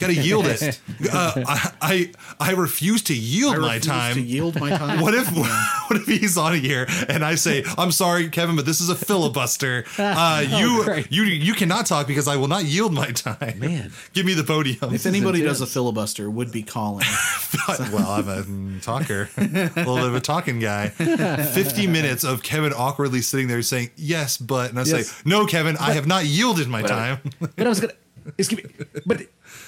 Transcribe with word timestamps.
Gotta 0.00 0.14
yield 0.14 0.46
it. 0.46 0.80
Uh, 1.12 1.32
I, 1.46 1.72
I 1.80 2.12
I 2.38 2.50
refuse 2.52 3.02
to 3.04 3.14
yield 3.14 3.54
I 3.56 3.58
my 3.58 3.66
refuse 3.76 3.86
time. 3.86 4.14
to 4.16 4.20
yield 4.20 4.60
my 4.60 4.68
time. 4.70 5.00
What 5.00 5.14
if 5.14 5.26
what 5.36 5.96
if 6.00 6.06
he's 6.06 6.36
on 6.36 6.54
here 6.60 6.86
and 7.08 7.24
I 7.24 7.36
say, 7.36 7.64
"I'm 7.78 7.90
sorry, 7.90 8.28
Kevin, 8.28 8.54
but 8.56 8.66
this 8.66 8.80
is 8.80 8.88
a 8.90 8.94
filibuster. 8.94 9.84
Uh, 9.98 10.44
you 10.48 10.84
great. 10.84 11.10
you 11.12 11.22
you 11.24 11.54
cannot 11.54 11.86
talk 11.86 12.06
because 12.06 12.28
I 12.28 12.36
will 12.36 12.48
not 12.48 12.64
yield 12.64 12.92
my 12.92 13.10
time. 13.12 13.58
Man. 13.58 13.92
give 14.12 14.26
me 14.26 14.34
the 14.34 14.44
podium." 14.44 14.94
If 14.94 15.06
anybody 15.06 15.40
does 15.42 15.60
a 15.60 15.66
filibuster, 15.66 16.28
would 16.30 16.52
be 16.52 16.62
Collin. 16.62 17.04
well, 17.92 18.10
I'm 18.10 18.28
a 18.76 18.80
talker, 18.80 19.28
a 19.36 19.40
little 19.42 19.96
bit 19.96 20.04
of 20.06 20.14
a 20.14 20.20
talking 20.20 20.58
guy. 20.60 20.88
Fifty 20.90 21.86
minutes 21.86 22.24
of 22.24 22.42
Kevin 22.42 22.72
awkwardly 22.72 23.22
sitting 23.22 23.48
there 23.48 23.62
saying, 23.62 23.90
"Yes, 23.96 24.36
but," 24.36 24.70
and 24.70 24.78
I 24.78 24.84
Yes. 24.84 25.08
say, 25.10 25.22
"No, 25.24 25.46
Kevin, 25.46 25.76
I 25.78 25.92
have 25.92 26.06
not 26.06 26.24
yielded 26.26 26.68
my 26.68 26.82
time." 26.82 27.18
But 27.40 27.66
I 27.66 27.68
was 27.68 27.80
gonna. 27.80 27.92
Excuse 28.38 28.64
me. 28.64 28.70
But 29.06 29.22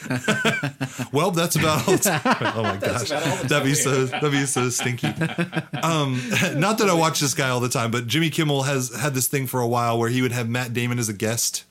Well, 1.13 1.31
that's 1.31 1.57
about 1.57 1.87
all. 1.89 1.95
oh 2.05 2.63
my 2.63 2.77
gosh, 2.77 3.09
that'd 3.09 3.65
be 3.65 3.75
so 3.75 4.07
that'd 4.07 4.31
be 4.31 4.47
so 4.47 4.69
stinky. 4.71 5.09
Um, 5.83 6.21
not 6.57 6.79
that 6.79 6.89
I 6.89 6.95
watch 6.95 7.21
this 7.21 7.35
guy 7.35 7.49
all 7.49 7.61
the 7.61 7.69
time, 7.69 7.91
but 7.91 8.07
Jimmy 8.07 8.31
Kimmel 8.31 8.63
has 8.65 8.95
had 8.95 9.15
this 9.15 9.29
thing 9.29 9.47
for 9.47 9.61
a 9.61 9.69
while 9.69 9.99
where 9.99 10.09
he 10.09 10.23
would 10.23 10.33
have 10.33 10.49
Matt 10.49 10.73
Damon 10.73 10.99
as 10.99 11.09
a 11.09 11.13
guest. 11.13 11.65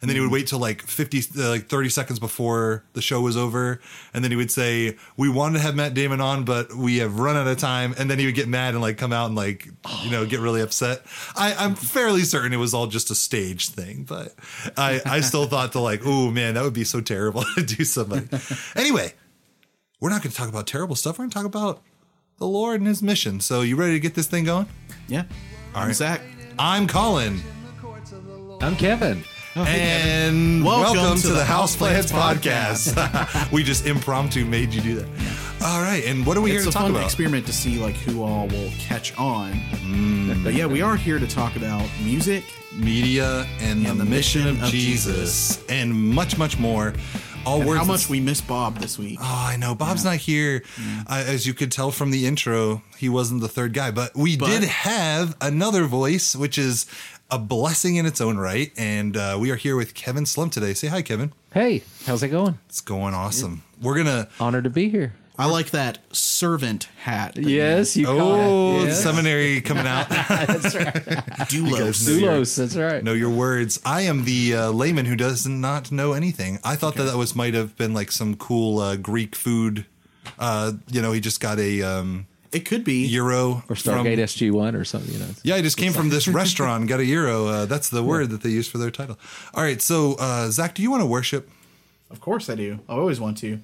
And 0.00 0.08
then 0.08 0.16
he 0.16 0.20
would 0.20 0.30
wait 0.30 0.46
till 0.46 0.60
like 0.60 0.82
50, 0.82 1.22
uh, 1.38 1.48
like 1.48 1.66
30 1.66 1.88
seconds 1.88 2.18
before 2.20 2.84
the 2.92 3.02
show 3.02 3.20
was 3.20 3.36
over. 3.36 3.80
And 4.14 4.22
then 4.22 4.30
he 4.30 4.36
would 4.36 4.50
say, 4.50 4.96
We 5.16 5.28
wanted 5.28 5.58
to 5.58 5.64
have 5.64 5.74
Matt 5.74 5.94
Damon 5.94 6.20
on, 6.20 6.44
but 6.44 6.72
we 6.72 6.98
have 6.98 7.18
run 7.18 7.36
out 7.36 7.48
of 7.48 7.58
time. 7.58 7.94
And 7.98 8.08
then 8.08 8.18
he 8.20 8.26
would 8.26 8.36
get 8.36 8.46
mad 8.46 8.74
and 8.74 8.80
like 8.80 8.96
come 8.96 9.12
out 9.12 9.26
and 9.26 9.34
like, 9.34 9.68
you 10.04 10.10
know, 10.12 10.24
get 10.24 10.38
really 10.38 10.60
upset. 10.60 11.02
I, 11.34 11.54
I'm 11.58 11.74
fairly 11.74 12.22
certain 12.22 12.52
it 12.52 12.58
was 12.58 12.74
all 12.74 12.86
just 12.86 13.10
a 13.10 13.14
stage 13.16 13.70
thing, 13.70 14.04
but 14.04 14.34
I, 14.76 15.00
I 15.04 15.20
still 15.20 15.46
thought 15.46 15.72
to 15.72 15.80
like, 15.80 16.02
oh 16.04 16.30
man, 16.30 16.54
that 16.54 16.62
would 16.62 16.74
be 16.74 16.84
so 16.84 17.00
terrible 17.00 17.42
to 17.56 17.64
do 17.64 17.84
something. 17.84 18.28
Anyway, 18.76 19.14
we're 20.00 20.10
not 20.10 20.22
going 20.22 20.30
to 20.30 20.36
talk 20.36 20.48
about 20.48 20.68
terrible 20.68 20.94
stuff. 20.94 21.18
We're 21.18 21.24
going 21.24 21.30
to 21.30 21.34
talk 21.34 21.46
about 21.46 21.82
the 22.38 22.46
Lord 22.46 22.80
and 22.80 22.86
his 22.86 23.02
mission. 23.02 23.40
So 23.40 23.62
you 23.62 23.74
ready 23.74 23.94
to 23.94 24.00
get 24.00 24.14
this 24.14 24.28
thing 24.28 24.44
going? 24.44 24.68
Yeah. 25.08 25.24
I'm 25.74 25.88
right. 25.88 25.96
Zak. 25.96 26.20
I'm 26.56 26.86
Collin. 26.86 27.40
I'm 28.60 28.76
Kevin. 28.76 29.24
And 29.66 30.64
welcome, 30.64 30.96
Welcome 30.96 31.20
to, 31.22 31.28
the 31.28 31.44
House 31.44 31.74
Plants 31.74 32.12
podcast. 32.12 33.50
we 33.52 33.64
just 33.64 33.86
impromptu 33.86 34.44
made 34.44 34.72
you 34.72 34.80
do 34.80 34.94
that. 34.96 35.08
All 35.64 35.80
right, 35.80 36.04
and 36.06 36.24
what 36.24 36.36
are 36.36 36.40
we 36.40 36.52
It's 36.52 36.62
here 36.62 36.70
to 36.70 36.72
talk 36.72 36.82
fun 36.82 36.90
about? 36.92 37.04
experiment 37.04 37.46
to 37.46 37.52
see 37.52 37.78
like 37.82 37.96
who 37.96 38.22
all 38.22 38.46
will 38.46 38.70
catch 38.78 39.16
on. 39.18 39.52
Mm. 39.52 40.44
But 40.44 40.54
yeah, 40.54 40.66
we 40.66 40.80
are 40.82 40.96
here 40.96 41.18
to 41.18 41.26
talk 41.26 41.56
about 41.56 41.88
music. 42.04 42.44
Media 42.72 43.44
and, 43.60 43.84
the, 43.84 44.04
mission, 44.04 44.62
of 44.62 44.70
Jesus, 44.70 45.64
and 45.68 45.92
much, 45.92 46.38
much 46.38 46.58
more. 46.60 46.94
All 47.44 47.58
And 47.60 47.68
words. 47.68 47.80
how 47.80 47.84
much 47.86 48.08
we 48.08 48.20
miss 48.20 48.40
Bob 48.40 48.78
this 48.78 48.98
week. 48.98 49.18
Oh, 49.20 49.46
I 49.48 49.56
know. 49.56 49.74
Bob's 49.74 50.04
not 50.04 50.16
here. 50.16 50.62
Uh, 51.08 51.24
as 51.26 51.44
you 51.46 51.54
could 51.54 51.72
tell 51.72 51.90
from 51.90 52.12
the 52.12 52.26
intro, 52.26 52.82
he 52.96 53.08
wasn't 53.08 53.40
the 53.40 53.48
third 53.48 53.72
guy, 53.72 53.90
but 53.90 54.14
we 54.14 54.36
But- 54.36 54.46
did 54.60 54.64
have 54.64 55.36
another 55.40 55.84
voice, 55.86 56.36
which 56.36 56.56
is 56.58 56.86
a 57.30 57.38
blessing 57.38 57.96
in 57.96 58.06
its 58.06 58.20
own 58.20 58.38
right. 58.38 58.72
And 58.76 59.16
uh, 59.16 59.36
we 59.40 59.50
are 59.50 59.56
here 59.56 59.76
with 59.76 59.94
Kevin 59.94 60.24
Slemp 60.26 60.52
today. 60.52 60.74
Say 60.74 60.88
hi, 60.88 61.02
Kevin. 61.02 61.32
Hey, 61.52 61.82
how's 62.06 62.22
it 62.22 62.28
going? 62.28 62.58
It's 62.68 62.80
going 62.80 63.14
awesome. 63.14 63.62
We're 63.80 63.94
going 63.94 64.06
to. 64.06 64.28
Honored 64.40 64.64
to 64.64 64.70
be 64.70 64.88
here. 64.88 65.14
I 65.40 65.46
like 65.46 65.70
that 65.70 65.98
servant 66.12 66.88
hat. 67.02 67.36
that 67.36 67.44
Yes, 67.44 67.96
you 67.96 68.06
caught 68.06 68.16
Oh, 68.18 68.80
it. 68.82 68.86
Yes. 68.86 69.02
seminary 69.02 69.60
coming 69.60 69.86
out. 69.86 70.08
That's 70.08 70.74
right. 70.74 70.94
Doulos. 71.46 72.08
Doulos, 72.08 72.56
that's 72.56 72.74
right. 72.74 73.04
know 73.04 73.12
your 73.12 73.30
words. 73.30 73.78
I 73.84 74.00
am 74.02 74.24
the 74.24 74.54
uh, 74.56 74.70
layman 74.70 75.06
who 75.06 75.14
does 75.14 75.46
not 75.46 75.92
know 75.92 76.12
anything. 76.12 76.58
I 76.64 76.74
thought 76.74 76.96
that 76.96 77.04
that 77.04 77.16
was 77.16 77.36
might 77.36 77.54
have 77.54 77.76
been 77.76 77.94
like 77.94 78.10
some 78.10 78.34
cool 78.34 78.80
uh, 78.80 78.96
Greek 78.96 79.36
food. 79.36 79.86
Uh, 80.40 80.72
you 80.88 81.00
know, 81.00 81.12
he 81.12 81.20
just 81.20 81.40
got 81.40 81.60
a 81.60 81.82
um, 81.82 82.26
It 82.52 82.60
could 82.60 82.82
be. 82.84 83.08
gyro 83.08 83.62
Or 83.68 83.76
from- 83.76 84.04
Stargate 84.06 84.18
SG 84.18 84.50
One 84.50 84.74
or 84.74 84.84
something. 84.84 85.12
You 85.12 85.20
know. 85.20 85.26
Yeah, 85.42 85.56
I 85.56 85.62
just 85.62 85.76
came 85.76 85.92
from 85.92 86.08
this 86.08 86.26
restaurant 86.28 86.88
got 86.88 87.00
a 87.00 87.04
euro. 87.04 87.46
Uh, 87.46 87.66
that's 87.66 87.88
the 87.90 88.02
word 88.02 88.30
that 88.30 88.42
they 88.42 88.48
use 88.50 88.66
for 88.68 88.78
their 88.78 88.90
title. 88.90 89.18
All 89.54 89.62
right, 89.62 89.80
so 89.82 90.14
uh, 90.18 90.48
Zak, 90.50 90.74
do 90.74 90.82
you 90.82 90.90
want 90.90 91.02
to 91.02 91.06
worship? 91.06 91.50
Of 92.10 92.20
course 92.20 92.48
I 92.48 92.54
do. 92.54 92.80
I 92.88 92.92
always 92.94 93.20
want 93.20 93.36
to. 93.38 93.60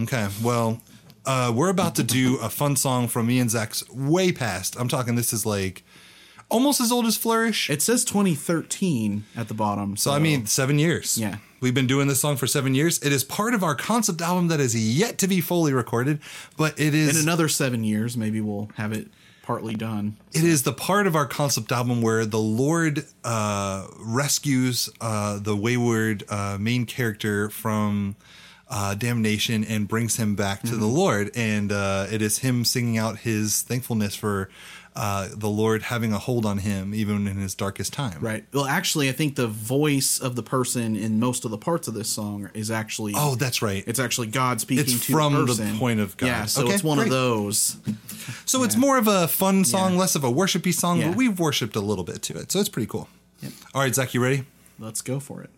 Okay, 0.00 0.28
well, 0.42 0.80
uh, 1.26 1.52
we're 1.54 1.68
about 1.68 1.96
to 1.96 2.04
do 2.04 2.38
a 2.40 2.48
fun 2.48 2.76
song 2.76 3.08
from 3.08 3.26
me 3.26 3.40
and 3.40 3.50
Zak's 3.50 3.88
way 3.90 4.30
past. 4.30 4.76
I'm 4.78 4.86
talking 4.88 5.16
this 5.16 5.32
is 5.32 5.44
like 5.44 5.82
almost 6.48 6.80
as 6.80 6.90
old 6.92 7.06
as 7.06 7.16
Flourish. 7.16 7.68
It 7.70 7.82
says 7.82 8.04
2013 8.04 9.24
at 9.36 9.48
the 9.48 9.54
bottom. 9.54 9.96
So, 9.96 10.10
So 10.10 10.16
I 10.16 10.18
mean, 10.18 10.46
seven 10.46 10.78
years. 10.78 11.18
Yeah. 11.18 11.36
We've 11.60 11.74
been 11.74 11.88
doing 11.88 12.06
this 12.06 12.20
song 12.20 12.36
for 12.36 12.46
seven 12.46 12.74
years. 12.74 12.98
It 13.02 13.12
is 13.12 13.24
part 13.24 13.52
of 13.52 13.64
our 13.64 13.74
concept 13.74 14.20
album 14.22 14.46
that 14.48 14.60
is 14.60 14.76
yet 14.76 15.18
to 15.18 15.26
be 15.28 15.40
fully 15.40 15.72
recorded, 15.72 16.20
but 16.56 16.78
it 16.78 16.94
is. 16.94 17.16
in 17.16 17.22
another 17.22 17.48
seven 17.48 17.82
years, 17.82 18.16
maybe 18.16 18.40
we'll 18.40 18.70
have 18.76 18.92
it 18.92 19.08
partly 19.42 19.74
done. 19.74 20.16
it 20.34 20.44
is 20.44 20.62
the 20.62 20.72
part 20.74 21.06
of 21.06 21.16
our 21.16 21.26
concept 21.26 21.72
album 21.72 22.00
where 22.02 22.24
the 22.26 22.38
Lord 22.38 23.06
uh, 23.24 23.86
rescues 23.98 24.88
uh, 25.00 25.38
the 25.38 25.56
wayward 25.56 26.22
uh, 26.28 26.58
main 26.60 26.84
character 26.86 27.48
from 27.48 28.14
uh, 28.70 28.94
damnation 28.94 29.64
and 29.64 29.88
brings 29.88 30.16
him 30.16 30.34
back 30.36 30.60
to 30.62 30.76
the 30.76 30.86
Lord, 30.86 31.30
and 31.34 31.72
uh, 31.72 32.06
it 32.12 32.20
is 32.20 32.38
him 32.40 32.64
singing 32.66 32.98
out 32.98 33.20
his 33.20 33.62
thankfulness 33.62 34.14
for 34.14 34.50
uh, 34.98 35.28
the 35.32 35.48
Lord 35.48 35.82
having 35.84 36.12
a 36.12 36.18
hold 36.18 36.44
on 36.44 36.58
him 36.58 36.92
even 36.94 37.26
in 37.28 37.36
his 37.36 37.54
darkest 37.54 37.92
time. 37.92 38.18
Right. 38.20 38.44
Well, 38.52 38.64
actually, 38.66 39.08
I 39.08 39.12
think 39.12 39.36
the 39.36 39.46
voice 39.46 40.18
of 40.18 40.34
the 40.36 40.42
person 40.42 40.96
in 40.96 41.20
most 41.20 41.44
of 41.44 41.50
the 41.52 41.56
parts 41.58 41.86
of 41.86 41.94
this 41.94 42.08
song 42.08 42.50
is 42.52 42.70
actually. 42.70 43.12
Oh, 43.16 43.36
that's 43.36 43.62
right. 43.62 43.84
It's 43.86 44.00
actually 44.00 44.26
God 44.26 44.60
speaking 44.60 44.84
It's 44.94 45.06
to 45.06 45.12
from 45.12 45.34
the 45.46 45.54
the 45.54 45.76
point 45.78 46.00
of 46.00 46.16
God. 46.16 46.26
Yeah, 46.26 46.44
so 46.46 46.64
Okay, 46.64 46.74
it's 46.74 46.82
one 46.84 46.98
great. 46.98 47.06
of 47.06 47.12
those. 47.12 47.76
So 48.44 48.62
it's 48.62 48.76
more 48.76 48.98
of 48.98 49.06
a 49.08 49.26
fun 49.28 49.64
song, 49.64 49.92
Yeah. 49.94 50.00
less 50.00 50.14
of 50.14 50.22
a 50.24 50.30
worshipy 50.30 50.74
song, 50.74 50.98
Yeah. 51.00 51.08
but 51.08 51.16
we've 51.16 51.38
worshipped 51.38 51.76
a 51.76 51.80
little 51.80 52.04
bit 52.04 52.20
to 52.22 52.38
it. 52.38 52.52
So 52.52 52.60
it's 52.60 52.68
pretty 52.68 52.86
cool. 52.86 53.08
Yep. 53.42 53.52
All 53.74 53.80
right, 53.82 53.94
Zak, 53.94 54.12
you 54.14 54.22
ready? 54.22 54.44
Let's 54.78 55.00
go 55.00 55.18
for 55.20 55.40
it. 55.42 55.50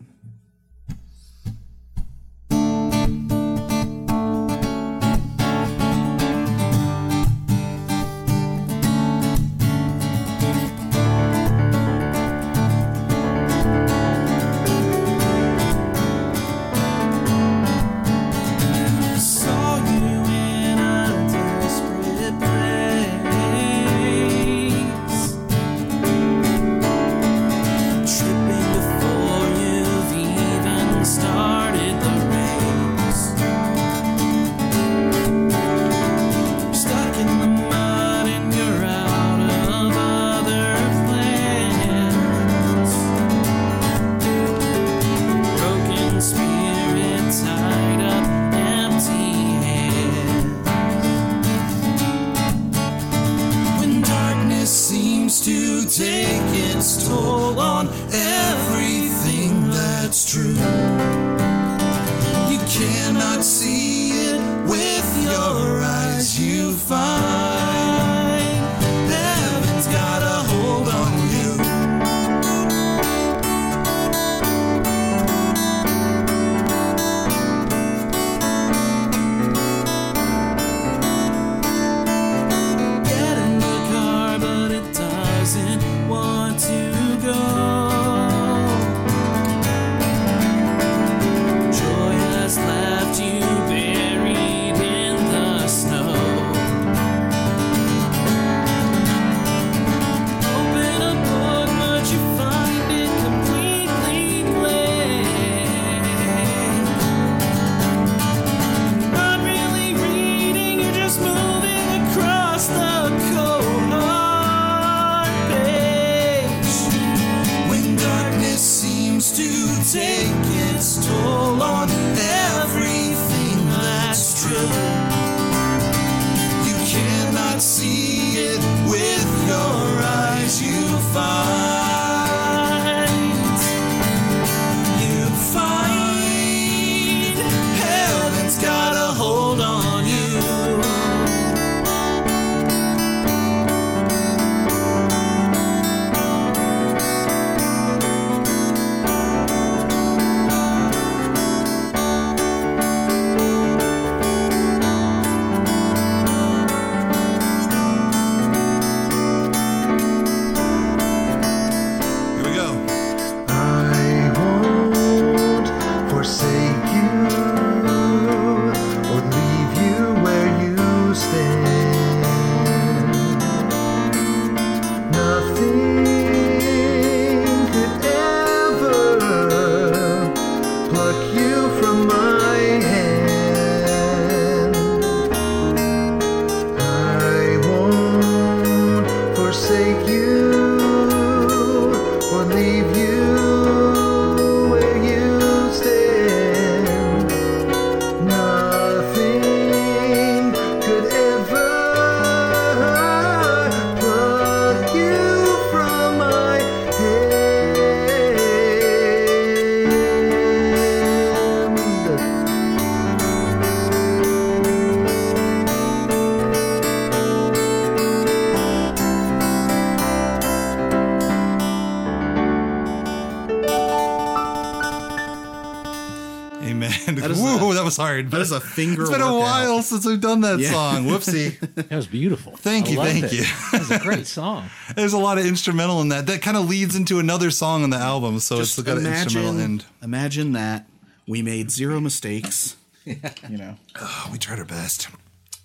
Hard. 228.00 228.30
That 228.30 228.40
is 228.40 228.50
a 228.52 228.60
finger. 228.60 229.02
It's 229.02 229.10
been 229.10 229.20
a 229.20 229.36
while 229.38 229.82
since 229.82 230.04
we've 230.06 230.20
done 230.20 230.40
that 230.42 230.58
Yeah. 230.58 230.70
song. 230.70 231.06
Whoopsie. 231.06 231.58
That 231.74 231.90
was 231.96 232.06
beautiful. 232.06 232.56
Thank 232.56 232.86
I 232.86 232.90
you, 232.90 232.96
thank 232.96 233.24
it. 233.24 233.32
you. 233.32 233.42
That 233.72 233.78
was 233.80 233.90
a 233.90 233.98
great 233.98 234.26
song. 234.38 234.70
There's 234.96 235.12
a 235.12 235.18
lot 235.18 235.38
of 235.38 235.46
instrumental 235.46 236.00
in 236.00 236.08
that. 236.08 236.26
That 236.26 236.42
kind 236.42 236.56
of 236.56 236.68
leads 236.68 236.96
into 236.96 237.18
another 237.18 237.50
song 237.50 237.82
on 237.84 237.90
the 237.90 237.96
album. 237.98 238.40
So 238.40 238.56
Just 238.58 238.78
it's 238.78 238.86
got 238.86 238.98
an 238.98 239.06
instrumental 239.06 239.60
end. 239.60 239.84
imagine 240.02 240.52
that 240.52 240.86
we 241.26 241.42
made 241.42 241.70
zero 241.70 242.00
mistakes. 242.00 242.76
You 243.06 243.56
know, 243.56 243.76
Oh, 244.00 244.28
we 244.30 244.38
tried 244.38 244.58
our 244.58 244.64
best. 244.64 245.08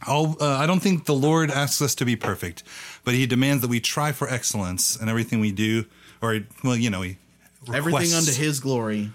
Oh, 0.08 0.36
uh, 0.40 0.46
I 0.58 0.66
don't 0.66 0.80
think 0.82 1.06
the 1.06 1.14
Lord 1.14 1.52
asks 1.52 1.82
us 1.82 1.94
to 1.96 2.06
be 2.06 2.16
perfect, 2.16 2.64
but 3.04 3.14
He 3.14 3.26
demands 3.28 3.62
that 3.62 3.70
we 3.70 3.80
try 3.80 4.12
for 4.14 4.28
excellence 4.30 4.96
in 4.96 5.10
everything 5.10 5.40
we 5.42 5.52
do. 5.52 5.86
Or, 6.22 6.40
well, 6.64 6.76
you 6.78 6.90
know, 6.90 7.02
He 7.02 7.18
everything 7.74 8.14
unto 8.14 8.32
His 8.32 8.60
glory. 8.62 9.12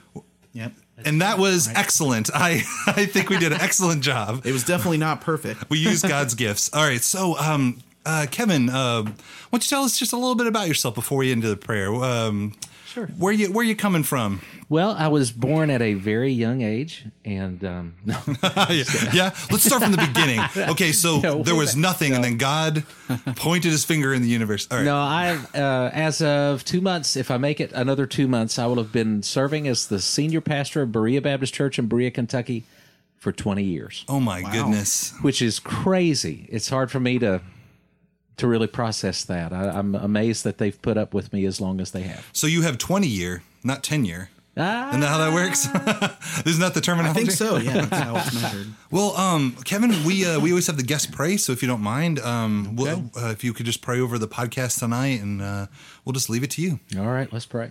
Yep. 0.52 0.72
And 1.04 1.22
that 1.22 1.38
was 1.38 1.68
excellent. 1.68 2.30
I 2.34 2.62
I 2.86 3.06
think 3.06 3.30
we 3.30 3.38
did 3.38 3.52
an 3.52 3.60
excellent 3.60 4.02
job. 4.02 4.42
It 4.44 4.52
was 4.52 4.64
definitely 4.64 4.98
not 4.98 5.20
perfect. 5.20 5.68
We 5.70 5.78
used 5.78 6.06
God's 6.06 6.34
gifts. 6.34 6.70
All 6.72 6.82
right, 6.82 7.02
so 7.02 7.36
um, 7.38 7.78
uh, 8.04 8.26
Kevin, 8.30 8.68
uh, 8.68 9.02
why 9.02 9.12
don't 9.52 9.64
you 9.64 9.68
tell 9.68 9.82
us 9.82 9.98
just 9.98 10.12
a 10.12 10.16
little 10.16 10.34
bit 10.34 10.46
about 10.46 10.68
yourself 10.68 10.94
before 10.94 11.18
we 11.18 11.26
get 11.26 11.32
into 11.32 11.48
the 11.48 11.56
prayer? 11.56 11.92
Um, 11.94 12.54
Sure. 12.90 13.06
Where 13.18 13.32
you 13.32 13.52
where 13.52 13.64
you 13.64 13.76
coming 13.76 14.02
from? 14.02 14.40
Well, 14.68 14.92
I 14.98 15.08
was 15.08 15.30
born 15.32 15.70
at 15.70 15.80
a 15.82 15.94
very 15.94 16.32
young 16.32 16.60
age, 16.62 17.04
and 17.24 17.64
um, 17.64 17.94
no, 18.04 18.16
yeah, 18.68 18.84
yeah. 19.12 19.34
Let's 19.50 19.62
start 19.64 19.82
from 19.82 19.92
the 19.92 20.06
beginning. 20.12 20.40
Okay, 20.70 20.90
so 20.92 21.20
Yeah, 21.22 21.42
there 21.44 21.54
was 21.54 21.72
back. 21.74 21.80
nothing, 21.80 22.14
and 22.14 22.22
then 22.24 22.36
God 22.36 22.84
pointed 23.36 23.70
His 23.70 23.84
finger 23.84 24.12
in 24.12 24.22
the 24.22 24.28
universe. 24.28 24.66
All 24.70 24.78
right. 24.78 24.84
no. 24.84 24.96
I, 24.96 25.38
uh, 25.54 25.90
as 25.92 26.20
of 26.20 26.64
two 26.64 26.80
months, 26.80 27.16
if 27.16 27.30
I 27.30 27.36
make 27.36 27.60
it 27.60 27.70
another 27.72 28.06
two 28.06 28.26
months, 28.26 28.58
I 28.58 28.66
will 28.66 28.76
have 28.76 28.92
been 28.92 29.22
serving 29.22 29.68
as 29.68 29.86
the 29.86 30.00
senior 30.00 30.40
pastor 30.40 30.82
of 30.82 30.90
Berea 30.92 31.20
Baptist 31.22 31.54
Church 31.54 31.78
in 31.78 31.86
Berea, 31.86 32.10
Kentucky, 32.10 32.64
for 33.18 33.30
twenty 33.32 33.64
years, 33.64 34.04
Oh 34.08 34.18
my 34.20 34.42
goodness. 34.42 35.14
which 35.22 35.40
is 35.42 35.60
crazy. 35.60 36.46
It's 36.48 36.68
hard 36.70 36.90
for 36.90 36.98
me 37.00 37.18
to 37.20 37.40
to 38.40 38.46
really 38.48 38.66
process 38.66 39.24
that. 39.24 39.52
I, 39.52 39.70
I'm 39.70 39.94
amazed 39.94 40.44
that 40.44 40.58
they've 40.58 40.80
put 40.80 40.96
up 40.96 41.14
with 41.14 41.32
me 41.32 41.46
as 41.46 41.60
long 41.60 41.80
as 41.80 41.92
they 41.92 42.02
have. 42.02 42.28
So 42.32 42.46
you 42.46 42.62
have 42.62 42.78
20 42.78 43.06
year, 43.06 43.42
not 43.62 43.82
10 43.82 44.04
year. 44.04 44.30
Ah, 44.56 44.88
Isn't 44.88 45.00
that 45.00 45.08
how 45.08 45.18
that 45.18 45.32
works? 45.32 45.66
Isn't 46.46 46.60
that 46.60 46.74
the 46.74 46.80
terminology? 46.80 47.20
I 47.20 47.24
think 47.24 47.30
so. 47.30 47.56
Yeah, 47.56 47.86
that's 47.86 48.02
how 48.04 48.16
it's 48.16 48.34
measured. 48.42 48.66
Well, 48.90 49.16
um, 49.16 49.56
Kevin, 49.64 49.90
we 50.04 50.26
uh, 50.26 50.40
we 50.40 50.50
always 50.50 50.66
have 50.66 50.76
the 50.76 50.82
guest 50.82 51.12
pray, 51.12 51.36
so 51.36 51.52
if 51.52 51.62
you 51.62 51.68
don't 51.68 51.80
mind, 51.80 52.18
um, 52.18 52.74
we'll, 52.74 53.10
uh, 53.16 53.28
if 53.28 53.44
you 53.44 53.52
could 53.52 53.64
just 53.64 53.80
pray 53.80 54.00
over 54.00 54.18
the 54.18 54.26
podcast 54.26 54.80
tonight, 54.80 55.20
and 55.22 55.40
uh, 55.40 55.66
we'll 56.04 56.12
just 56.12 56.28
leave 56.28 56.42
it 56.42 56.50
to 56.50 56.62
you. 56.62 56.80
All 56.98 57.06
right, 57.06 57.32
let's 57.32 57.46
pray. 57.46 57.70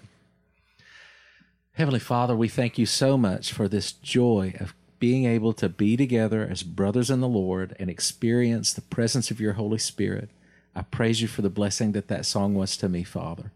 Heavenly 1.74 2.00
Father, 2.00 2.36
we 2.36 2.48
thank 2.48 2.78
you 2.78 2.86
so 2.86 3.18
much 3.18 3.52
for 3.52 3.68
this 3.68 3.92
joy 3.92 4.54
of 4.60 4.74
being 5.00 5.26
able 5.26 5.54
to 5.54 5.70
be 5.70 5.96
together 5.96 6.48
as 6.50 6.64
brothers 6.64 7.10
in 7.10 7.20
the 7.22 7.28
Lord 7.28 7.76
and 7.80 7.90
experience 7.90 8.74
the 8.74 8.82
presence 8.82 9.32
of 9.32 9.40
your 9.40 9.54
Holy 9.54 9.78
Spirit. 9.78 10.30
I 10.76 10.84
praise 10.84 11.22
you 11.22 11.28
for 11.28 11.42
the 11.42 11.50
blessing 11.50 11.92
that 11.94 12.08
that 12.08 12.26
song 12.26 12.54
was 12.54 12.78
to 12.78 12.90
me, 12.90 13.04
Father, 13.04 13.52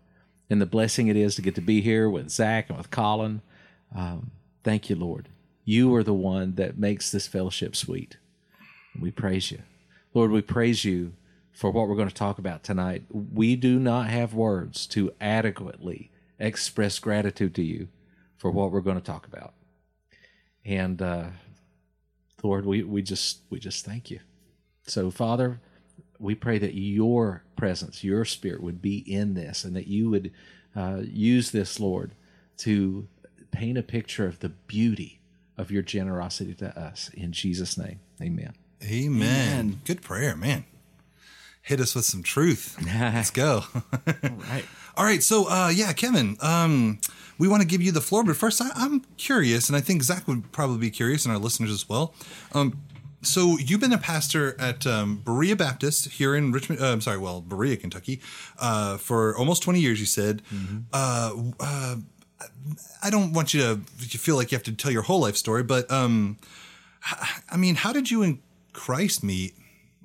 and 0.50 0.62
the 0.62 0.66
blessing 0.66 1.08
it 1.08 1.16
is 1.16 1.36
to 1.36 1.42
get 1.42 1.56
to 1.56 1.62
be 1.62 1.82
here 1.82 2.10
with 2.10 2.30
Zak 2.30 2.70
and 2.70 2.78
with 2.78 2.90
Collin. 2.92 3.42
Um, 3.96 4.32
thank 4.64 4.90
you, 4.90 4.96
Lord. 4.96 5.30
You 5.66 5.94
are 5.96 6.04
the 6.04 6.14
one 6.14 6.56
that 6.56 6.78
makes 6.78 7.12
this 7.12 7.28
fellowship 7.28 7.76
sweet. 7.76 8.18
We 9.00 9.12
praise 9.12 9.52
you. 9.52 9.60
Lord, 10.14 10.32
we 10.32 10.42
praise 10.42 10.84
you 10.84 11.14
for 11.52 11.72
what 11.72 11.88
we're 11.88 11.96
going 11.96 12.10
to 12.10 12.14
talk 12.14 12.38
about 12.38 12.64
tonight. 12.64 13.04
We 13.10 13.56
do 13.56 13.80
not 13.80 14.10
have 14.10 14.34
words 14.34 14.86
to 14.88 15.14
adequately 15.22 16.12
express 16.40 17.00
gratitude 17.00 17.56
to 17.56 17.64
you 17.64 17.88
for 18.38 18.52
what 18.52 18.72
we're 18.72 18.82
going 18.82 19.00
to 19.00 19.04
talk 19.04 19.26
about. 19.26 19.54
And 20.66 21.02
uh, 21.02 21.28
Lord, 22.42 22.66
we, 22.66 22.84
we 22.84 23.02
just 23.02 23.40
we 23.50 23.60
just 23.60 23.86
thank 23.86 24.12
you. 24.12 24.20
So, 24.86 25.12
Father, 25.12 25.62
we 26.24 26.36
pray 26.36 26.58
that 26.58 26.74
your 26.74 27.44
presence, 27.56 28.04
your 28.04 28.26
spirit 28.26 28.64
would 28.64 28.82
be 28.82 28.98
in 29.00 29.34
this 29.34 29.64
and 29.64 29.76
that 29.76 29.88
you 29.88 30.10
would 30.10 30.32
uh, 30.76 31.02
use 31.04 31.52
this, 31.52 31.80
Lord, 31.80 32.12
to 32.58 33.08
paint 33.52 33.78
a 33.78 33.84
picture 33.84 34.26
of 34.26 34.40
the 34.40 34.50
beauty 34.50 35.20
of 35.58 35.70
your 35.70 35.84
generosity 35.84 36.54
to 36.56 36.80
us. 36.80 37.10
In 37.14 37.32
Jesus' 37.32 37.78
name, 37.78 38.00
amen. 38.22 38.54
Amen. 38.84 39.82
Good 39.86 40.02
prayer, 40.02 40.36
man. 40.36 40.66
Hit 41.62 41.80
us 41.80 41.96
with 41.96 42.06
some 42.06 42.24
truth. 42.24 42.78
Let's 42.86 43.30
go. 43.30 43.64
All 43.74 44.30
right. 44.50 44.66
All 44.96 45.06
right, 45.06 45.24
so 45.24 45.50
uh, 45.50 45.72
yeah, 45.74 45.92
Kevin, 45.94 46.38
um, 46.40 47.00
we 47.40 47.48
want 47.48 47.62
to 47.62 47.68
give 47.68 47.82
you 47.82 47.92
the 47.92 48.02
floor, 48.02 48.24
but 48.24 48.36
first, 48.36 48.62
I, 48.62 48.70
I'm 48.76 49.02
curious, 49.18 49.68
and 49.68 49.76
I 49.76 49.82
think 49.82 50.04
Zak 50.04 50.28
would 50.28 50.52
probably 50.52 50.78
be 50.78 50.92
curious, 50.92 51.26
and 51.26 51.34
our 51.34 51.40
listeners 51.40 51.72
as 51.72 51.90
well. 51.90 52.14
Um, 52.54 52.80
so 53.24 53.58
you've 53.58 53.80
been 53.80 53.94
a 53.94 53.98
pastor 53.98 54.56
at 54.60 54.86
um, 54.86 55.18
Berea 55.18 55.56
Baptist 55.56 56.10
here 56.10 56.36
in 56.36 56.52
Richmond. 56.52 56.82
Uh, 56.82 56.92
I'm 56.92 57.02
sorry, 57.02 57.18
well, 57.18 57.42
Berea, 57.42 57.78
Kentucky, 57.78 58.22
uh, 58.60 58.98
for 58.98 59.36
almost 59.38 59.64
20 59.64 59.80
years. 59.80 60.00
You 60.00 60.06
said. 60.06 60.42
Uh, 60.92 61.34
uh, 61.60 61.96
I 63.02 63.10
don't 63.10 63.34
want 63.34 63.54
you 63.54 63.62
to 63.62 63.82
you 64.00 64.20
feel 64.20 64.36
like 64.36 64.52
you 64.52 64.58
have 64.58 64.64
to 64.64 64.74
tell 64.74 64.92
your 64.92 65.02
whole 65.02 65.22
life 65.22 65.36
story, 65.36 65.64
but 65.64 65.90
um, 65.92 66.38
I 67.52 67.58
mean, 67.58 67.76
how 67.76 67.94
did 67.94 68.10
you 68.10 68.24
and 68.24 68.40
Christ 68.72 69.24
meet? 69.24 69.54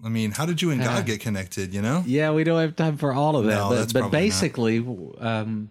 I 0.05 0.09
mean, 0.09 0.33
how 0.33 0.47
did 0.47 0.63
you 0.63 0.71
and 0.71 0.81
God 0.81 1.07
get 1.07 1.21
connected? 1.21 1.75
You 1.75 1.83
know? 1.83 2.05
Yeah, 2.07 2.33
we 2.33 2.45
don't 2.45 2.61
have 2.61 2.77
time 2.77 2.97
for 2.97 3.13
all 3.13 3.37
of 3.37 3.47
that. 3.47 3.55
No, 3.55 3.69
but 3.71 3.93
but 3.93 4.11
basically, 4.11 4.79
um, 5.19 5.71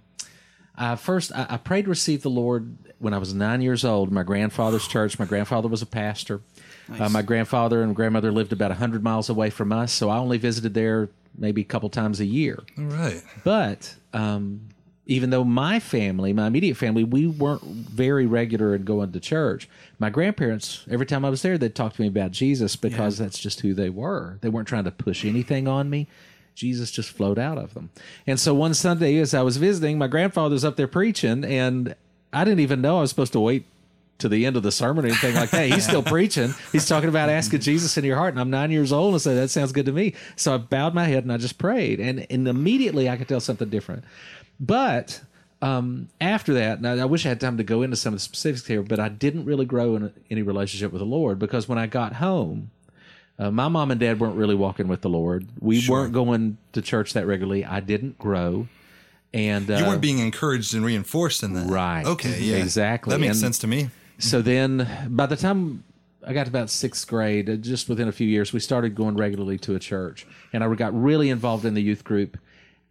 I 0.76 0.96
first 0.96 1.32
I, 1.34 1.46
I 1.50 1.58
prayed 1.58 1.86
to 1.86 1.90
receive 1.90 2.24
the 2.24 2.30
Lord 2.30 2.78
when 3.00 3.14
I 3.14 3.18
was 3.18 3.34
nine 3.34 3.62
years 3.62 3.86
old. 3.86 4.12
My 4.12 4.24
grandfather's 4.24 4.88
church. 4.88 5.18
My 5.20 5.26
grandfather 5.26 5.68
was 5.68 5.82
a 5.82 5.86
pastor. 5.86 6.42
Uh, 6.90 7.10
my 7.10 7.22
grandfather 7.22 7.84
and 7.84 7.96
grandmother 7.96 8.32
lived 8.32 8.54
about 8.54 8.72
hundred 8.72 9.04
miles 9.04 9.30
away 9.30 9.50
from 9.50 9.72
us, 9.72 9.92
so 9.92 10.10
I 10.10 10.18
only 10.18 10.38
visited 10.38 10.74
there 10.74 11.10
maybe 11.38 11.62
a 11.62 11.66
couple 11.66 11.90
times 11.90 12.20
a 12.20 12.26
year. 12.26 12.64
All 12.78 12.86
right. 12.86 13.22
But 13.44 13.96
um, 14.14 14.70
even 15.06 15.30
though 15.30 15.44
my 15.44 15.80
family, 15.80 16.34
my 16.34 16.48
immediate 16.48 16.76
family, 16.76 17.04
we 17.04 17.28
weren't 17.28 17.64
very 17.64 18.26
regular 18.26 18.76
in 18.76 18.84
going 18.84 19.12
to 19.12 19.20
church, 19.20 19.70
my 20.00 20.10
grandparents, 20.10 20.86
every 20.90 21.06
time 21.06 21.24
I 21.24 21.30
was 21.30 21.42
there, 21.42 21.58
they'd 21.58 21.76
talk 21.76 21.94
to 21.94 22.02
me 22.02 22.08
about 22.08 22.32
Jesus 22.32 22.76
because 22.76 23.18
that's 23.18 23.40
just 23.40 23.62
who 23.62 23.74
they 23.74 23.90
were. 23.90 24.38
They 24.42 24.50
weren't 24.50 24.68
trying 24.68 24.84
to 24.86 24.92
push 24.92 25.24
anything 25.26 25.68
on 25.68 25.90
me. 25.90 26.08
Jesus 26.56 26.90
just 26.90 27.12
flowed 27.12 27.38
out 27.38 27.58
of 27.58 27.74
them. 27.76 27.92
And 28.26 28.40
so 28.40 28.54
one 28.54 28.74
Sunday, 28.74 29.18
as 29.18 29.34
I 29.34 29.44
was 29.44 29.58
visiting, 29.58 29.98
my 29.98 30.08
grandfather's 30.08 30.66
up 30.66 30.76
there 30.76 30.88
preaching, 30.88 31.46
and 31.46 31.96
I 32.34 32.44
didn't 32.44 32.62
even 32.62 32.82
know 32.82 32.98
I 32.98 33.02
was 33.02 33.12
supposed 33.12 33.34
to 33.34 33.40
wait 33.40 33.66
to 34.20 34.28
the 34.30 34.46
end 34.46 34.58
of 34.58 34.64
the 34.64 34.72
sermon 34.72 35.06
or 35.06 35.10
anything 35.10 35.36
like 35.36 35.52
that. 35.52 35.70
He's 35.70 35.84
still 35.86 36.02
preaching. 36.16 36.54
He's 36.72 36.88
talking 36.88 37.10
about 37.10 37.30
asking 37.30 37.60
Jesus 37.60 37.98
in 37.98 38.04
your 38.04 38.16
heart. 38.18 38.34
And 38.34 38.40
I'm 38.42 38.50
nine 38.50 38.72
years 38.72 38.92
old 38.92 39.14
and 39.14 39.22
said, 39.22 39.38
that 39.38 39.50
sounds 39.50 39.72
good 39.72 39.86
to 39.86 39.92
me. 39.92 40.14
So 40.36 40.56
I 40.56 40.58
bowed 40.58 40.94
my 40.94 41.04
head 41.06 41.24
and 41.24 41.32
I 41.32 41.38
just 41.38 41.58
prayed. 41.58 42.00
And, 42.00 42.26
and 42.30 42.48
immediately 42.48 43.10
I 43.10 43.18
could 43.18 43.28
tell 43.28 43.40
something 43.40 43.70
different. 43.70 44.04
But 44.60 45.22
um, 45.62 46.10
after 46.20 46.54
that, 46.56 46.82
now 46.82 46.94
I 46.94 47.06
wish 47.06 47.26
I 47.26 47.30
had 47.30 47.40
time 47.40 47.58
to 47.58 47.64
go 47.64 47.82
into 47.84 47.96
some 47.96 48.14
of 48.14 48.20
the 48.20 48.24
specifics 48.24 48.66
here, 48.66 48.82
but 48.82 49.00
I 49.00 49.10
didn't 49.10 49.46
really 49.46 49.66
grow 49.66 49.96
in 49.96 50.12
any 50.32 50.42
relationship 50.42 50.92
with 50.92 51.00
the 51.00 51.06
Lord 51.06 51.38
because 51.40 51.68
when 51.70 51.78
I 51.78 51.86
got 51.88 52.14
home, 52.14 52.72
uh, 53.40 53.52
my 53.52 53.68
mom 53.68 53.92
and 53.92 54.00
dad 54.00 54.20
weren't 54.20 54.36
really 54.36 54.56
walking 54.56 54.88
with 54.88 55.02
the 55.02 55.10
Lord. 55.10 55.48
We 55.60 55.84
weren't 55.88 56.12
going 56.14 56.58
to 56.74 56.82
church 56.82 57.14
that 57.14 57.28
regularly. 57.28 57.64
I 57.64 57.82
didn't 57.82 58.18
grow. 58.18 58.68
And 59.34 59.70
uh, 59.70 59.76
You 59.76 59.86
weren't 59.86 60.02
being 60.02 60.18
encouraged 60.20 60.74
and 60.74 60.84
reinforced 60.84 61.44
in 61.44 61.54
that. 61.54 61.70
Right. 61.70 62.04
Okay. 62.06 62.40
Yeah. 62.40 62.56
Exactly. 62.56 63.12
That 63.12 63.20
makes 63.20 63.32
And- 63.34 63.42
sense 63.42 63.60
to 63.60 63.68
me. 63.68 63.90
So 64.20 64.42
then, 64.42 65.08
by 65.10 65.26
the 65.26 65.36
time 65.36 65.84
I 66.26 66.34
got 66.34 66.46
to 66.46 66.50
about 66.50 66.70
sixth 66.70 67.08
grade, 67.08 67.50
uh, 67.50 67.56
just 67.56 67.88
within 67.88 68.08
a 68.08 68.12
few 68.12 68.28
years, 68.28 68.52
we 68.52 68.60
started 68.60 68.96
going 68.96 69.16
regularly 69.16 69.58
to 69.60 69.76
a 69.76 69.80
church, 69.80 70.26
and 70.52 70.64
I 70.64 70.74
got 70.74 71.00
really 71.00 71.30
involved 71.30 71.66
in 71.66 71.74
the 71.74 71.82
youth 71.82 72.04
group, 72.04 72.38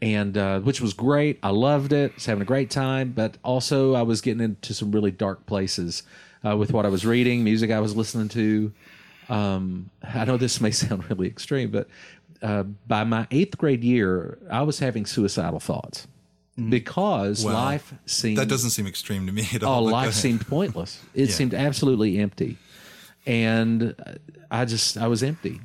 and 0.00 0.38
uh, 0.38 0.60
which 0.60 0.80
was 0.80 0.94
great. 0.94 1.38
I 1.42 1.50
loved 1.50 1.92
it. 1.92 2.12
I 2.12 2.14
was 2.14 2.26
having 2.26 2.42
a 2.42 2.46
great 2.46 2.70
time, 2.70 3.12
but 3.12 3.38
also 3.42 3.94
I 3.94 4.02
was 4.02 4.20
getting 4.20 4.42
into 4.42 4.72
some 4.72 4.92
really 4.92 5.10
dark 5.10 5.46
places 5.46 6.02
uh, 6.46 6.56
with 6.56 6.72
what 6.72 6.86
I 6.86 6.88
was 6.88 7.04
reading, 7.04 7.42
music 7.44 7.70
I 7.70 7.80
was 7.80 7.96
listening 7.96 8.28
to. 8.28 8.72
Um, 9.28 9.90
I 10.02 10.24
know 10.24 10.36
this 10.36 10.60
may 10.60 10.70
sound 10.72 11.10
really 11.10 11.26
extreme, 11.26 11.70
but 11.70 11.88
uh, 12.40 12.62
by 12.86 13.04
my 13.04 13.26
eighth 13.30 13.58
grade 13.58 13.82
year, 13.82 14.38
I 14.50 14.62
was 14.62 14.78
having 14.78 15.06
suicidal 15.06 15.60
thoughts 15.60 16.06
Mm. 16.58 16.70
because 16.70 17.44
Wow. 17.44 17.52
life 17.52 17.92
seemed 18.06 18.38
That 18.38 18.48
doesn't 18.48 18.70
seem 18.70 18.86
extreme 18.86 19.26
to 19.26 19.32
me 19.32 19.46
at 19.52 19.62
Oh, 19.62 19.68
all. 19.68 19.84
go 19.86 19.92
life 19.92 20.14
seemed 20.14 20.46
pointless. 20.46 21.00
It 21.14 21.28
Yeah. 21.28 21.34
seemed 21.34 21.52
absolutely 21.54 22.18
empty. 22.18 22.56
And 23.26 23.94
I 24.50 24.64
just, 24.64 24.96
I 24.96 25.06
was 25.08 25.22
empty. 25.22 25.60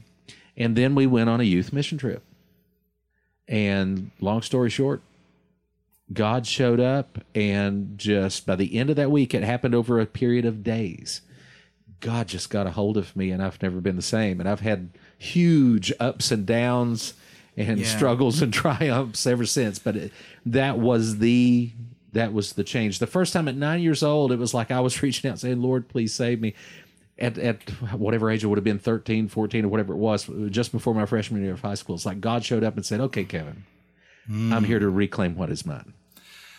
And 0.58 0.76
then 0.76 0.94
we 0.96 1.08
went 1.08 1.30
on 1.30 1.40
a 1.40 1.44
youth 1.44 1.72
mission 1.72 1.98
trip. 1.98 2.24
And 3.48 4.12
long 4.20 4.42
story 4.42 4.70
short, 4.70 5.02
God 6.14 6.46
showed 6.46 6.80
up, 6.80 7.24
and 7.34 7.98
just 7.98 8.46
by 8.46 8.56
the 8.56 8.76
end 8.78 8.90
of 8.90 8.96
that 8.98 9.12
week, 9.12 9.34
it 9.34 9.44
happened 9.44 9.74
over 9.76 10.00
a 10.00 10.06
period 10.06 10.46
of 10.46 10.64
days. 10.64 11.22
God 12.02 12.28
just 12.28 12.50
got 12.50 12.68
a 12.68 12.72
hold 12.72 12.98
of 12.98 13.16
me, 13.16 13.32
and 13.32 13.42
I've 13.42 13.62
never 13.62 13.80
been 13.80 13.96
the 13.96 14.02
same. 14.02 14.40
And 14.40 14.50
I've 14.50 14.60
had 14.62 14.90
huge 15.18 15.94
ups 16.00 16.32
and 16.32 16.46
downs 16.46 17.14
and 17.58 17.80
Yeah. 17.80 17.86
struggles 17.86 18.42
and 18.42 18.54
triumphs 18.64 19.26
ever 19.28 19.46
since. 19.46 19.80
But 19.80 19.96
it, 19.96 20.14
that 20.46 20.80
was 20.80 21.20
the 21.20 21.72
that 22.14 22.34
was 22.34 22.54
the 22.54 22.64
change. 22.64 23.00
The 23.00 23.08
first 23.08 23.32
time 23.32 23.48
at 23.48 23.56
nine 23.56 23.82
years 23.82 24.04
old, 24.04 24.32
it 24.32 24.40
was 24.40 24.54
like 24.54 24.72
I 24.72 24.82
was 24.82 25.02
reaching 25.04 25.30
out 25.30 25.40
saying, 25.40 25.62
"Lord, 25.62 25.88
please 25.88 26.14
save 26.14 26.42
me." 26.42 26.54
at, 27.22 27.38
at 27.38 27.70
whatever 27.94 28.32
age 28.32 28.44
it 28.44 28.48
would 28.48 28.58
have 28.58 28.64
been 28.64 28.80
13 28.80 29.28
14 29.28 29.66
or 29.66 29.68
whatever 29.68 29.94
it 29.94 29.98
was 29.98 30.30
just 30.50 30.72
before 30.72 30.96
my 30.96 31.06
freshman 31.06 31.44
year 31.44 31.54
of 31.54 31.62
high 31.62 31.76
school 31.76 31.94
it's 31.94 32.06
like 32.06 32.20
god 32.20 32.44
showed 32.44 32.64
up 32.64 32.76
and 32.76 32.86
said 32.86 33.00
okay 33.00 33.24
kevin 33.24 33.64
i'm 34.28 34.52
hmm. 34.52 34.64
here 34.64 34.80
to 34.80 34.90
reclaim 34.90 35.36
what 35.36 35.52
is 35.52 35.66
mine 35.66 35.94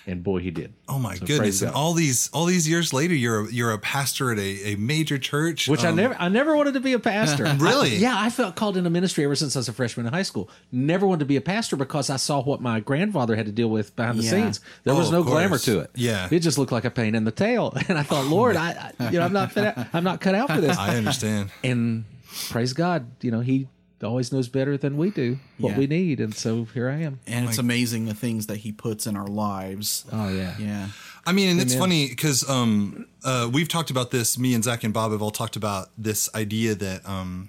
and 0.07 0.23
boy 0.25 0.41
he 0.41 0.51
did 0.51 0.73
Oh 0.89 0.99
my 0.99 1.15
So 1.15 1.27
goodness! 1.27 1.63
And 1.63 1.73
all 1.73 1.93
these 1.95 2.29
all 2.33 2.45
these 2.47 2.69
years 2.69 2.93
later, 2.93 3.15
you're 3.15 3.47
a, 3.47 3.53
you're 3.53 3.73
a 3.73 3.79
pastor 3.79 4.33
at 4.33 4.39
a, 4.39 4.73
a 4.73 4.75
major 4.77 5.17
church, 5.19 5.69
which 5.69 5.85
I 5.85 5.89
um, 5.89 5.97
never, 5.97 6.15
I 6.19 6.29
never 6.29 6.57
wanted 6.57 6.75
to 6.75 6.81
be 6.81 6.93
a 6.93 6.99
pastor. 6.99 7.45
Really? 7.59 7.93
I- 7.93 7.99
yeah, 7.99 8.15
I 8.17 8.29
felt 8.31 8.57
called 8.57 8.77
into 8.77 8.91
ministry 8.91 9.25
ever 9.25 9.35
since 9.37 9.55
I 9.57 9.61
was 9.61 9.69
a 9.69 9.73
freshman 9.73 10.07
in 10.07 10.13
high 10.13 10.23
school. 10.23 10.51
Never 10.73 11.07
wanted 11.07 11.21
to 11.21 11.25
be 11.27 11.37
a 11.37 11.41
pastor 11.41 11.77
because 11.77 12.11
I 12.11 12.17
saw 12.17 12.43
what 12.43 12.61
my 12.61 12.81
grandfather 12.81 13.37
had 13.37 13.47
to 13.47 13.53
deal 13.53 13.69
with 13.71 13.95
behind 13.97 14.19
the 14.19 14.23
Yeah. 14.25 14.31
scenes. 14.31 14.61
There 14.85 14.95
Oh, 14.95 14.99
was 14.99 15.11
no 15.11 15.23
glamour 15.23 15.59
to 15.59 15.81
it. 15.81 15.91
Yeah. 15.95 16.29
it 16.31 16.41
just 16.41 16.59
looked 16.59 16.73
like 16.73 16.85
a 16.85 16.91
pain 16.91 17.15
in 17.15 17.25
the 17.25 17.31
tail. 17.33 17.73
And 17.89 17.99
I 17.99 18.03
thought, 18.03 18.27
Lord, 18.27 18.57
I, 18.57 18.93
I, 18.99 19.11
you 19.11 19.19
know, 19.19 19.25
I'm 19.25 19.33
not, 19.33 19.53
fit 19.53 19.65
out, 19.67 19.87
I'm 19.93 20.05
not 20.05 20.21
cut 20.21 20.35
out 20.35 20.51
for 20.51 20.61
this. 20.61 20.77
I 20.79 20.97
understand. 20.97 21.51
and 21.63 22.05
praise 22.51 22.73
God, 22.73 23.07
you 23.21 23.31
know, 23.31 23.41
He 23.41 23.69
always 24.05 24.33
knows 24.33 24.49
better 24.49 24.77
than 24.77 24.97
we 24.97 25.11
do 25.11 25.39
what 25.59 25.71
Yeah. 25.73 25.79
we 25.79 25.87
need, 25.87 26.21
and 26.21 26.35
so 26.35 26.65
here 26.75 26.89
I 26.89 27.01
am. 27.03 27.21
and 27.27 27.49
it's 27.49 27.59
amazing 27.59 28.07
the 28.07 28.15
things 28.15 28.47
that 28.47 28.59
he 28.59 28.73
puts 28.73 29.07
in 29.07 29.17
our 29.17 29.27
lives. 29.27 30.05
Oh 30.13 30.29
yeah, 30.29 30.57
Yeah. 30.59 30.89
I 31.25 31.33
mean, 31.33 31.51
and 31.51 31.61
it's 31.61 31.75
funny 31.75 32.09
because 32.09 32.49
um, 32.51 33.07
uh, 33.25 33.49
we've 33.53 33.69
talked 33.69 33.91
about 33.91 34.11
this. 34.11 34.37
Me 34.37 34.55
and 34.55 34.65
Zak 34.65 34.83
and 34.83 34.93
Bob 34.93 35.13
have 35.13 35.23
all 35.23 35.31
talked 35.31 35.55
about 35.55 35.91
this 35.97 36.29
idea 36.35 36.75
that 36.75 37.09
um, 37.09 37.49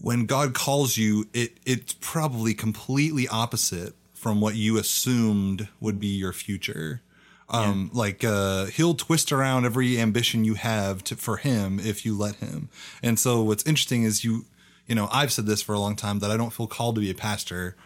when 0.00 0.26
God 0.26 0.52
calls 0.54 0.96
you, 0.96 1.26
it 1.32 1.58
it's 1.64 1.94
probably 2.00 2.54
completely 2.54 3.28
opposite 3.28 3.94
from 4.14 4.40
what 4.40 4.56
you 4.56 4.78
assumed 4.78 5.68
would 5.80 6.00
be 6.00 6.08
your 6.08 6.32
future. 6.32 7.02
Um, 7.48 7.90
like 7.94 8.24
uh, 8.24 8.64
he'll 8.66 8.94
twist 8.94 9.30
around 9.30 9.64
every 9.66 10.00
ambition 10.00 10.44
you 10.44 10.54
have 10.54 11.04
to, 11.04 11.14
for 11.14 11.36
him 11.36 11.78
if 11.78 12.04
you 12.04 12.18
let 12.18 12.34
him. 12.36 12.68
And 13.04 13.20
so 13.20 13.40
what's 13.42 13.64
interesting 13.64 14.02
is 14.02 14.24
you, 14.24 14.46
you 14.86 14.94
know, 14.94 15.08
I've 15.12 15.32
said 15.32 15.46
this 15.46 15.62
for 15.62 15.74
a 15.74 15.78
long 15.78 15.96
time 15.96 16.20
that 16.20 16.30
I 16.30 16.36
don't 16.36 16.52
feel 16.52 16.66
called 16.66 16.94
to 16.96 17.00
be 17.00 17.10
a 17.10 17.14
pastor 17.14 17.76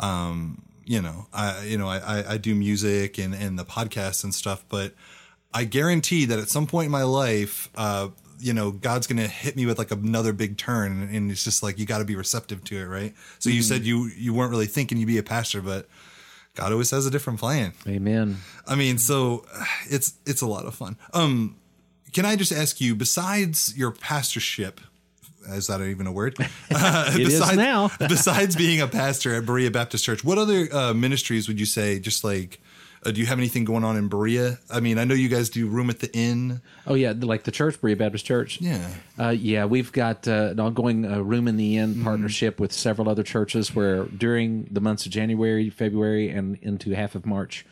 um, 0.00 0.62
you 0.84 1.02
know, 1.02 1.26
I, 1.32 1.64
you 1.64 1.78
know, 1.78 1.88
I, 1.88 2.34
I, 2.34 2.36
do 2.36 2.54
music 2.54 3.18
and, 3.18 3.34
and 3.34 3.58
the 3.58 3.64
podcasts 3.64 4.22
and 4.22 4.34
stuff, 4.34 4.64
but 4.68 4.94
I 5.52 5.64
guarantee 5.64 6.26
that 6.26 6.38
at 6.38 6.48
some 6.48 6.66
point 6.66 6.86
in 6.86 6.92
my 6.92 7.02
life, 7.02 7.68
uh, 7.74 8.08
you 8.38 8.52
know, 8.52 8.70
God's 8.70 9.06
going 9.06 9.18
to 9.18 9.26
hit 9.26 9.56
me 9.56 9.66
with 9.66 9.78
like 9.78 9.90
another 9.90 10.32
big 10.32 10.58
turn. 10.58 11.08
And 11.12 11.30
it's 11.30 11.42
just 11.42 11.62
like, 11.62 11.78
you 11.78 11.86
got 11.86 11.98
to 11.98 12.04
be 12.04 12.14
receptive 12.14 12.62
to 12.64 12.76
it. 12.76 12.84
Right. 12.84 13.14
So 13.38 13.50
you 13.50 13.62
said 13.62 13.82
you, 13.82 14.10
you 14.16 14.32
weren't 14.32 14.50
really 14.50 14.66
thinking 14.66 14.98
you'd 14.98 15.06
be 15.06 15.18
a 15.18 15.22
pastor, 15.24 15.60
but 15.60 15.88
God 16.54 16.70
always 16.70 16.90
has 16.90 17.06
a 17.06 17.10
different 17.10 17.40
plan. 17.40 17.72
Amen. 17.88 18.36
I 18.66 18.76
mean, 18.76 18.98
so 18.98 19.44
it's, 19.90 20.14
it's 20.24 20.42
a 20.42 20.46
lot 20.46 20.66
of 20.66 20.74
fun. 20.74 20.98
Um, 21.12 21.56
can 22.12 22.24
I 22.24 22.36
just 22.36 22.52
ask 22.52 22.80
you, 22.80 22.94
besides 22.94 23.76
your 23.76 23.90
pastorship, 23.90 24.80
is 25.48 25.66
that 25.68 25.80
even 25.80 26.06
a 26.06 26.12
word? 26.12 26.36
Uh, 26.70 27.12
It 27.14 27.28
is 27.28 27.54
now. 27.56 27.90
besides 27.98 28.54
being 28.56 28.80
a 28.80 28.86
pastor 28.86 29.34
at 29.34 29.46
Berea 29.46 29.70
Baptist 29.70 30.04
Church, 30.04 30.22
what 30.24 30.38
other 30.38 30.68
uh, 30.72 30.92
ministries 30.94 31.48
would 31.48 31.58
you 31.58 31.66
say? 31.66 31.98
Just 31.98 32.22
like, 32.24 32.60
uh, 33.04 33.12
do 33.12 33.20
you 33.20 33.26
have 33.26 33.38
anything 33.38 33.64
going 33.64 33.84
on 33.84 33.96
in 33.96 34.08
Berea? 34.08 34.58
I 34.70 34.80
mean, 34.80 34.98
I 34.98 35.04
know 35.04 35.14
you 35.14 35.28
guys 35.28 35.48
do 35.48 35.66
room 35.68 35.90
at 35.90 36.00
the 36.00 36.12
inn. 36.14 36.60
Oh 36.86 36.94
yeah, 36.94 37.14
like 37.16 37.44
the 37.44 37.50
church, 37.52 37.80
Berea 37.80 37.96
Baptist 37.96 38.26
Church. 38.26 38.60
Yeah. 38.60 38.88
Uh, 39.18 39.28
yeah, 39.30 39.64
we've 39.64 39.92
got 39.92 40.26
uh, 40.28 40.48
an 40.50 40.60
ongoing 40.60 41.04
uh, 41.10 41.20
Room 41.20 41.46
in 41.48 41.56
the 41.56 41.76
Inn 41.78 42.02
partnership 42.02 42.58
with 42.60 42.72
several 42.72 43.08
other 43.08 43.22
churches 43.22 43.74
where 43.74 44.04
during 44.06 44.64
the 44.70 44.80
months 44.80 45.06
of 45.06 45.12
January, 45.12 45.70
February, 45.70 46.28
and 46.30 46.56
into 46.62 46.90
half 46.90 47.14
of 47.14 47.24
March, 47.26 47.64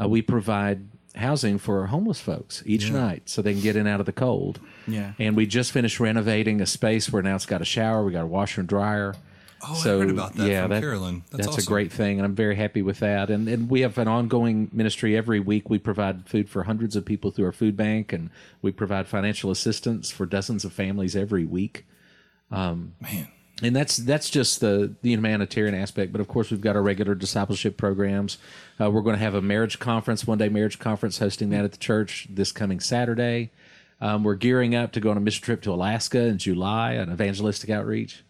uh, 0.00 0.08
we 0.08 0.20
provide 0.22 0.86
housing 1.16 1.58
for 1.58 1.86
homeless 1.86 2.20
folks 2.20 2.62
each 2.66 2.90
night 2.90 3.28
so 3.28 3.42
they 3.42 3.52
can 3.52 3.62
get 3.62 3.76
in 3.76 3.86
out 3.86 4.00
of 4.00 4.06
the 4.06 4.12
cold. 4.12 4.60
Yeah. 4.86 5.12
And 5.18 5.36
we 5.36 5.46
just 5.46 5.72
finished 5.72 5.98
renovating 5.98 6.60
a 6.60 6.66
space 6.66 7.10
where 7.10 7.22
now 7.22 7.34
it's 7.34 7.46
got 7.46 7.62
a 7.62 7.64
shower, 7.64 8.04
we 8.04 8.12
got 8.12 8.22
a 8.24 8.26
washer 8.26 8.60
and 8.60 8.68
dryer. 8.68 9.14
Oh, 9.66 9.80
I 9.80 9.88
heard 9.88 10.10
about 10.10 10.34
that 10.34 10.68
from 10.68 10.80
Carolyn. 10.80 11.24
That's 11.30 11.46
That's, 11.46 11.58
awesome. 11.58 11.62
a 11.62 11.66
great 11.66 11.90
thing, 11.90 12.18
and 12.18 12.26
I'm 12.26 12.34
very 12.34 12.56
happy 12.56 12.82
with 12.82 12.98
that. 13.00 13.30
And 13.30 13.48
and 13.48 13.70
we 13.70 13.80
have 13.80 13.96
an 13.96 14.06
ongoing 14.06 14.70
ministry 14.70 15.16
every 15.16 15.40
week. 15.40 15.70
We 15.70 15.78
provide 15.78 16.28
food 16.28 16.50
for 16.50 16.64
hundreds 16.64 16.94
of 16.94 17.06
people 17.06 17.30
through 17.30 17.46
our 17.46 17.52
food 17.52 17.74
bank, 17.76 18.12
and 18.12 18.28
we 18.60 18.70
provide 18.70 19.08
financial 19.08 19.50
assistance 19.50 20.10
for 20.10 20.26
dozens 20.26 20.64
of 20.66 20.74
families 20.74 21.16
every 21.16 21.46
week. 21.46 21.86
Um, 22.50 22.94
Man. 23.00 23.28
And 23.62 23.74
that's 23.74 23.96
that's 23.96 24.28
just 24.28 24.60
the 24.60 24.94
the 25.00 25.10
humanitarian 25.10 25.74
aspect. 25.74 26.12
But 26.12 26.20
of 26.20 26.28
course, 26.28 26.50
we've 26.50 26.60
got 26.60 26.76
our 26.76 26.82
regular 26.82 27.14
discipleship 27.14 27.76
programs. 27.78 28.36
Uh, 28.78 28.90
we're 28.90 29.00
going 29.00 29.16
to 29.16 29.22
have 29.22 29.34
a 29.34 29.40
marriage 29.40 29.78
conference, 29.78 30.26
one 30.26 30.36
day 30.36 30.50
marriage 30.50 30.78
conference, 30.78 31.18
hosting 31.18 31.48
that 31.50 31.64
at 31.64 31.72
the 31.72 31.78
church 31.78 32.26
this 32.28 32.52
coming 32.52 32.80
Saturday. 32.80 33.50
Um, 33.98 34.24
we're 34.24 34.34
gearing 34.34 34.74
up 34.74 34.92
to 34.92 35.00
go 35.00 35.10
on 35.10 35.16
a 35.16 35.20
mission 35.20 35.42
trip 35.42 35.62
to 35.62 35.72
Alaska 35.72 36.18
in 36.18 36.36
July, 36.36 36.92
an 36.92 37.10
evangelistic 37.10 37.70
outreach. 37.70 38.24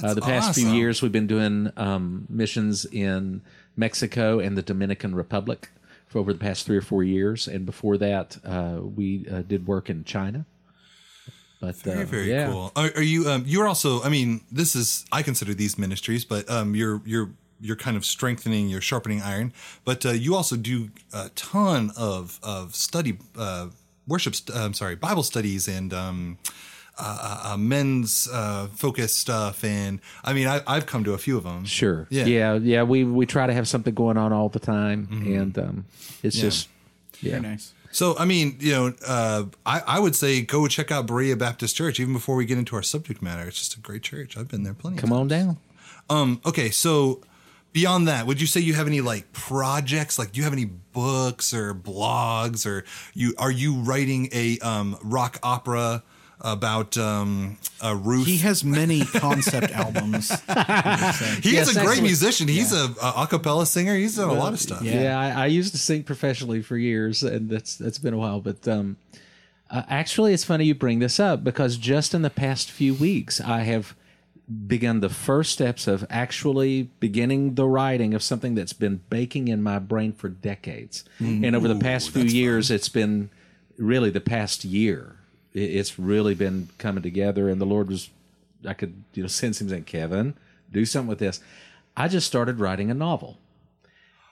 Uh, 0.00 0.14
the 0.14 0.20
past 0.20 0.54
few 0.54 0.68
years, 0.68 1.02
we've 1.02 1.10
been 1.10 1.26
doing 1.26 1.72
um, 1.76 2.24
missions 2.28 2.84
in 2.84 3.42
Mexico 3.76 4.38
and 4.38 4.56
the 4.56 4.62
Dominican 4.62 5.12
Republic 5.12 5.70
for 6.06 6.20
over 6.20 6.32
the 6.32 6.38
past 6.38 6.66
three 6.66 6.76
or 6.76 6.82
four 6.82 7.02
years, 7.02 7.48
and 7.48 7.66
before 7.66 7.96
that, 7.98 8.38
uh, 8.44 8.78
we 8.80 9.26
uh, 9.28 9.42
did 9.42 9.66
work 9.66 9.90
in 9.90 10.04
China. 10.04 10.46
But 11.60 11.74
Very, 11.76 12.02
uh, 12.02 12.06
very 12.06 12.30
yeah. 12.30 12.50
cool. 12.52 12.70
Are, 12.76 12.90
are 12.94 13.02
you? 13.02 13.28
Um, 13.28 13.42
you're 13.46 13.66
also. 13.66 14.00
I 14.02 14.08
mean, 14.08 14.42
this 14.52 14.76
is. 14.76 15.04
I 15.10 15.22
consider 15.22 15.54
these 15.54 15.76
ministries, 15.78 16.24
but 16.24 16.48
um, 16.48 16.74
you're 16.76 17.02
you're 17.04 17.30
you're 17.60 17.74
kind 17.76 17.96
of 17.96 18.04
strengthening, 18.04 18.68
you're 18.68 18.80
sharpening 18.80 19.20
iron. 19.22 19.52
But 19.84 20.06
uh, 20.06 20.10
you 20.10 20.36
also 20.36 20.56
do 20.56 20.90
a 21.12 21.30
ton 21.30 21.90
of 21.96 22.38
of 22.44 22.74
study, 22.76 23.18
uh, 23.36 23.68
worship. 24.06 24.36
St- 24.36 24.56
I'm 24.56 24.74
sorry, 24.74 24.94
Bible 24.96 25.22
studies 25.24 25.66
and. 25.68 25.92
Um, 25.92 26.38
uh, 27.00 27.52
uh, 27.52 27.56
men's 27.56 28.28
uh, 28.32 28.66
focused 28.74 29.16
stuff, 29.20 29.62
and 29.62 30.00
I 30.24 30.32
mean, 30.32 30.48
I, 30.48 30.62
I've 30.66 30.86
come 30.86 31.04
to 31.04 31.12
a 31.12 31.18
few 31.18 31.36
of 31.38 31.44
them. 31.44 31.64
Sure. 31.64 32.08
Yeah. 32.10 32.24
Yeah. 32.24 32.54
Yeah. 32.54 32.82
We 32.82 33.04
we 33.04 33.24
try 33.24 33.46
to 33.46 33.52
have 33.52 33.68
something 33.68 33.94
going 33.94 34.16
on 34.16 34.32
all 34.32 34.48
the 34.48 34.58
time, 34.58 35.06
and 35.12 35.56
um, 35.60 35.84
it's 36.24 36.34
Yeah. 36.36 36.42
just 36.42 36.68
yeah. 37.20 37.30
Very 37.38 37.42
nice. 37.42 37.72
So, 37.90 38.16
I 38.18 38.24
mean, 38.24 38.56
you 38.60 38.72
know, 38.72 38.94
uh, 39.06 39.44
I, 39.64 39.80
I 39.86 39.98
would 39.98 40.14
say 40.14 40.42
go 40.42 40.66
check 40.68 40.90
out 40.90 41.06
Berea 41.06 41.36
Baptist 41.36 41.76
Church 41.76 41.98
even 41.98 42.12
before 42.12 42.36
we 42.36 42.44
get 42.44 42.58
into 42.58 42.76
our 42.76 42.82
subject 42.82 43.22
matter. 43.22 43.48
It's 43.48 43.58
just 43.58 43.76
a 43.76 43.80
great 43.80 44.02
church. 44.02 44.36
I've 44.36 44.48
been 44.48 44.62
there 44.62 44.74
plenty. 44.74 44.96
of 44.96 45.00
Come 45.00 45.12
on 45.12 45.28
down. 45.28 45.58
Um, 46.10 46.40
okay, 46.44 46.70
so 46.70 47.22
beyond 47.72 48.08
that, 48.08 48.26
would 48.26 48.40
you 48.40 48.46
say 48.46 48.60
you 48.60 48.74
have 48.74 48.86
any 48.86 49.00
like 49.00 49.32
projects? 49.32 50.18
Like, 50.18 50.32
do 50.32 50.38
you 50.38 50.44
have 50.44 50.52
any 50.52 50.66
books 50.66 51.54
or 51.54 51.74
blogs, 51.74 52.66
or 52.66 52.84
you 53.14 53.34
are 53.38 53.50
you 53.50 53.74
writing 53.74 54.28
a 54.32 54.58
um, 54.60 54.98
rock 55.02 55.38
opera 55.42 56.02
about 56.40 56.96
um, 56.96 57.56
a 57.82 57.94
roof? 57.96 58.26
He 58.26 58.38
has 58.38 58.62
many 58.64 59.00
concept 59.04 59.72
albums. 59.72 60.30
He 61.42 61.52
Yes, 61.52 61.68
is 61.68 61.76
a 61.76 61.80
great 61.80 61.88
actually- 61.90 62.02
musician. 62.02 62.48
He's 62.48 62.72
a, 62.72 62.84
a 63.02 63.12
acapella 63.26 63.66
singer. 63.66 63.94
He's 63.96 64.16
done 64.16 64.28
a 64.30 64.34
lot 64.34 64.52
of 64.52 64.60
stuff. 64.60 64.82
Yeah, 64.82 65.18
I, 65.18 65.42
I 65.42 65.46
used 65.46 65.72
to 65.72 65.78
sing 65.78 66.02
professionally 66.04 66.62
for 66.62 66.76
years, 66.76 67.22
and 67.22 67.48
that's 67.50 67.76
that's 67.76 67.98
been 67.98 68.14
a 68.14 68.18
while. 68.18 68.40
But 68.40 68.66
um, 68.68 68.96
uh, 69.70 69.82
actually, 69.88 70.32
it's 70.34 70.44
funny 70.44 70.64
you 70.64 70.74
bring 70.74 70.98
this 71.00 71.18
up 71.20 71.44
because 71.44 71.76
just 71.76 72.14
in 72.14 72.22
the 72.22 72.30
past 72.30 72.70
few 72.70 72.94
weeks, 72.94 73.40
I 73.40 73.60
have 73.62 73.94
begun 74.66 75.00
the 75.00 75.10
first 75.10 75.52
steps 75.52 75.86
of 75.86 76.06
actually 76.08 76.84
beginning 77.00 77.54
the 77.54 77.66
writing 77.68 78.14
of 78.14 78.22
something 78.22 78.54
that's 78.54 78.72
been 78.72 78.98
baking 79.10 79.48
in 79.48 79.62
my 79.62 79.78
brain 79.78 80.10
for 80.12 80.30
decades. 80.30 81.04
and 81.18 81.54
over 81.54 81.68
the 81.68 81.76
past 81.78 82.10
few 82.10 82.22
years, 82.24 82.70
it's 82.70 82.88
been 82.88 83.28
really 83.76 84.08
the 84.08 84.22
past 84.22 84.64
year. 84.64 85.16
It, 85.54 85.60
it's 85.60 85.98
really 85.98 86.34
been 86.34 86.68
coming 86.78 87.02
together, 87.02 87.48
and 87.48 87.60
the 87.60 87.66
Lord 87.66 87.88
was, 87.88 88.10
I 88.66 88.74
could 88.74 89.02
you 89.14 89.22
know 89.22 89.28
sense 89.28 89.60
Him 89.60 89.68
saying, 89.68 89.84
"Kevin, 89.84 90.34
do 90.72 90.84
something 90.84 91.08
with 91.08 91.18
this." 91.18 91.40
I 91.96 92.08
just 92.08 92.26
started 92.26 92.60
writing 92.60 92.90
a 92.90 92.94
novel. 92.94 93.38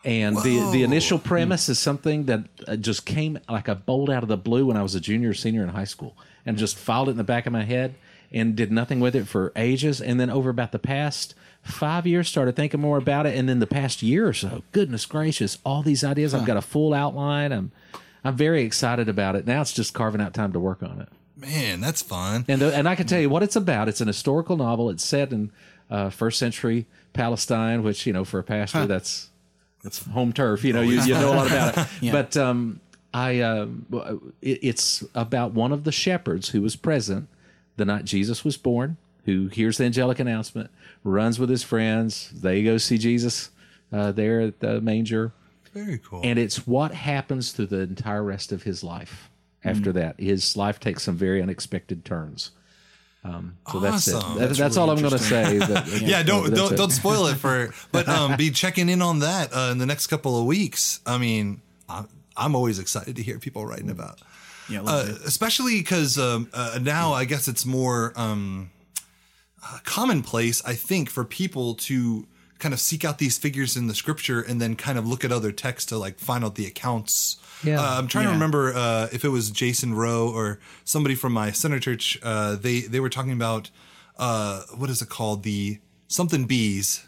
And 0.05 0.37
the 0.37 0.71
the 0.71 0.85
initial 0.85 1.19
premise 1.19 1.69
is 1.69 1.81
something 1.81 2.27
that 2.27 2.45
uh, 2.69 2.77
just 2.77 3.05
came 3.05 3.41
like 3.49 3.67
a 3.67 3.75
bolt 3.75 4.09
out 4.09 4.23
of 4.23 4.29
the 4.29 4.37
blue 4.37 4.67
when 4.67 4.77
I 4.77 4.83
was 4.83 4.95
a 4.95 5.01
junior 5.01 5.31
or 5.31 5.35
senior 5.35 5.65
in 5.65 5.71
high 5.71 5.85
school, 5.85 6.17
and 6.45 6.57
just 6.57 6.77
filed 6.77 7.09
it 7.09 7.13
in 7.13 7.17
the 7.17 7.25
back 7.25 7.45
of 7.47 7.53
my 7.53 7.65
head 7.65 7.97
and 8.33 8.55
did 8.57 8.71
nothing 8.71 9.01
with 9.01 9.17
it 9.17 9.27
for 9.27 9.53
ages. 9.57 10.01
And 10.01 10.21
then 10.21 10.31
over 10.31 10.51
about 10.51 10.73
the 10.73 10.79
past 10.79 11.35
five 11.63 12.07
years, 12.07 12.29
started 12.29 12.57
thinking 12.57 12.81
more 12.81 12.99
about 12.99 13.27
it. 13.27 13.37
And 13.37 13.49
then 13.49 13.59
the 13.59 13.67
past 13.67 14.03
year 14.03 14.29
or 14.29 14.33
so, 14.33 14.63
goodness 14.73 15.07
gracious, 15.07 15.59
all 15.65 15.83
these 15.83 16.05
ideas. 16.05 16.35
I've 16.35 16.47
got 16.47 16.57
a 16.57 16.63
full 16.63 16.95
outline. 16.95 17.53
I'm 17.53 17.73
I'm 18.25 18.37
very 18.37 18.63
excited 18.63 19.09
about 19.09 19.37
it. 19.37 19.47
Now 19.47 19.61
it's 19.61 19.73
just 19.73 19.95
carving 19.95 20.21
out 20.21 20.35
time 20.35 20.53
to 20.53 20.61
work 20.61 20.83
on 20.83 21.01
it. 21.01 21.09
Man, 21.37 21.81
that's 21.81 22.03
fun. 22.03 22.45
And 22.49 22.61
the, 22.61 22.75
and 22.75 22.89
I 22.89 22.95
can 22.95 23.07
tell 23.07 23.21
you 23.21 23.29
what 23.29 23.43
it's 23.43 23.57
about. 23.57 23.89
It's 23.89 24.01
an 24.01 24.07
historical 24.07 24.57
novel. 24.57 24.89
It's 24.89 25.05
set 25.05 25.33
in 25.33 25.53
uh, 25.91 26.11
first 26.11 26.39
century 26.39 26.87
Palestine, 27.13 27.83
which 27.83 28.07
you 28.07 28.13
know 28.13 28.25
for 28.25 28.39
a 28.39 28.43
pastor 28.43 28.87
that's 28.87 29.31
that's 29.83 30.05
home 30.07 30.33
turf. 30.33 30.65
You 30.65 30.73
know, 30.73 30.81
you, 30.81 31.01
you 31.03 31.15
know 31.15 31.33
a 31.33 31.37
lot 31.37 31.47
about 31.47 31.79
it. 31.79 31.87
But 32.13 32.37
um, 32.37 32.81
I 33.13 33.41
um, 33.41 33.87
it, 34.41 34.61
it's 34.63 35.05
about 35.15 35.53
one 35.53 35.73
of 35.73 35.85
the 35.85 35.93
shepherds 35.93 36.51
who 36.51 36.63
was 36.63 36.75
present 36.75 37.29
the 37.77 37.85
night 37.85 38.07
Jesus 38.07 38.45
was 38.45 38.57
born, 38.57 38.97
who 39.27 39.49
hears 39.49 39.79
the 39.79 39.85
angelic 39.85 40.19
announcement, 40.19 40.71
runs 41.05 41.39
with 41.39 41.51
his 41.51 41.63
friends. 41.63 42.31
They 42.31 42.63
go 42.63 42.79
see 42.79 42.97
Jesus 42.99 43.51
uh, 43.93 44.13
there 44.13 44.41
at 44.41 44.61
the 44.61 44.81
manger 44.81 45.33
Very 45.77 45.99
cool. 45.99 46.23
and 46.25 46.39
it's 46.39 46.67
what 46.67 46.93
happens 46.95 47.53
through 47.53 47.67
the 47.67 47.81
entire 47.81 48.23
rest 48.23 48.51
of 48.53 48.63
his 48.63 48.83
life 48.83 49.31
after 49.65 49.93
that. 49.93 50.19
His 50.19 50.57
life 50.57 50.81
takes 50.81 51.03
some 51.03 51.17
very 51.17 51.43
unexpected 51.43 52.05
turns. 52.05 52.51
Um, 53.25 53.57
so 53.73 53.81
that's 53.81 54.07
it. 54.09 54.15
Awesome. 54.15 54.39
That- 54.39 54.51
that's 54.57 54.77
all 54.77 54.89
I'm 54.91 54.99
going 55.01 55.11
to 55.11 55.19
say. 55.19 55.59
but- 55.59 55.87
yeah, 56.01 56.23
don't 56.23 56.55
don't 56.55 56.77
don't 56.77 56.91
spoil 56.93 57.27
it 57.27 57.35
for. 57.37 57.75
But 57.93 58.09
um, 58.09 58.37
be 58.37 58.51
checking 58.51 58.89
in 58.89 59.03
on 59.03 59.19
that 59.21 59.53
uh, 59.53 59.71
in 59.73 59.79
the 59.79 59.87
next 59.87 60.07
couple 60.07 60.39
of 60.39 60.47
weeks. 60.47 61.01
I 61.05 61.19
mean, 61.19 61.61
I'm, 61.89 62.07
I'm 62.37 62.55
always 62.55 62.79
excited 62.79 63.17
to 63.17 63.23
hear 63.23 63.39
people 63.39 63.67
writing 63.67 63.91
about, 63.91 64.21
Yeah, 64.69 64.83
uh, 64.83 65.07
especially 65.27 65.79
because 65.81 66.17
um, 66.19 66.49
uh, 66.55 66.79
now 66.81 67.13
I 67.15 67.25
guess 67.25 67.49
it's 67.49 67.67
more 67.67 68.13
um, 68.17 68.71
uh, 69.65 69.79
commonplace. 69.85 70.63
I 70.65 70.75
think 70.75 71.11
for 71.11 71.25
people 71.25 71.75
to 71.91 72.27
kind 72.59 72.73
of 72.73 72.81
seek 72.81 73.05
out 73.05 73.19
these 73.19 73.39
figures 73.39 73.77
in 73.77 73.87
the 73.87 73.95
scripture 73.95 74.41
and 74.41 74.61
then 74.61 74.77
kind 74.77 74.99
of 74.99 75.07
look 75.07 75.25
at 75.25 75.33
other 75.33 75.53
texts 75.53 75.89
to 75.91 75.99
like 75.99 76.19
find 76.19 76.45
out 76.45 76.55
the 76.55 76.67
accounts. 76.67 77.37
Yeah. 77.65 77.81
Uh, 77.81 77.99
I'm 77.99 78.09
trying 78.09 78.27
to 78.27 78.33
remember 78.33 78.73
uh, 78.75 79.09
if 79.13 79.25
it 79.25 79.29
was 79.29 79.51
Jason 79.51 79.95
Rowe 79.95 80.29
or 80.29 80.59
somebody 80.85 81.15
from 81.15 81.33
my 81.33 81.51
center 81.51 81.79
church. 81.79 82.19
Uh, 82.23 82.57
they 82.57 82.81
they 82.81 83.01
were 83.01 83.09
talking 83.09 83.33
about 83.33 83.71
uh, 84.19 84.63
what 84.77 84.91
is 84.91 85.03
it 85.03 85.09
called? 85.09 85.43
The 85.43 85.79
something 86.09 86.47
bees. 86.47 87.06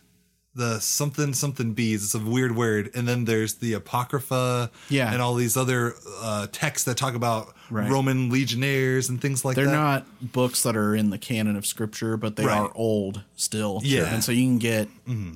The 0.59 0.81
something 0.81 1.33
something 1.33 1.73
bees. 1.73 2.05
It's 2.05 2.15
a 2.15 2.19
weird 2.19 2.55
word. 2.57 2.91
And 2.95 3.09
then 3.09 3.25
there's 3.25 3.55
the 3.55 3.73
apocrypha. 3.73 4.71
Yeah. 4.91 5.13
And 5.13 5.23
all 5.23 5.35
these 5.35 5.57
other 5.57 5.95
uh, 6.21 6.49
texts 6.53 6.85
that 6.85 6.97
talk 6.97 7.15
about 7.15 7.55
Right. 7.71 7.91
Roman 7.91 8.31
legionnaires 8.31 9.11
and 9.11 9.21
things 9.21 9.45
like 9.45 9.55
that. 9.55 9.63
They're 9.65 9.71
not 9.75 10.07
books 10.33 10.63
that 10.63 10.75
are 10.75 10.95
in 10.95 11.11
the 11.11 11.19
canon 11.19 11.55
of 11.55 11.67
scripture, 11.67 12.17
but 12.17 12.37
they 12.37 12.47
Right. 12.47 12.57
are 12.61 12.73
old 12.75 13.23
still. 13.37 13.81
Yeah. 13.85 14.05
Mm-hmm. 14.05 14.15
And 14.15 14.25
so 14.25 14.33
you 14.33 14.45
can 14.47 14.59
get 14.59 14.89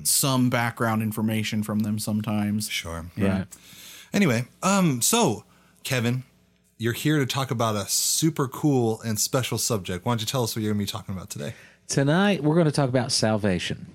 some 0.03 0.49
background 0.49 1.03
information 1.03 1.61
from 1.61 1.79
them 1.79 1.99
sometimes. 1.99 2.69
sure. 2.69 3.05
Yeah. 3.15 3.43
Anyway, 4.11 4.45
um, 4.63 5.01
so 5.01 5.43
Kevin, 5.83 6.23
you're 6.79 6.93
here 6.93 7.19
to 7.19 7.25
talk 7.27 7.51
about 7.51 7.75
a 7.75 7.85
super 7.87 8.47
cool 8.47 8.99
and 9.03 9.19
special 9.19 9.57
subject. 9.59 10.03
Why 10.05 10.11
don't 10.13 10.21
you 10.21 10.25
tell 10.27 10.43
us 10.43 10.55
what 10.55 10.63
you're 10.63 10.73
going 10.73 10.85
to 10.85 10.91
be 10.91 10.97
talking 10.97 11.15
about 11.15 11.29
today? 11.29 11.53
Tonight, 11.87 12.43
we're 12.43 12.55
going 12.55 12.65
to 12.65 12.71
talk 12.71 12.89
about 12.89 13.11
salvation. 13.11 13.85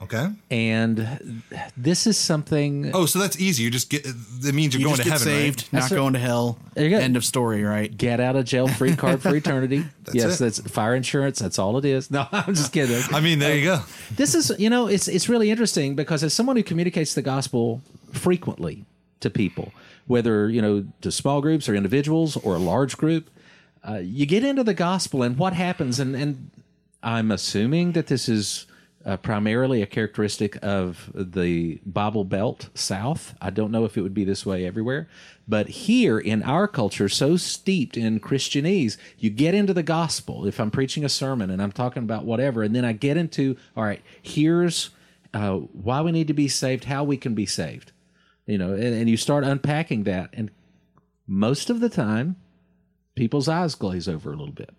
Okay. 0.00 0.28
And 0.48 1.42
this 1.76 2.06
is 2.06 2.16
something. 2.16 2.92
Oh, 2.94 3.04
so 3.06 3.18
that's 3.18 3.38
easy. 3.40 3.64
You 3.64 3.70
just 3.70 3.90
get. 3.90 4.06
It 4.06 4.54
means 4.54 4.72
you're 4.72 4.80
You 4.80 4.86
going 4.86 4.96
just 4.96 4.98
to 4.98 5.04
get 5.04 5.12
heaven, 5.18 5.24
saved, 5.26 5.62
right? 5.62 5.72
not 5.72 5.80
That's 5.80 5.92
going 5.92 6.12
to 6.12 6.18
hell. 6.20 6.56
There 6.74 6.84
you 6.84 6.90
go. 6.90 6.98
End 6.98 7.16
of 7.16 7.24
story, 7.24 7.64
right? 7.64 7.94
Get 7.96 8.20
out 8.20 8.36
of 8.36 8.44
jail 8.44 8.68
free 8.68 8.94
card 8.94 9.20
for 9.20 9.34
eternity. 9.42 9.84
yes, 10.12 10.36
it. 10.40 10.44
that's 10.44 10.60
fire 10.70 10.94
insurance. 10.94 11.40
That's 11.40 11.58
all 11.58 11.76
it 11.78 11.84
is. 11.84 12.12
No, 12.12 12.26
I'm 12.32 12.54
just 12.54 12.72
kidding. 12.72 13.02
I 13.12 13.20
mean, 13.20 13.40
there 13.40 13.56
you 13.56 13.64
go. 13.64 13.80
this 14.14 14.36
is 14.36 14.52
you 14.56 14.70
know 14.70 14.86
it's 14.86 15.08
it's 15.08 15.28
really 15.28 15.50
interesting 15.50 15.96
because 15.96 16.22
as 16.22 16.32
someone 16.32 16.54
who 16.54 16.62
communicates 16.62 17.14
the 17.14 17.22
gospel 17.22 17.80
frequently 18.12 18.84
to 19.20 19.28
people 19.30 19.72
whether 20.06 20.48
you 20.48 20.62
know 20.62 20.86
to 21.02 21.10
small 21.12 21.40
groups 21.40 21.68
or 21.68 21.74
individuals 21.74 22.36
or 22.38 22.54
a 22.54 22.58
large 22.58 22.96
group 22.96 23.28
uh, 23.86 23.96
you 23.96 24.24
get 24.24 24.42
into 24.44 24.62
the 24.64 24.72
gospel 24.74 25.22
and 25.22 25.36
what 25.36 25.52
happens 25.52 26.00
and 26.00 26.14
and 26.16 26.50
i'm 27.02 27.30
assuming 27.30 27.92
that 27.92 28.06
this 28.06 28.28
is 28.28 28.64
uh, 29.08 29.16
primarily 29.16 29.80
a 29.80 29.86
characteristic 29.86 30.58
of 30.62 31.10
the 31.14 31.80
bible 31.86 32.24
belt 32.24 32.68
south. 32.74 33.34
I 33.40 33.48
don't 33.50 33.70
know 33.72 33.86
if 33.86 33.96
it 33.96 34.02
would 34.02 34.12
be 34.12 34.24
this 34.24 34.44
way 34.44 34.66
everywhere 34.66 35.08
but 35.48 35.68
here 35.68 36.18
in 36.18 36.42
our 36.42 36.68
culture 36.68 37.08
so 37.08 37.36
steeped 37.38 37.96
in 37.96 38.20
christianese 38.20 38.98
you 39.18 39.30
get 39.30 39.54
into 39.54 39.72
the 39.72 39.82
gospel. 39.82 40.46
If 40.46 40.60
i'm 40.60 40.70
preaching 40.70 41.04
a 41.04 41.08
sermon 41.08 41.50
and 41.50 41.62
i'm 41.62 41.72
talking 41.72 42.02
about 42.02 42.26
whatever 42.26 42.62
and 42.62 42.76
then 42.76 42.84
i 42.84 42.92
get 42.92 43.16
into 43.16 43.56
all 43.74 43.84
right 43.84 44.02
here's 44.20 44.90
uh, 45.32 45.54
why 45.54 46.00
we 46.02 46.12
need 46.12 46.26
to 46.28 46.34
be 46.34 46.48
saved 46.48 46.84
how 46.84 47.04
we 47.04 47.16
can 47.16 47.34
be 47.34 47.46
saved. 47.46 47.92
You 48.46 48.58
know 48.58 48.74
and, 48.74 48.94
and 48.94 49.08
you 49.08 49.16
start 49.16 49.42
unpacking 49.44 50.04
that 50.04 50.30
and 50.34 50.50
most 51.26 51.70
of 51.70 51.80
the 51.80 51.88
time 51.88 52.36
people's 53.14 53.48
eyes 53.48 53.74
glaze 53.74 54.06
over 54.08 54.32
a 54.32 54.36
little 54.36 54.54
bit 54.54 54.70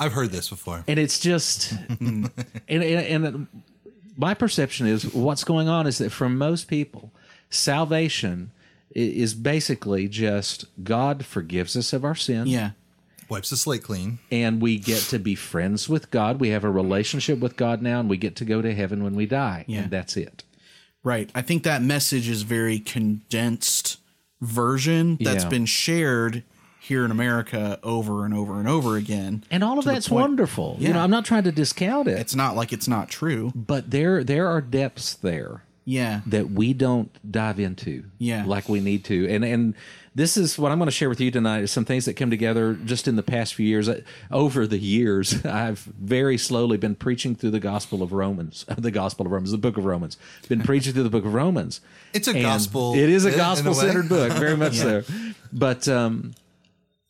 I've 0.00 0.12
heard 0.12 0.30
this 0.30 0.48
before. 0.50 0.84
and 0.86 0.98
it's 0.98 1.18
just 1.18 1.72
and, 2.00 2.30
and, 2.68 2.82
and 2.84 3.46
my 4.16 4.34
perception 4.34 4.86
is 4.86 5.12
what's 5.14 5.44
going 5.44 5.68
on 5.68 5.86
is 5.86 5.98
that 5.98 6.10
for 6.10 6.28
most 6.28 6.68
people 6.68 7.12
salvation 7.50 8.50
is 8.94 9.34
basically 9.34 10.08
just 10.08 10.64
god 10.84 11.24
forgives 11.24 11.76
us 11.76 11.92
of 11.92 12.04
our 12.04 12.14
sin 12.14 12.46
Yeah. 12.46 12.70
Wipes 13.28 13.50
the 13.50 13.56
slate 13.58 13.82
clean. 13.82 14.18
and 14.30 14.60
we 14.62 14.78
get 14.78 15.00
to 15.10 15.18
be 15.18 15.34
friends 15.34 15.88
with 15.88 16.10
god 16.10 16.40
we 16.40 16.48
have 16.50 16.64
a 16.64 16.70
relationship 16.70 17.38
with 17.40 17.56
god 17.56 17.82
now 17.82 18.00
and 18.00 18.08
we 18.08 18.16
get 18.16 18.36
to 18.36 18.44
go 18.44 18.62
to 18.62 18.74
heaven 18.74 19.02
when 19.04 19.14
we 19.14 19.26
die 19.26 19.64
Yeah. 19.66 19.80
and 19.82 19.90
that's 19.90 20.16
it 20.16 20.44
Right. 21.04 21.30
I 21.34 21.42
think 21.42 21.62
that 21.62 21.80
message 21.80 22.28
is 22.28 22.42
very 22.42 22.80
condensed 22.80 23.98
version 24.40 25.16
that's 25.20 25.44
Yeah. 25.44 25.50
been 25.50 25.66
shared 25.66 26.42
here 26.88 27.04
in 27.04 27.10
America 27.10 27.78
over 27.82 28.24
and 28.24 28.32
over 28.34 28.58
and 28.58 28.66
over 28.68 28.96
again. 28.96 29.44
and 29.50 29.62
all 29.62 29.78
of 29.78 29.84
that's 29.84 30.08
point- 30.08 30.22
wonderful. 30.22 30.76
You 30.80 30.92
know 30.92 31.00
i'm 31.00 31.10
not 31.10 31.24
trying 31.24 31.44
to 31.44 31.52
discount 31.52 32.08
it. 32.08 32.18
It's 32.18 32.34
not 32.34 32.56
like 32.56 32.72
it's 32.72 32.88
not 32.88 33.08
true. 33.08 33.52
but 33.54 33.90
there 33.90 34.24
there 34.24 34.48
are 34.48 34.60
depths 34.60 35.14
there 35.14 35.62
Yeah. 35.84 36.20
that 36.26 36.50
we 36.50 36.72
don't 36.72 37.10
dive 37.30 37.60
into 37.60 38.04
Yeah. 38.18 38.44
like 38.46 38.68
we 38.68 38.80
need 38.80 39.04
to. 39.04 39.28
And 39.28 39.44
and 39.44 39.74
this 40.14 40.36
is 40.36 40.58
what 40.58 40.72
i'm 40.72 40.78
going 40.78 40.86
to 40.88 40.98
share 41.00 41.08
with 41.08 41.20
you 41.20 41.30
tonight 41.30 41.62
is 41.62 41.70
some 41.70 41.84
things 41.84 42.04
that 42.06 42.14
come 42.14 42.30
together 42.30 42.74
just 42.84 43.06
in 43.06 43.14
the 43.16 43.22
past 43.22 43.54
few 43.54 43.66
years. 43.66 43.88
Uh, 43.88 44.00
over 44.32 44.66
the 44.66 44.78
years 44.78 45.44
i've 45.64 45.80
very 46.00 46.36
slowly 46.38 46.76
been 46.78 46.94
preaching 46.96 47.34
through 47.36 47.50
the 47.52 47.60
gospel 47.60 48.02
of 48.02 48.12
romans 48.12 48.64
the 48.78 48.90
gospel 48.90 49.26
of 49.26 49.32
romans 49.32 49.52
the 49.52 49.58
book 49.58 49.76
of 49.76 49.84
romans. 49.84 50.16
Been 50.48 50.62
preaching 50.62 50.92
through 50.94 51.04
the 51.04 51.10
book 51.10 51.24
of 51.26 51.34
romans. 51.34 51.80
It's 52.14 52.26
a 52.28 52.32
And 52.32 52.42
gospel 52.42 52.94
it 52.94 53.08
is 53.10 53.24
a 53.26 53.30
gospel 53.30 53.74
centered 53.74 54.08
book 54.08 54.32
very 54.32 54.56
much 54.56 54.76
so. 54.86 55.04
But 55.52 55.86
um 55.88 56.32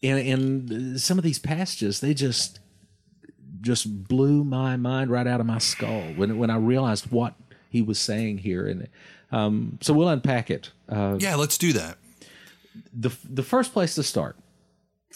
in 0.03 0.17
in 0.19 0.99
some 0.99 1.19
of 1.19 1.25
these 1.25 1.39
passages 1.39 2.01
they 2.01 2.15
just 2.15 2.61
just 3.61 4.07
blew 4.09 4.45
my 4.45 4.77
mind 4.77 5.11
right 5.11 5.27
out 5.27 5.41
of 5.41 5.47
my 5.47 5.59
skull 5.59 6.03
when 6.17 6.39
when 6.39 6.51
I 6.51 6.57
realized 6.57 7.11
what 7.11 7.35
he 7.71 7.83
was 7.83 7.99
saying 7.99 8.39
here, 8.39 8.67
and 8.67 8.89
um, 9.33 9.79
so 9.83 9.93
we'll 9.93 10.09
unpack 10.09 10.51
it. 10.51 10.71
Uh, 10.89 11.17
Yeah, 11.19 11.35
let's 11.35 11.59
do 11.59 11.73
that. 11.75 11.99
the 12.95 13.11
the 13.29 13.43
first 13.43 13.73
place 13.73 13.95
to 13.97 14.03
start 14.03 14.37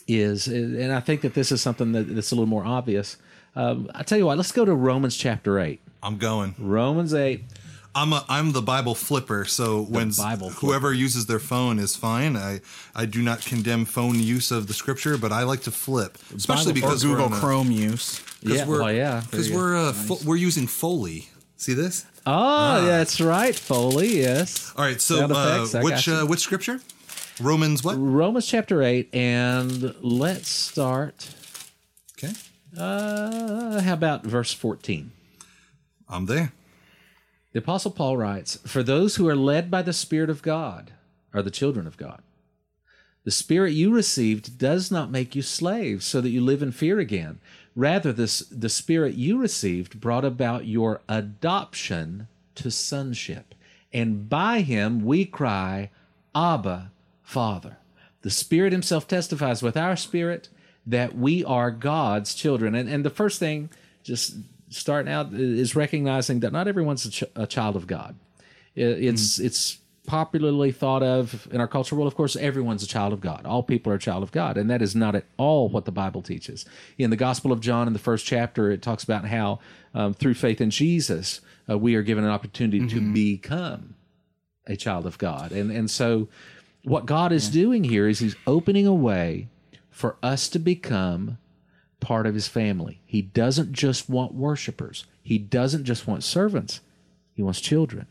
is, 0.09 0.49
and 0.49 0.92
I 0.92 1.01
think 1.01 1.21
that 1.23 1.35
this 1.35 1.53
is 1.53 1.62
something 1.62 1.92
that, 1.92 2.14
that's 2.14 2.33
a 2.33 2.35
little 2.35 2.49
more 2.49 2.64
obvious. 2.64 3.16
Um, 3.55 3.88
I 3.95 4.03
tell 4.03 4.18
you 4.18 4.27
what, 4.27 4.37
let's 4.37 4.53
go 4.53 4.64
to 4.64 4.75
Romans 4.75 5.16
chapter 5.16 5.61
eight. 5.61 5.81
I'm 6.03 6.18
going. 6.18 6.55
Romans 6.59 7.14
eight. 7.14 7.45
I'm 7.94 8.12
a, 8.12 8.24
I'm 8.28 8.52
the 8.52 8.62
Bible 8.62 8.94
flipper, 8.94 9.44
so 9.44 9.83
when 9.83 10.11
Bible 10.11 10.48
flipper. 10.50 10.66
whoever 10.66 10.92
uses 10.94 11.26
their 11.26 11.38
phone 11.38 11.78
is 11.78 11.94
fine. 11.96 12.37
I 12.37 12.61
I 12.94 13.05
do 13.07 13.20
not 13.22 13.40
condemn 13.42 13.85
phone 13.85 14.18
use 14.18 14.50
of 14.50 14.66
the 14.66 14.72
scripture, 14.74 15.18
but 15.18 15.31
I 15.33 15.42
like 15.42 15.62
to 15.62 15.70
flip, 15.70 16.16
especially 16.35 16.72
Bible- 16.72 16.88
because 16.88 17.02
Google 17.05 17.28
we're 17.28 17.37
a- 17.37 17.40
Chrome 17.40 17.70
use. 17.70 18.22
Yeah, 18.42 18.66
we're, 18.66 18.81
well, 18.83 18.92
yeah, 18.92 19.22
because 19.31 19.50
we're 19.52 19.76
uh, 19.76 19.92
fo- 19.92 20.18
we're 20.24 20.37
using 20.37 20.66
Foley. 20.66 21.28
See 21.57 21.74
this? 21.74 22.07
Oh, 22.26 22.85
that's 22.85 23.20
right, 23.20 23.55
Foley. 23.55 24.18
Yes. 24.20 24.72
All 24.76 24.85
right. 24.85 25.00
So 25.00 25.24
uh, 25.31 25.66
which 25.83 26.09
uh, 26.09 26.24
which 26.26 26.40
scripture? 26.40 26.81
Romans 27.40 27.85
what? 27.85 27.96
Romans 27.98 28.46
chapter 28.46 28.83
eight, 28.83 29.09
and 29.14 29.94
let's 30.02 30.48
start. 30.48 31.28
Okay, 32.18 32.33
Uh, 32.76 33.81
how 33.83 33.92
about 33.92 34.24
verse 34.24 34.52
fourteen? 34.52 35.12
I'm 36.09 36.26
there. 36.26 36.52
The 37.52 37.58
Apostle 37.58 37.90
Paul 37.90 38.16
writes, 38.16 38.56
For 38.66 38.82
those 38.82 39.16
who 39.16 39.28
are 39.28 39.36
led 39.36 39.70
by 39.70 39.82
the 39.82 39.92
Spirit 39.92 40.30
of 40.30 40.42
God 40.42 40.92
are 41.34 41.42
the 41.42 41.50
children 41.50 41.86
of 41.86 41.96
God. 41.96 42.22
The 43.24 43.30
Spirit 43.30 43.72
you 43.72 43.92
received 43.92 44.58
does 44.58 44.90
not 44.90 45.10
make 45.10 45.36
you 45.36 45.42
slaves 45.42 46.04
so 46.04 46.20
that 46.20 46.30
you 46.30 46.40
live 46.40 46.62
in 46.62 46.72
fear 46.72 46.98
again. 46.98 47.40
Rather, 47.76 48.12
this, 48.12 48.40
the 48.50 48.68
Spirit 48.68 49.14
you 49.14 49.38
received 49.38 50.00
brought 50.00 50.24
about 50.24 50.66
your 50.66 51.02
adoption 51.08 52.26
to 52.56 52.70
sonship. 52.70 53.54
And 53.92 54.28
by 54.28 54.60
him 54.60 55.04
we 55.04 55.24
cry, 55.24 55.90
Abba, 56.34 56.90
Father. 57.22 57.76
The 58.22 58.30
Spirit 58.30 58.72
Himself 58.72 59.06
testifies 59.06 59.62
with 59.62 59.76
our 59.76 59.96
spirit 59.96 60.48
that 60.86 61.16
we 61.16 61.44
are 61.44 61.70
God's 61.70 62.34
children. 62.34 62.74
And, 62.74 62.88
and 62.88 63.04
the 63.04 63.10
first 63.10 63.38
thing, 63.38 63.70
just 64.02 64.36
starting 64.72 65.12
out, 65.12 65.32
is 65.32 65.74
recognizing 65.76 66.40
that 66.40 66.52
not 66.52 66.66
everyone's 66.68 67.06
a, 67.06 67.11
ch- 67.11 67.24
a 67.37 67.46
child 67.46 67.76
of 67.76 67.87
God. 67.87 68.16
It- 68.74 69.04
It's 69.04 69.38
it's 69.38 69.78
popularly 70.04 70.72
thought 70.72 71.02
of 71.02 71.46
in 71.52 71.61
our 71.61 71.68
culture. 71.68 71.94
Well, 71.94 72.08
of 72.08 72.16
course, 72.16 72.35
everyone's 72.35 72.82
a 72.82 72.88
child 72.88 73.12
of 73.12 73.20
God. 73.20 73.46
All 73.46 73.62
people 73.62 73.92
are 73.92 73.96
a 73.96 74.00
child 74.00 74.24
of 74.24 74.32
God, 74.32 74.56
and 74.56 74.68
that 74.68 74.82
is 74.82 74.96
not 74.96 75.14
at 75.14 75.26
all 75.37 75.68
what 75.68 75.85
the 75.85 75.92
Bible 75.92 76.22
teaches. 76.22 76.64
In 76.98 77.11
the 77.11 77.16
Gospel 77.16 77.52
of 77.52 77.61
John, 77.61 77.87
in 77.87 77.92
the 77.92 78.00
first 78.00 78.26
chapter, 78.26 78.70
it 78.72 78.82
talks 78.82 79.04
about 79.04 79.26
how 79.26 79.61
um, 79.94 80.12
through 80.12 80.35
faith 80.35 80.61
in 80.61 80.70
Jesus, 80.70 81.40
uh, 81.70 81.78
we 81.78 81.94
are 81.94 82.02
given 82.02 82.24
an 82.24 82.30
opportunity 82.30 82.85
to 82.88 83.00
become 83.12 83.94
a 84.66 84.76
child 84.76 85.06
of 85.06 85.18
God. 85.18 85.52
And 85.52 85.70
and 85.70 85.88
so 85.90 86.28
what 86.85 87.06
God 87.06 87.30
is 87.30 87.48
doing 87.48 87.85
here 87.85 88.08
is 88.08 88.18
he's 88.18 88.35
opening 88.46 88.88
a 88.88 88.94
way 88.94 89.48
for 89.88 90.16
us 90.20 90.48
to 90.48 90.58
become 90.58 91.38
part 92.02 92.26
of 92.26 92.34
his 92.34 92.48
family. 92.48 93.00
He 93.06 93.22
doesn't 93.22 93.72
just 93.72 94.10
want 94.10 94.34
worshipers. 94.34 95.06
He 95.22 95.38
doesn't 95.38 95.84
just 95.84 96.06
want 96.06 96.24
servants. 96.24 96.80
He 97.34 97.42
wants 97.42 97.60
children. 97.60 98.06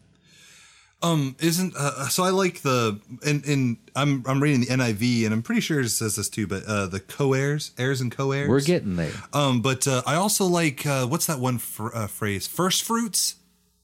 Um, 1.03 1.35
isn't 1.39 1.75
uh, 1.75 2.07
so? 2.09 2.23
I 2.23 2.29
like 2.29 2.61
the 2.61 2.99
and 3.25 3.43
and 3.45 3.77
I'm 3.95 4.23
I'm 4.27 4.41
reading 4.41 4.61
the 4.61 4.67
NIV 4.67 5.25
and 5.25 5.33
I'm 5.33 5.41
pretty 5.41 5.61
sure 5.61 5.81
it 5.81 5.89
says 5.89 6.15
this 6.15 6.29
too, 6.29 6.45
but 6.45 6.63
uh, 6.65 6.85
the 6.85 6.99
co-heirs, 6.99 7.71
heirs 7.77 8.01
and 8.01 8.11
co-heirs. 8.11 8.47
We're 8.47 8.61
getting 8.61 8.95
there. 8.97 9.11
Um, 9.33 9.61
but 9.61 9.87
uh, 9.87 10.03
I 10.05 10.15
also 10.15 10.45
like 10.45 10.85
uh, 10.85 11.07
what's 11.07 11.25
that 11.25 11.39
one 11.39 11.57
fr- 11.57 11.93
uh, 11.93 12.07
phrase? 12.07 12.45
First 12.47 12.83
fruits. 12.83 13.35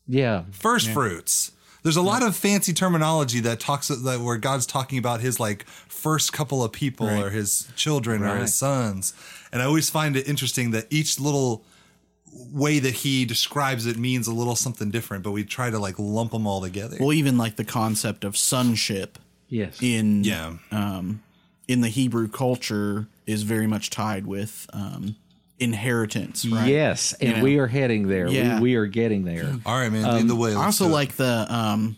Yeah. 0.07 0.43
First 0.51 0.89
fruits. 0.89 1.51
There's 1.83 1.95
a 1.95 2.01
lot 2.01 2.21
of 2.21 2.35
fancy 2.35 2.73
terminology 2.73 3.39
that 3.41 3.59
talks 3.59 3.87
that 3.87 4.19
where 4.19 4.37
God's 4.37 4.65
talking 4.65 4.99
about 4.99 5.21
his 5.21 5.39
like 5.39 5.65
first 5.67 6.33
couple 6.33 6.63
of 6.63 6.71
people 6.71 7.09
or 7.09 7.29
his 7.29 7.69
children 7.75 8.23
or 8.23 8.37
his 8.37 8.53
sons, 8.53 9.13
and 9.51 9.61
I 9.61 9.65
always 9.65 9.89
find 9.89 10.15
it 10.15 10.27
interesting 10.27 10.71
that 10.71 10.85
each 10.89 11.19
little 11.19 11.63
way 12.51 12.77
that 12.79 12.93
he 12.93 13.25
describes 13.25 13.85
it 13.85 13.97
means 13.97 14.27
a 14.27 14.33
little 14.33 14.55
something 14.55 14.91
different, 14.91 15.23
but 15.23 15.31
we 15.31 15.43
try 15.43 15.69
to 15.69 15.79
like 15.79 15.95
lump 15.97 16.31
them 16.31 16.45
all 16.45 16.61
together. 16.61 16.97
Well, 16.99 17.13
even 17.13 17.37
like 17.37 17.55
the 17.55 17.63
concept 17.65 18.23
of 18.23 18.37
sonship 18.37 19.17
Yes. 19.49 19.81
in 19.81 20.23
yeah, 20.25 20.53
um, 20.71 21.23
in 21.67 21.81
the 21.81 21.87
Hebrew 21.89 22.27
culture 22.27 23.07
is 23.25 23.43
very 23.43 23.65
much 23.67 23.89
tied 23.89 24.27
with 24.27 24.67
um, 24.73 25.15
inheritance, 25.57 26.45
right? 26.45 26.67
Yes, 26.67 27.13
and 27.13 27.37
know? 27.37 27.43
we 27.43 27.57
are 27.57 27.67
heading 27.67 28.07
there. 28.07 28.27
Yeah. 28.27 28.55
We, 28.55 28.61
we 28.71 28.75
are 28.75 28.85
getting 28.87 29.23
there. 29.23 29.55
all 29.65 29.77
right, 29.79 29.91
man, 29.91 30.03
lead 30.15 30.27
the 30.27 30.35
way. 30.35 30.51
I 30.53 30.65
also 30.65 30.85
do 30.85 30.89
it. 30.89 30.93
like 30.93 31.13
the 31.15 31.45
um, 31.49 31.97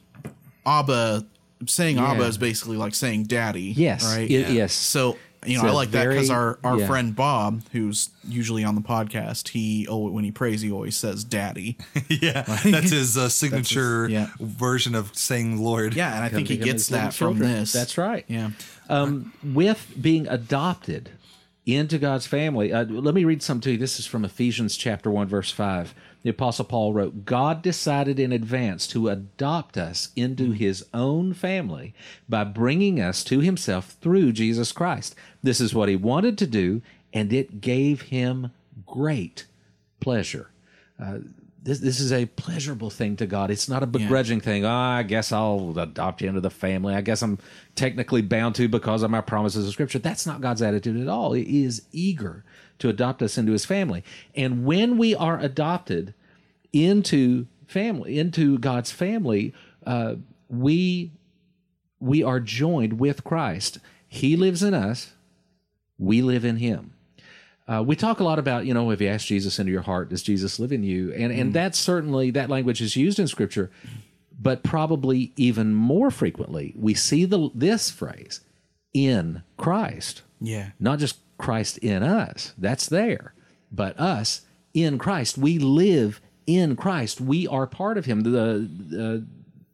Abba 0.66 1.26
saying 1.66 1.98
Abba 2.00 2.24
is 2.24 2.38
basically 2.38 2.78
like 2.78 2.96
saying 2.96 3.24
daddy. 3.24 3.74
Yes. 3.76 4.06
Right. 4.06 4.30
Y- 4.30 4.46
Yes. 4.54 4.74
So 4.74 5.18
you 5.46 5.58
know, 5.58 5.64
It's 5.64 5.70
I 5.70 5.72
a 5.72 5.74
like 5.74 5.92
that 5.92 6.10
because 6.10 6.30
our 6.30 6.60
our 6.64 6.80
yeah. 6.80 6.88
friend 6.88 7.16
Bob, 7.16 7.64
who's 7.72 8.10
usually 8.28 8.64
on 8.64 8.76
the 8.76 8.82
podcast, 8.82 9.50
he 9.50 9.88
oh 9.88 10.10
when 10.10 10.24
he 10.24 10.32
prays, 10.32 10.62
he 10.62 10.72
always 10.72 10.98
says 10.98 11.24
daddy. 11.24 11.78
yeah, 12.10 12.42
that's 12.64 12.92
his 12.92 13.18
uh, 13.18 13.30
signature 13.30 14.08
yeah. 14.12 14.28
version 14.40 14.96
of 14.96 15.16
saying 15.16 15.62
Lord. 15.62 15.94
Yeah, 15.94 16.14
and 16.16 16.24
I 16.24 16.30
think 16.30 16.48
he 16.50 16.58
gets 16.58 16.84
as 16.84 16.92
little 16.92 17.06
that 17.08 17.14
from 17.14 17.34
children. 17.38 17.52
this. 17.60 17.72
That's 17.72 17.98
right. 17.98 18.26
Yeah. 18.28 18.52
um, 18.90 19.32
with 19.44 19.94
being 20.00 20.28
adopted 20.28 21.12
into 21.66 21.98
God's 22.00 22.26
family. 22.26 22.74
Uh, 22.74 22.84
let 22.86 23.14
me 23.14 23.24
read 23.24 23.44
some 23.44 23.60
to 23.62 23.72
you. 23.72 23.78
This 23.78 24.00
is 24.00 24.06
from 24.08 24.26
Ephesians 24.26 24.76
chapter 24.76 25.12
1, 25.12 25.28
verse 25.28 25.52
5. 25.52 25.94
The 26.22 26.32
Apostle 26.32 26.66
Paul 26.66 26.94
wrote, 26.94 27.26
God 27.26 27.62
decided 27.62 28.20
in 28.20 28.32
advance 28.32 28.88
to 28.88 29.08
adopt 29.08 29.78
us 29.78 30.10
into 30.16 30.52
his 30.52 30.86
own 30.94 31.34
family 31.34 31.94
by 32.28 32.44
bringing 32.44 33.00
us 33.00 33.24
to 33.26 33.40
himself 33.40 33.96
through 34.02 34.34
Jesus 34.34 34.72
Christ. 34.74 35.16
This 35.42 35.62
is 35.62 35.74
what 35.74 35.88
he 35.88 35.96
wanted 35.96 36.38
to 36.40 36.48
do, 36.48 36.82
and 37.14 37.32
it 37.32 37.62
gave 37.62 38.04
him 38.04 38.52
great 38.86 39.46
pleasure. 40.02 40.50
Uh, 41.02 41.20
this, 41.64 41.80
this 41.80 42.00
is 42.00 42.12
a 42.12 42.26
pleasurable 42.26 42.90
thing 42.90 43.16
to 43.18 43.26
God. 43.26 43.52
It's 43.52 43.70
not 43.70 43.84
a 43.84 43.88
begrudging 43.88 44.42
thing. 44.42 44.66
Oh, 44.66 44.70
I 44.70 45.04
guess 45.04 45.32
I'll 45.32 45.78
adopt 45.78 46.22
you 46.22 46.30
into 46.30 46.42
the 46.42 46.50
family. 46.50 46.96
I 46.96 47.02
guess 47.02 47.22
I'm 47.22 47.38
technically 47.76 48.22
bound 48.22 48.56
to 48.56 48.68
because 48.68 49.04
of 49.04 49.12
my 49.12 49.22
promises 49.22 49.68
of 49.68 49.74
Scripture. 49.74 50.00
That's 50.00 50.26
not 50.26 50.42
God's 50.42 50.62
attitude 50.62 51.00
at 51.00 51.08
all. 51.08 51.34
He 51.34 51.64
is 51.64 51.84
eager 51.92 52.44
to 52.80 52.90
adopt 52.90 53.22
us 53.22 53.38
into 53.38 53.52
His 53.52 53.66
family. 53.66 54.04
And 54.36 54.66
when 54.66 54.98
we 54.98 55.14
are 55.16 55.40
adopted 55.40 56.14
into 56.74 57.48
family, 57.68 58.18
into 58.20 58.58
God's 58.58 58.92
family, 58.92 59.54
uh, 59.86 60.16
we 60.50 61.12
we 62.00 62.24
are 62.24 62.40
joined 62.40 63.00
with 63.00 63.24
Christ. 63.24 63.80
He 64.08 64.36
lives 64.36 64.64
in 64.64 64.74
us. 64.74 65.14
We 65.98 66.22
live 66.22 66.46
in 66.46 66.58
Him. 66.58 66.94
Uh, 67.68 67.84
we 67.86 67.96
talk 67.96 68.20
a 68.20 68.24
lot 68.24 68.40
about, 68.40 68.66
you 68.66 68.74
know, 68.74 68.90
if 68.90 69.00
you 69.00 69.08
ask 69.08 69.28
Jesus 69.28 69.60
into 69.60 69.72
your 69.72 69.84
heart, 69.84 70.10
does 70.10 70.24
Jesus 70.24 70.58
live 70.60 70.72
in 70.72 70.84
you? 70.84 71.14
And 71.14 71.32
and 71.32 71.54
that's 71.54 71.78
certainly 71.78 72.32
that 72.32 72.50
language 72.50 72.82
is 72.82 72.96
used 72.96 73.20
in 73.20 73.28
Scripture, 73.28 73.70
but 74.42 74.64
probably 74.64 75.34
even 75.36 75.74
more 75.76 76.10
frequently, 76.10 76.74
we 76.76 76.94
see 76.96 77.26
the 77.26 77.50
this 77.54 77.92
phrase 77.92 78.42
in 78.94 79.44
Christ, 79.58 80.24
Yeah. 80.42 80.70
not 80.80 80.98
just 80.98 81.18
Christ 81.40 81.80
in 81.80 82.04
us. 82.04 82.54
That's 82.58 82.88
there, 82.88 83.34
but 83.72 84.00
us 84.00 84.42
in 84.76 85.00
Christ. 85.00 85.38
We 85.38 85.58
live 85.58 86.22
in 86.46 86.76
Christ. 86.76 87.20
We 87.20 87.48
are 87.48 87.66
part 87.66 87.98
of 87.98 88.06
Him. 88.06 88.22
The 88.22 88.30
the, 88.30 89.26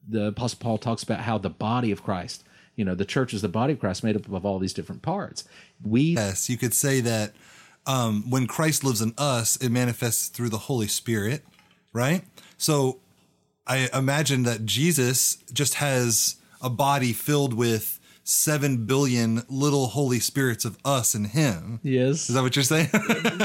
the 0.07 0.27
Apostle 0.27 0.59
Paul 0.61 0.77
talks 0.77 1.03
about 1.03 1.19
how 1.21 1.37
the 1.37 1.49
body 1.49 1.91
of 1.91 2.03
Christ. 2.03 2.43
You 2.77 2.85
know, 2.85 2.95
the 2.95 3.05
church 3.05 3.33
is 3.33 3.41
the 3.41 3.49
body 3.49 3.73
of 3.73 3.79
Christ, 3.79 4.03
made 4.03 4.15
up 4.15 4.27
of 4.29 4.45
all 4.45 4.59
these 4.59 4.73
different 4.73 5.01
parts. 5.01 5.43
We 5.83 6.01
Yes, 6.01 6.49
you 6.49 6.57
could 6.57 6.73
say 6.73 7.01
that 7.01 7.33
um, 7.85 8.29
when 8.29 8.47
Christ 8.47 8.83
lives 8.83 9.01
in 9.01 9.13
us, 9.17 9.57
it 9.57 9.69
manifests 9.69 10.27
through 10.27 10.49
the 10.49 10.57
Holy 10.57 10.87
Spirit, 10.87 11.45
right? 11.93 12.23
So 12.57 12.99
I 13.67 13.89
imagine 13.93 14.43
that 14.43 14.65
Jesus 14.65 15.37
just 15.53 15.75
has 15.75 16.35
a 16.61 16.69
body 16.69 17.13
filled 17.13 17.53
with 17.53 17.94
seven 18.27 18.85
billion 18.85 19.43
little 19.47 19.85
Holy 19.85 20.19
Spirits 20.19 20.65
of 20.65 20.77
us 20.83 21.13
and 21.13 21.27
Him. 21.27 21.79
yes, 21.83 22.27
Is 22.27 22.33
that 22.35 22.41
what 22.41 22.55
you're 22.55 22.63
saying? 22.63 22.89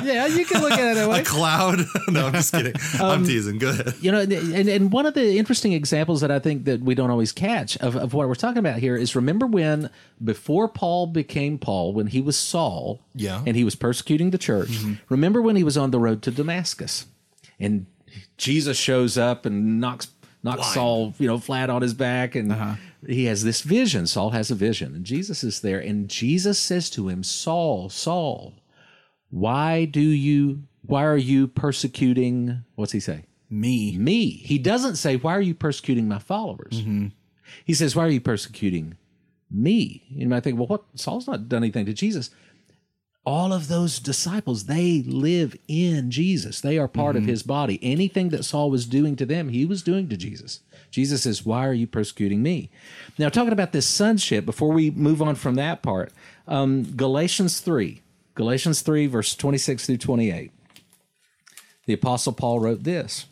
yeah, 0.02 0.26
you 0.26 0.46
can 0.46 0.62
look 0.62 0.72
at 0.72 0.92
it 0.92 0.94
that 0.94 1.08
way. 1.10 1.20
a 1.20 1.24
cloud? 1.24 1.80
no, 2.08 2.26
I'm 2.28 2.32
just 2.32 2.50
kidding. 2.50 2.72
I'm 2.94 3.20
um, 3.20 3.24
teasing. 3.24 3.58
Go 3.58 3.68
ahead. 3.68 3.94
you 4.00 4.10
know, 4.10 4.20
and, 4.20 4.32
and 4.68 4.90
one 4.90 5.04
of 5.04 5.12
the 5.12 5.36
interesting 5.36 5.74
examples 5.74 6.22
that 6.22 6.30
I 6.30 6.38
think 6.38 6.64
that 6.64 6.80
we 6.80 6.94
don't 6.94 7.10
always 7.10 7.30
catch 7.30 7.76
of, 7.76 7.94
of 7.94 8.14
what 8.14 8.26
we're 8.26 8.34
talking 8.34 8.58
about 8.58 8.78
here 8.78 8.96
is 8.96 9.14
remember 9.14 9.46
when 9.46 9.90
before 10.24 10.66
Paul 10.66 11.06
became 11.08 11.58
Paul, 11.58 11.92
when 11.92 12.06
he 12.06 12.22
was 12.22 12.38
Saul, 12.38 13.00
Yeah. 13.14 13.42
and 13.46 13.54
he 13.56 13.64
was 13.64 13.74
persecuting 13.74 14.30
the 14.30 14.38
church. 14.38 14.70
Mm-hmm. 14.70 14.94
Remember 15.10 15.42
when 15.42 15.56
he 15.56 15.62
was 15.62 15.76
on 15.76 15.90
the 15.90 15.98
road 16.00 16.22
to 16.22 16.30
Damascus, 16.30 17.04
and 17.58 17.84
Jesus 18.38 18.78
shows 18.78 19.18
up 19.18 19.44
and 19.44 19.78
knocks 19.78 20.08
knocks 20.42 20.72
Saul, 20.72 21.12
you 21.18 21.26
know, 21.26 21.36
flat 21.38 21.68
on 21.68 21.82
his 21.82 21.92
back, 21.92 22.34
and 22.34 22.50
uh-huh. 22.50 22.76
He 23.06 23.24
has 23.26 23.44
this 23.44 23.62
vision. 23.62 24.06
Saul 24.06 24.30
has 24.30 24.50
a 24.50 24.54
vision, 24.54 24.94
and 24.94 25.04
Jesus 25.04 25.42
is 25.42 25.60
there, 25.60 25.78
and 25.78 26.08
Jesus 26.08 26.58
says 26.58 26.90
to 26.90 27.08
him, 27.08 27.22
"Saul, 27.22 27.88
Saul, 27.88 28.54
why 29.30 29.84
do 29.84 30.00
you? 30.00 30.64
Why 30.82 31.04
are 31.04 31.16
you 31.16 31.46
persecuting? 31.46 32.64
What's 32.74 32.92
he 32.92 33.00
say?" 33.00 33.24
Me. 33.50 33.98
me. 33.98 34.30
He 34.30 34.58
doesn't 34.58 34.94
say, 34.96 35.16
Why 35.16 35.36
are 35.36 35.40
you 35.40 35.54
persecuting 35.54 36.06
my 36.06 36.20
followers? 36.20 36.80
Mm-hmm. 36.80 37.08
He 37.64 37.74
says, 37.74 37.96
Why 37.96 38.04
are 38.06 38.10
you 38.10 38.20
persecuting 38.20 38.96
me? 39.50 40.04
You 40.08 40.28
might 40.28 40.44
think, 40.44 40.56
Well, 40.56 40.68
what? 40.68 40.84
Saul's 40.94 41.26
not 41.26 41.48
done 41.48 41.64
anything 41.64 41.86
to 41.86 41.92
Jesus. 41.92 42.30
All 43.26 43.52
of 43.52 43.68
those 43.68 43.98
disciples, 43.98 44.64
they 44.64 45.02
live 45.02 45.56
in 45.68 46.10
Jesus. 46.10 46.60
They 46.60 46.78
are 46.78 46.88
part 46.88 47.16
of 47.16 47.22
mm-hmm. 47.22 47.30
his 47.30 47.42
body. 47.42 47.78
Anything 47.82 48.30
that 48.30 48.44
Saul 48.44 48.70
was 48.70 48.86
doing 48.86 49.14
to 49.16 49.26
them, 49.26 49.50
he 49.50 49.66
was 49.66 49.82
doing 49.82 50.08
to 50.08 50.16
Jesus. 50.16 50.60
Jesus 50.90 51.22
says, 51.22 51.46
Why 51.46 51.66
are 51.66 51.74
you 51.74 51.86
persecuting 51.86 52.42
me? 52.42 52.70
Now, 53.18 53.28
talking 53.28 53.52
about 53.52 53.72
this 53.72 53.86
sonship, 53.86 54.44
before 54.44 54.72
we 54.72 54.90
move 54.90 55.22
on 55.22 55.34
from 55.34 55.54
that 55.56 55.82
part, 55.82 56.12
um, 56.48 56.84
Galatians 56.96 57.60
3, 57.60 58.02
Galatians 58.34 58.82
3, 58.82 59.06
verse 59.06 59.34
26 59.34 59.86
through 59.86 59.98
28. 59.98 60.52
The 61.86 61.92
Apostle 61.92 62.32
Paul 62.32 62.60
wrote 62.60 62.84
this. 62.84 63.26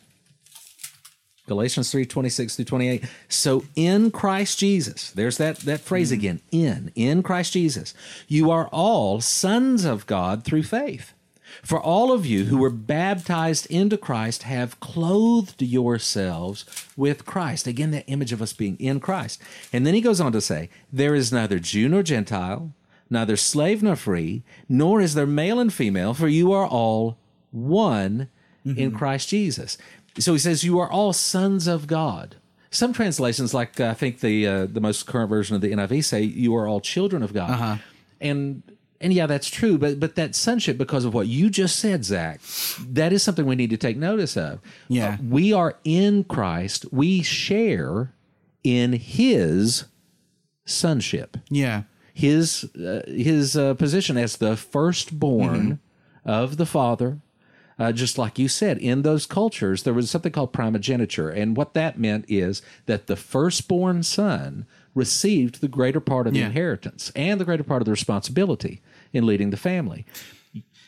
Galatians 1.49 1.91
3 1.91 2.05
26 2.05 2.55
through 2.55 2.65
28. 2.65 3.03
So 3.27 3.63
in 3.75 4.11
Christ 4.11 4.59
Jesus, 4.59 5.11
there's 5.11 5.37
that, 5.37 5.57
that 5.61 5.81
phrase 5.81 6.11
again, 6.11 6.41
in, 6.51 6.91
in 6.93 7.23
Christ 7.23 7.53
Jesus, 7.53 7.95
you 8.27 8.51
are 8.51 8.67
all 8.67 9.19
sons 9.19 9.83
of 9.83 10.05
God 10.05 10.43
through 10.43 10.63
faith. 10.63 11.13
For 11.63 11.79
all 11.79 12.11
of 12.11 12.25
you 12.25 12.45
who 12.45 12.57
were 12.57 12.69
baptized 12.69 13.65
into 13.67 13.97
Christ 13.97 14.43
have 14.43 14.79
clothed 14.79 15.61
yourselves 15.61 16.65
with 16.95 17.25
Christ. 17.25 17.67
Again, 17.67 17.91
that 17.91 18.05
image 18.07 18.31
of 18.31 18.41
us 18.41 18.53
being 18.53 18.77
in 18.79 18.99
Christ. 18.99 19.41
And 19.73 19.85
then 19.85 19.93
he 19.93 20.01
goes 20.01 20.21
on 20.21 20.31
to 20.31 20.41
say, 20.41 20.69
There 20.91 21.15
is 21.15 21.31
neither 21.31 21.59
Jew 21.59 21.89
nor 21.89 22.03
Gentile, 22.03 22.73
neither 23.09 23.35
slave 23.35 23.83
nor 23.83 23.95
free, 23.95 24.43
nor 24.67 25.01
is 25.01 25.13
there 25.13 25.25
male 25.25 25.59
and 25.59 25.73
female, 25.73 26.13
for 26.13 26.27
you 26.27 26.51
are 26.51 26.67
all 26.67 27.17
one 27.51 28.29
in 28.65 28.91
Christ 28.91 29.29
Jesus. 29.29 29.77
So 30.19 30.33
he 30.33 30.39
says, 30.39 30.63
You 30.63 30.79
are 30.79 30.89
all 30.89 31.13
sons 31.13 31.67
of 31.67 31.87
God. 31.87 32.35
Some 32.71 32.93
translations, 32.93 33.53
like 33.53 33.79
uh, 33.79 33.87
I 33.87 33.93
think 33.95 34.19
the 34.19 34.45
uh, 34.45 34.65
the 34.67 34.81
most 34.81 35.07
current 35.07 35.29
version 35.29 35.55
of 35.55 35.61
the 35.61 35.71
NIV, 35.71 36.03
say 36.03 36.21
you 36.21 36.55
are 36.55 36.67
all 36.67 36.79
children 36.79 37.23
of 37.23 37.33
God. 37.33 37.49
uh-huh. 37.49 37.77
And 38.21 38.61
and 39.01 39.13
yeah, 39.13 39.25
that's 39.27 39.49
true. 39.49 39.77
But 39.77 39.99
but 39.99 40.15
that 40.15 40.35
sonship, 40.35 40.77
because 40.77 41.05
of 41.05 41.13
what 41.13 41.27
you 41.27 41.49
just 41.49 41.77
said, 41.77 42.03
Zak, 42.05 42.41
that 42.79 43.13
is 43.13 43.23
something 43.23 43.45
we 43.45 43.55
need 43.55 43.69
to 43.69 43.77
take 43.77 43.97
notice 43.97 44.35
of. 44.37 44.59
Yeah. 44.87 45.13
Uh, 45.13 45.17
we 45.29 45.53
are 45.53 45.75
in 45.83 46.23
Christ. 46.25 46.85
We 46.91 47.21
share 47.21 48.13
in 48.63 48.93
His 48.93 49.85
sonship 50.65 51.37
Yeah. 51.49 51.83
his 52.13 52.65
uh, 52.75 53.01
his 53.07 53.55
uh, 53.57 53.73
position 53.75 54.17
as 54.17 54.37
the 54.37 54.55
firstborn 54.57 55.79
of 56.25 56.57
the 56.57 56.65
father. 56.65 57.19
Uh, 57.79 57.93
just 57.93 58.17
like 58.17 58.37
you 58.37 58.49
said, 58.49 58.77
in 58.77 59.03
those 59.03 59.25
cultures, 59.25 59.83
there 59.83 59.93
was 59.93 60.09
something 60.11 60.33
called 60.33 60.51
primogeniture. 60.51 61.29
And 61.29 61.55
what 61.55 61.73
that 61.75 61.97
meant 61.97 62.25
is 62.27 62.61
that 62.87 63.07
the 63.07 63.15
firstborn 63.15 64.03
son 64.03 64.65
received 64.93 65.61
the 65.61 65.69
greater 65.69 66.01
part 66.01 66.27
of 66.27 66.33
the 66.33 66.39
Yeah. 66.39 66.47
inheritance 66.47 67.09
and 67.15 67.39
the 67.39 67.45
greater 67.45 67.63
part 67.63 67.81
of 67.81 67.85
the 67.85 67.91
responsibility 67.91 68.81
in 69.13 69.25
leading 69.25 69.49
the 69.49 69.57
family. 69.57 70.05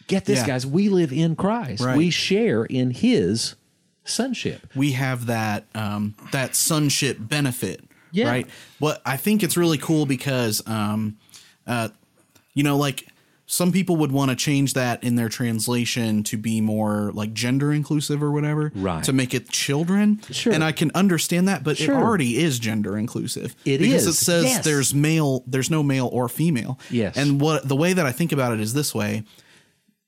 Get 0.08 0.26
this, 0.26 0.40
Yeah. 0.40 0.48
guys. 0.48 0.66
We 0.66 0.90
live 0.90 1.14
in 1.14 1.36
Christ. 1.36 1.82
Right. 1.84 1.98
We 1.98 2.10
share 2.10 2.66
in 2.66 2.92
his 2.92 3.56
sonship. 4.04 4.68
we 4.76 4.92
have 4.94 5.28
that 5.28 5.66
um, 5.76 6.16
that 6.32 6.56
sonship 6.56 7.18
benefit, 7.20 7.84
Yeah. 8.12 8.28
right? 8.28 8.48
But 8.80 9.02
I 9.06 9.16
think 9.18 9.44
it's 9.44 9.56
really 9.56 9.78
cool 9.78 10.06
because, 10.06 10.66
um, 10.68 11.18
uh, 11.68 11.90
you 12.54 12.64
know, 12.64 12.78
like 12.78 13.08
some 13.52 13.74
people 13.74 13.98
would 13.98 14.14
want 14.14 14.30
to 14.32 14.36
change 14.38 14.76
that 14.76 15.04
in 15.04 15.18
their 15.18 15.28
translation 15.28 16.24
to 16.24 16.38
be 16.38 16.62
more 16.62 17.12
like 17.14 17.34
gender 17.34 17.74
inclusive 17.74 18.24
or 18.24 18.32
whatever, 18.32 18.72
Right. 18.74 19.04
To 19.04 19.12
make 19.12 19.34
it 19.34 19.50
children, 19.50 20.22
Sure. 20.32 20.54
And 20.54 20.64
I 20.64 20.72
can 20.72 20.90
understand 20.96 21.50
that, 21.50 21.62
but 21.62 21.76
Sure. 21.78 21.94
it 21.94 21.98
already 21.98 22.38
is 22.38 22.60
gender 22.60 22.98
inclusive. 22.98 23.54
It 23.66 23.80
because 23.80 24.08
is, 24.08 24.16
it 24.16 24.24
says 24.24 24.44
yes. 24.46 24.64
there's 24.64 24.96
male, 24.96 25.44
there's 25.48 25.70
no 25.70 25.84
male 25.84 26.08
or 26.14 26.30
female. 26.30 26.80
Yes. 26.90 27.18
and 27.18 27.42
what 27.42 27.68
the 27.68 27.76
way 27.76 27.92
that 27.92 28.06
I 28.06 28.14
think 28.14 28.32
about 28.32 28.54
it 28.54 28.62
is 28.62 28.74
this 28.74 28.96
way: 28.96 29.24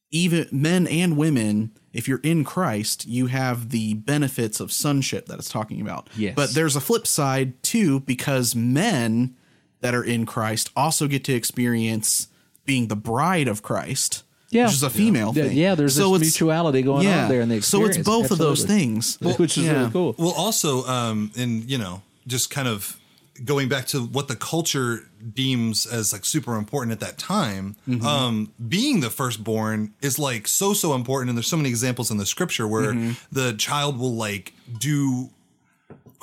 even 0.10 0.48
men 0.54 0.88
and 0.88 1.18
women, 1.18 1.72
if 1.92 2.08
you're 2.08 2.22
in 2.24 2.46
Christ, 2.46 3.06
you 3.06 3.28
have 3.28 3.72
the 3.72 3.96
benefits 3.96 4.62
of 4.62 4.72
sonship 4.72 5.26
that 5.26 5.38
it's 5.38 5.50
talking 5.50 5.82
about. 5.82 6.10
Yes. 6.16 6.36
But 6.36 6.52
there's 6.52 6.78
a 6.78 6.82
flip 6.82 7.06
side 7.06 7.62
too, 7.62 8.00
because 8.00 8.56
men 8.56 9.36
that 9.82 9.94
are 9.94 10.04
in 10.04 10.26
Christ 10.26 10.70
also 10.78 11.08
get 11.10 11.26
to 11.26 11.34
experience 11.34 12.30
being 12.65 12.88
the 12.88 12.95
bride 12.95 13.47
of 13.47 13.62
Christ. 13.62 14.23
Yeah. 14.49 14.65
Which 14.65 14.73
is 14.76 14.84
a 14.84 14.89
female 14.91 15.34
Yeah, 15.36 15.43
thing. 15.47 15.58
yeah, 15.58 15.73
there's 15.76 15.95
this 15.95 16.06
it's- 16.06 16.21
mutuality 16.21 16.84
going 16.84 17.08
on 17.08 17.28
there 17.30 17.41
in 17.41 17.49
the 17.49 17.62
So 17.63 17.86
it's 17.86 17.97
experience. 17.97 18.06
both 18.06 18.32
of 18.32 18.38
those 18.38 18.62
Absolutely. 18.63 18.86
things. 18.86 19.17
which 19.39 19.58
is 19.58 19.63
yeah. 19.65 19.71
really 19.80 19.91
cool. 19.91 20.15
Well, 20.19 20.34
also, 20.34 20.86
um, 20.86 21.32
in 21.36 21.67
you 21.67 21.80
know, 21.80 22.04
just 22.28 22.52
kind 22.52 22.67
of 22.67 22.97
going 23.43 23.67
back 23.67 23.88
to 23.88 24.02
what 24.04 24.28
the 24.28 24.36
culture 24.36 25.10
deems 25.34 25.88
as 25.88 26.13
like 26.13 26.23
super 26.23 26.56
important 26.56 26.91
at 26.91 26.99
that 26.99 27.17
time, 27.17 27.76
Mm-hmm. 27.89 28.06
um, 28.06 28.52
being 28.69 28.99
the 28.99 29.10
firstborn 29.10 29.91
is 30.04 30.19
like 30.19 30.47
so 30.47 30.73
so 30.76 30.93
important, 30.93 31.30
and 31.30 31.38
there's 31.38 31.47
so 31.47 31.58
many 31.58 31.69
examples 31.69 32.12
in 32.12 32.17
the 32.17 32.26
scripture 32.28 32.67
where 32.67 32.93
Mm-hmm. 32.93 33.12
the 33.32 33.54
child 33.54 33.97
will 33.97 34.13
like 34.15 34.54
do 34.78 35.32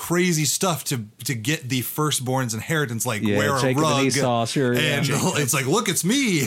crazy 0.00 0.46
stuff 0.46 0.82
to 0.82 1.04
to 1.24 1.34
get 1.34 1.68
the 1.68 1.82
firstborn's 1.82 2.54
inheritance, 2.54 3.04
like 3.04 3.20
Yeah, 3.20 3.36
wear 3.36 3.56
a 3.56 3.60
Jacob 3.60 3.82
and 3.84 3.92
rug, 3.92 4.06
Esau, 4.06 4.46
sure, 4.46 4.72
yeah. 4.72 4.96
and 4.96 5.06
it's 5.10 5.52
like, 5.52 5.66
look, 5.66 5.90
it's 5.90 6.06
me, 6.06 6.46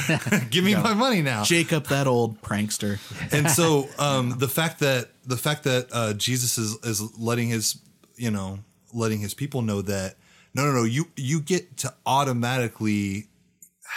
give 0.50 0.64
me 0.64 0.74
my 0.74 0.94
money 0.94 1.20
now. 1.20 1.44
Jacob, 1.44 1.84
that 1.88 2.06
old 2.06 2.40
prankster. 2.40 2.98
and 3.30 3.50
so 3.50 3.88
um, 3.98 4.38
the 4.38 4.48
fact 4.48 4.78
that 4.78 5.10
the 5.26 5.36
fact 5.36 5.64
that 5.64 5.88
uh, 5.92 6.14
Jesus 6.14 6.56
is 6.56 6.78
is 6.82 7.18
letting 7.18 7.48
his 7.48 7.78
you 8.16 8.30
know 8.30 8.60
letting 8.94 9.20
his 9.20 9.34
people 9.34 9.60
know 9.60 9.82
that 9.82 10.16
no 10.54 10.64
no 10.64 10.72
no 10.72 10.84
you 10.84 11.08
you 11.14 11.42
get 11.42 11.76
to 11.76 11.92
automatically 12.06 13.28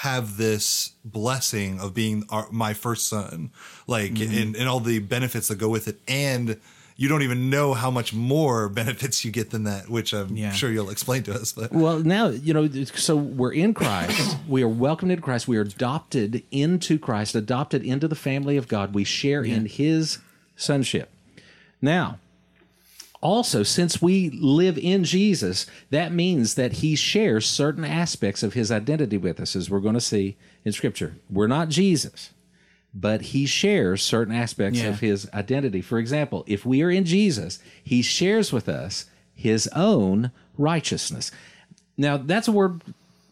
have 0.02 0.36
this 0.36 0.92
blessing 1.06 1.80
of 1.80 1.94
being 1.94 2.26
our, 2.30 2.48
my 2.52 2.74
first 2.74 3.08
son 3.08 3.52
like 3.88 4.12
Mm-hmm. 4.16 4.38
and, 4.38 4.56
and 4.58 4.68
all 4.68 4.82
the 4.82 5.00
benefits 5.00 5.48
that 5.48 5.56
go 5.56 5.70
with 5.70 5.88
it 5.88 5.98
and 6.10 6.60
you 7.00 7.08
don't 7.08 7.22
even 7.22 7.50
know 7.52 7.74
how 7.76 7.92
much 7.92 8.12
more 8.14 8.68
benefits 8.82 9.24
you 9.24 9.32
get 9.32 9.52
than 9.52 9.64
that 9.66 9.88
which 9.90 10.14
i'm 10.14 10.36
Yeah. 10.36 10.52
sure 10.52 10.72
you'll 10.72 10.90
explain 10.90 11.24
to 11.24 11.34
us 11.34 11.52
but 11.54 11.72
Well, 11.72 12.00
now, 12.00 12.28
you 12.30 12.54
know, 12.54 12.68
so 12.86 13.16
we're 13.16 13.54
in 13.54 13.74
Christ. 13.74 14.38
we 14.48 14.64
are 14.64 14.68
welcomed 14.68 15.12
into 15.12 15.22
Christ. 15.24 15.48
We 15.48 15.58
are 15.58 15.62
adopted 15.62 16.44
into 16.52 16.98
Christ, 17.00 17.36
adopted 17.36 17.84
into 17.84 18.08
the 18.08 18.16
family 18.16 18.58
of 18.58 18.68
God. 18.68 18.94
We 18.96 19.04
share 19.04 19.44
in 19.44 19.66
his 19.68 20.18
sonship. 20.56 21.10
Now, 21.82 22.18
also, 23.22 23.64
since 23.64 24.00
we 24.02 24.30
live 24.30 24.78
in 24.78 25.04
Jesus, 25.04 25.66
that 25.90 26.12
means 26.12 26.54
that 26.56 26.74
he 26.74 26.96
shares 26.96 27.48
certain 27.48 27.84
aspects 27.84 28.44
of 28.44 28.54
his 28.54 28.72
identity 28.72 29.18
with 29.18 29.40
us, 29.40 29.56
as 29.56 29.70
we're 29.70 29.80
going 29.80 29.96
to 29.96 30.02
see 30.02 30.36
in 30.64 30.72
Scripture. 30.72 31.16
We're 31.30 31.48
not 31.48 31.70
Jesus, 31.70 32.30
but 33.00 33.22
he 33.22 33.46
shares 33.46 34.02
certain 34.02 34.34
aspects 34.34 34.80
Yeah. 34.80 34.88
of 34.90 35.00
his 35.02 35.30
identity. 35.34 35.82
For 35.82 36.00
example, 36.00 36.44
if 36.48 36.66
we 36.66 36.82
are 36.82 36.90
in 36.90 37.06
Jesus, 37.06 37.60
he 37.84 38.02
shares 38.02 38.52
with 38.52 38.68
us 38.68 39.06
his 39.36 39.68
own 39.76 40.32
righteousness. 40.58 41.32
Now, 41.96 42.18
that's 42.18 42.48
a 42.48 42.52
word 42.52 42.82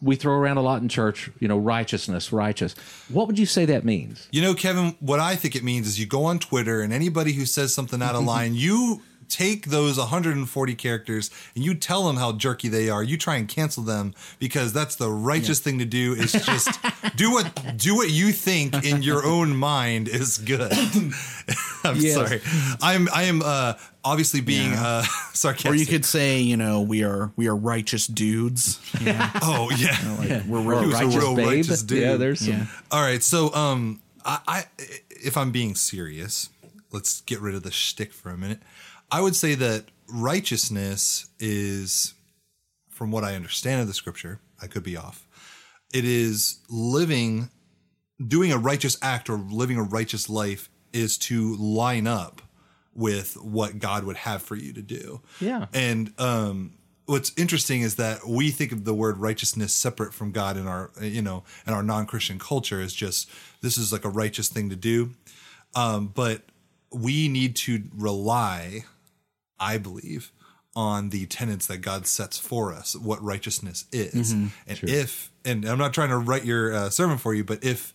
we 0.00 0.14
throw 0.14 0.34
around 0.34 0.58
a 0.58 0.62
lot 0.62 0.82
in 0.82 0.88
church, 0.88 1.30
you 1.40 1.48
know, 1.48 1.58
righteousness, 1.58 2.32
righteous. 2.32 2.74
What 3.08 3.26
would 3.26 3.38
you 3.38 3.46
say 3.46 3.64
that 3.64 3.84
means? 3.84 4.28
You 4.30 4.42
know, 4.42 4.54
Kevin, 4.54 4.94
what 5.00 5.18
I 5.18 5.34
think 5.36 5.56
it 5.56 5.64
means 5.64 5.88
is 5.88 5.98
you 5.98 6.06
go 6.06 6.24
on 6.24 6.38
Twitter 6.38 6.80
and 6.82 6.92
anybody 6.92 7.32
who 7.32 7.44
says 7.46 7.74
something 7.74 8.00
out 8.02 8.14
of 8.14 8.24
line, 8.34 8.54
you 8.54 9.02
take 9.28 9.66
those 9.66 9.98
140 9.98 10.74
characters 10.74 11.30
and 11.54 11.64
you 11.64 11.74
tell 11.74 12.06
them 12.06 12.16
how 12.16 12.32
jerky 12.32 12.68
they 12.68 12.88
are. 12.88 13.02
You 13.02 13.16
try 13.18 13.36
and 13.36 13.48
cancel 13.48 13.82
them 13.82 14.14
because 14.38 14.72
that's 14.72 14.96
the 14.96 15.10
righteous 15.10 15.60
thing 15.60 15.78
to 15.78 15.84
do 15.84 16.12
is 16.14 16.32
just 16.32 16.70
do 17.16 17.32
what 17.32 17.76
do 17.76 17.94
what 17.96 18.10
you 18.10 18.32
think 18.32 18.84
in 18.84 19.02
your 19.02 19.24
own 19.24 19.56
mind 19.56 20.08
is 20.08 20.38
good. 20.38 20.72
I'm 21.84 21.96
Yes. 21.96 22.14
sorry. 22.14 22.40
I'm 22.82 23.08
I 23.14 23.24
am 23.24 23.42
uh 23.44 23.74
obviously 24.04 24.40
being 24.40 24.72
uh 24.72 25.02
sarcastic. 25.32 25.70
Or 25.70 25.74
you 25.74 25.86
could 25.86 26.04
say, 26.04 26.40
you 26.40 26.56
know, 26.56 26.80
we 26.82 27.04
are 27.04 27.32
we 27.36 27.46
are 27.48 27.56
righteous 27.56 28.06
dudes. 28.06 28.80
Yeah. 29.00 29.30
Oh 29.42 29.70
yeah. 29.76 29.96
Like, 30.18 30.44
we're 30.46 30.58
Or 30.58 30.62
really 30.62 30.86
was 30.86 30.94
a 31.00 31.04
righteous 31.04 31.16
real 31.16 31.36
babe? 31.36 31.46
righteous 31.46 31.82
dude. 31.82 32.02
Yeah, 32.02 32.16
there's 32.16 32.40
some. 32.40 32.48
Yeah. 32.54 32.66
All 32.90 33.02
right, 33.02 33.22
so 33.22 33.52
um, 33.54 34.00
I, 34.24 34.38
I 34.46 34.64
if 35.10 35.36
I'm 35.36 35.50
being 35.52 35.74
serious, 35.74 36.48
let's 36.92 37.20
get 37.22 37.40
rid 37.40 37.54
of 37.54 37.62
the 37.62 37.70
shtick 37.70 38.12
for 38.12 38.30
a 38.30 38.36
minute. 38.36 38.60
I 39.10 39.20
would 39.20 39.36
say 39.36 39.54
that 39.54 39.84
righteousness 40.08 41.26
is, 41.38 42.14
from 42.88 43.10
what 43.10 43.24
I 43.24 43.34
understand 43.34 43.80
of 43.80 43.86
the 43.86 43.94
scripture, 43.94 44.40
I 44.60 44.66
could 44.66 44.82
be 44.82 44.96
off. 44.96 45.28
It 45.92 46.04
is 46.04 46.60
living, 46.68 47.50
doing 48.26 48.52
a 48.52 48.58
righteous 48.58 48.98
act 49.02 49.30
or 49.30 49.36
living 49.36 49.76
a 49.76 49.82
righteous 49.82 50.28
life 50.28 50.68
is 50.92 51.18
to 51.18 51.54
line 51.56 52.06
up 52.06 52.42
with 52.94 53.34
what 53.34 53.78
God 53.78 54.04
would 54.04 54.16
have 54.16 54.42
for 54.42 54.56
you 54.56 54.72
to 54.72 54.82
do. 54.82 55.20
Yeah. 55.40 55.66
And 55.74 56.12
um, 56.18 56.72
what's 57.04 57.32
interesting 57.36 57.82
is 57.82 57.96
that 57.96 58.26
we 58.26 58.50
think 58.50 58.72
of 58.72 58.84
the 58.84 58.94
word 58.94 59.18
righteousness 59.18 59.72
separate 59.72 60.14
from 60.14 60.32
God 60.32 60.56
in 60.56 60.66
our, 60.66 60.90
you 61.00 61.20
know, 61.22 61.44
in 61.66 61.74
our 61.74 61.82
non-Christian 61.82 62.38
culture 62.38 62.80
is 62.80 62.94
just 62.94 63.30
this 63.60 63.76
is 63.76 63.92
like 63.92 64.04
a 64.04 64.08
righteous 64.08 64.48
thing 64.48 64.70
to 64.70 64.76
do. 64.76 65.10
Um, 65.74 66.08
but 66.08 66.42
we 66.90 67.28
need 67.28 67.54
to 67.56 67.82
rely, 67.94 68.84
I 69.58 69.78
believe, 69.78 70.32
on 70.74 71.08
the 71.10 71.26
tenets 71.26 71.66
that 71.66 71.78
God 71.78 72.06
sets 72.06 72.38
for 72.38 72.72
us, 72.72 72.94
what 72.94 73.22
righteousness 73.22 73.86
is. 73.92 74.32
And 74.66 74.78
if, 74.90 75.32
and 75.44 75.64
I'm 75.64 75.78
not 75.78 75.94
trying 75.94 76.10
to 76.10 76.18
write 76.18 76.44
your 76.44 76.74
uh, 76.74 76.90
sermon 76.90 77.18
for 77.18 77.32
you, 77.34 77.44
but 77.44 77.64
if 77.64 77.94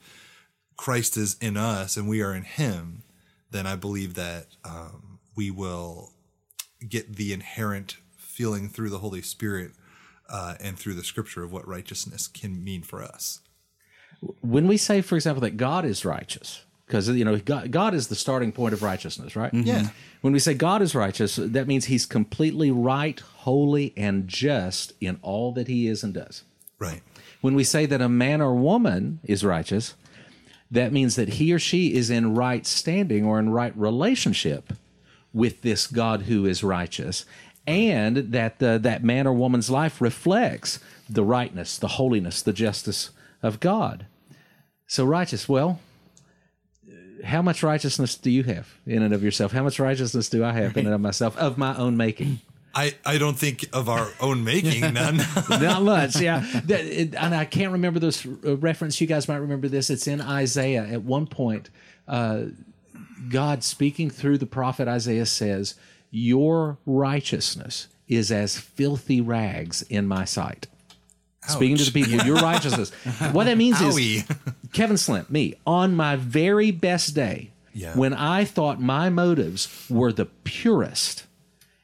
Christ 0.77 1.15
is 1.17 1.37
in 1.39 1.57
us 1.57 1.95
and 1.97 2.09
we 2.09 2.21
are 2.23 2.33
in 2.33 2.43
Him, 2.43 3.03
then 3.51 3.67
I 3.67 3.75
believe 3.75 4.15
that 4.15 4.47
um, 4.65 5.19
we 5.35 5.51
will 5.51 6.11
get 6.87 7.15
the 7.17 7.33
inherent 7.33 7.97
feeling 8.17 8.67
through 8.69 8.89
the 8.89 8.99
Holy 8.99 9.21
Spirit 9.21 9.71
uh, 10.27 10.55
and 10.59 10.79
through 10.79 10.95
the 10.95 11.03
Scripture 11.03 11.43
of 11.43 11.51
what 11.51 11.67
righteousness 11.67 12.27
can 12.27 12.63
mean 12.63 12.81
for 12.81 13.03
us. 13.03 13.41
when 14.41 14.67
we 14.67 14.77
say, 14.77 15.01
for 15.01 15.15
example, 15.15 15.41
that 15.41 15.57
God 15.57 15.85
is 15.85 16.03
righteous, 16.05 16.65
because 16.91 17.07
you 17.07 17.23
know 17.23 17.37
God, 17.37 17.71
God 17.71 17.93
is 17.93 18.09
the 18.09 18.15
starting 18.15 18.51
point 18.51 18.73
of 18.73 18.83
righteousness, 18.83 19.35
right? 19.35 19.51
Mm-hmm. 19.51 19.67
Yeah. 19.67 19.87
When 20.19 20.33
we 20.33 20.39
say 20.39 20.53
God 20.53 20.81
is 20.81 20.93
righteous, 20.93 21.37
that 21.37 21.65
means 21.65 21.85
He's 21.85 22.05
completely 22.05 22.69
right, 22.69 23.17
holy, 23.19 23.93
and 23.95 24.27
just 24.27 24.91
in 24.99 25.17
all 25.21 25.53
that 25.53 25.67
He 25.67 25.87
is 25.87 26.03
and 26.03 26.13
does. 26.13 26.43
Right. 26.77 27.01
When 27.39 27.55
we 27.55 27.63
say 27.63 27.85
that 27.85 28.01
a 28.01 28.09
man 28.09 28.41
or 28.41 28.53
woman 28.53 29.21
is 29.23 29.45
righteous, 29.45 29.95
that 30.69 30.91
means 30.91 31.15
that 31.15 31.29
he 31.29 31.53
or 31.53 31.59
she 31.59 31.93
is 31.93 32.09
in 32.09 32.35
right 32.35 32.65
standing 32.65 33.25
or 33.25 33.39
in 33.39 33.49
right 33.49 33.75
relationship 33.75 34.73
with 35.33 35.61
this 35.61 35.87
God 35.87 36.23
who 36.23 36.45
is 36.45 36.63
righteous, 36.63 37.25
and 37.65 38.17
that 38.17 38.59
the, 38.59 38.79
that 38.81 39.03
man 39.03 39.27
or 39.27 39.33
woman's 39.33 39.69
life 39.69 40.01
reflects 40.01 40.79
the 41.09 41.23
rightness, 41.23 41.77
the 41.77 41.87
holiness, 41.89 42.41
the 42.41 42.53
justice 42.53 43.11
of 43.41 43.59
God. 43.59 44.05
So 44.87 45.05
righteous, 45.05 45.47
well, 45.47 45.79
how 47.23 47.41
much 47.41 47.63
righteousness 47.63 48.15
do 48.15 48.29
you 48.31 48.43
have 48.43 48.67
in 48.85 49.01
and 49.03 49.13
of 49.13 49.23
yourself? 49.23 49.51
How 49.51 49.63
much 49.63 49.79
righteousness 49.79 50.29
do 50.29 50.43
I 50.43 50.53
have 50.53 50.75
in 50.77 50.85
and 50.85 50.95
of 50.95 51.01
myself, 51.01 51.37
of 51.37 51.57
my 51.57 51.75
own 51.77 51.97
making? 51.97 52.39
I, 52.73 52.95
I 53.05 53.17
don't 53.17 53.37
think 53.37 53.67
of 53.73 53.89
our 53.89 54.07
own 54.21 54.43
making 54.45 54.81
none. 54.93 55.17
Not 55.49 55.83
much, 55.83 56.19
yeah. 56.21 56.39
That- 56.65 56.85
it- 56.85 57.15
and 57.15 57.35
I 57.35 57.43
can't 57.45 57.73
remember 57.73 57.99
this 57.99 58.25
uh, 58.25 58.55
reference. 58.57 59.01
You 59.01 59.07
guys 59.07 59.27
might 59.27 59.37
remember 59.37 59.67
this. 59.67 59.89
It's 59.89 60.07
in 60.07 60.21
Isaiah. 60.21 60.83
At 60.85 61.03
one 61.03 61.27
point, 61.27 61.69
uh, 62.07 62.43
God 63.29 63.63
speaking 63.63 64.09
through 64.09 64.37
the 64.37 64.45
prophet 64.45 64.87
Isaiah 64.87 65.25
says, 65.25 65.75
Your 66.11 66.77
righteousness 66.85 67.87
is 68.07 68.31
as 68.31 68.57
filthy 68.57 69.19
rags 69.21 69.81
in 69.83 70.07
my 70.07 70.25
sight. 70.25 70.67
Speaking 71.47 71.77
to 71.77 71.83
the 71.83 71.91
people, 71.91 72.25
your 72.25 72.35
righteousness. 72.37 72.91
What 73.31 73.45
that 73.45 73.57
means 73.57 73.81
is 73.81 73.95
Owie. 73.95 74.37
Kevin 74.73 74.97
Slemp, 74.97 75.29
me, 75.29 75.55
on 75.65 75.95
my 75.95 76.15
very 76.15 76.71
best 76.71 77.15
day, 77.15 77.51
Yeah. 77.73 77.95
when 77.95 78.13
I 78.13 78.45
thought 78.45 78.79
my 78.79 79.09
motives 79.09 79.67
were 79.89 80.13
the 80.13 80.25
purest 80.25 81.25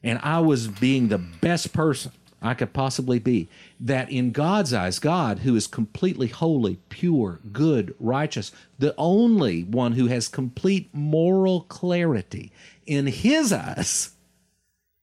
and 0.03 0.19
I 0.21 0.39
was 0.41 0.67
being 0.67 1.07
the 1.07 1.17
best 1.17 1.73
person, 1.73 2.11
I 2.41 2.53
could 2.53 2.71
possibly 2.71 3.17
be. 3.19 3.49
That 3.79 4.11
in 4.11 4.31
God's 4.31 4.73
eyes, 4.73 4.99
God, 4.99 5.39
who 5.39 5.55
is 5.55 5.65
completely 5.65 6.27
holy, 6.27 6.77
pure, 6.89 7.39
good, 7.51 7.95
righteous, 7.99 8.51
the 8.77 8.93
only 8.97 9.63
one 9.63 9.93
who 9.93 10.05
has 10.07 10.27
complete 10.27 10.87
moral 10.93 11.61
clarity, 11.61 12.51
in 12.85 13.07
his 13.07 13.51
eyes, 13.51 14.11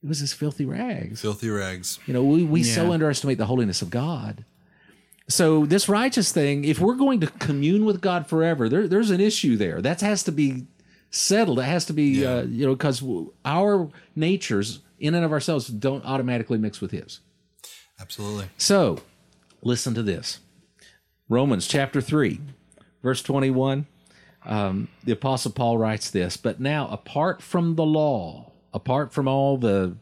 it 0.04 0.08
was 0.08 0.18
his 0.18 0.34
filthy 0.34 0.66
rags. 0.66 1.22
Filthy 1.22 1.48
rags. 1.48 1.98
You 2.04 2.12
know, 2.12 2.22
we, 2.22 2.44
we 2.44 2.62
so 2.62 2.92
underestimate 2.92 3.38
the 3.38 3.46
holiness 3.46 3.80
of 3.80 3.88
God. 3.88 4.44
So 5.30 5.64
this 5.64 5.88
righteous 5.88 6.30
thing, 6.30 6.66
if 6.66 6.78
we're 6.78 6.96
going 6.96 7.20
to 7.20 7.26
commune 7.26 7.86
with 7.86 8.02
God 8.02 8.26
forever, 8.26 8.68
there, 8.68 8.86
there's 8.86 9.08
an 9.08 9.22
issue 9.22 9.56
there. 9.56 9.80
That 9.80 10.02
has 10.02 10.22
to 10.24 10.32
be 10.32 10.66
settled. 11.08 11.58
It 11.58 11.62
has 11.62 11.86
to 11.86 11.94
be, 11.94 12.26
uh, 12.26 12.42
you 12.42 12.66
know, 12.66 12.74
because 12.74 13.02
our 13.46 13.88
natures, 14.14 14.80
in 14.98 15.14
and 15.14 15.24
of 15.24 15.32
ourselves, 15.32 15.68
don't 15.68 16.04
automatically 16.04 16.58
mix 16.58 16.82
with 16.82 16.90
His. 16.90 17.20
Absolutely. 17.98 18.50
So, 18.58 18.98
listen 19.62 19.94
to 19.94 20.02
this 20.02 20.40
Romans 21.30 21.66
chapter 21.66 22.02
3, 22.02 22.40
verse 23.02 23.22
21. 23.22 23.86
Um, 24.44 24.88
the 25.02 25.12
Apostle 25.12 25.52
Paul 25.52 25.78
writes 25.78 26.10
this, 26.10 26.36
but 26.36 26.60
now, 26.60 26.88
apart 26.88 27.40
from 27.40 27.76
the 27.76 27.86
law, 27.86 28.50
apart 28.74 29.12
from 29.12 29.26
all 29.26 29.56
the 29.56 29.96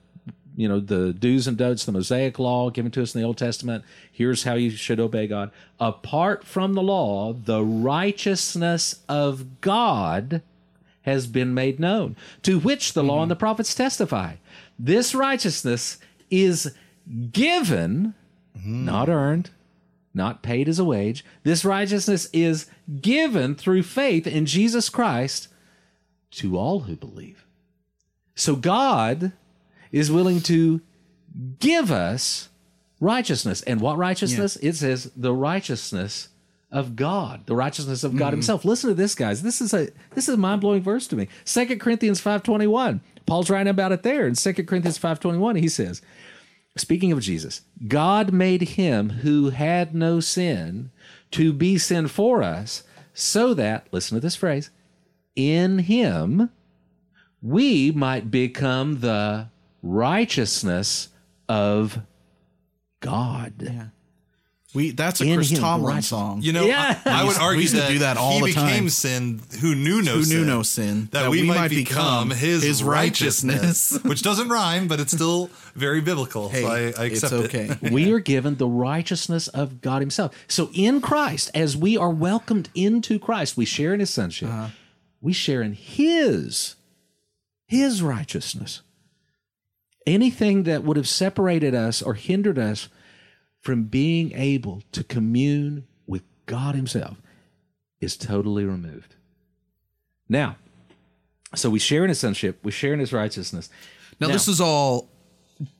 you 0.56 0.68
know 0.68 0.80
the 0.80 1.12
do's 1.12 1.46
and 1.46 1.56
don'ts 1.56 1.84
the 1.84 1.92
mosaic 1.92 2.38
law 2.38 2.70
given 2.70 2.90
to 2.90 3.02
us 3.02 3.14
in 3.14 3.20
the 3.20 3.26
old 3.26 3.38
testament 3.38 3.84
here's 4.10 4.44
how 4.44 4.54
you 4.54 4.70
should 4.70 4.98
obey 4.98 5.26
god. 5.26 5.50
Apart 5.78 6.44
from 6.44 6.74
the 6.74 6.82
law 6.82 7.32
the 7.32 7.62
righteousness 7.62 9.00
of 9.08 9.60
god 9.60 10.42
has 11.02 11.26
been 11.26 11.54
made 11.54 11.78
known 11.78 12.16
to 12.42 12.58
which 12.58 12.92
the 12.92 13.04
law 13.04 13.22
and 13.22 13.30
the 13.30 13.34
mm-hmm. 13.34 13.40
prophets 13.40 13.74
testify. 13.74 14.34
This 14.78 15.14
righteousness 15.14 15.98
is 16.30 16.74
given 17.30 18.14
mm-hmm. 18.58 18.84
not 18.84 19.08
earned 19.08 19.50
not 20.14 20.42
paid 20.42 20.68
as 20.68 20.78
a 20.78 20.84
wage. 20.84 21.24
This 21.42 21.64
righteousness 21.64 22.28
is 22.34 22.66
given 23.00 23.54
through 23.54 23.82
faith 23.82 24.26
in 24.26 24.44
jesus 24.44 24.88
christ 24.88 25.48
to 26.30 26.58
all 26.58 26.80
who 26.80 26.96
believe 26.96 27.41
so 28.34 28.56
god 28.56 29.32
is 29.90 30.10
willing 30.10 30.40
to 30.40 30.80
give 31.58 31.92
us 31.92 32.48
righteousness. 33.00 33.62
And 33.62 33.80
what 33.80 33.98
righteousness? 33.98 34.56
It 34.56 34.74
says 34.74 35.10
the 35.16 35.34
righteousness 35.34 36.28
of 36.70 36.96
God, 36.96 37.46
the 37.46 37.56
righteousness 37.56 38.04
of 38.04 38.16
God 38.16 38.26
mm-hmm. 38.26 38.36
Himself. 38.36 38.64
Listen 38.64 38.88
to 38.88 38.94
this, 38.94 39.14
guys. 39.14 39.42
This 39.42 39.60
is 39.60 39.74
a 39.74 39.88
this 40.14 40.28
is 40.28 40.34
a 40.34 40.38
mind 40.38 40.60
blowing 40.60 40.82
verse 40.82 41.06
to 41.08 41.16
me. 41.16 41.28
Second 41.44 41.80
Corinthians 41.80 42.20
five 42.20 42.42
twenty 42.42 42.66
one. 42.66 43.00
Paul's 43.26 43.50
writing 43.50 43.70
about 43.70 43.92
it 43.92 44.02
there 44.02 44.26
in 44.26 44.34
Second 44.34 44.66
Corinthians 44.66 44.98
five 44.98 45.20
twenty 45.20 45.38
one. 45.38 45.56
He 45.56 45.68
says, 45.68 46.00
speaking 46.76 47.12
of 47.12 47.20
Jesus, 47.20 47.62
God 47.88 48.32
made 48.32 48.62
Him 48.62 49.10
who 49.10 49.50
had 49.50 49.94
no 49.94 50.20
sin 50.20 50.90
to 51.32 51.52
be 51.52 51.78
sin 51.78 52.08
for 52.08 52.42
us, 52.42 52.82
so 53.14 53.52
that 53.54 53.86
listen 53.90 54.16
to 54.16 54.20
this 54.20 54.36
phrase, 54.36 54.70
in 55.34 55.80
Him 55.80 56.50
we 57.42 57.90
might 57.90 58.30
become 58.30 59.00
the 59.00 59.48
righteousness 59.82 61.08
of 61.48 61.98
God. 63.00 63.54
Yeah. 63.58 63.86
We 64.74 64.90
that's 64.92 65.20
a 65.20 65.24
In 65.24 65.34
Chris 65.36 65.50
him, 65.50 65.58
Tomlin 65.58 65.96
right. 65.96 66.04
song. 66.04 66.40
You 66.40 66.52
know, 66.54 66.64
Yeah. 66.64 66.98
I, 67.04 67.20
I 67.22 67.24
would 67.24 67.36
We 67.56 67.62
used- 67.62 67.74
we 67.74 67.80
argue 67.80 67.80
that, 67.80 67.88
do 67.92 67.98
that 67.98 68.16
all 68.16 68.32
he 68.32 68.40
the 68.40 68.46
became 68.60 68.88
sin 68.88 69.42
who 69.60 69.74
knew 69.74 70.00
no 70.00 70.14
Who 70.14 70.24
sin. 70.24 70.38
knew 70.38 70.46
no 70.46 70.62
sin, 70.62 71.08
That, 71.12 71.28
we, 71.30 71.42
might 71.42 71.68
become 71.68 72.30
his, 72.30 72.62
his 72.62 72.82
righteousness, 72.82 73.60
righteousness. 73.60 74.02
which 74.04 74.22
doesn't 74.22 74.48
rhyme, 74.48 74.88
but 74.88 74.98
it's 74.98 75.12
still 75.12 75.50
very 75.74 76.00
biblical. 76.00 76.50
so 76.50 76.66
I, 76.66 76.78
I 76.78 76.84
it's 76.86 77.22
accept 77.22 77.32
okay. 77.34 77.76
it. 77.82 77.92
we 77.92 78.10
are 78.14 78.18
given 78.20 78.56
the 78.56 78.66
righteousness 78.66 79.48
of 79.48 79.82
God 79.82 80.00
Himself. 80.00 80.32
So 80.48 80.70
in 80.72 81.02
Christ, 81.02 81.50
as 81.54 81.76
we 81.76 81.98
are 81.98 82.10
welcomed 82.10 82.70
into 82.74 83.18
Christ, 83.18 83.58
we 83.58 83.66
share 83.66 83.92
in 83.92 84.00
His 84.00 84.08
sonship. 84.08 84.48
Uh-huh. 84.48 84.68
We 85.20 85.34
share 85.34 85.60
in 85.60 85.74
His 85.74 86.76
His 87.72 88.02
righteousness. 88.02 88.82
Anything 90.06 90.64
that 90.64 90.84
would 90.84 90.98
have 90.98 91.08
separated 91.08 91.74
us 91.74 92.02
or 92.02 92.12
hindered 92.12 92.58
us 92.58 92.90
from 93.62 93.84
being 93.84 94.32
able 94.32 94.82
to 94.92 95.02
commune 95.02 95.86
with 96.06 96.22
God 96.44 96.74
Himself 96.74 97.16
is 97.98 98.18
totally 98.18 98.66
removed. 98.66 99.14
Now, 100.28 100.56
so 101.54 101.70
we 101.70 101.78
share 101.78 102.04
in 102.04 102.10
His 102.10 102.18
sonship, 102.18 102.58
we 102.62 102.72
share 102.72 102.92
in 102.92 103.00
His 103.00 103.10
righteousness. 103.10 103.70
Now, 104.20 104.28
this 104.28 104.48
is 104.48 104.60
all 104.60 105.08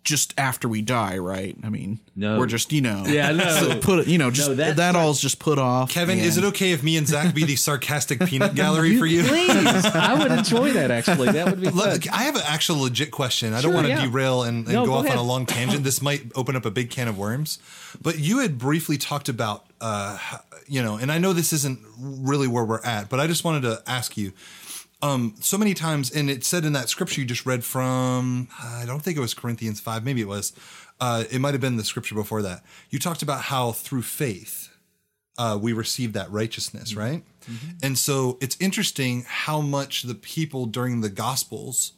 just 0.05 0.35
after 0.39 0.69
we 0.69 0.83
die, 0.83 1.19
right? 1.19 1.57
I 1.63 1.69
mean, 1.69 2.01
No. 2.17 2.39
we're 2.39 2.47
just 2.47 2.73
you 2.73 2.81
know, 2.81 3.05
Yeah, 3.07 3.31
no. 3.33 3.45
so 3.61 3.79
put 3.81 4.01
it, 4.01 4.07
you 4.09 4.19
know, 4.19 4.31
just 4.31 4.49
No, 4.51 4.55
that's 4.57 4.77
that 4.77 4.97
all's 4.97 5.21
just 5.21 5.39
put 5.39 5.59
off. 5.59 5.91
Kevin, 5.91 6.19
is 6.19 6.37
it 6.39 6.45
okay 6.45 6.73
if 6.73 6.83
me 6.83 6.97
and 6.97 7.07
Zak 7.07 7.35
be 7.35 7.45
the 7.45 7.57
sarcastic 7.69 8.21
peanut 8.21 8.55
gallery 8.55 8.99
for 8.99 9.07
you? 9.07 9.23
Please, 9.23 9.51
I 9.87 10.15
would 10.21 10.33
enjoy 10.33 10.73
that. 10.73 10.91
Actually, 10.91 11.31
that 11.33 11.47
would 11.47 11.61
be 11.61 11.69
fun. 11.71 12.01
I 12.13 12.25
have 12.25 12.37
an 12.37 12.43
actual 12.47 12.79
legit 12.81 13.11
question. 13.11 13.53
I 13.55 13.61
Sure, 13.61 13.71
don't 13.71 13.75
want 13.75 13.87
to 13.87 13.93
yeah. 13.93 14.05
derail 14.05 14.43
and, 14.43 14.65
and 14.67 14.75
No, 14.75 14.85
go, 14.85 14.93
go 14.93 14.99
off 14.99 15.05
ahead. 15.07 15.19
on 15.19 15.25
a 15.25 15.27
long 15.27 15.47
tangent. 15.47 15.85
This 15.85 16.03
might 16.03 16.31
open 16.35 16.57
up 16.57 16.65
a 16.67 16.71
big 16.71 16.91
can 16.91 17.09
of 17.09 17.17
worms. 17.17 17.59
But 18.01 18.19
you 18.19 18.39
had 18.41 18.59
briefly 18.59 18.99
talked 18.99 19.29
about, 19.29 19.65
uh, 19.81 20.19
you 20.67 20.83
know, 20.83 20.97
and 20.97 21.13
I 21.13 21.19
know 21.19 21.33
this 21.33 21.53
isn't 21.53 21.79
really 21.99 22.49
where 22.49 22.65
we're 22.65 22.83
at, 22.83 23.09
but 23.09 23.21
I 23.21 23.27
just 23.27 23.45
wanted 23.45 23.63
to 23.63 23.83
ask 23.87 24.17
you. 24.17 24.33
Um, 25.03 25.35
so 25.41 25.59
many 25.59 25.75
times, 25.75 26.11
and 26.13 26.31
it 26.31 26.45
said 26.45 26.65
in 26.65 26.73
that 26.75 26.89
scripture 26.89 27.21
you 27.21 27.27
just 27.27 27.45
read 27.45 27.65
from, 27.65 28.49
I 28.63 28.85
don't 28.87 29.03
think 29.03 29.17
it 29.17 29.21
was 29.21 29.35
Corinthians 29.35 29.81
5, 29.81 30.05
maybe 30.05 30.21
it 30.21 30.29
was. 30.29 30.53
Uh, 31.01 31.25
it 31.31 31.41
might 31.41 31.53
have 31.55 31.61
been 31.61 31.77
the 31.77 31.85
scripture 31.85 32.15
before 32.15 32.43
that. 32.43 32.63
You 32.89 33.01
talked 33.01 33.23
about 33.23 33.43
how 33.43 33.73
through 33.73 34.03
faith, 34.03 34.69
uh, 35.37 35.59
we 35.61 35.73
receive 35.73 36.13
that 36.13 36.31
righteousness, 36.31 36.95
right? 36.95 37.25
And 37.83 37.99
so 37.99 38.39
it's 38.41 38.57
interesting 38.61 39.25
how 39.27 39.61
much 39.61 40.05
the 40.05 40.15
people 40.15 40.67
during 40.67 41.01
the 41.01 41.11
Gospels 41.11 41.93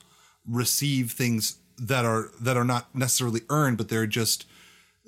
receive 0.49 1.13
things 1.13 1.59
that 1.77 2.07
are 2.07 2.31
that 2.41 2.57
are 2.57 2.65
not 2.65 2.95
necessarily 2.95 3.43
earned, 3.51 3.77
but 3.77 3.89
they're 3.91 4.07
just 4.07 4.47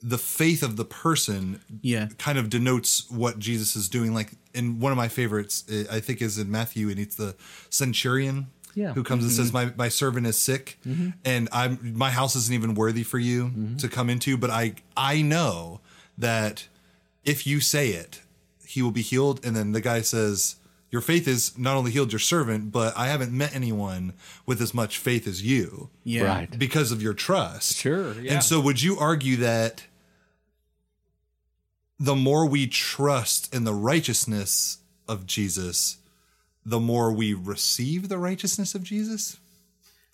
the 0.06 0.18
faith 0.18 0.62
of 0.62 0.76
the 0.76 0.84
person. 0.84 1.60
Yeah. 1.82 2.08
kind 2.18 2.38
of 2.38 2.50
denotes 2.50 3.10
what 3.10 3.38
Jesus 3.38 3.76
is 3.76 3.88
doing. 3.88 4.14
Like 4.14 4.32
in 4.54 4.80
one 4.80 4.92
of 4.92 4.98
my 4.98 5.08
favorites, 5.08 5.64
eh, 5.70 5.84
I 5.90 6.00
think 6.00 6.22
is 6.22 6.38
in 6.38 6.50
Matthew, 6.50 6.88
and 6.88 6.98
it's 6.98 7.16
the 7.16 7.34
centurion. 7.70 8.48
Yeah. 8.74 8.92
Who 8.92 9.02
comes 9.02 9.24
and 9.24 9.32
mm-hmm. 9.32 9.42
says, 9.42 9.52
"My 9.54 9.72
my 9.76 9.88
servant 9.88 10.26
is 10.26 10.36
sick, 10.38 10.78
mm-hmm. 10.86 11.10
and 11.24 11.48
I'm 11.50 11.96
my 11.96 12.10
house 12.10 12.36
isn't 12.36 12.52
even 12.52 12.74
worthy 12.74 13.04
for 13.04 13.18
you 13.18 13.46
mm-hmm. 13.46 13.76
to 13.78 13.88
come 13.88 14.10
into, 14.10 14.36
but 14.36 14.50
I 14.50 14.74
I 14.94 15.22
know 15.22 15.80
that 16.18 16.68
if 17.26 17.46
you 17.46 17.60
say 17.60 17.90
it, 17.90 18.22
he 18.66 18.82
will 18.82 18.90
be 18.90 19.02
healed. 19.02 19.44
And 19.44 19.54
then 19.54 19.72
the 19.72 19.80
guy 19.80 20.00
says, 20.00 20.56
Your 20.90 21.02
faith 21.02 21.28
is 21.28 21.56
not 21.58 21.76
only 21.76 21.90
healed 21.90 22.12
your 22.12 22.20
servant, 22.20 22.72
but 22.72 22.96
I 22.96 23.08
haven't 23.08 23.32
met 23.32 23.54
anyone 23.54 24.14
with 24.46 24.62
as 24.62 24.72
much 24.72 24.98
faith 24.98 25.26
as 25.26 25.42
you 25.42 25.90
Yeah. 26.04 26.24
Right. 26.24 26.58
because 26.58 26.92
of 26.92 27.02
your 27.02 27.14
trust. 27.14 27.76
Sure, 27.76 28.12
yeah. 28.14 28.34
And 28.34 28.44
so, 28.44 28.60
would 28.60 28.80
you 28.80 28.98
argue 28.98 29.36
that 29.36 29.84
the 31.98 32.14
more 32.14 32.46
we 32.46 32.66
trust 32.66 33.54
in 33.54 33.64
the 33.64 33.74
righteousness 33.74 34.78
of 35.08 35.26
Jesus, 35.26 35.98
the 36.64 36.80
more 36.80 37.12
we 37.12 37.32
receive 37.32 38.08
the 38.08 38.18
righteousness 38.18 38.74
of 38.74 38.82
Jesus? 38.82 39.38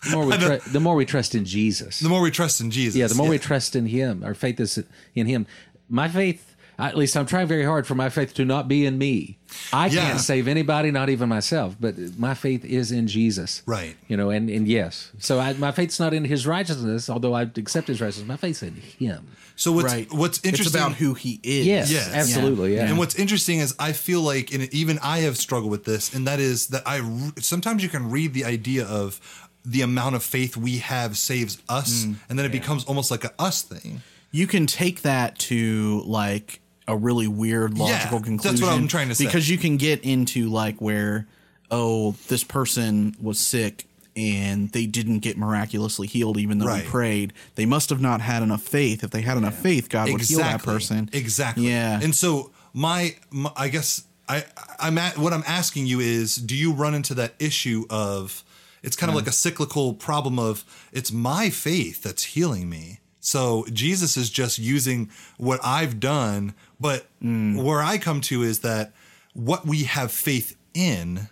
The 0.03 0.15
more 0.15 0.25
we, 0.25 0.37
tru- 0.37 0.59
the 0.71 0.79
more 0.79 0.95
we 0.95 1.05
trust 1.05 1.35
in 1.35 1.45
Jesus. 1.45 1.99
The 1.99 2.09
more 2.09 2.21
we 2.21 2.31
trust 2.31 2.61
in 2.61 2.71
Jesus. 2.71 2.97
yeah, 2.97 3.07
the 3.07 3.15
more 3.15 3.27
we 3.27 3.39
trust 3.39 3.75
in 3.75 3.85
Him. 3.85 4.23
Our 4.23 4.33
faith 4.33 4.59
is 4.59 4.83
in 5.15 5.27
Him. 5.27 5.45
My 5.89 6.07
faith, 6.07 6.52
at 6.79 6.97
least 6.97 7.15
I'm 7.15 7.25
trying 7.25 7.47
very 7.47 7.63
hard 7.65 7.85
for 7.87 7.95
my 7.95 8.09
faith 8.09 8.33
to 8.35 8.45
not 8.45 8.67
be 8.67 8.85
in 8.85 8.97
me. 8.97 9.37
I 9.71 9.87
Yeah. 9.87 10.01
can't 10.09 10.19
save 10.19 10.47
anybody, 10.47 10.89
not 10.91 11.09
even 11.09 11.29
myself, 11.29 11.75
but 11.79 11.95
my 12.17 12.33
faith 12.33 12.65
is 12.65 12.91
in 12.91 13.07
Jesus. 13.07 13.61
Right. 13.65 13.95
You 14.07 14.17
know, 14.17 14.29
and, 14.31 14.49
and 14.49 14.67
yes. 14.67 15.11
So 15.19 15.39
I, 15.39 15.53
my 15.53 15.71
faith's 15.71 15.99
not 15.99 16.13
in 16.13 16.25
His 16.25 16.47
righteousness, 16.47 17.09
although 17.09 17.33
I 17.33 17.43
accept 17.43 17.87
His 17.87 18.01
righteousness. 18.01 18.27
My 18.27 18.37
faith's 18.37 18.63
in 18.63 18.75
Him. 18.75 19.27
So 19.55 19.71
what's 19.71 19.93
Right. 19.93 20.11
what's 20.11 20.39
interesting 20.43 20.65
It's 20.79 20.87
about 20.87 20.93
who 20.97 21.13
he 21.13 21.39
is. 21.43 21.67
Yes, 21.67 21.91
Yes. 21.91 22.11
absolutely. 22.11 22.75
Yeah. 22.75 22.85
And 22.87 22.97
what's 22.97 23.13
interesting 23.15 23.59
is 23.59 23.75
I 23.77 23.91
feel 23.91 24.21
like, 24.21 24.51
and 24.51 24.63
even 24.73 24.97
I 25.03 25.19
have 25.19 25.37
struggled 25.37 25.69
with 25.69 25.83
this, 25.85 26.11
and 26.13 26.25
that 26.25 26.39
is 26.39 26.67
that 26.67 26.81
I 26.87 27.01
sometimes 27.39 27.83
you 27.83 27.89
can 27.89 28.09
read 28.09 28.33
the 28.33 28.45
idea 28.45 28.83
of 28.85 29.19
the 29.63 29.81
amount 29.83 30.15
of 30.15 30.23
faith 30.23 30.57
we 30.57 30.79
have 30.79 31.17
saves 31.19 31.59
us, 31.69 32.03
Mm. 32.05 32.15
and 32.29 32.39
then 32.39 32.45
it 32.47 32.51
becomes 32.51 32.83
almost 32.85 33.11
like 33.11 33.23
a 33.23 33.31
us 33.39 33.61
thing. 33.61 34.01
you 34.31 34.47
can 34.47 34.65
take 34.65 35.03
that 35.03 35.37
to 35.37 36.01
like 36.07 36.59
a 36.87 36.95
really 36.95 37.27
weird 37.27 37.77
logical 37.77 38.19
that's 38.19 38.27
conclusion. 38.27 38.55
That's 38.55 38.61
what 38.61 38.73
I'm 38.73 38.87
trying 38.87 39.09
to 39.09 39.15
say. 39.15 39.25
Because 39.25 39.49
you 39.49 39.57
can 39.57 39.77
get 39.77 40.01
into 40.03 40.49
like 40.49 40.79
where, 40.81 41.27
oh, 41.71 42.11
this 42.27 42.43
person 42.43 43.15
was 43.21 43.39
sick 43.39 43.87
and 44.15 44.69
they 44.71 44.85
didn't 44.85 45.19
get 45.19 45.37
miraculously 45.37 46.07
healed 46.07 46.37
even 46.37 46.59
though 46.59 46.67
Right. 46.67 46.83
we 46.83 46.89
prayed. 46.89 47.33
They 47.55 47.65
must 47.65 47.89
have 47.89 48.01
not 48.01 48.21
had 48.21 48.43
enough 48.43 48.61
faith. 48.61 49.03
If 49.03 49.11
they 49.11 49.21
had 49.21 49.37
enough 49.37 49.55
faith, 49.55 49.89
God 49.89 50.11
would 50.11 50.21
heal 50.21 50.39
that 50.39 50.61
person. 50.63 51.09
Exactly. 51.13 51.67
Yeah. 51.69 51.99
And 52.01 52.13
so 52.13 52.51
my, 52.73 53.15
my 53.31 53.51
I 53.55 53.69
guess 53.69 54.03
I 54.29 54.45
I'm 54.79 54.97
at 54.97 55.17
what 55.17 55.33
I'm 55.33 55.43
asking 55.47 55.87
you 55.87 55.99
is 55.99 56.35
do 56.35 56.55
you 56.55 56.73
run 56.73 56.93
into 56.93 57.13
that 57.15 57.33
issue 57.39 57.85
of 57.89 58.43
it's 58.83 58.95
kind 58.95 59.09
of 59.09 59.15
like 59.15 59.27
a 59.27 59.31
cyclical 59.31 59.93
problem 59.93 60.37
of 60.37 60.63
it's 60.91 61.11
my 61.11 61.49
faith 61.49 62.03
that's 62.03 62.23
healing 62.23 62.69
me. 62.69 62.99
So 63.19 63.65
Jesus 63.71 64.17
is 64.17 64.29
just 64.29 64.59
using 64.59 65.09
what 65.37 65.59
I've 65.63 65.99
done, 66.01 66.53
but 66.83 67.07
mm. 67.23 67.63
where 67.63 67.81
I 67.81 67.97
come 67.97 68.19
to 68.21 68.43
is 68.43 68.59
that 68.59 68.91
what 69.31 69.65
we 69.65 69.83
have 69.83 70.11
faith 70.11 70.57
in 70.73 71.29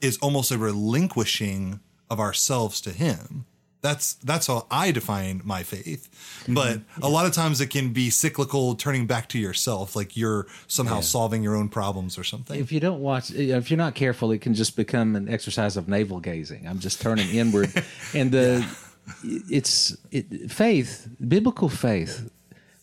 is 0.00 0.16
almost 0.18 0.52
a 0.52 0.58
relinquishing 0.58 1.80
of 2.08 2.20
ourselves 2.20 2.80
to 2.82 2.90
him. 2.90 3.46
That's 3.80 4.14
that's 4.14 4.46
how 4.46 4.66
I 4.70 4.92
define 4.92 5.42
my 5.44 5.64
faith. 5.64 6.08
Mm-hmm. 6.44 6.54
But 6.54 6.80
a 7.02 7.08
lot 7.08 7.26
of 7.26 7.32
times 7.32 7.60
it 7.60 7.66
can 7.66 7.92
be 7.92 8.10
cyclical, 8.10 8.76
turning 8.76 9.06
back 9.06 9.28
to 9.30 9.40
yourself, 9.40 9.96
like 9.96 10.16
you're 10.16 10.46
somehow 10.68 11.00
solving 11.00 11.42
your 11.42 11.56
own 11.56 11.68
problems 11.68 12.16
or 12.16 12.22
something. 12.22 12.58
If 12.58 12.70
you 12.70 12.78
don't 12.78 13.00
watch, 13.00 13.32
if 13.32 13.70
you're 13.70 13.76
not 13.76 13.96
careful, 13.96 14.30
it 14.30 14.40
can 14.40 14.54
just 14.54 14.76
become 14.76 15.16
an 15.16 15.28
exercise 15.28 15.76
of 15.76 15.88
navel 15.88 16.20
gazing. 16.20 16.66
I'm 16.66 16.78
just 16.78 17.02
turning 17.02 17.28
inward, 17.28 17.72
and 18.14 18.32
uh, 18.32 18.38
the 18.38 18.76
it's 19.22 19.96
it, 20.10 20.50
faith, 20.50 21.08
biblical 21.26 21.68
faith, 21.68 22.30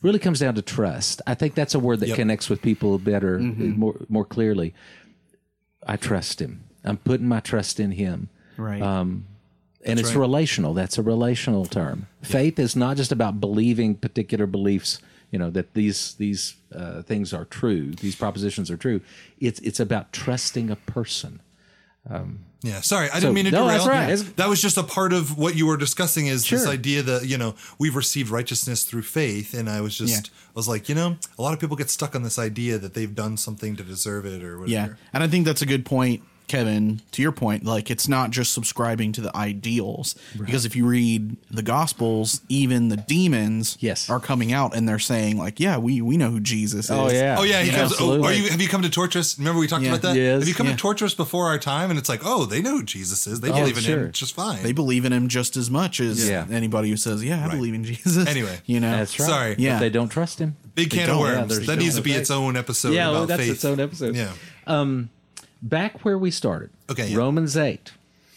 really 0.02 0.20
comes 0.20 0.39
down 0.39 0.56
to 0.56 0.62
trust. 0.62 1.22
I 1.28 1.34
think 1.36 1.56
that's 1.56 1.76
a 1.76 1.80
word 1.80 1.99
that 1.99 2.10
Yep. 2.10 2.16
connects 2.18 2.49
with 2.49 2.62
people 2.62 2.97
better, 2.99 3.39
more 3.39 3.95
more 4.10 4.26
clearly. 4.26 4.74
I 5.86 5.97
trust 5.97 6.41
Him. 6.41 6.64
I'm 6.84 6.97
putting 6.97 7.28
my 7.28 7.39
trust 7.39 7.80
in 7.80 7.91
Him. 7.91 8.30
Right. 8.58 8.82
Um, 8.82 9.26
and 9.86 9.99
it's 9.99 10.10
right. 10.10 10.22
relational. 10.22 10.74
That's 10.74 10.97
a 10.97 11.02
relational 11.02 11.66
term. 11.66 12.08
Faith 12.22 12.60
is 12.60 12.76
not 12.76 12.97
just 12.97 13.12
about 13.12 13.39
believing 13.39 13.95
particular 13.95 14.45
beliefs. 14.45 14.99
You 15.32 15.39
know 15.39 15.49
that 15.52 15.74
these 15.74 16.14
these 16.16 16.56
uh, 16.76 17.02
things 17.04 17.34
are 17.34 17.45
true. 17.45 17.91
These 17.91 18.16
propositions 18.16 18.70
are 18.70 18.78
true. 18.78 19.02
It's 19.39 19.60
it's 19.62 19.80
about 19.80 20.12
trusting 20.12 20.70
a 20.70 20.76
person. 20.76 21.41
Yeah, 22.64 22.82
sorry, 22.82 23.09
I 23.09 23.14
So- 23.16 23.22
didn't 23.22 23.34
mean 23.34 23.45
to 23.45 23.51
no, 23.51 23.64
derail. 23.66 23.78
that's 23.78 23.88
right. 23.89 24.09
Yeah. 24.28 24.34
That 24.36 24.47
was 24.49 24.62
just 24.62 24.78
a 24.78 24.84
part 24.84 25.14
of 25.14 25.36
what 25.38 25.55
you 25.55 25.66
were 25.66 25.78
discussing 25.78 26.28
is 26.28 26.47
this 26.47 26.68
idea 26.68 27.01
that, 27.01 27.26
you 27.28 27.38
know, 27.38 27.55
we've 27.80 27.95
received 27.95 28.30
righteousness 28.30 28.84
through 28.84 29.01
faith. 29.01 29.55
And 29.55 29.68
I 29.68 29.82
was 29.82 29.97
just, 29.97 30.28
I 30.28 30.51
was 30.53 30.68
like, 30.68 30.88
you 30.88 30.93
know, 30.93 31.18
a 31.39 31.41
lot 31.41 31.53
of 31.53 31.59
people 31.59 31.76
get 31.76 31.89
stuck 31.89 32.16
on 32.16 32.22
this 32.22 32.38
idea 32.38 32.78
that 32.78 32.93
they've 32.93 33.14
done 33.16 33.36
something 33.38 33.76
to 33.78 33.84
deserve 33.84 34.26
it 34.28 34.43
or 34.43 34.59
whatever. 34.59 34.72
Yeah. 34.91 34.93
And 35.12 35.24
I 35.24 35.28
think 35.28 35.45
that's 35.45 35.64
a 35.64 35.66
good 35.66 35.86
point, 35.86 36.22
Kevin, 36.52 37.02
to 37.14 37.22
your 37.22 37.32
point. 37.32 37.64
Like, 37.64 37.89
it's 37.89 38.08
not 38.10 38.30
just 38.32 38.52
subscribing 38.52 39.14
to 39.14 39.22
the 39.22 39.36
ideals. 39.36 40.16
Because 40.38 40.66
if 40.66 40.76
you 40.76 40.86
read 40.86 41.38
the 41.49 41.62
Gospels, 41.64 42.41
even 42.49 42.89
the 42.89 42.97
demons 42.97 43.78
Yes. 43.80 44.10
are 44.10 44.20
coming 44.20 44.52
out 44.52 44.76
and 44.76 44.88
they're 44.88 44.99
saying, 44.99 45.38
like, 45.38 45.60
yeah, 45.62 45.78
we, 45.78 46.02
we 46.02 46.18
know 46.18 46.30
who 46.30 46.41
Jesus 46.41 46.91
oh, 46.91 47.08
is. 47.08 47.14
Oh 47.14 47.43
yeah, 47.43 47.62
he 47.64 47.72
Yeah, 47.72 47.78
comes. 47.78 47.95
Oh, 47.99 48.22
are 48.24 48.34
you? 48.34 48.49
Have 48.49 48.60
you 48.62 48.68
come 48.68 48.82
to 48.82 48.89
torture 48.89 49.20
us? 49.20 49.39
Remember 49.39 49.60
we 49.62 49.68
talked 49.68 49.84
Yeah. 49.84 49.91
about 49.91 50.02
that. 50.02 50.16
Yes. 50.18 50.39
Have 50.41 50.47
you 50.49 50.54
come 50.54 50.68
Yeah. 50.68 50.74
to 50.74 50.78
torture 50.78 51.06
us 51.06 51.14
before 51.14 51.47
our 51.47 51.58
time? 51.58 51.89
And 51.89 51.97
it's 51.97 52.10
like, 52.10 52.22
oh, 52.26 52.45
they 52.45 52.62
know 52.62 52.78
who 52.78 52.84
Jesus 52.84 53.26
is. 53.28 53.39
They 53.39 53.49
Oh, 53.49 53.54
believe 53.56 53.78
in 53.78 53.84
sure. 53.84 54.06
him 54.08 54.12
just 54.12 54.36
fine. 54.36 54.62
They 54.62 54.74
believe 54.74 55.06
in 55.06 55.14
him 55.14 55.30
just 55.30 55.56
as 55.56 55.72
much 55.72 56.02
as 56.02 56.28
Yeah. 56.28 56.45
anybody 56.52 56.89
who 56.89 56.97
says, 56.97 57.24
yeah, 57.24 57.39
I 57.43 57.47
Right. 57.47 57.52
believe 57.56 57.74
in 57.74 57.84
Jesus. 57.86 58.28
Anyway. 58.28 58.60
you 58.66 58.80
know? 58.82 58.91
That's 58.91 59.18
right. 59.20 59.30
Sorry. 59.30 59.56
Yeah. 59.58 59.76
But 59.76 59.80
they 59.80 59.89
don't 59.89 60.10
trust 60.10 60.39
him. 60.39 60.58
Big 60.76 60.89
can 60.89 61.02
of 61.02 61.08
don't. 61.08 61.20
Yeah, 61.26 61.39
worms. 61.41 61.66
that 61.68 61.78
needs 61.80 61.95
to 61.95 62.02
be 62.02 62.12
faith. 62.12 62.22
its 62.22 62.32
own 62.32 62.58
episode. 62.58 62.93
Yeah, 62.93 63.08
well, 63.10 63.24
about 63.24 63.28
that's 63.30 63.41
faith. 63.43 63.52
its 63.54 63.66
own 63.66 63.80
episode. 63.80 64.16
Yeah. 64.16 64.32
Um, 64.68 65.10
back 65.62 66.03
where 66.05 66.18
we 66.18 66.32
started. 66.32 66.70
Okay, 66.89 67.09
yeah. 67.09 67.18
Romans 67.18 67.55
8. 67.57 67.91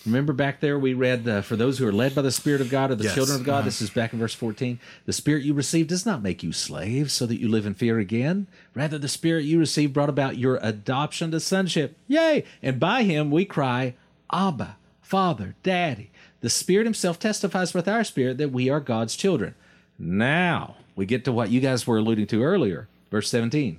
Remember 0.07 0.35
back 0.35 0.61
there 0.61 0.79
we 0.79 0.93
read, 0.93 1.27
uh, 1.27 1.41
for 1.41 1.57
those 1.57 1.79
who 1.79 1.87
are 1.89 1.93
led 1.93 2.15
by 2.15 2.21
the 2.21 2.31
Spirit 2.31 2.61
of 2.61 2.69
God 2.69 2.91
or 2.91 2.95
the 2.95 3.05
Yes. 3.05 3.15
children 3.15 3.39
of 3.41 3.45
God, 3.47 3.59
Uh-huh. 3.61 3.65
this 3.65 3.81
is 3.81 3.89
back 3.89 4.13
in 4.13 4.19
verse 4.19 4.35
14. 4.35 4.79
The 5.07 5.15
Spirit 5.15 5.45
you 5.45 5.55
received 5.55 5.89
does 5.89 6.05
not 6.05 6.23
make 6.23 6.43
you 6.43 6.53
slaves 6.53 7.15
so 7.15 7.25
that 7.25 7.41
you 7.41 7.49
live 7.49 7.65
in 7.65 7.73
fear 7.73 7.99
again. 7.99 8.47
Rather, 8.75 8.99
the 8.99 9.09
Spirit 9.09 9.47
you 9.47 9.59
received 9.59 9.95
brought 9.95 10.11
about 10.11 10.37
your 10.37 10.59
adoption 10.61 11.31
to 11.31 11.41
sonship. 11.41 11.97
Yay! 12.07 12.45
And 12.63 12.79
by 12.79 13.05
him 13.05 13.31
we 13.31 13.47
cry, 13.47 13.95
Abba, 14.31 14.77
Father, 15.01 15.55
Daddy. 15.63 16.11
The 16.43 16.51
Spirit 16.51 16.85
himself 16.85 17.19
testifies 17.19 17.73
with 17.73 17.89
our 17.89 18.05
spirit 18.05 18.37
that 18.37 18.53
we 18.53 18.69
are 18.69 18.81
God's 18.81 19.17
children. 19.17 19.55
Now 19.99 20.77
we 20.95 21.07
get 21.07 21.25
to 21.25 21.33
what 21.33 21.51
you 21.51 21.61
guys 21.61 21.87
were 21.87 21.97
alluding 21.97 22.27
to 22.27 22.43
earlier, 22.43 22.89
verse 23.11 23.31
17. 23.31 23.79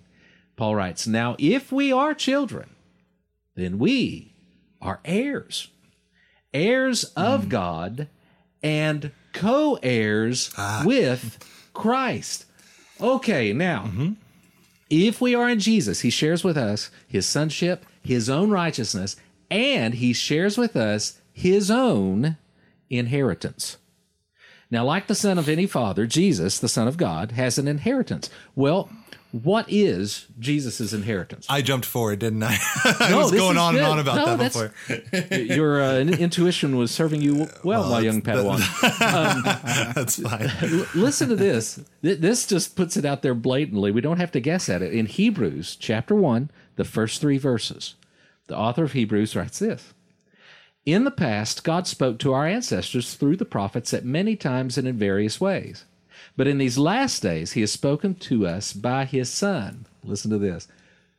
Paul 0.56 0.76
writes, 0.76 1.06
Now 1.06 1.36
if 1.38 1.72
we 1.72 1.92
are 1.92 2.16
children, 2.16 2.70
then 3.56 3.80
we 3.80 4.34
are 4.82 5.00
heirs, 5.06 5.70
heirs 6.54 7.06
of 7.16 7.46
mm. 7.46 7.50
God 7.50 8.08
and 8.62 9.12
co 9.34 9.80
heirs 9.82 10.54
ah. 10.58 10.84
with 10.86 11.40
Christ. 11.74 12.46
Okay, 13.00 13.54
now, 13.54 13.84
mm-hmm. 13.84 14.14
if 14.90 15.20
we 15.20 15.36
are 15.36 15.50
in 15.50 15.60
Jesus, 15.60 16.02
he 16.02 16.10
shares 16.10 16.44
with 16.44 16.58
us 16.58 16.90
his 17.08 17.26
sonship, 17.26 17.86
his 18.02 18.30
own 18.30 18.50
righteousness, 18.50 19.16
and 19.52 19.96
he 19.96 20.14
shares 20.14 20.58
with 20.58 20.76
us 20.76 21.20
his 21.34 21.70
own 21.70 22.38
inheritance. 22.90 23.78
Now, 24.72 24.84
like 24.84 25.08
the 25.08 25.16
son 25.16 25.38
of 25.38 25.48
any 25.48 25.68
father, 25.68 26.08
Jesus, 26.08 26.58
the 26.58 26.68
Son 26.68 26.88
of 26.88 26.98
God, 26.98 27.34
has 27.34 27.58
an 27.58 27.68
inheritance. 27.68 28.30
Well, 28.56 28.90
what 29.44 29.66
is 29.68 30.28
Jesus' 30.40 30.94
inheritance? 30.94 31.46
I 31.50 31.62
jumped 31.62 31.86
forward, 31.86 32.20
didn't 32.20 32.42
I? 32.44 32.56
I 32.86 33.10
No, 33.10 33.18
was 33.18 33.32
going 33.32 33.58
on 33.58 33.76
and 33.76 33.86
on 33.86 34.00
about 34.00 34.16
No, 34.16 34.38
that 34.38 34.54
before. 34.54 35.36
Your 35.56 35.84
uh, 35.84 35.94
in- 35.96 36.14
intuition 36.14 36.78
was 36.78 36.92
serving 36.92 37.22
you 37.22 37.48
well, 37.64 37.90
my 37.90 38.00
young 38.00 38.22
Padawan. 38.22 38.60
That's 39.94 40.22
fine. 40.22 40.50
Listen 40.96 41.28
to 41.30 41.36
this. 41.36 41.82
This 42.02 42.48
just 42.48 42.78
puts 42.78 42.96
it 42.96 43.04
out 43.04 43.24
there 43.24 43.34
blatantly. 43.36 43.92
We 43.92 44.00
don't 44.00 44.20
have 44.22 44.32
to 44.32 44.40
guess 44.40 44.70
at 44.70 44.82
it. 44.82 44.94
In 44.94 45.06
Hebrews 45.06 45.76
chapter 45.76 46.16
1, 46.16 46.50
the 46.78 46.86
first 46.86 47.20
three 47.20 47.38
verses, 47.38 47.96
the 48.48 48.58
author 48.58 48.86
of 48.86 48.94
Hebrews 48.94 49.36
writes 49.36 49.60
this 49.60 49.94
In 50.86 51.04
the 51.04 51.12
past, 51.12 51.66
God 51.66 51.88
spoke 51.88 52.20
to 52.20 52.32
our 52.34 52.48
ancestors 52.48 53.16
through 53.16 53.36
the 53.36 53.44
prophets 53.46 53.94
at 53.94 54.06
many 54.06 54.38
times 54.38 54.78
and 54.78 54.88
in 54.88 54.98
various 54.98 55.42
ways. 55.42 55.84
But 56.38 56.48
in 56.48 56.58
these 56.58 56.78
last 56.78 57.22
days, 57.22 57.54
he 57.54 57.62
has 57.62 57.72
spoken 57.72 58.16
to 58.16 58.46
us 58.46 58.74
by 58.74 59.06
his 59.06 59.30
Son. 59.30 59.86
Listen 60.04 60.32
to 60.32 60.38
this. 60.38 60.68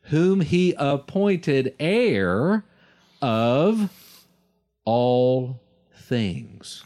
Whom 0.03 0.41
he 0.41 0.73
appointed 0.77 1.75
heir 1.79 2.63
of 3.21 3.89
all 4.85 5.59
things. 5.93 6.83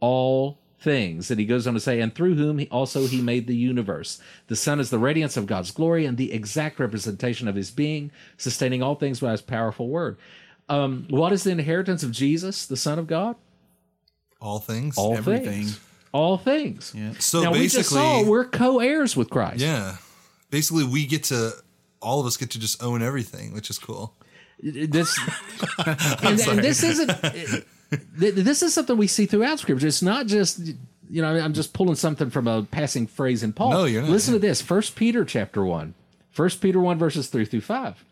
All 0.00 0.58
things. 0.80 1.30
And 1.30 1.40
he 1.40 1.46
goes 1.46 1.66
on 1.66 1.74
to 1.74 1.80
say, 1.80 2.00
and 2.00 2.14
through 2.14 2.36
whom 2.36 2.58
he, 2.58 2.68
also 2.68 3.06
he 3.06 3.20
made 3.20 3.46
the 3.46 3.56
universe. 3.56 4.20
The 4.46 4.56
Son 4.56 4.80
is 4.80 4.90
the 4.90 4.98
radiance 4.98 5.36
of 5.36 5.46
God's 5.46 5.70
glory 5.70 6.06
and 6.06 6.16
the 6.16 6.32
exact 6.32 6.78
representation 6.78 7.48
of 7.48 7.54
his 7.54 7.70
being, 7.70 8.10
sustaining 8.36 8.82
all 8.82 8.94
things 8.94 9.20
by 9.20 9.32
his 9.32 9.42
powerful 9.42 9.88
word. 9.88 10.16
Um, 10.68 11.06
what 11.10 11.32
is 11.32 11.44
the 11.44 11.50
inheritance 11.50 12.02
of 12.02 12.12
Jesus, 12.12 12.66
the 12.66 12.76
Son 12.76 12.98
of 12.98 13.06
God? 13.06 13.36
All 14.40 14.58
things. 14.58 14.96
All 14.96 15.16
Everything. 15.16 15.64
things. 15.64 15.80
All 16.16 16.38
things. 16.38 16.92
Yeah. 16.96 17.12
So 17.18 17.42
now 17.42 17.52
we 17.52 17.64
just 17.64 17.76
basically, 17.76 17.98
saw 17.98 18.24
we're 18.24 18.46
co-heirs 18.46 19.16
with 19.16 19.28
Christ. 19.30 19.60
yeah. 19.60 19.96
Basically, 20.50 20.84
we 20.84 21.06
get 21.06 21.24
to 21.24 21.52
all 22.00 22.20
of 22.20 22.26
us 22.26 22.36
get 22.36 22.50
to 22.52 22.58
just 22.58 22.82
own 22.82 23.02
everything, 23.02 23.52
which 23.52 23.68
is 23.68 23.78
cool. 23.78 24.14
this 24.62 25.18
and, 25.86 26.40
and 26.40 26.58
this 26.60 26.82
isn't 26.82 27.10
this 28.16 28.62
is 28.62 28.72
something 28.72 28.96
we 28.96 29.06
see 29.06 29.26
throughout 29.26 29.58
scripture 29.58 29.86
it's 29.86 30.00
not 30.02 30.26
just 30.26 30.58
you 31.10 31.20
know 31.22 31.28
i'm 31.38 31.52
just 31.52 31.74
pulling 31.74 31.94
something 31.94 32.30
from 32.30 32.46
a 32.48 32.62
passing 32.62 33.06
phrase 33.06 33.42
in 33.42 33.52
paul 33.52 33.70
No, 33.70 33.84
you're 33.84 34.00
not, 34.00 34.10
listen 34.10 34.32
yeah. 34.32 34.40
to 34.40 34.46
this 34.46 34.62
first 34.62 34.96
peter 34.96 35.24
chapter 35.26 35.62
1 35.62 35.92
first 36.30 36.62
peter 36.62 36.80
1 36.80 36.96
verses 36.98 37.28
3 37.28 37.44
through 37.44 37.60
5 37.60 38.02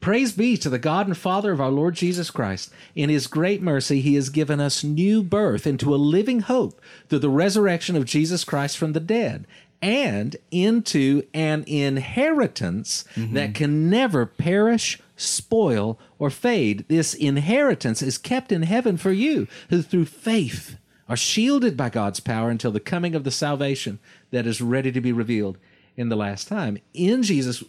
Praise 0.00 0.32
be 0.32 0.56
to 0.58 0.70
the 0.70 0.78
God 0.78 1.06
and 1.06 1.16
Father 1.16 1.52
of 1.52 1.60
our 1.60 1.70
Lord 1.70 1.94
Jesus 1.94 2.30
Christ. 2.30 2.70
In 2.94 3.08
his 3.08 3.26
great 3.26 3.62
mercy, 3.62 4.00
he 4.00 4.14
has 4.14 4.28
given 4.28 4.60
us 4.60 4.84
new 4.84 5.22
birth 5.22 5.66
into 5.66 5.94
a 5.94 5.96
living 5.96 6.40
hope 6.40 6.80
through 7.08 7.20
the 7.20 7.28
resurrection 7.28 7.96
of 7.96 8.04
Jesus 8.04 8.44
Christ 8.44 8.78
from 8.78 8.92
the 8.92 9.00
dead 9.00 9.46
and 9.82 10.36
into 10.50 11.22
an 11.34 11.64
inheritance 11.66 13.04
mm-hmm. 13.14 13.34
that 13.34 13.54
can 13.54 13.90
never 13.90 14.26
perish, 14.26 15.00
spoil, 15.16 15.98
or 16.18 16.30
fade. 16.30 16.84
This 16.88 17.14
inheritance 17.14 18.02
is 18.02 18.18
kept 18.18 18.52
in 18.52 18.62
heaven 18.62 18.96
for 18.96 19.12
you, 19.12 19.46
who 19.70 19.82
through 19.82 20.06
faith 20.06 20.76
are 21.08 21.16
shielded 21.16 21.76
by 21.76 21.88
God's 21.88 22.20
power 22.20 22.50
until 22.50 22.72
the 22.72 22.80
coming 22.80 23.14
of 23.14 23.24
the 23.24 23.30
salvation 23.30 23.98
that 24.30 24.46
is 24.46 24.60
ready 24.60 24.90
to 24.92 25.00
be 25.00 25.12
revealed 25.12 25.58
in 25.96 26.08
the 26.08 26.16
last 26.16 26.46
time. 26.48 26.78
In 26.92 27.22
Jesus, 27.22 27.64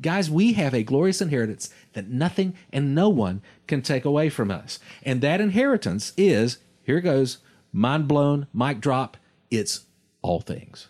guys, 0.00 0.30
we 0.30 0.54
have 0.54 0.74
a 0.74 0.82
glorious 0.82 1.20
inheritance 1.20 1.70
that 1.92 2.08
nothing 2.08 2.54
and 2.72 2.94
no 2.94 3.08
one 3.08 3.42
can 3.66 3.82
take 3.82 4.04
away 4.04 4.30
from 4.30 4.50
us. 4.50 4.78
And 5.02 5.20
that 5.20 5.40
inheritance 5.40 6.12
is, 6.16 6.58
here 6.82 6.98
it 6.98 7.02
goes, 7.02 7.38
mind 7.72 8.08
blown, 8.08 8.46
mic 8.52 8.80
drop, 8.80 9.16
it's 9.50 9.84
all 10.22 10.40
things. 10.40 10.88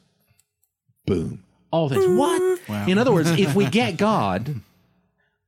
Boom. 1.07 1.45
All 1.71 1.89
things. 1.89 2.07
What? 2.07 2.89
In 2.89 2.99
other 2.99 3.13
words, 3.13 3.31
if 3.31 3.55
we 3.55 3.67
get 3.67 3.97
God, 3.99 4.61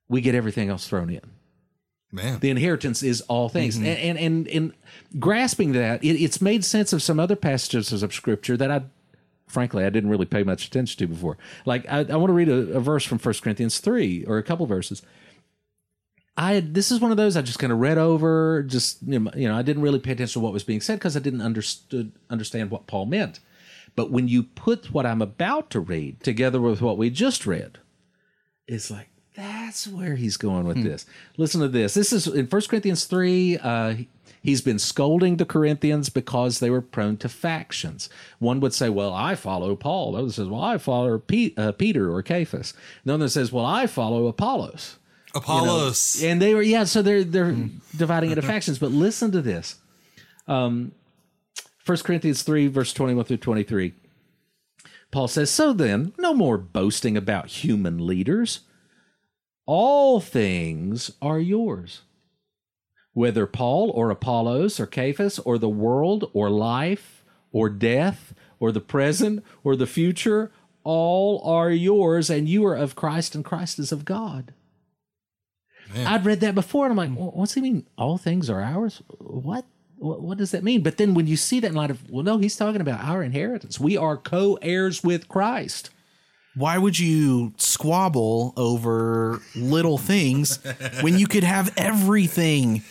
we 0.09 0.21
get 0.21 0.35
everything 0.35 0.69
else 0.69 0.87
thrown 0.87 1.11
in. 1.11 1.23
Man. 2.13 2.41
The 2.41 2.51
inheritance 2.51 3.05
is 3.05 3.21
all 3.23 3.49
things. 3.49 3.77
Mm-hmm. 3.77 3.87
And, 3.87 3.99
and, 3.99 4.19
and, 4.19 4.49
and 4.49 4.73
grasping 5.21 5.73
that, 5.73 6.03
it, 6.03 6.21
it's 6.21 6.41
made 6.41 6.65
sense 6.65 6.93
of 6.93 7.03
some 7.03 7.21
other 7.21 7.37
passages 7.37 8.03
of 8.03 8.13
scripture 8.13 8.57
that 8.57 8.71
I, 8.71 8.83
frankly, 9.51 9.85
I 9.85 9.91
didn't 9.91 10.11
really 10.11 10.27
pay 10.27 10.43
much 10.43 10.67
attention 10.67 10.99
to 10.99 11.07
before. 11.07 11.37
Like, 11.67 11.85
I, 11.89 11.99
I 12.01 12.17
want 12.17 12.29
to 12.29 12.35
read 12.35 12.49
a, 12.49 12.77
a 12.77 12.81
verse 12.81 13.05
from 13.05 13.19
1 13.19 13.35
Corinthians 13.43 13.79
3 13.79 14.25
or 14.25 14.39
a 14.39 14.43
couple 14.43 14.67
verses. 14.67 15.03
I 16.37 16.61
this 16.61 16.91
is 16.91 17.01
one 17.01 17.11
of 17.11 17.19
those 17.19 17.37
I 17.37 17.43
just 17.43 17.59
kind 17.59 17.73
of 17.73 17.81
read 17.81 17.99
over. 17.99 18.63
Just 18.63 19.03
you 19.03 19.19
know, 19.19 19.31
you 19.35 19.47
know, 19.49 19.57
I 19.57 19.63
didn't 19.63 19.83
really 19.83 19.99
pay 19.99 20.13
attention 20.13 20.41
to 20.41 20.45
what 20.45 20.55
was 20.55 20.65
being 20.65 20.81
said 20.81 20.99
because 20.99 21.17
I 21.17 21.21
didn't 21.21 21.43
understood 21.43 22.13
understand 22.31 22.71
what 22.71 22.87
Paul 22.87 23.07
meant. 23.07 23.41
But 23.95 24.11
when 24.11 24.29
you 24.29 24.45
put 24.45 24.93
what 24.93 25.05
I'm 25.05 25.21
about 25.21 25.69
to 25.71 25.81
read 25.81 26.23
together 26.23 26.61
with 26.61 26.81
what 26.81 26.97
we 26.97 27.11
just 27.11 27.47
read, 27.47 27.79
it's 28.67 28.91
like 28.91 29.11
that's 29.35 29.87
where 29.87 30.17
he's 30.17 30.37
going 30.37 30.65
with 30.67 30.83
this. 30.83 31.05
Listen 31.37 31.61
to 31.61 31.69
this. 31.69 31.95
This 31.95 32.13
is 32.13 32.27
in 32.27 32.47
1 32.47 32.63
Corinthians 32.69 33.05
3. 33.05 33.59
Uh, 33.59 33.95
he's 34.43 34.61
been 34.61 34.79
scolding 34.79 35.37
the 35.37 35.45
Corinthians 35.45 36.09
because 36.09 36.59
they 36.59 36.71
were 36.71 36.81
prone 36.81 37.17
to 37.19 37.29
factions. 37.29 38.09
One 38.39 38.61
would 38.61 38.75
say, 38.75 38.89
Well, 38.89 39.13
I 39.13 39.35
follow 39.35 39.77
Paul. 39.77 40.13
The 40.13 40.19
other 40.19 40.33
says, 40.33 40.49
Well, 40.49 40.63
I 40.63 40.79
follow 40.79 41.23
uh, 41.57 41.73
Peter 41.73 42.13
or 42.13 42.25
Cephas. 42.25 42.75
The 43.05 43.15
other 43.15 43.29
says, 43.29 43.53
Well, 43.53 43.67
I 43.67 43.87
follow 43.87 44.27
Apollos. 44.27 44.97
Apollos. 45.35 46.23
And 46.23 46.43
they 46.43 46.55
were, 46.55 46.63
yeah, 46.63 46.85
so 46.85 47.03
they're 47.03 47.25
they're 47.25 47.55
dividing 47.97 48.31
into 48.31 48.43
factions. 48.43 48.79
But 48.79 48.91
listen 48.91 49.31
to 49.33 49.41
this. 49.41 49.77
Um, 50.49 50.93
1 51.87 51.99
Corinthians 51.99 52.43
3, 52.43 52.67
verse 52.69 52.93
21 52.93 53.25
through 53.25 53.37
23. 53.39 53.95
Paul 55.11 55.29
says, 55.29 55.51
So 55.51 55.73
then, 55.73 56.13
no 56.19 56.35
more 56.35 56.59
boasting 56.59 57.17
about 57.17 57.49
human 57.49 58.07
leaders. 58.07 58.61
All 59.67 60.21
things 60.21 61.13
are 61.23 61.39
yours. 61.39 62.03
Whether 63.13 63.47
Paul 63.47 63.91
or 63.91 64.11
Apollos 64.11 64.79
or 64.79 64.89
Cephas 64.91 65.39
or 65.41 65.59
the 65.59 65.69
world 65.69 66.31
or 66.33 66.49
life 66.49 67.25
or 67.53 67.69
death 67.69 68.35
or 68.59 68.71
the 68.73 68.81
present 68.81 69.45
or 69.65 69.77
the 69.77 69.87
future, 69.87 70.53
all 70.85 71.43
are 71.45 71.71
yours, 71.71 72.31
and 72.31 72.49
you 72.49 72.65
are 72.67 72.77
of 72.77 72.95
Christ, 72.95 73.35
and 73.35 73.45
Christ 73.45 73.79
is 73.79 73.93
of 73.93 74.05
God. 74.05 74.55
I'd 75.95 76.25
read 76.25 76.41
that 76.41 76.55
before, 76.55 76.87
and 76.87 76.93
I'm 76.93 76.97
like, 76.97 77.19
"Well, 77.19 77.33
what's 77.35 77.55
he 77.55 77.61
mean? 77.61 77.87
All 77.99 78.17
things 78.17 78.49
are 78.49 78.63
ours? 78.63 79.03
What? 79.19 79.65
what? 79.97 80.21
What 80.23 80.39
does 80.39 80.53
that 80.53 80.63
mean? 80.63 80.83
But 80.83 80.97
then 80.97 81.15
when 81.15 81.27
you 81.27 81.37
see 81.37 81.61
that 81.61 81.69
in 81.69 81.75
light 81.75 81.91
of, 81.91 82.09
well, 82.09 82.25
no, 82.25 82.39
he's 82.39 82.57
talking 82.57 82.81
about 82.81 83.05
our 83.05 83.23
inheritance. 83.23 83.81
We 83.81 83.97
are 83.97 84.17
co 84.17 84.57
heirs 84.63 85.03
with 85.03 85.29
Christ. 85.29 85.91
Why 86.55 86.79
would 86.79 86.99
you 86.99 87.55
squabble 87.59 88.53
over 88.57 89.41
little 89.55 89.99
things 89.99 90.59
when 91.01 91.19
you 91.19 91.27
could 91.27 91.45
have 91.45 91.73
everything? 91.77 92.83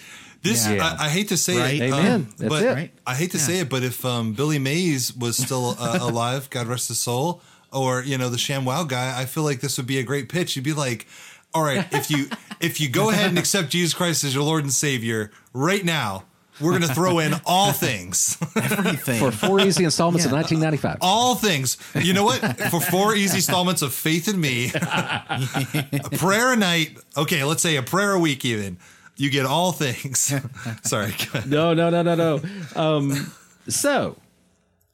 This 0.41 0.67
Yeah. 0.67 0.95
I, 0.99 1.05
I 1.05 1.09
hate 1.09 1.29
to 1.29 1.37
say 1.37 1.57
Right. 1.57 1.73
it, 1.81 1.93
Amen. 1.93 2.11
um, 2.13 2.29
That's 2.37 2.49
but 2.49 2.63
it. 2.63 2.73
Right. 2.73 2.91
I 3.05 3.15
hate 3.15 3.31
to 3.31 3.39
say 3.39 3.59
it, 3.59 3.69
but 3.69 3.83
if 3.83 4.05
um, 4.05 4.33
Billy 4.33 4.59
Mays 4.59 5.15
was 5.15 5.35
still 5.37 5.75
uh, 5.79 5.97
alive, 6.01 6.49
God 6.49 6.67
rest 6.67 6.87
his 6.87 6.99
soul, 6.99 7.41
or 7.73 8.01
you 8.03 8.17
know 8.17 8.29
the 8.29 8.37
ShamWow 8.37 8.87
guy, 8.87 9.19
I 9.19 9.25
feel 9.25 9.43
like 9.43 9.59
this 9.61 9.77
would 9.77 9.87
be 9.87 9.99
a 9.99 10.03
great 10.03 10.29
pitch. 10.29 10.55
You'd 10.55 10.65
be 10.65 10.73
like, 10.73 11.07
"All 11.53 11.63
right, 11.63 11.85
if 11.91 12.09
you 12.09 12.27
if 12.59 12.79
you 12.81 12.89
go 12.89 13.09
ahead 13.09 13.29
and 13.29 13.37
accept 13.37 13.69
Jesus 13.69 13.93
Christ 13.93 14.23
as 14.23 14.33
your 14.33 14.43
Lord 14.43 14.63
and 14.63 14.73
Savior 14.73 15.31
right 15.53 15.83
now, 15.85 16.23
we're 16.61 16.71
going 16.71 16.87
to 16.87 16.93
throw 16.95 17.19
in 17.19 17.33
all 17.45 17.71
things, 17.71 18.37
Everything. 18.55 19.19
For 19.19 19.31
four 19.31 19.59
easy 19.61 19.83
installments 19.83 20.25
of 20.25 20.31
1995. 20.31 20.97
all 21.01 21.35
things. 21.35 21.77
You 21.95 22.13
know 22.13 22.23
what? 22.23 22.39
For 22.71 22.81
four 22.81 23.13
easy 23.15 23.37
installments 23.37 23.81
of 23.81 23.93
faith 23.93 24.27
in 24.27 24.39
me, 24.39 24.71
a 24.73 26.09
prayer 26.17 26.53
a 26.53 26.55
night. 26.55 26.97
Okay, 27.17 27.43
let's 27.43 27.61
say 27.61 27.75
a 27.75 27.83
prayer 27.83 28.13
a 28.13 28.19
week, 28.19 28.45
even. 28.45 28.77
You 29.19 29.29
get 29.29 29.45
all 29.45 29.73
things. 29.73 30.33
Sorry. 30.83 31.13
No, 31.45 31.73
no, 31.73 31.89
no, 31.89 32.01
no, 32.01 32.15
no. 32.15 32.41
Um, 32.73 33.33
so, 33.67 34.15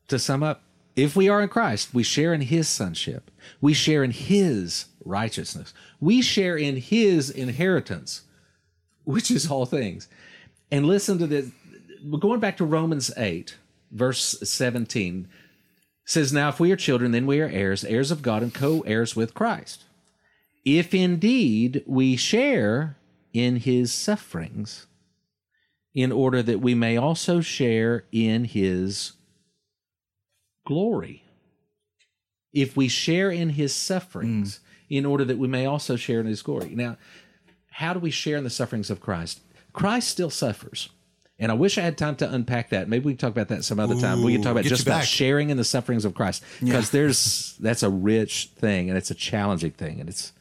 to 0.07 0.17
sum 0.17 0.41
up, 0.41 0.63
if 0.95 1.15
we 1.15 1.29
are 1.29 1.43
in 1.43 1.47
Christ, 1.47 1.93
we 1.93 2.01
share 2.01 2.33
in 2.33 2.41
his 2.41 2.67
sonship. 2.67 3.29
We 3.61 3.75
share 3.75 4.03
in 4.03 4.09
his 4.09 4.85
righteousness. 5.05 5.75
We 5.99 6.23
share 6.23 6.57
in 6.57 6.77
his 6.77 7.29
inheritance, 7.29 8.23
which 9.03 9.29
is 9.29 9.51
all 9.51 9.67
things. 9.67 10.07
And 10.71 10.87
listen 10.87 11.19
to 11.19 11.27
this. 11.27 11.51
We're 12.03 12.17
going 12.17 12.39
back 12.39 12.57
to 12.57 12.65
Romans 12.65 13.11
8, 13.15 13.55
verse 13.91 14.39
17. 14.41 15.27
says, 16.03 16.33
Now 16.33 16.49
if 16.49 16.59
we 16.59 16.71
are 16.71 16.75
children, 16.75 17.11
then 17.11 17.27
we 17.27 17.41
are 17.41 17.49
heirs, 17.49 17.85
heirs 17.85 18.09
of 18.09 18.23
God, 18.23 18.41
and 18.41 18.53
co 18.53 18.81
heirs 18.81 19.15
with 19.15 19.35
Christ. 19.35 19.83
If 20.65 20.95
indeed 20.95 21.83
we 21.85 22.15
share 22.15 22.97
in 23.35 23.57
his 23.57 23.93
sufferings, 23.93 24.87
in 25.93 26.09
order 26.09 26.41
that 26.41 26.61
we 26.61 26.73
may 26.73 26.95
also 26.95 27.41
share 27.41 28.05
in 28.13 28.45
his 28.45 29.11
glory. 30.65 31.23
If 32.53 32.77
we 32.77 32.87
share 32.87 33.29
in 33.29 33.49
his 33.49 33.75
sufferings, 33.75 34.61
in 34.89 35.05
order 35.05 35.25
that 35.25 35.37
we 35.37 35.49
may 35.49 35.65
also 35.65 35.97
share 35.97 36.21
in 36.21 36.27
his 36.27 36.41
glory. 36.41 36.75
Now, 36.75 36.95
how 37.71 37.93
do 37.93 37.99
we 37.99 38.09
share 38.09 38.37
in 38.37 38.45
the 38.45 38.49
sufferings 38.49 38.89
of 38.89 39.01
Christ? 39.01 39.41
Christ 39.73 40.07
still 40.07 40.29
suffers. 40.29 40.89
And 41.37 41.51
I 41.51 41.55
wish 41.55 41.77
I 41.77 41.81
had 41.81 41.97
time 41.97 42.15
to 42.17 42.33
unpack 42.33 42.69
that. 42.69 42.87
Maybe 42.87 43.03
we 43.03 43.11
can 43.11 43.17
talk 43.17 43.31
about 43.31 43.49
that 43.49 43.65
some 43.65 43.81
other 43.81 43.99
time. 43.99 44.23
We 44.23 44.31
can 44.31 44.41
talk 44.41 44.53
about 44.53 44.63
just 44.63 44.83
about 44.83 45.03
sharing 45.03 45.49
in 45.49 45.57
the 45.57 45.65
sufferings 45.65 46.05
of 46.05 46.13
Christ 46.13 46.41
because 46.61 46.91
there's 46.91 47.57
that's 47.59 47.83
a 47.83 47.89
rich 47.89 48.51
thing 48.55 48.87
and 48.87 48.97
it's 48.97 49.11
a 49.11 49.15
challenging 49.15 49.71
thing 49.71 49.99
and 49.99 50.07
it's 50.07 50.31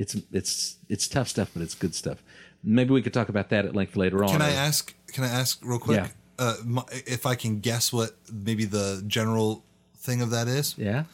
it's 0.00 0.16
it's 0.32 0.76
it's 0.88 1.06
tough 1.06 1.28
stuff, 1.28 1.50
but 1.52 1.62
it's 1.62 1.74
good 1.74 1.94
stuff. 1.94 2.22
Maybe 2.64 2.92
we 2.92 3.02
could 3.02 3.12
talk 3.12 3.28
about 3.28 3.50
that 3.50 3.66
at 3.66 3.74
length 3.74 3.96
later 3.96 4.24
on. 4.24 4.30
Can 4.30 4.42
I 4.42 4.52
ask? 4.52 4.94
Can 5.12 5.24
I 5.24 5.28
ask 5.28 5.60
real 5.62 5.78
quick? 5.78 5.98
Yeah. 5.98 6.08
Uh, 6.38 6.56
my, 6.64 6.82
if 6.90 7.26
I 7.26 7.34
can 7.34 7.60
guess 7.60 7.92
what 7.92 8.16
maybe 8.32 8.64
the 8.64 9.04
general 9.06 9.62
thing 9.98 10.22
of 10.22 10.30
that 10.30 10.48
is? 10.48 10.74
Yeah. 10.78 11.04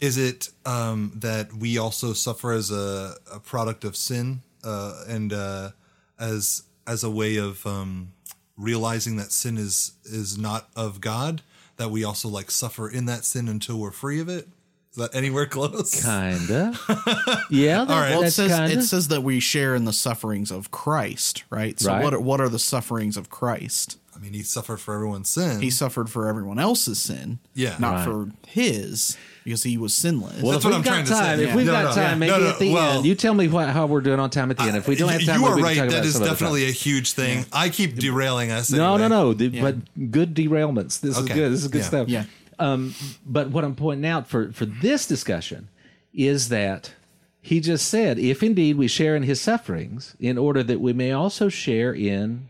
Is 0.00 0.16
it 0.16 0.48
um, 0.64 1.12
that 1.16 1.52
we 1.52 1.76
also 1.76 2.14
suffer 2.14 2.52
as 2.52 2.70
a, 2.70 3.14
a 3.32 3.38
product 3.38 3.84
of 3.84 3.96
sin 3.96 4.40
uh, 4.64 5.04
and 5.06 5.32
uh, 5.32 5.70
as 6.18 6.62
as 6.86 7.04
a 7.04 7.10
way 7.10 7.36
of 7.36 7.64
um, 7.66 8.12
realizing 8.56 9.16
that 9.16 9.30
sin 9.30 9.58
is 9.58 9.92
is 10.04 10.38
not 10.38 10.70
of 10.74 11.02
God? 11.02 11.42
That 11.76 11.90
we 11.90 12.02
also 12.02 12.28
like 12.28 12.50
suffer 12.50 12.88
in 12.88 13.04
that 13.06 13.24
sin 13.26 13.46
until 13.46 13.78
we're 13.78 13.90
free 13.90 14.20
of 14.20 14.28
it. 14.30 14.48
Is 14.92 14.96
that 14.98 15.14
anywhere 15.14 15.46
close? 15.46 16.02
Kinda. 16.02 16.74
yeah. 17.50 17.84
That, 17.84 17.88
right. 17.88 18.10
Well, 18.10 18.24
it 18.24 18.30
says 18.32 18.52
kinda. 18.52 18.70
it 18.78 18.82
says 18.82 19.08
that 19.08 19.22
we 19.22 19.40
share 19.40 19.74
in 19.74 19.86
the 19.86 19.92
sufferings 19.92 20.50
of 20.50 20.70
Christ, 20.70 21.44
right? 21.48 21.80
So 21.80 21.90
Right. 21.90 22.02
what 22.04 22.12
are, 22.14 22.20
what 22.20 22.40
are 22.42 22.48
the 22.50 22.58
sufferings 22.58 23.16
of 23.16 23.30
Christ? 23.30 23.98
I 24.14 24.18
mean, 24.18 24.34
he 24.34 24.42
suffered 24.42 24.78
for 24.80 24.94
everyone's 24.94 25.30
sin. 25.30 25.62
He 25.62 25.70
suffered 25.70 26.10
for 26.10 26.28
everyone 26.28 26.58
else's 26.58 27.00
sin, 27.00 27.38
Yeah. 27.54 27.76
not 27.78 27.94
Right. 27.94 28.04
for 28.04 28.28
his, 28.46 29.16
because 29.42 29.62
he 29.62 29.78
was 29.78 29.94
sinless. 29.94 30.42
well, 30.42 30.52
That's 30.52 30.64
if 30.66 30.70
what 30.70 30.76
we've 30.76 30.76
I'm 30.76 30.82
got 30.84 30.90
trying 30.90 31.04
to 31.06 31.14
say. 31.14 31.20
time, 31.20 31.40
if 31.40 31.48
Yeah. 31.48 31.56
we've 31.56 31.66
No, 31.66 31.72
got 31.72 31.84
no, 31.84 31.90
time, 31.94 32.02
yeah. 32.02 32.14
maybe 32.16 32.30
No, 32.32 32.38
no, 32.38 32.48
at 32.50 32.58
the 32.58 32.72
well- 32.74 32.96
end, 32.98 33.06
you 33.06 33.14
tell 33.14 33.32
me 33.34 33.48
what, 33.48 33.70
how 33.70 33.86
we're 33.86 34.02
doing 34.02 34.20
on 34.20 34.28
time 34.28 34.50
at 34.50 34.58
the 34.58 34.64
end. 34.64 34.76
If 34.76 34.86
we 34.86 34.94
don't 34.96 35.08
have 35.08 35.24
time, 35.24 35.40
you 35.40 35.46
are 35.46 35.50
maybe 35.56 35.62
we 35.62 35.68
right. 35.68 35.76
can 35.76 35.84
talk 35.86 35.92
That 35.92 35.98
about 36.00 36.06
is 36.06 36.20
definitely 36.20 36.68
a 36.68 36.70
huge 36.70 37.12
thing. 37.14 37.46
I 37.50 37.70
keep 37.70 37.96
derailing 37.96 38.50
us. 38.50 38.70
No, 38.70 38.98
no, 38.98 39.08
no. 39.08 39.32
The- 39.32 39.48
But 39.62 40.10
good 40.12 40.34
derailments. 40.34 41.00
This 41.00 41.16
is 41.16 41.24
good. 41.24 41.50
This 41.50 41.62
is 41.62 41.68
good 41.68 41.84
stuff. 41.84 42.08
Yeah. 42.08 42.24
Um, 42.62 42.94
but 43.26 43.50
what 43.50 43.64
I'm 43.64 43.74
pointing 43.74 44.08
out 44.08 44.28
for 44.28 44.52
for 44.52 44.66
this 44.66 45.06
discussion 45.06 45.68
is 46.14 46.48
that 46.50 46.92
he 47.40 47.58
just 47.58 47.88
said, 47.88 48.20
if 48.20 48.40
indeed 48.40 48.76
we 48.76 48.86
share 48.86 49.16
in 49.16 49.24
his 49.24 49.40
sufferings, 49.40 50.14
in 50.20 50.38
order 50.38 50.62
that 50.62 50.80
we 50.80 50.92
may 50.92 51.10
also 51.10 51.48
share 51.48 51.92
in 51.92 52.46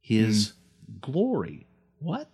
his 0.00 0.54
glory. 1.00 1.66
What? 2.00 2.28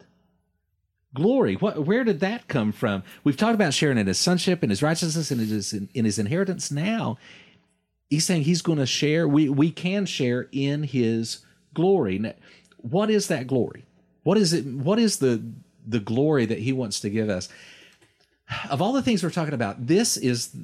Glory. 1.13 1.57
What? 1.57 1.85
Where 1.85 2.05
did 2.05 2.21
that 2.21 2.49
come 2.49 2.73
from? 2.73 3.03
We've 3.23 3.37
talked 3.37 3.55
about 3.55 3.75
sharing 3.75 3.99
in 3.99 4.07
his 4.07 4.19
sonship 4.19 4.63
and 4.63 4.71
his 4.71 4.83
righteousness 4.83 5.31
and 5.31 5.41
his 5.41 5.75
in 5.75 6.05
his 6.05 6.19
inheritance. 6.19 6.71
Now, 6.71 7.19
he's 8.09 8.25
saying 8.25 8.45
he's 8.45 8.63
going 8.63 8.79
to 8.79 8.87
share. 8.87 9.29
We 9.29 9.51
we 9.51 9.71
can 9.71 10.07
share 10.07 10.49
in 10.53 10.85
his 10.85 11.45
glory. 11.75 12.19
Now, 12.19 12.33
what 12.79 13.11
is 13.11 13.29
that 13.29 13.47
glory? 13.47 13.85
What 14.23 14.39
is 14.39 14.55
it? 14.55 14.65
What 14.65 14.99
is 14.99 15.19
the 15.19 15.43
the 15.87 16.01
glory 16.01 16.47
that 16.47 16.59
he 16.59 16.73
wants 16.73 17.01
to 17.01 17.11
give 17.11 17.29
us? 17.29 17.49
Of 18.69 18.83
all 18.83 18.93
the 18.93 19.03
things 19.03 19.23
we're 19.23 19.31
talking 19.31 19.55
about, 19.55 19.87
this 19.87 20.17
is 20.19 20.55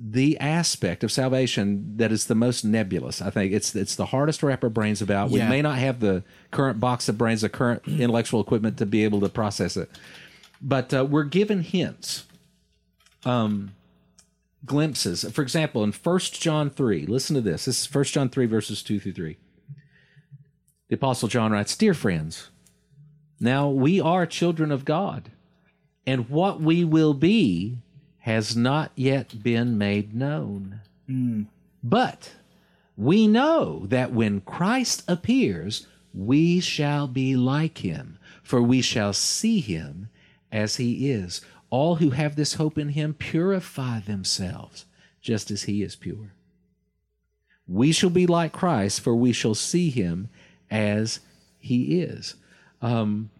the 0.00 0.38
aspect 0.38 1.04
of 1.04 1.10
salvation 1.12 1.96
that 1.96 2.12
is 2.12 2.26
the 2.26 2.34
most 2.34 2.64
nebulous. 2.64 3.22
I 3.22 3.30
think 3.30 3.52
it's 3.52 3.74
it's 3.74 3.94
the 3.94 4.06
hardest 4.06 4.40
to 4.40 4.46
wrap 4.46 4.62
our 4.64 4.70
brains 4.70 5.00
about. 5.02 5.30
We 5.30 5.40
may 5.40 5.62
not 5.62 5.78
have 5.78 6.00
the 6.00 6.24
current 6.50 6.80
box 6.80 7.08
of 7.08 7.16
brains, 7.18 7.42
the 7.42 7.48
current 7.48 7.82
intellectual 7.86 8.40
equipment 8.40 8.76
to 8.78 8.86
be 8.86 9.04
able 9.04 9.20
to 9.20 9.28
process 9.28 9.76
it, 9.76 9.90
but 10.60 10.92
uh, 10.92 11.04
we're 11.04 11.24
given 11.24 11.62
hints, 11.62 12.24
um, 13.24 13.72
glimpses. 14.64 15.24
For 15.32 15.42
example, 15.42 15.84
in 15.84 15.92
First 15.92 16.40
John 16.40 16.70
three, 16.70 17.06
listen 17.06 17.34
to 17.34 17.40
this. 17.40 17.64
This 17.66 17.80
is 17.80 17.86
First 17.86 18.12
John 18.14 18.28
three 18.28 18.46
verses 18.46 18.82
two 18.82 18.98
through 19.00 19.12
three. 19.12 19.36
The 20.88 20.96
Apostle 20.96 21.28
John 21.28 21.52
writes, 21.52 21.76
"Dear 21.76 21.94
friends, 21.94 22.50
now 23.40 23.68
we 23.68 24.00
are 24.00 24.26
children 24.26 24.70
of 24.70 24.84
God." 24.84 25.30
and 26.08 26.30
what 26.30 26.58
we 26.58 26.86
will 26.86 27.12
be 27.12 27.76
has 28.20 28.56
not 28.56 28.90
yet 28.94 29.42
been 29.42 29.76
made 29.76 30.14
known. 30.14 30.80
Hmm. 31.06 31.42
But 31.84 32.32
we 32.96 33.26
know 33.26 33.84
that 33.88 34.10
when 34.10 34.40
Christ 34.40 35.04
appears, 35.06 35.86
we 36.14 36.60
shall 36.60 37.08
be 37.08 37.36
like 37.36 37.84
him, 37.84 38.18
for 38.42 38.62
we 38.62 38.80
shall 38.80 39.12
see 39.12 39.60
him 39.60 40.08
as 40.50 40.76
he 40.76 41.10
is. 41.10 41.42
All 41.68 41.96
who 41.96 42.10
have 42.10 42.36
this 42.36 42.54
hope 42.54 42.78
in 42.78 42.88
him 42.88 43.12
purify 43.12 44.00
themselves 44.00 44.86
just 45.20 45.50
as 45.50 45.64
he 45.64 45.82
is 45.82 45.94
pure. 45.94 46.32
We 47.66 47.92
shall 47.92 48.08
be 48.08 48.26
like 48.26 48.52
Christ, 48.52 49.02
for 49.02 49.14
we 49.14 49.34
shall 49.34 49.54
see 49.54 49.90
him 49.90 50.30
as 50.70 51.20
he 51.58 52.00
is. 52.00 52.36
Um, 52.80 53.30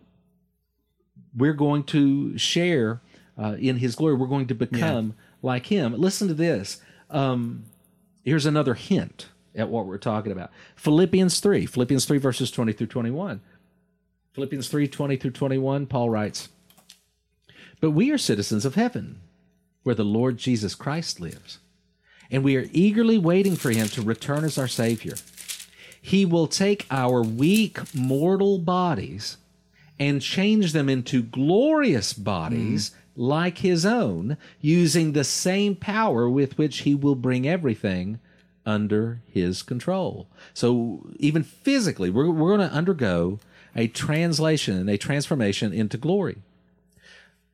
we're 1.36 1.54
going 1.54 1.84
to 1.84 2.36
share 2.38 3.00
uh, 3.38 3.56
in 3.58 3.76
his 3.76 3.94
glory. 3.94 4.14
We're 4.14 4.26
going 4.26 4.48
to 4.48 4.54
become 4.54 5.14
like 5.42 5.66
him. 5.66 5.94
Listen 5.94 6.28
to 6.28 6.34
this. 6.34 6.80
Um, 7.10 7.64
here's 8.24 8.46
another 8.46 8.74
hint 8.74 9.28
at 9.54 9.68
what 9.68 9.86
we're 9.86 9.98
talking 9.98 10.32
about. 10.32 10.50
Philippians 10.76 11.40
3, 11.40 11.66
Philippians 11.66 12.04
3, 12.04 12.18
verses 12.18 12.50
20 12.50 12.72
through 12.72 12.86
21. 12.88 13.40
Philippians 14.32 14.68
3, 14.68 14.88
20 14.88 15.16
through 15.16 15.30
21, 15.32 15.86
Paul 15.86 16.10
writes, 16.10 16.48
But 17.80 17.90
we 17.90 18.10
are 18.10 18.18
citizens 18.18 18.64
of 18.64 18.74
heaven, 18.76 19.20
where 19.82 19.94
the 19.94 20.04
Lord 20.04 20.38
Jesus 20.38 20.74
Christ 20.74 21.20
lives, 21.20 21.58
and 22.30 22.44
we 22.44 22.56
are 22.56 22.68
eagerly 22.72 23.18
waiting 23.18 23.56
for 23.56 23.70
him 23.70 23.88
to 23.88 24.02
return 24.02 24.44
as 24.44 24.58
our 24.58 24.68
Savior. 24.68 25.14
He 26.08 26.24
will 26.24 26.46
take 26.46 26.86
our 26.90 27.22
weak 27.22 27.94
mortal 27.94 28.58
bodies 28.58 29.36
and 29.98 30.22
change 30.22 30.72
them 30.72 30.88
into 30.88 31.22
glorious 31.22 32.14
bodies 32.14 32.90
mm. 32.90 32.94
like 33.14 33.58
his 33.58 33.84
own, 33.84 34.38
using 34.62 35.12
the 35.12 35.22
same 35.22 35.76
power 35.76 36.26
with 36.26 36.56
which 36.56 36.78
he 36.78 36.94
will 36.94 37.14
bring 37.14 37.46
everything 37.46 38.20
under 38.64 39.20
his 39.30 39.62
control. 39.62 40.28
So, 40.54 41.10
even 41.18 41.42
physically, 41.42 42.08
we're, 42.08 42.30
we're 42.30 42.56
going 42.56 42.70
to 42.70 42.74
undergo 42.74 43.38
a 43.76 43.86
translation, 43.86 44.78
and 44.78 44.88
a 44.88 44.96
transformation 44.96 45.74
into 45.74 45.98
glory. 45.98 46.38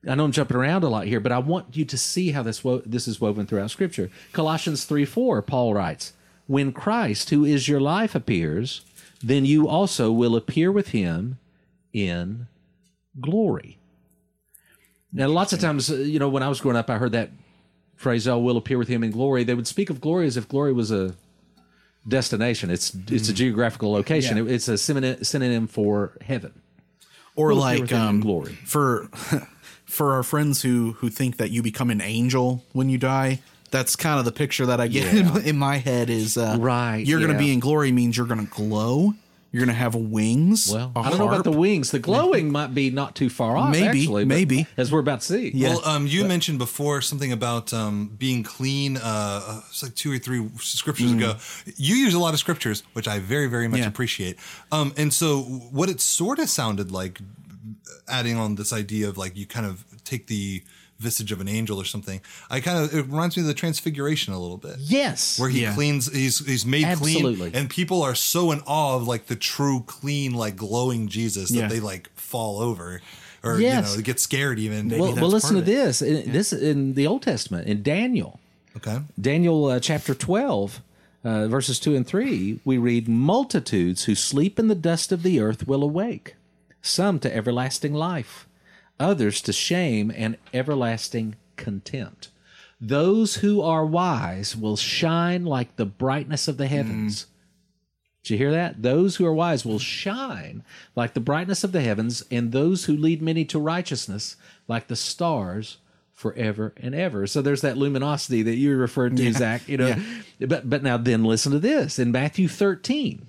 I 0.09 0.15
know 0.15 0.27
I'm 0.27 0.33
jumping 0.33 0.57
around 0.57 0.85
a 0.85 0.89
lot 0.89 1.07
here, 1.09 1.19
but 1.19 1.33
I 1.33 1.39
want 1.39 1.77
you 1.77 1.85
to 1.87 1.99
see 1.99 2.31
how 2.31 2.45
this 2.45 2.63
wo- 2.63 2.83
this 2.87 3.09
is 3.09 3.21
woven 3.21 3.47
throughout 3.47 3.73
Scripture. 3.73 4.11
Colossians 4.33 4.85
3 4.85 5.05
4, 5.05 5.43
Paul 5.43 5.75
writes, 5.75 6.13
When 6.47 6.73
Christ, 6.73 7.31
who 7.31 7.45
is 7.45 7.69
your 7.69 7.81
life, 7.81 8.15
appears, 8.15 8.83
then 9.23 9.45
you 9.45 9.67
also 9.69 10.13
will 10.13 10.37
appear 10.37 10.71
with 10.71 10.89
him 10.89 11.39
in 11.93 12.47
glory. 13.21 13.79
Now, 15.13 15.29
lots 15.29 15.53
of 15.53 15.61
times, 15.61 15.91
uh, 15.91 15.95
you 15.97 16.19
know, 16.19 16.29
when 16.29 16.43
I 16.43 16.49
was 16.49 16.61
growing 16.61 16.77
up, 16.77 16.91
I 16.91 16.99
heard 16.99 17.13
that 17.13 17.31
phrase, 17.97 18.27
"Oh, 18.29 18.39
we'll 18.39 18.57
appear 18.57 18.79
with 18.79 18.89
him 18.89 19.05
in 19.05 19.11
glory." 19.13 19.45
They 19.45 19.55
would 19.55 19.67
speak 19.69 19.89
of 19.91 20.01
glory 20.01 20.27
as 20.27 20.37
if 20.37 20.49
glory 20.49 20.73
was 20.73 20.91
a 20.91 21.15
destination. 22.07 22.69
It's 22.71 22.95
it's 23.11 23.29
a 23.29 23.33
geographical 23.33 23.93
location. 23.93 24.37
Yeah. 24.37 24.43
It- 24.45 24.51
it's 24.53 24.69
a 24.69 24.77
synonym, 24.77 25.67
for 25.69 26.17
heaven. 26.21 26.53
or 27.37 27.49
We'll 27.49 27.57
like 27.57 27.81
with 27.81 27.91
him 27.91 28.01
in 28.01 28.07
um, 28.09 28.21
glory. 28.21 28.53
for 28.65 29.09
for 29.87 30.13
our 30.13 30.23
friends 30.23 30.63
who 30.63 30.93
who 30.99 31.09
think 31.09 31.37
that 31.39 31.51
you 31.51 31.63
become 31.63 31.91
an 31.91 32.01
angel 32.01 32.65
when 32.73 32.89
you 32.89 32.99
die 32.99 33.41
that's 33.75 33.97
kind 33.97 34.19
of 34.19 34.25
the 34.25 34.33
picture 34.33 34.67
that 34.67 34.81
i 34.81 34.87
get 34.89 35.13
in, 35.15 35.27
in 35.51 35.57
my 35.59 35.77
head 35.77 36.09
is 36.09 36.37
uh, 36.37 36.57
Right, 36.59 37.05
you're 37.07 37.21
gonna 37.21 37.39
be 37.39 37.53
in 37.53 37.61
glory 37.61 37.91
means 37.93 38.17
you're 38.17 38.27
gonna 38.27 38.45
glow 38.61 39.15
you're 39.51 39.65
gonna 39.65 39.79
have 39.87 39.95
wings 39.95 40.69
Well, 40.73 40.91
I 40.97 41.01
I 41.03 41.11
don't 41.11 41.19
know 41.21 41.29
about 41.29 41.45
the 41.45 41.53
wings. 41.53 41.93
The 41.93 42.01
glowing 42.01 42.51
might 42.51 42.75
be 42.75 42.91
not 42.91 43.15
too 43.15 43.31
far 43.31 43.57
off. 43.57 43.71
Maybe, 43.71 44.01
actually, 44.01 44.25
maybe. 44.25 44.67
as 44.77 44.91
we're 44.91 44.99
about 44.99 45.21
to 45.21 45.27
see. 45.27 45.53
Yeah. 45.55 45.69
Well, 45.69 45.85
um, 45.87 46.09
you 46.09 46.25
mentioned 46.25 46.59
before 46.59 47.01
something 47.01 47.31
about 47.31 47.73
um, 47.73 48.09
being 48.19 48.43
clean. 48.43 48.97
Uh, 48.97 49.01
uh, 49.05 49.61
it's 49.71 49.81
like 49.81 49.95
two 49.95 50.11
or 50.11 50.19
three 50.19 50.43
scriptures 50.59 51.13
ago. 51.13 51.37
You 51.77 51.95
use 51.95 52.15
a 52.15 52.19
lot 52.19 52.35
of 52.35 52.41
scriptures, 52.41 52.83
which 52.95 53.07
I 53.07 53.21
very, 53.21 53.47
very 53.47 53.69
much 53.69 53.79
Yeah. 53.79 53.87
appreciate. 53.87 54.39
Um, 54.73 54.93
and 54.97 55.15
so, 55.15 55.43
what 55.43 55.89
it 55.89 56.01
sort 56.01 56.41
of 56.41 56.49
sounded 56.49 56.91
like, 56.91 57.21
adding 58.09 58.37
on 58.37 58.57
this 58.57 58.73
idea 58.73 59.09
of 59.09 59.17
like 59.17 59.37
you 59.37 59.47
kind 59.47 59.67
of 59.67 59.85
take 60.03 60.27
the 60.27 60.65
visage 61.05 61.31
of 61.33 61.41
an 61.41 61.49
angel 61.49 61.77
or 61.81 61.85
something. 61.85 62.21
I 62.51 62.61
kind 62.61 62.79
of 62.85 62.95
it 62.95 63.03
reminds 63.03 63.37
me 63.37 63.43
of 63.43 63.47
the 63.47 63.55
Transfiguration 63.55 64.33
a 64.35 64.41
little 64.41 64.57
bit. 64.69 64.77
Yes. 64.79 65.39
Where 65.39 65.51
he 65.51 65.63
Yeah. 65.63 65.75
cleans, 65.75 66.13
he's 66.13 66.37
he's 66.45 66.65
made 66.67 66.85
Absolutely. 66.85 67.51
clean, 67.51 67.55
and 67.61 67.71
people 67.71 68.03
are 68.03 68.15
so 68.15 68.51
in 68.53 68.61
awe 68.67 68.97
of 68.97 69.07
like 69.07 69.27
the 69.27 69.37
true, 69.37 69.85
clean, 69.87 70.33
like 70.35 70.57
glowing 70.57 71.09
Jesus 71.09 71.51
that 71.51 71.57
Yeah. 71.57 71.69
they 71.69 71.81
like 71.81 72.09
fall 72.17 72.59
over, 72.61 73.01
or 73.43 73.61
Yes. 73.61 73.91
you 73.91 73.97
know, 73.99 74.03
get 74.03 74.19
scared 74.21 74.59
even. 74.59 74.89
well, 74.89 75.15
well, 75.15 75.29
listen 75.29 75.55
to 75.57 75.63
it. 75.63 75.67
this. 75.67 76.03
In, 76.03 76.33
This 76.33 76.53
in 76.53 76.95
the 76.95 77.07
Old 77.07 77.23
Testament 77.23 77.69
in 77.69 77.83
Daniel. 77.83 78.41
okay. 78.77 78.99
Daniel 79.21 79.67
uh, 79.67 79.79
chapter 79.81 80.15
12, 80.15 80.81
uh, 81.25 81.47
verses 81.49 81.79
2 81.79 81.95
and 81.95 82.07
3, 82.07 82.61
we 82.65 82.77
read, 82.79 83.07
Multitudes 83.09 84.05
who 84.05 84.15
sleep 84.15 84.59
in 84.59 84.69
the 84.69 84.75
dust 84.91 85.13
of 85.13 85.23
the 85.23 85.41
earth 85.41 85.67
will 85.69 85.83
awake, 85.83 86.35
some 86.83 87.19
to 87.21 87.35
everlasting 87.35 87.95
life, 87.95 88.47
others 88.99 89.41
to 89.43 89.53
shame 89.53 90.13
and 90.15 90.37
everlasting 90.53 91.37
contempt. 91.57 92.29
Those 92.81 93.37
who 93.37 93.63
are 93.63 93.87
wise 93.87 94.57
will 94.57 94.77
shine 94.77 95.45
like 95.45 95.77
the 95.77 95.87
brightness 95.87 96.49
of 96.49 96.57
the 96.57 96.67
heavens. 96.67 97.25
Mm. 97.25 97.27
Did 98.23 98.31
you 98.31 98.39
hear 98.39 98.53
that? 98.53 98.83
Those 98.83 99.17
who 99.17 99.27
are 99.27 99.35
wise 99.35 99.65
will 99.65 99.79
shine 99.79 100.63
like 100.97 101.15
the 101.15 101.21
brightness 101.21 101.63
of 101.63 101.73
the 101.73 101.83
heavens, 101.83 102.25
and 102.31 102.53
those 102.53 102.87
who 102.87 102.97
lead 102.97 103.21
many 103.21 103.45
to 103.47 103.59
righteousness 103.59 104.37
like 104.67 104.89
the 104.89 104.97
stars 104.97 105.79
forever 106.13 106.73
and 106.77 106.95
ever. 106.95 107.27
So 107.27 107.43
there's 107.43 107.61
that 107.61 107.77
luminosity 107.77 108.43
that 108.43 108.57
you 108.57 108.77
referred 108.77 109.17
to, 109.19 109.33
Zak. 109.33 109.69
You 109.69 109.77
know, 109.77 109.97
but 110.41 110.69
but 110.69 110.83
now 110.83 110.97
then 110.97 111.25
listen 111.25 111.53
to 111.53 111.59
this 111.59 111.99
in 111.99 112.13
Matthew 112.13 112.49
13. 112.49 113.27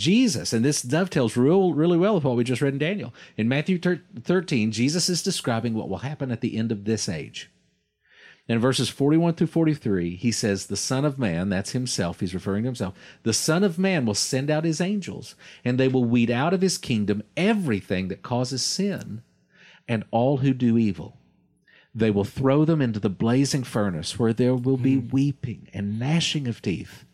Jesus, 0.00 0.54
and 0.54 0.64
this 0.64 0.80
dovetails 0.80 1.36
real, 1.36 1.74
really 1.74 1.98
well 1.98 2.14
with 2.14 2.24
what 2.24 2.34
we 2.34 2.42
just 2.42 2.62
read 2.62 2.72
in 2.72 2.78
Daniel. 2.78 3.12
In 3.36 3.48
Matthew 3.48 3.78
13, 3.78 4.72
Jesus 4.72 5.10
is 5.10 5.22
describing 5.22 5.74
what 5.74 5.90
will 5.90 5.98
happen 5.98 6.30
at 6.30 6.40
the 6.40 6.56
end 6.56 6.72
of 6.72 6.84
this 6.84 7.06
age. 7.06 7.50
In 8.48 8.58
verses 8.58 8.88
41 8.88 9.34
through 9.34 9.48
43, 9.48 10.16
he 10.16 10.32
says, 10.32 10.66
The 10.66 10.76
Son 10.76 11.04
of 11.04 11.18
Man, 11.18 11.50
that's 11.50 11.72
himself, 11.72 12.20
he's 12.20 12.32
referring 12.32 12.62
to 12.62 12.68
himself, 12.68 12.94
the 13.24 13.34
Son 13.34 13.62
of 13.62 13.78
Man 13.78 14.06
will 14.06 14.14
send 14.14 14.50
out 14.50 14.64
his 14.64 14.80
angels, 14.80 15.34
and 15.66 15.78
they 15.78 15.86
will 15.86 16.06
weed 16.06 16.30
out 16.30 16.54
of 16.54 16.62
his 16.62 16.78
kingdom 16.78 17.22
everything 17.36 18.08
that 18.08 18.22
causes 18.22 18.62
sin 18.62 19.22
and 19.86 20.04
all 20.10 20.38
who 20.38 20.54
do 20.54 20.78
evil. 20.78 21.18
They 21.94 22.10
will 22.10 22.24
throw 22.24 22.64
them 22.64 22.80
into 22.80 23.00
the 23.00 23.10
blazing 23.10 23.64
furnace 23.64 24.18
where 24.18 24.32
there 24.32 24.54
will 24.54 24.78
be 24.78 24.96
hmm. 24.96 25.08
weeping 25.08 25.68
and 25.74 25.98
gnashing 25.98 26.48
of 26.48 26.62
teeth. 26.62 27.04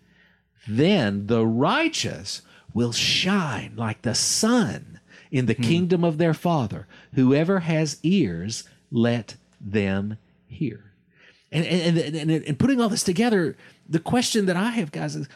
Then 0.68 1.26
the 1.26 1.44
righteous 1.44 2.42
will 2.76 2.92
shine 2.92 3.72
like 3.74 4.02
the 4.02 4.14
sun 4.14 5.00
in 5.30 5.46
the 5.46 5.54
hmm. 5.54 5.62
kingdom 5.62 6.04
of 6.04 6.18
their 6.18 6.34
Father. 6.34 6.86
Whoever 7.14 7.60
has 7.60 7.98
ears, 8.02 8.64
let 8.90 9.36
them 9.58 10.18
hear. 10.46 10.92
And, 11.50 11.64
and, 11.64 11.96
and, 11.96 12.14
and, 12.14 12.30
and 12.30 12.58
putting 12.58 12.78
all 12.78 12.90
this 12.90 13.02
together, 13.02 13.56
the 13.88 13.98
question 13.98 14.44
that 14.44 14.56
I 14.56 14.72
have, 14.72 14.92
guys, 14.92 15.16
is 15.16 15.26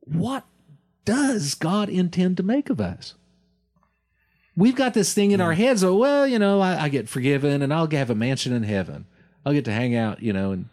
what 0.00 0.44
does 1.06 1.54
God 1.54 1.88
intend 1.88 2.36
to 2.36 2.42
make 2.42 2.68
of 2.68 2.78
us? 2.78 3.14
We've 4.54 4.76
got 4.76 4.92
this 4.92 5.14
thing 5.14 5.30
in 5.30 5.40
our 5.40 5.54
hmm. 5.54 5.62
heads. 5.62 5.82
Oh, 5.82 5.96
well, 5.96 6.26
you 6.26 6.38
know, 6.38 6.60
I, 6.60 6.84
I 6.84 6.88
get 6.90 7.08
forgiven 7.08 7.62
and 7.62 7.72
I'll 7.72 7.90
have 7.90 8.10
a 8.10 8.14
mansion 8.14 8.52
in 8.52 8.64
heaven. 8.64 9.06
I'll 9.46 9.54
get 9.54 9.64
to 9.64 9.72
hang 9.72 9.96
out, 9.96 10.22
you 10.22 10.34
know, 10.34 10.52
and 10.52 10.68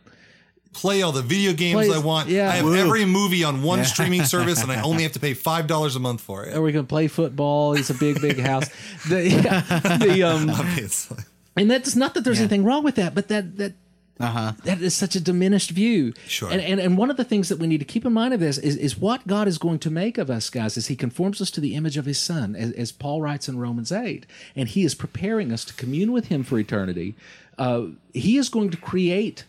play 0.73 1.01
all 1.01 1.11
the 1.11 1.21
video 1.21 1.53
games 1.53 1.87
Play- 1.87 1.95
I 1.95 1.99
want. 1.99 2.29
yeah. 2.29 2.49
I 2.49 2.55
have 2.55 2.65
Woo. 2.65 2.75
every 2.75 3.05
movie 3.05 3.43
on 3.43 3.61
one 3.63 3.85
streaming 3.85 4.23
service, 4.23 4.61
and 4.61 4.71
I 4.71 4.81
only 4.89 5.03
have 5.03 5.13
to 5.13 5.19
pay 5.19 5.33
five 5.33 5.67
dollars 5.67 5.95
a 5.95 5.99
month 5.99 6.21
for 6.21 6.43
it. 6.45 6.55
are 6.55 6.61
we 6.61 6.71
going 6.71 6.85
to 6.85 6.89
play 6.89 7.07
football? 7.07 7.73
It's 7.73 7.89
a 7.89 7.93
big, 7.93 8.21
big 8.21 8.39
house. 8.39 8.69
The, 9.09 9.27
yeah, 9.29 9.59
the, 9.97 10.23
um, 10.23 10.49
Obviously, 10.49 11.23
and 11.55 11.69
that's 11.69 11.95
not 11.95 12.13
that 12.15 12.23
there's 12.23 12.39
anything 12.39 12.63
wrong 12.63 12.83
with 12.83 12.95
that, 12.95 13.13
but 13.13 13.27
that 13.27 13.57
that 13.57 13.73
uh-huh 14.19 14.53
that 14.63 14.79
is 14.79 14.93
such 14.93 15.15
a 15.15 15.19
diminished 15.19 15.71
view. 15.71 16.13
Sure. 16.27 16.49
And, 16.51 16.61
and 16.61 16.79
and 16.79 16.97
one 16.97 17.09
of 17.09 17.17
the 17.17 17.23
things 17.23 17.49
that 17.49 17.59
we 17.59 17.67
need 17.67 17.79
to 17.79 17.85
keep 17.85 18.05
in 18.05 18.13
mind 18.13 18.33
of 18.33 18.39
this 18.39 18.57
is, 18.57 18.75
is 18.77 18.97
what 18.97 19.25
God 19.27 19.47
is 19.47 19.57
going 19.57 19.79
to 19.79 19.89
make 19.91 20.17
of 20.17 20.29
us, 20.29 20.49
guys, 20.49 20.77
is 20.77 20.87
He 20.87 20.95
conforms 20.95 21.41
us 21.41 21.51
to 21.51 21.61
the 21.61 21.75
image 21.75 21.97
of 21.97 22.05
His 22.05 22.19
Son, 22.19 22.55
as, 22.55 22.71
as 22.73 22.91
Paul 22.91 23.21
writes 23.21 23.49
in 23.49 23.57
Romans 23.59 23.91
eight, 23.91 24.25
and 24.55 24.69
He 24.69 24.83
is 24.83 24.95
preparing 24.95 25.51
us 25.51 25.65
to 25.65 25.73
commune 25.73 26.11
with 26.11 26.27
Him 26.27 26.43
for 26.43 26.57
eternity. 26.59 27.15
Uh, 27.57 27.87
he 28.13 28.37
is 28.37 28.49
going 28.49 28.69
to 28.71 28.77
create. 28.77 29.43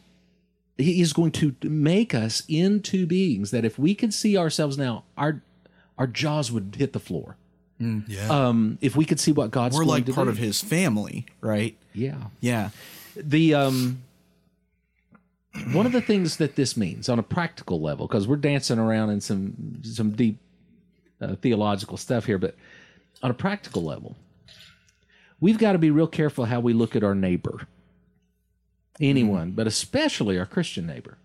He 0.76 1.00
is 1.00 1.12
going 1.12 1.30
to 1.32 1.54
make 1.62 2.14
us 2.14 2.42
into 2.48 3.06
beings 3.06 3.52
that, 3.52 3.64
if 3.64 3.78
we 3.78 3.94
could 3.94 4.12
see 4.12 4.36
ourselves 4.36 4.76
now, 4.76 5.04
our 5.16 5.42
our 5.96 6.06
jaws 6.06 6.50
would 6.50 6.74
hit 6.76 6.92
the 6.92 6.98
floor. 7.00 7.36
yeah. 7.78 8.28
Um, 8.28 8.78
if 8.80 8.96
we 8.96 9.04
could 9.04 9.20
see 9.20 9.32
what 9.32 9.50
God's 9.50 9.76
we're 9.76 9.84
like 9.84 10.06
part 10.12 10.26
do. 10.26 10.30
of 10.30 10.38
his 10.38 10.60
family 10.60 11.26
right 11.40 11.76
yeah. 11.92 12.16
yeah 12.40 12.70
the 13.16 13.54
um 13.54 14.02
one 15.72 15.84
of 15.86 15.92
the 15.92 16.00
things 16.00 16.38
that 16.38 16.56
this 16.56 16.76
means 16.76 17.08
on 17.08 17.18
a 17.18 17.22
practical 17.22 17.80
level 17.80 18.06
because 18.06 18.26
we're 18.26 18.36
dancing 18.36 18.78
around 18.78 19.10
in 19.10 19.20
some 19.20 19.80
some 19.82 20.12
deep 20.12 20.38
uh, 21.20 21.34
theological 21.36 21.96
stuff 21.96 22.24
here 22.26 22.38
but 22.38 22.54
on 23.22 23.30
a 23.30 23.34
practical 23.34 23.82
level 23.82 24.16
we've 25.40 25.58
got 25.58 25.72
to 25.72 25.78
be 25.78 25.90
real 25.90 26.06
careful 26.06 26.44
how 26.46 26.60
we 26.60 26.72
look 26.72 26.96
at 26.96 27.04
our 27.04 27.14
neighbor 27.14 27.66
anyone 29.00 29.52
but 29.52 29.66
especially 29.66 30.38
our 30.38 30.46
christian 30.46 30.86
neighbor 30.86 31.18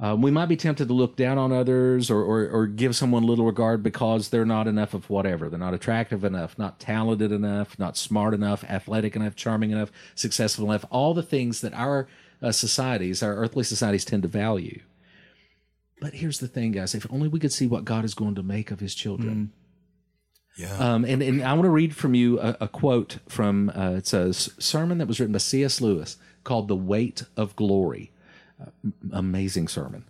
uh, 0.00 0.16
we 0.18 0.30
might 0.30 0.46
be 0.46 0.56
tempted 0.56 0.88
to 0.88 0.94
look 0.94 1.16
down 1.16 1.38
on 1.38 1.52
others 1.52 2.10
or, 2.10 2.20
or, 2.20 2.48
or 2.48 2.66
give 2.66 2.96
someone 2.96 3.22
little 3.22 3.46
regard 3.46 3.82
because 3.82 4.28
they're 4.28 4.44
not 4.44 4.66
enough 4.66 4.92
of 4.92 5.08
whatever. 5.08 5.48
They're 5.48 5.58
not 5.58 5.72
attractive 5.72 6.24
enough, 6.24 6.58
not 6.58 6.80
talented 6.80 7.30
enough, 7.30 7.78
not 7.78 7.96
smart 7.96 8.34
enough, 8.34 8.64
athletic 8.64 9.14
enough, 9.14 9.36
charming 9.36 9.70
enough, 9.70 9.92
successful 10.16 10.68
enough. 10.68 10.84
All 10.90 11.14
the 11.14 11.22
things 11.22 11.60
that 11.60 11.72
our 11.74 12.08
uh, 12.42 12.50
societies, 12.50 13.22
our 13.22 13.36
earthly 13.36 13.62
societies, 13.62 14.04
tend 14.04 14.24
to 14.24 14.28
value. 14.28 14.80
But 16.00 16.14
here's 16.14 16.40
the 16.40 16.48
thing, 16.48 16.72
guys. 16.72 16.96
If 16.96 17.06
only 17.08 17.28
we 17.28 17.38
could 17.38 17.52
see 17.52 17.68
what 17.68 17.84
God 17.84 18.04
is 18.04 18.14
going 18.14 18.34
to 18.34 18.42
make 18.42 18.72
of 18.72 18.80
his 18.80 18.96
children. 18.96 19.52
Yeah. 20.58 20.76
Um, 20.76 21.04
and, 21.04 21.22
and 21.22 21.42
I 21.42 21.52
want 21.52 21.64
to 21.64 21.70
read 21.70 21.94
from 21.94 22.14
you 22.14 22.40
a, 22.40 22.56
a 22.62 22.68
quote 22.68 23.18
from 23.28 23.70
uh, 23.70 23.92
it's 23.92 24.12
a 24.12 24.28
s- 24.28 24.50
sermon 24.58 24.98
that 24.98 25.06
was 25.06 25.20
written 25.20 25.32
by 25.32 25.38
C.S. 25.38 25.80
Lewis 25.80 26.16
called 26.44 26.68
"The 26.68 26.76
Weight 26.76 27.24
of 27.36 27.56
Glory." 27.56 28.12
Uh, 28.60 28.90
amazing 29.12 29.68
sermon. 29.68 30.04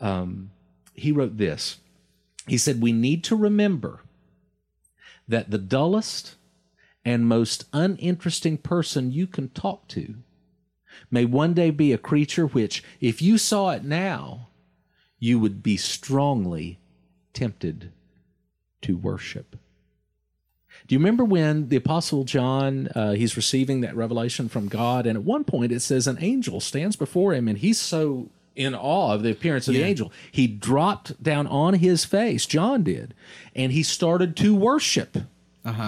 Um, 0.00 0.50
he 0.94 1.12
wrote 1.12 1.36
this. 1.36 1.78
He 2.46 2.58
said, 2.58 2.80
"We 2.80 2.92
need 2.92 3.22
to 3.24 3.36
remember 3.36 4.02
that 5.28 5.50
the 5.50 5.58
dullest 5.58 6.36
and 7.04 7.26
most 7.26 7.66
uninteresting 7.72 8.58
person 8.58 9.12
you 9.12 9.26
can 9.26 9.48
talk 9.50 9.88
to 9.88 10.16
may 11.10 11.24
one 11.24 11.54
day 11.54 11.70
be 11.70 11.92
a 11.92 11.98
creature 11.98 12.46
which, 12.46 12.82
if 13.00 13.20
you 13.20 13.38
saw 13.38 13.70
it 13.70 13.84
now, 13.84 14.48
you 15.18 15.38
would 15.38 15.62
be 15.62 15.76
strongly 15.76 16.80
tempted 17.32 17.92
to 18.82 18.96
worship." 18.96 19.56
Do 20.86 20.94
you 20.94 20.98
remember 20.98 21.24
when 21.24 21.68
the 21.70 21.76
Apostle 21.76 22.24
John 22.24 22.88
uh, 22.94 23.12
he's 23.12 23.36
receiving 23.36 23.80
that 23.80 23.96
revelation 23.96 24.48
from 24.50 24.68
God, 24.68 25.06
and 25.06 25.16
at 25.16 25.24
one 25.24 25.44
point 25.44 25.72
it 25.72 25.80
says 25.80 26.06
an 26.06 26.18
angel 26.20 26.60
stands 26.60 26.94
before 26.96 27.32
him, 27.32 27.48
and 27.48 27.56
he's 27.58 27.80
so 27.80 28.28
in 28.54 28.74
awe 28.74 29.12
of 29.14 29.22
the 29.22 29.30
appearance 29.30 29.66
of 29.66 29.74
the 29.74 29.82
angel, 29.82 30.12
he 30.30 30.46
dropped 30.46 31.20
down 31.22 31.46
on 31.48 31.74
his 31.74 32.04
face. 32.04 32.46
John 32.46 32.82
did, 32.84 33.14
and 33.56 33.72
he 33.72 33.82
started 33.82 34.36
to 34.36 34.54
worship 34.54 35.16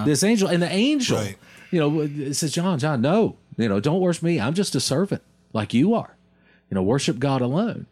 this 0.07 0.25
angel, 0.25 0.49
and 0.49 0.63
the 0.63 0.73
angel, 0.73 1.19
Right. 1.19 1.37
you 1.71 1.79
know, 1.79 2.33
says, 2.33 2.53
"John, 2.53 2.79
John, 2.79 3.01
no, 3.03 3.37
you 3.59 3.69
know, 3.69 3.79
don't 3.81 4.01
worship 4.01 4.23
me. 4.25 4.41
I'm 4.41 4.55
just 4.55 4.75
a 4.75 4.81
servant 4.81 5.23
like 5.53 5.75
you 5.75 5.93
are. 5.95 6.17
You 6.71 6.75
know, 6.75 6.83
worship 6.83 7.19
God 7.19 7.43
alone." 7.43 7.87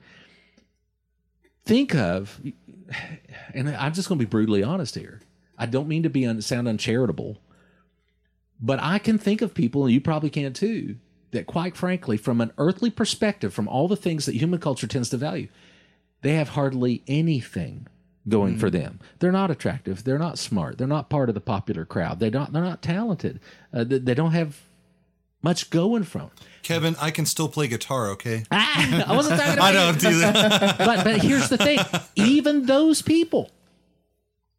Think 1.66 1.94
of, 1.94 2.40
and 3.54 3.68
I'm 3.70 3.92
just 3.92 4.08
going 4.08 4.18
to 4.18 4.24
be 4.24 4.28
brutally 4.28 4.62
honest 4.62 4.94
here. 4.94 5.20
I 5.58 5.66
don't 5.66 5.88
mean 5.88 6.02
to 6.02 6.10
be 6.10 6.26
un, 6.26 6.40
sound 6.42 6.66
uncharitable, 6.68 7.38
but 8.60 8.78
I 8.80 8.98
can 8.98 9.18
think 9.18 9.42
of 9.42 9.54
people, 9.54 9.84
and 9.84 9.92
you 9.92 10.00
probably 10.00 10.30
can 10.30 10.52
too, 10.52 10.96
that 11.32 11.46
quite 11.46 11.76
frankly, 11.76 12.16
from 12.16 12.40
an 12.40 12.52
earthly 12.58 12.90
perspective, 12.90 13.52
from 13.52 13.68
all 13.68 13.88
the 13.88 13.96
things 13.96 14.26
that 14.26 14.34
human 14.34 14.60
culture 14.60 14.86
tends 14.86 15.10
to 15.10 15.16
value, 15.16 15.48
they 16.22 16.34
have 16.34 16.50
hardly 16.50 17.02
anything 17.06 17.86
going 18.28 18.56
for 18.56 18.70
them. 18.70 19.00
They're 19.18 19.30
not 19.32 19.50
attractive. 19.50 20.04
They're 20.04 20.18
not 20.18 20.38
smart. 20.38 20.78
They're 20.78 20.86
not 20.86 21.10
part 21.10 21.28
of 21.28 21.34
the 21.34 21.40
popular 21.42 21.84
crowd. 21.84 22.20
They 22.20 22.30
don't. 22.30 22.52
They're 22.52 22.62
not 22.62 22.80
talented. 22.80 23.38
Uh, 23.72 23.84
they, 23.84 23.98
they 23.98 24.14
don't 24.14 24.32
have 24.32 24.60
much 25.42 25.68
going 25.68 26.04
from. 26.04 26.22
'em. 26.22 26.30
Kevin, 26.62 26.96
I 26.98 27.10
can 27.10 27.26
still 27.26 27.48
play 27.50 27.68
guitar, 27.68 28.08
okay? 28.12 28.44
Ah, 28.50 29.04
I 29.06 29.14
wasn't 29.14 29.38
talking 29.38 29.54
about 29.58 29.64
I 29.64 29.72
don't 29.72 30.00
do 30.00 30.18
that. 30.20 30.78
but 30.78 31.04
but 31.04 31.20
here's 31.20 31.50
the 31.50 31.58
thing 31.58 31.78
even 32.16 32.64
those 32.64 33.02
people 33.02 33.50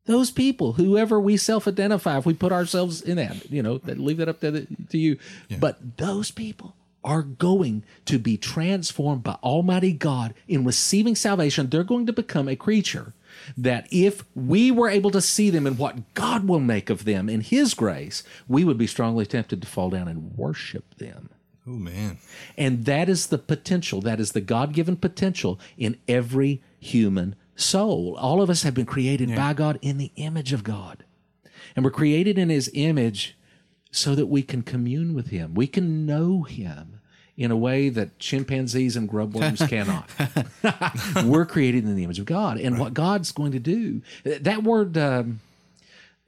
those 0.05 0.31
people 0.31 0.73
whoever 0.73 1.19
we 1.19 1.37
self-identify 1.37 2.17
if 2.17 2.25
we 2.25 2.33
put 2.33 2.51
ourselves 2.51 3.01
in 3.01 3.17
that 3.17 3.49
you 3.51 3.61
know 3.63 3.77
that 3.79 3.99
leave 3.99 4.17
that 4.17 4.29
up 4.29 4.39
to, 4.39 4.51
the, 4.51 4.67
to 4.89 4.97
you. 4.97 5.17
But 5.59 5.97
those 5.97 6.31
people 6.31 6.75
are 7.03 7.21
going 7.21 7.83
to 8.05 8.17
be 8.17 8.35
transformed 8.37 9.23
by 9.23 9.37
almighty 9.43 9.93
god 9.93 10.33
in 10.47 10.63
receiving 10.63 11.15
salvation. 11.15 11.69
They're 11.69 11.83
going 11.83 12.07
to 12.07 12.13
become 12.13 12.47
a 12.47 12.55
creature 12.55 13.13
that 13.57 13.87
if 13.91 14.23
we 14.33 14.71
were 14.71 14.89
able 14.89 15.11
to 15.11 15.21
see 15.21 15.49
them 15.49 15.67
and 15.67 15.77
what 15.77 16.13
god 16.13 16.47
will 16.47 16.59
make 16.59 16.89
of 16.89 17.05
them 17.05 17.29
in 17.29 17.41
his 17.41 17.73
grace 17.73 18.23
we 18.47 18.63
would 18.63 18.77
be 18.77 18.87
strongly 18.87 19.25
tempted 19.25 19.61
to 19.61 19.67
fall 19.67 19.89
down 19.89 20.07
and 20.07 20.35
worship 20.37 20.95
them. 20.95 21.29
Oh 21.67 21.71
man. 21.71 22.19
and 22.57 22.85
that 22.85 23.09
is 23.09 23.27
the 23.27 23.39
potential, 23.39 23.99
that 24.01 24.19
is 24.19 24.33
the 24.33 24.41
God 24.41 24.71
given 24.71 24.95
potential 24.97 25.59
in 25.77 25.97
every 26.07 26.61
human 26.79 27.35
soul. 27.55 28.17
All 28.19 28.41
of 28.41 28.49
us 28.49 28.63
have 28.63 28.73
been 28.73 28.85
created 28.85 29.35
by 29.35 29.53
God 29.53 29.79
in 29.81 29.97
the 29.97 30.11
image 30.15 30.53
of 30.53 30.63
God. 30.63 31.03
And 31.75 31.83
we're 31.83 31.91
created 31.91 32.37
in 32.37 32.49
his 32.49 32.69
image 32.73 33.37
so 33.91 34.15
that 34.15 34.27
we 34.27 34.41
can 34.41 34.61
commune 34.61 35.13
with 35.13 35.27
him. 35.29 35.53
We 35.53 35.67
can 35.67 36.05
know 36.05 36.43
him 36.43 36.99
in 37.37 37.51
a 37.51 37.55
way 37.55 37.89
that 37.89 38.17
chimpanzees 38.19 38.95
and 38.95 39.09
grubworms 39.09 39.67
cannot. 39.69 40.09
we're 41.25 41.45
created 41.45 41.83
in 41.83 41.95
the 41.95 42.03
image 42.03 42.19
of 42.19 42.25
God. 42.25 42.57
And 42.59 42.79
what 42.79 42.93
God's 42.93 43.31
going 43.31 43.51
to 43.51 43.59
do, 43.59 44.01
that 44.23 44.63
word 44.63 44.97
um, 44.97 45.41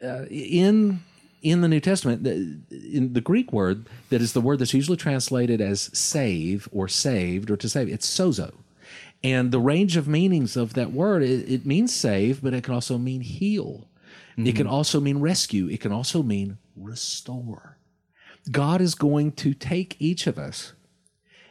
uh, 0.04 0.26
in 0.30 1.04
in 1.44 1.62
the 1.62 1.68
New 1.68 1.80
Testament, 1.80 2.24
the, 2.24 2.58
in 2.72 3.14
the 3.14 3.22
Greek 3.22 3.54
word 3.54 3.88
that 4.10 4.22
is 4.22 4.34
the 4.34 4.42
word 4.42 4.60
that's 4.60 4.74
usually 4.74 4.98
translated 4.98 5.62
as 5.62 5.96
save 5.98 6.68
or 6.72 6.88
saved 6.88 7.52
or 7.52 7.58
to 7.58 7.70
save, 7.70 7.88
it's 7.88 8.10
sozo. 8.10 8.54
And 9.24 9.52
the 9.52 9.60
range 9.60 9.98
of 9.98 10.08
meanings 10.08 10.56
of 10.56 10.74
that 10.76 10.92
word, 10.92 11.24
it, 11.24 11.52
it 11.52 11.66
means 11.66 11.96
save, 11.96 12.42
but 12.42 12.54
it 12.54 12.64
can 12.64 12.74
also 12.74 12.98
mean 12.98 13.22
heal. 13.22 13.88
It 14.38 14.56
can 14.56 14.68
mm-hmm. 14.68 14.74
also 14.74 15.00
mean 15.00 15.20
rescue. 15.20 15.68
It 15.68 15.82
can 15.82 15.92
also 15.92 16.22
mean 16.22 16.60
restore. 16.76 17.78
God 18.52 18.82
is 18.82 18.94
going 18.94 19.32
to 19.34 19.56
take 19.56 19.96
each 20.00 20.28
of 20.28 20.38
us 20.38 20.74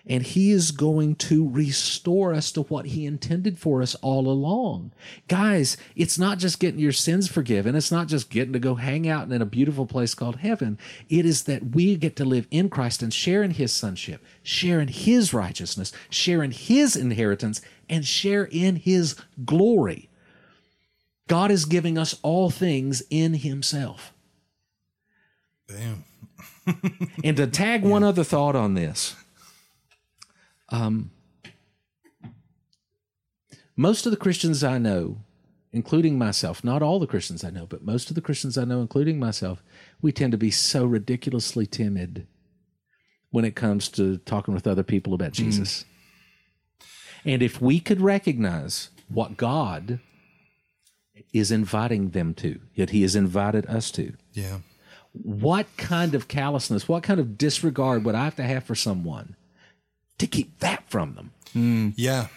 and 0.07 0.23
he 0.23 0.53
is 0.53 0.71
going 0.71 1.17
to 1.17 1.49
restore 1.49 2.33
us 2.33 2.53
to 2.53 2.63
what 2.63 2.87
he 2.87 3.07
intended 3.07 3.59
for 3.59 3.83
us 3.83 3.97
all 3.97 4.29
along. 4.29 4.93
Guys, 5.27 5.77
it's 5.97 6.19
not 6.19 6.39
just 6.39 6.61
getting 6.61 6.79
your 6.79 6.93
sins 6.93 7.29
forgiven. 7.29 7.75
It's 7.75 7.91
not 7.91 8.07
just 8.07 8.31
getting 8.31 8.53
to 8.53 8.61
go 8.61 8.77
hang 8.77 9.09
out 9.09 9.31
in 9.31 9.43
a 9.43 9.47
beautiful 9.47 9.85
place 9.85 10.15
called 10.15 10.37
heaven. 10.37 10.79
It 11.09 11.27
is 11.27 11.45
that 11.45 11.75
we 11.75 11.97
get 11.97 12.15
to 12.17 12.25
live 12.25 12.47
in 12.51 12.69
Christ 12.69 13.03
and 13.03 13.13
share 13.13 13.43
in 13.43 13.53
his 13.53 13.73
sonship, 13.73 14.25
share 14.43 14.81
in 14.81 14.89
his 14.89 15.35
righteousness, 15.35 15.93
share 16.09 16.43
in 16.43 16.53
his 16.53 16.95
inheritance, 16.95 17.61
and 17.89 18.07
share 18.07 18.45
in 18.45 18.77
his 18.77 19.17
glory. 19.45 20.09
God 21.29 21.51
is 21.51 21.65
giving 21.65 21.99
us 21.99 22.19
all 22.23 22.51
things 22.51 23.03
in 23.11 23.35
himself. 23.35 24.13
Damn. 25.69 26.05
And 27.23 27.37
to 27.37 27.47
tag 27.47 27.85
one 27.85 28.03
other 28.03 28.25
thought 28.25 28.57
on 28.57 28.75
this, 28.75 29.15
um, 30.71 31.11
most 33.77 34.07
of 34.07 34.11
the 34.11 34.17
Christians 34.17 34.65
I 34.65 34.79
know, 34.79 35.19
including 35.73 36.19
myself, 36.19 36.65
not 36.65 36.83
all 36.83 36.99
the 36.99 37.07
Christians 37.07 37.45
I 37.45 37.51
know, 37.51 37.67
but 37.67 37.85
most 37.85 38.09
of 38.09 38.15
the 38.15 38.21
Christians 38.23 38.57
I 38.57 38.65
know, 38.65 38.81
including 38.81 39.19
myself, 39.19 39.63
we 40.01 40.13
tend 40.13 40.33
to 40.33 40.39
be 40.39 40.51
so 40.51 40.85
ridiculously 40.87 41.67
timid 41.67 42.27
when 43.31 43.45
it 43.45 43.55
comes 43.55 43.89
to 43.91 44.19
talking 44.19 44.55
with 44.55 44.67
other 44.67 44.83
people 44.83 45.13
about 45.13 45.33
Jesus. 45.33 45.85
And 47.25 47.43
if 47.43 47.61
we 47.61 47.81
could 47.81 48.01
recognize 48.01 48.91
what 49.09 49.37
God 49.37 49.99
is 51.33 51.51
inviting 51.51 52.11
them 52.11 52.35
to, 52.35 52.61
yet 52.75 52.91
He 52.91 53.03
has 53.03 53.15
invited 53.17 53.67
us 53.67 53.91
to, 53.93 54.15
Yeah. 54.33 54.59
what 55.13 55.67
kind 55.77 56.15
of 56.15 56.29
callousness, 56.29 56.89
what 56.89 57.03
kind 57.03 57.19
of 57.21 57.37
disregard 57.37 58.05
would 58.05 58.15
I 58.15 58.25
have 58.25 58.37
to 58.37 58.43
have 58.45 58.65
for 58.65 58.75
someone 58.75 59.35
to 60.19 60.27
keep 60.27 60.59
that 60.61 60.83
from 60.89 61.15
them? 61.15 61.93
Yeah. 61.97 62.29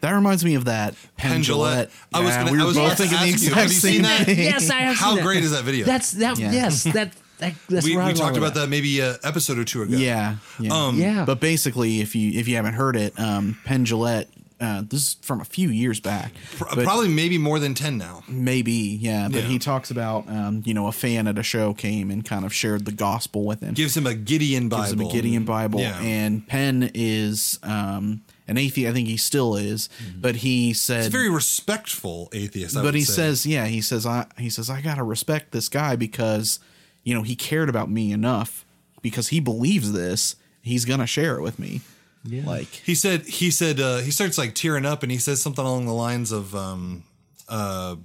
That 0.00 0.10
reminds 0.12 0.44
me 0.44 0.54
of 0.54 0.66
that 0.66 0.94
Penn 1.16 1.32
Pendulette. 1.32 1.90
I 2.12 2.20
was 2.20 2.34
gonna- 2.36 2.52
we 2.52 2.60
I 2.60 2.64
was 2.64 2.76
both 2.76 2.90
to 2.90 2.96
thinking 2.96 3.16
the 3.18 3.24
ask 3.24 3.26
you, 3.26 3.32
exact 3.48 3.54
have 3.56 3.68
you 3.72 3.78
same 3.78 3.92
seen 3.92 4.02
that? 4.02 4.24
thing. 4.26 4.38
Yes, 4.38 4.68
I 4.70 4.74
have. 4.80 4.96
How 4.96 5.14
seen 5.14 5.22
great 5.24 5.42
is 5.44 5.50
that 5.52 5.64
video? 5.64 5.86
That's 5.86 6.10
that. 6.12 6.38
Yeah. 6.38 6.52
Yes, 6.52 6.84
that. 6.84 6.92
that 7.38 7.54
that's 7.68 7.84
we, 7.86 7.96
right 7.96 8.06
we 8.06 8.12
along 8.12 8.14
talked 8.14 8.36
about 8.36 8.54
that 8.54 8.68
maybe 8.68 9.00
an 9.00 9.16
episode 9.24 9.58
or 9.58 9.64
two 9.64 9.82
ago. 9.82 9.96
Yeah, 9.96 10.36
yeah. 10.60 10.72
Um, 10.72 10.98
Yeah, 10.98 11.24
But 11.24 11.40
basically, 11.40 12.00
if 12.00 12.14
you 12.14 12.38
if 12.38 12.46
you 12.48 12.56
haven't 12.56 12.74
heard 12.74 12.96
it, 12.96 13.18
um, 13.18 13.58
Penn 13.64 13.84
Jillette, 13.86 14.26
uh, 14.60 14.82
this 14.86 15.00
is 15.02 15.14
from 15.20 15.40
a 15.40 15.44
few 15.44 15.68
years 15.68 16.00
back. 16.00 16.32
Probably 16.56 17.08
maybe 17.08 17.38
more 17.38 17.58
than 17.58 17.74
10 17.74 17.98
now. 17.98 18.22
maybe, 18.28 18.72
yeah. 18.72 19.28
But 19.30 19.42
Yeah. 19.42 19.48
he 19.48 19.58
talks 19.58 19.90
about, 19.90 20.28
um, 20.28 20.62
you 20.64 20.72
know, 20.74 20.86
a 20.86 20.92
fan 20.92 21.26
at 21.26 21.38
a 21.38 21.42
show 21.42 21.74
came 21.74 22.10
and 22.10 22.24
kind 22.24 22.44
of 22.44 22.54
shared 22.54 22.84
the 22.84 22.92
gospel 22.92 23.44
with 23.44 23.60
him. 23.60 23.74
Gives 23.74 23.96
him 23.96 24.06
a 24.06 24.14
Gideon 24.14 24.68
Bible. 24.68 24.82
gives 24.84 24.92
him 24.92 25.00
a 25.00 25.12
Gideon 25.12 25.44
Bible, 25.44 25.80
Yeah. 25.80 25.98
and 26.00 26.46
Penn 26.46 26.90
is 26.94 27.58
um, 27.62 28.22
an 28.46 28.56
atheist. 28.56 28.88
I 28.88 28.92
think 28.92 29.08
he 29.08 29.16
still 29.16 29.56
is, 29.56 29.88
but 30.18 30.36
he 30.36 30.72
said 30.72 30.98
It's 31.00 31.08
a 31.08 31.10
very 31.10 31.30
respectful 31.30 32.28
atheist. 32.32 32.76
I 32.76 32.82
but 32.82 32.94
he 32.94 33.02
say. 33.02 33.12
says, 33.14 33.46
yeah, 33.46 33.66
he 33.66 33.80
says, 33.80 34.06
I 34.06 34.26
he 34.38 34.50
says 34.50 34.70
I 34.70 34.80
gotta 34.80 35.02
respect 35.02 35.50
this 35.52 35.68
guy 35.68 35.96
because 35.96 36.60
you 37.02 37.12
know 37.14 37.22
he 37.22 37.34
cared 37.36 37.68
about 37.68 37.90
me 37.90 38.12
enough 38.12 38.64
because 39.02 39.28
he 39.28 39.40
believes 39.40 39.92
this. 39.92 40.36
He's 40.62 40.84
gonna 40.84 41.06
share 41.06 41.36
it 41.36 41.42
with 41.42 41.58
me. 41.58 41.80
Yeah. 42.24 42.44
Like 42.46 42.68
He 42.68 42.94
said 42.94 43.26
he 43.26 43.50
said 43.50 43.80
uh, 43.80 43.98
he 43.98 44.10
starts 44.10 44.38
like 44.38 44.54
tearing 44.54 44.86
up 44.86 45.02
and 45.02 45.12
he 45.12 45.18
says 45.18 45.42
something 45.42 45.64
along 45.64 45.86
the 45.86 45.92
lines 45.92 46.32
of 46.32 46.54
um 46.54 47.04
uh 47.48 47.96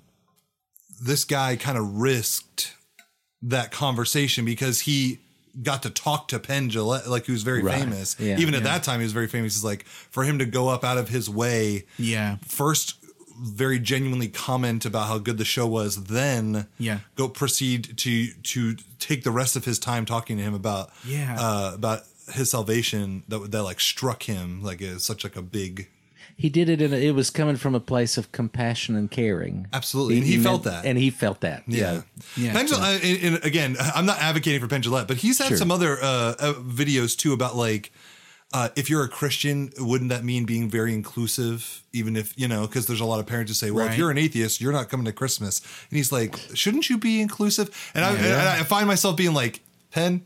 this 1.01 1.24
guy 1.24 1.55
kind 1.55 1.78
of 1.78 1.95
risked 1.97 2.74
that 3.41 3.72
conversation 3.72 4.43
because 4.43 4.82
he 4.82 5.20
got 5.63 5.82
to 5.84 5.89
talk 5.89 6.28
to 6.28 6.39
Penn 6.39 6.70
Jillette, 6.70 7.07
like 7.07 7.26
who's 7.26 7.43
very 7.43 7.61
Right. 7.63 7.80
famous. 7.82 8.15
Yeah. 8.20 8.38
Even 8.38 8.53
at 8.53 8.63
that 8.63 8.84
time, 8.84 8.99
he 8.99 9.03
was 9.03 9.13
very 9.13 9.28
famous. 9.28 9.55
He's 9.55 9.63
like 9.63 9.86
for 9.86 10.24
him 10.24 10.39
to 10.39 10.45
go 10.45 10.67
up 10.67 10.84
out 10.84 10.97
of 10.97 11.09
his 11.09 11.30
way, 11.30 11.86
yeah, 11.97 12.36
first 12.45 12.95
very 13.41 13.80
genuinely 13.80 14.28
comment 14.28 14.86
about 14.86 15.07
how 15.07 15.17
good 15.17 15.38
the 15.38 15.45
show 15.45 15.65
was, 15.65 16.03
then 16.05 16.67
Yeah. 16.78 16.99
go 17.15 17.30
proceed 17.30 17.97
to 17.99 18.28
to 18.34 18.76
take 18.99 19.24
the 19.24 19.32
rest 19.32 19.55
of 19.55 19.63
his 19.63 19.80
time 19.80 20.05
talking 20.05 20.36
to 20.36 20.43
him 20.43 20.53
about 20.53 20.91
Yeah. 21.05 21.38
uh, 21.39 21.72
about 21.76 22.03
his 22.32 22.51
salvation 22.51 23.23
that 23.27 23.51
that 23.51 23.63
like 23.63 23.80
struck 23.80 24.23
him 24.23 24.61
like 24.63 24.82
it's 24.82 25.05
such 25.05 25.23
like 25.23 25.36
a 25.36 25.41
big 25.41 25.89
he 26.36 26.47
did 26.49 26.69
it 26.69 26.82
in 26.82 26.93
a, 26.93 26.95
it 26.95 27.11
was 27.11 27.30
coming 27.30 27.57
from 27.57 27.75
a 27.75 27.82
place 27.82 28.17
of 28.17 28.32
compassion 28.32 28.95
and 28.95 29.11
caring. 29.11 29.67
Absolutely. 29.73 30.19
And 30.19 30.25
he 30.25 30.38
felt 30.38 30.63
meant- 30.63 30.84
that. 30.84 30.88
and 30.88 30.97
he 30.97 31.09
felt 31.09 31.41
that. 31.41 31.63
Yeah. 31.67 32.03
Yeah, 32.38 32.53
Pendul- 32.53 32.80
I- 32.80 32.93
and, 32.93 33.36
and 33.36 33.43
again, 33.45 33.75
I'm 33.93 34.05
not 34.05 34.19
advocating 34.19 34.61
for 34.61 34.67
Penn 34.69 34.82
Jillette, 34.82 35.05
but 35.05 35.17
he's 35.17 35.38
had 35.38 35.49
Sure. 35.49 35.57
some 35.57 35.69
other 35.69 35.97
uh, 36.01 36.36
uh, 36.39 36.53
videos 36.53 37.17
too 37.17 37.34
about 37.34 37.57
like, 37.57 37.91
uh, 38.53 38.69
if 38.77 38.89
you're 38.89 39.03
a 39.03 39.09
Christian, 39.09 39.71
wouldn't 39.80 40.11
that 40.11 40.23
mean 40.23 40.45
being 40.45 40.69
very 40.69 40.93
inclusive? 40.93 41.84
Even 41.91 42.15
if, 42.15 42.34
you 42.39 42.47
know, 42.47 42.61
because 42.67 42.86
there's 42.86 43.01
a 43.01 43.05
lot 43.05 43.19
of 43.19 43.25
parents 43.25 43.49
who 43.49 43.53
say, 43.55 43.69
well, 43.69 43.88
if 43.88 43.97
you're 43.97 44.09
an 44.11 44.17
atheist, 44.17 44.61
you're 44.61 44.71
not 44.71 44.88
coming 44.88 45.05
to 45.07 45.11
Christmas. 45.11 45.59
And 45.89 45.97
he's 45.97 46.11
like, 46.13 46.38
shouldn't 46.53 46.89
you 46.89 46.97
be 46.97 47.19
inclusive? 47.19 47.91
And, 47.93 48.05
I, 48.05 48.13
and 48.15 48.47
I 48.47 48.63
find 48.63 48.88
myself 48.88 49.17
being 49.17 49.34
like, 49.34 49.59
Penn, 49.91 50.25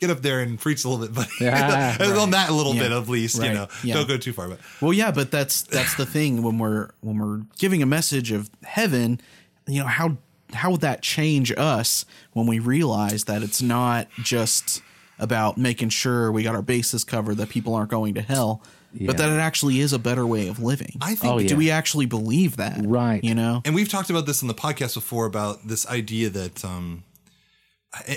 get 0.00 0.10
up 0.10 0.22
there 0.22 0.40
and 0.40 0.58
preach 0.58 0.84
a 0.84 0.88
little 0.88 1.06
bit, 1.06 1.14
buddy. 1.14 1.30
Yeah, 1.40 1.96
And 2.00 2.12
on 2.18 2.30
that 2.30 2.48
a 2.50 2.52
little 2.52 2.74
Yeah. 2.74 2.82
bit, 2.84 2.92
at 2.92 3.08
least, 3.08 3.36
you 3.42 3.52
know, 3.52 3.68
Yeah. 3.84 3.94
don't 3.94 4.08
go 4.08 4.16
too 4.16 4.32
far. 4.32 4.48
But 4.48 4.60
Well, 4.80 4.92
yeah, 4.92 5.10
but 5.10 5.30
that's 5.30 5.62
that's 5.62 5.94
the 5.96 6.06
thing 6.06 6.42
when 6.42 6.58
we're 6.58 6.90
when 7.00 7.18
we're 7.18 7.42
giving 7.58 7.82
a 7.82 7.86
message 7.86 8.32
of 8.32 8.50
heaven, 8.64 9.20
you 9.66 9.80
know 9.80 9.86
how 9.86 10.16
how 10.52 10.70
would 10.72 10.80
that 10.80 11.00
change 11.02 11.52
us 11.56 12.04
when 12.32 12.46
we 12.46 12.58
realize 12.58 13.24
that 13.24 13.42
it's 13.42 13.62
not 13.62 14.08
just 14.22 14.82
about 15.18 15.56
making 15.58 15.90
sure 15.90 16.32
we 16.32 16.42
got 16.42 16.54
our 16.56 16.62
bases 16.62 17.04
covered 17.04 17.36
that 17.36 17.50
people 17.50 17.74
aren't 17.74 17.90
going 17.90 18.14
to 18.14 18.22
hell, 18.22 18.62
but 19.02 19.16
that 19.18 19.28
it 19.28 19.38
actually 19.38 19.78
is 19.78 19.92
a 19.92 19.98
better 19.98 20.26
way 20.26 20.48
of 20.48 20.58
living. 20.60 20.96
I 21.02 21.14
think 21.14 21.32
Oh, 21.34 21.38
yeah. 21.38 21.46
Do 21.46 21.56
we 21.56 21.70
actually 21.70 22.06
believe 22.06 22.56
that? 22.56 22.80
Right. 22.84 23.22
You 23.22 23.34
know? 23.34 23.60
and 23.66 23.74
we've 23.74 23.88
talked 23.88 24.08
about 24.10 24.24
this 24.26 24.40
in 24.42 24.48
the 24.48 24.54
podcast 24.54 24.94
before 24.94 25.26
about 25.26 25.68
this 25.68 25.86
idea 25.86 26.30
that 26.30 26.64
um 26.64 27.04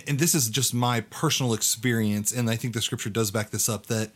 and 0.07 0.19
this 0.19 0.36
is 0.36 0.49
just 0.49 0.74
my 0.74 1.01
personal 1.01 1.53
experience 1.53 2.32
and 2.32 2.49
i 2.49 2.55
think 2.55 2.74
the 2.74 2.82
scripture 2.82 3.09
does 3.09 3.32
back 3.32 3.49
this 3.49 3.67
up 3.67 3.88
that 3.88 4.11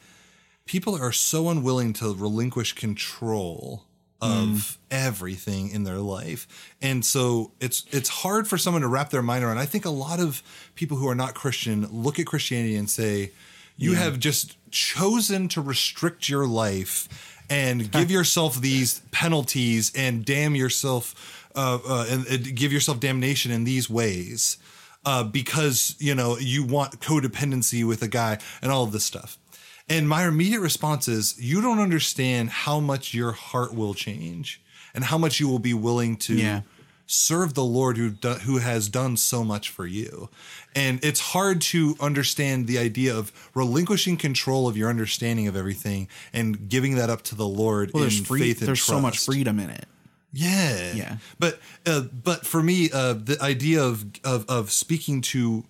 people 0.65 0.95
are 0.95 1.11
so 1.11 1.49
unwilling 1.49 1.93
to 1.93 2.13
relinquish 2.13 2.73
control 2.73 3.83
of 4.19 4.77
everything 4.89 5.69
in 5.69 5.83
their 5.83 5.99
life. 5.99 6.73
And 6.81 7.05
so 7.05 7.51
it's 7.59 7.85
it's 7.91 8.09
hard 8.09 8.47
for 8.47 8.57
someone 8.57 8.81
to 8.81 8.87
wrap 8.87 9.09
their 9.09 9.21
mind 9.21 9.43
around. 9.43 9.59
I 9.59 9.65
think 9.65 9.85
a 9.85 9.91
lot 9.91 10.19
of 10.19 10.41
people 10.75 10.97
who 10.97 11.07
are 11.07 11.15
not 11.15 11.35
christian 11.35 11.87
look 11.91 12.19
at 12.19 12.25
christianity 12.25 12.75
and 12.75 12.89
say 12.89 13.31
you 13.77 13.93
have 13.93 14.17
just 14.19 14.57
chosen 14.71 15.47
to 15.49 15.61
restrict 15.61 16.29
your 16.29 16.47
life 16.47 17.39
and 17.49 17.91
give 17.97 18.09
yourself 18.09 18.59
these 18.59 19.01
penalties 19.11 19.91
and 19.95 20.25
damn 20.25 20.55
yourself 20.55 21.47
uh, 21.55 21.79
uh, 21.87 22.05
and, 22.09 22.25
and 22.27 22.55
give 22.55 22.73
yourself 22.73 22.99
damnation 22.99 23.51
in 23.51 23.63
these 23.63 23.89
ways 23.89 24.57
uh, 25.07 25.23
because 25.23 25.95
you 25.99 26.13
know 26.13 26.37
you 26.37 26.61
want 26.75 26.99
codependency 26.99 27.81
with 27.87 28.01
a 28.03 28.07
guy 28.09 28.37
and 28.61 28.71
all 28.71 28.83
of 28.83 28.91
this 28.91 29.05
stuff. 29.05 29.37
And 29.89 30.03
my 30.09 30.27
immediate 30.27 30.59
response 30.59 31.07
is, 31.07 31.35
you 31.39 31.61
don't 31.61 31.79
understand 31.79 32.49
how 32.49 32.81
much 32.81 33.13
your 33.13 33.31
heart 33.31 33.73
will 33.73 33.93
change 33.93 34.59
and 34.93 35.05
how 35.05 35.17
much 35.17 35.39
you 35.39 35.47
will 35.47 35.59
be 35.71 35.73
willing 35.73 36.17
to 36.27 36.33
Yeah. 36.33 36.61
serve 37.05 37.53
the 37.53 37.63
Lord 37.63 37.95
who 37.95 38.09
do, 38.09 38.33
who 38.47 38.57
has 38.57 38.89
done 38.89 39.15
so 39.15 39.45
much 39.45 39.69
for 39.69 39.87
you. 39.87 40.27
And 40.75 40.99
it's 41.03 41.21
hard 41.31 41.61
to 41.73 41.95
understand 42.01 42.67
the 42.67 42.77
idea 42.77 43.15
of 43.15 43.31
relinquishing 43.55 44.17
control 44.17 44.67
of 44.67 44.75
your 44.75 44.89
understanding 44.89 45.47
of 45.47 45.55
everything 45.55 46.09
and 46.33 46.67
giving 46.67 46.95
that 46.95 47.09
up 47.09 47.21
to 47.29 47.35
the 47.35 47.47
Lord 47.47 47.91
Well, 47.93 48.03
in 48.03 48.09
free, 48.09 48.41
faith 48.41 48.59
and 48.59 48.67
there's 48.67 48.83
so 48.83 48.99
much 48.99 49.19
freedom 49.23 49.57
in 49.57 49.69
it. 49.69 49.85
Yeah, 50.33 50.93
Yeah. 50.93 51.17
But 51.39 51.59
uh, 51.85 52.01
but 52.01 52.45
for 52.45 52.61
me, 52.61 52.89
uh, 52.91 53.13
the 53.13 53.37
idea 53.41 53.81
of 53.83 54.05
of 54.23 54.45
of 54.49 54.71
speaking 54.71 55.21
to 55.21 55.63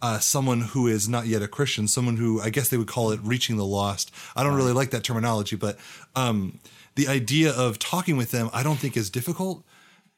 uh, 0.00 0.18
someone 0.20 0.60
who 0.60 0.86
is 0.86 1.08
not 1.08 1.26
yet 1.26 1.42
a 1.42 1.48
Christian, 1.48 1.88
someone 1.88 2.16
who 2.16 2.40
I 2.40 2.50
guess 2.50 2.68
they 2.68 2.76
would 2.76 2.86
call 2.88 3.10
it 3.10 3.20
reaching 3.22 3.56
the 3.56 3.64
lost. 3.64 4.12
I 4.36 4.42
don't 4.44 4.54
really 4.54 4.72
like 4.72 4.90
that 4.90 5.02
terminology, 5.04 5.56
but 5.56 5.78
um, 6.14 6.58
the 6.94 7.08
idea 7.08 7.50
of 7.52 7.78
talking 7.78 8.16
with 8.16 8.30
them, 8.30 8.48
I 8.52 8.62
don't 8.62 8.78
think 8.78 8.96
is 8.96 9.10
difficult 9.10 9.64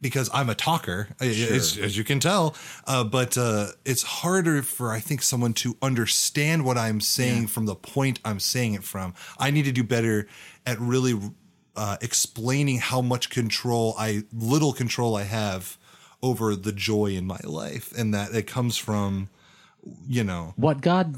because 0.01 0.31
I'm 0.33 0.49
a 0.49 0.55
talker, 0.55 1.09
I- 1.21 1.25
as, 1.27 1.77
as 1.79 1.97
you 1.97 2.05
can 2.05 2.21
tell. 2.21 2.55
Uh, 2.87 3.03
but 3.05 3.37
uh, 3.39 3.69
it's 3.85 4.03
harder 4.03 4.63
for 4.63 4.93
I 4.93 5.01
think 5.01 5.23
someone 5.23 5.55
to 5.55 5.77
understand 5.83 6.65
what 6.65 6.77
I'm 6.77 7.01
saying 7.01 7.47
from 7.49 7.67
the 7.67 7.75
point 7.75 8.21
I'm 8.25 8.39
saying 8.39 8.75
it 8.75 8.85
from. 8.85 9.15
I 9.39 9.51
need 9.51 9.65
to 9.65 9.73
do 9.73 9.83
better 9.83 10.29
at 10.67 10.79
really 10.79 11.19
uh, 11.79 11.97
explaining 12.03 12.79
how 12.79 13.01
much 13.01 13.31
control 13.31 13.95
I, 13.99 14.25
little 14.33 14.73
control 14.73 15.17
I 15.17 15.23
have 15.23 15.79
over 16.23 16.57
the 16.57 16.73
joy 16.73 17.13
in 17.13 17.27
my 17.27 17.41
life, 17.45 17.97
and 17.97 18.13
that 18.13 18.35
it 18.35 18.47
comes 18.47 18.77
from, 18.77 19.29
you 20.07 20.25
know, 20.25 20.53
what 20.57 20.81
God 20.81 21.17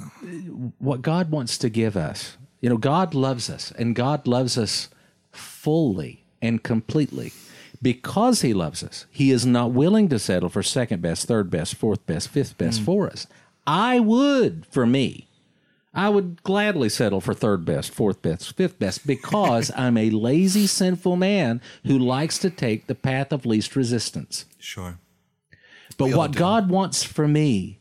what 0.78 1.02
God 1.02 1.30
wants 1.30 1.58
to 1.58 1.70
give 1.70 1.96
us. 1.96 2.36
You 2.60 2.68
know, 2.68 2.76
God 2.76 3.14
loves 3.14 3.48
us 3.48 3.72
and 3.78 3.96
God 3.96 4.26
loves 4.26 4.58
us 4.58 4.90
fully 5.32 6.24
and 6.42 6.62
completely. 6.62 7.32
Because 7.82 8.42
he 8.42 8.52
loves 8.52 8.82
us, 8.82 9.06
he 9.10 9.30
is 9.30 9.46
not 9.46 9.70
willing 9.70 10.10
to 10.10 10.18
settle 10.18 10.50
for 10.50 10.62
second 10.62 11.00
best, 11.00 11.26
third 11.26 11.48
best, 11.48 11.74
fourth 11.74 12.04
best, 12.04 12.28
fifth 12.28 12.58
best 12.58 12.82
for 12.82 13.06
us. 13.06 13.26
I 13.66 14.00
would 14.00 14.66
for 14.66 14.84
me. 14.84 15.29
I 15.92 16.08
would 16.08 16.42
gladly 16.44 16.88
settle 16.88 17.20
for 17.20 17.34
third 17.34 17.64
best, 17.64 17.90
fourth 17.90 18.22
best, 18.22 18.56
fifth 18.56 18.78
best 18.78 19.06
because 19.06 19.72
I'm 19.76 19.96
a 19.96 20.10
lazy, 20.10 20.66
sinful 20.66 21.16
man 21.16 21.60
who 21.84 21.98
likes 21.98 22.38
to 22.38 22.50
take 22.50 22.86
the 22.86 22.94
path 22.94 23.32
of 23.32 23.44
least 23.44 23.74
resistance. 23.76 24.44
sure. 24.58 24.98
But 25.98 26.12
all 26.12 26.18
what. 26.18 26.32
God 26.32 26.70
wants 26.70 27.02
for 27.02 27.28
me 27.28 27.80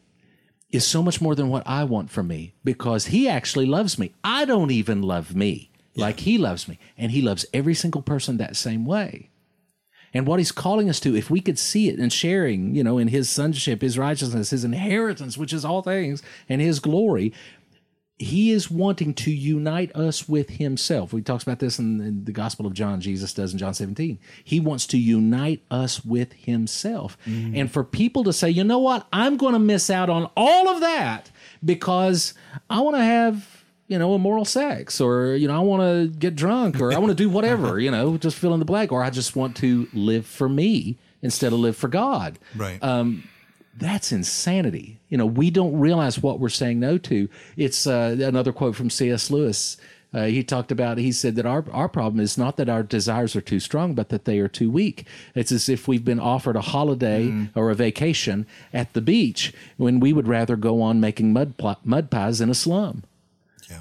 is 0.71 0.85
so 0.85 1.01
much 1.01 1.21
more 1.21 1.35
than 1.35 1.49
what 1.49 1.63
I 1.65 1.83
want 1.83 2.09
for 2.09 2.23
me 2.23 2.53
because 2.63 3.07
He 3.07 3.29
actually 3.29 3.65
loves 3.65 3.97
me. 3.97 4.13
I 4.23 4.45
don't 4.45 4.71
even 4.71 5.01
love 5.01 5.35
me 5.35 5.71
like 5.95 6.21
He 6.21 6.37
loves 6.37 6.67
me. 6.67 6.79
And 6.97 7.11
He 7.11 7.21
loves 7.21 7.45
every 7.53 7.73
single 7.73 8.01
person 8.01 8.37
that 8.37 8.55
same 8.55 8.85
way. 8.85 9.29
And 10.13 10.25
what 10.25 10.39
He's 10.39 10.51
calling 10.51 10.89
us 10.89 10.99
to, 11.01 11.15
if 11.15 11.29
we 11.29 11.39
could 11.39 11.59
see 11.59 11.87
it 11.87 11.99
and 11.99 12.11
sharing, 12.11 12.75
you 12.75 12.83
know, 12.83 12.97
in 12.97 13.09
His 13.09 13.29
sonship, 13.29 13.81
His 13.81 13.97
righteousness, 13.97 14.49
His 14.49 14.63
inheritance, 14.63 15.37
which 15.37 15.53
is 15.53 15.63
all 15.63 15.81
things, 15.81 16.21
and 16.47 16.61
His 16.61 16.79
glory, 16.79 17.31
he 18.19 18.51
is 18.51 18.69
wanting 18.69 19.13
to 19.13 19.31
unite 19.31 19.95
us 19.95 20.27
with 20.27 20.49
himself. 20.49 21.13
We 21.13 21.21
talks 21.21 21.43
about 21.43 21.59
this 21.59 21.79
in, 21.79 22.01
in 22.01 22.25
the 22.25 22.33
Gospel 22.33 22.67
of 22.67 22.73
John. 22.73 22.99
Jesus 22.99 23.33
does 23.33 23.53
in 23.53 23.57
John 23.57 23.73
17. 23.73 24.19
He 24.43 24.59
wants 24.59 24.85
to 24.87 24.97
unite 24.97 25.63
us 25.71 26.03
with 26.03 26.33
himself. 26.33 27.17
Mm. 27.25 27.57
And 27.57 27.71
for 27.71 27.85
people 27.85 28.25
to 28.25 28.33
say, 28.33 28.49
you 28.49 28.65
know 28.65 28.79
what, 28.79 29.07
I'm 29.13 29.37
going 29.37 29.53
to 29.53 29.59
miss 29.59 29.89
out 29.89 30.09
on 30.09 30.29
all 30.35 30.67
of 30.67 30.81
that 30.81 31.31
because 31.63 32.33
I 32.69 32.81
want 32.81 32.97
to 32.97 33.03
have, 33.03 33.63
you 33.87 33.97
know, 33.97 34.13
immoral 34.13 34.43
sex 34.43 34.99
or, 34.99 35.35
you 35.35 35.47
know, 35.47 35.55
I 35.55 35.59
want 35.59 35.81
to 35.81 36.13
get 36.19 36.35
drunk 36.35 36.81
or 36.81 36.91
I 36.91 36.97
want 36.97 37.11
to 37.11 37.15
do 37.15 37.29
whatever, 37.29 37.79
you 37.79 37.89
know, 37.89 38.17
just 38.17 38.37
fill 38.37 38.53
in 38.53 38.59
the 38.59 38.65
blank, 38.65 38.91
or 38.91 39.01
I 39.01 39.11
just 39.11 39.37
want 39.37 39.55
to 39.57 39.87
live 39.93 40.25
for 40.25 40.49
me 40.49 40.97
instead 41.21 41.53
of 41.53 41.59
live 41.59 41.77
for 41.77 41.87
God 41.87 42.39
Right. 42.55 42.81
Um, 42.83 43.23
that's 43.77 44.11
insanity. 44.11 44.99
You 45.09 45.17
know, 45.17 45.25
we 45.25 45.49
don't 45.51 45.79
realize 45.79 46.21
what 46.21 46.39
we're 46.39 46.49
saying 46.49 46.79
no 46.79 46.97
to. 46.99 47.29
It's 47.57 47.87
uh, 47.87 48.17
another 48.19 48.51
quote 48.51 48.75
from 48.75 48.89
C.S. 48.89 49.29
Lewis. 49.31 49.77
Uh, 50.11 50.25
he 50.25 50.43
talked 50.43 50.71
about, 50.71 50.97
he 50.97 51.11
said 51.11 51.35
that 51.35 51.45
our, 51.45 51.63
our 51.71 51.87
problem 51.87 52.19
is 52.19 52.35
not 52.35 52.57
that 52.57 52.67
our 52.67 52.81
desires 52.81 53.35
are 53.35 53.41
too 53.41 53.59
strong, 53.59 53.93
but 53.93 54.09
that 54.09 54.25
they 54.25 54.39
are 54.39 54.47
too 54.47 54.71
weak. 54.71 55.05
It's 55.35 55.51
as 55.51 55.69
if 55.69 55.87
we've 55.87 56.03
been 56.03 56.19
offered 56.19 56.55
a 56.55 56.61
holiday 56.61 57.47
or 57.55 57.69
a 57.69 57.75
vacation 57.75 58.47
at 58.73 58.91
the 58.93 59.01
beach 59.01 59.53
when 59.77 59.99
we 59.99 60.11
would 60.11 60.27
rather 60.27 60.55
go 60.55 60.81
on 60.81 60.99
making 60.99 61.31
mud, 61.31 61.57
pl- 61.57 61.77
mud 61.83 62.09
pies 62.09 62.41
in 62.41 62.49
a 62.49 62.55
slum. 62.55 63.03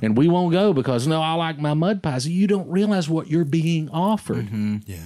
And 0.02 0.18
we 0.18 0.28
won't 0.28 0.52
go 0.52 0.74
because, 0.74 1.06
no, 1.06 1.22
I 1.22 1.32
like 1.32 1.58
my 1.58 1.72
mud 1.72 2.02
pies. 2.02 2.28
You 2.28 2.46
don't 2.46 2.68
realize 2.68 3.08
what 3.08 3.28
you're 3.28 3.46
being 3.46 3.88
offered. 3.88 4.50
yeah. 4.86 4.96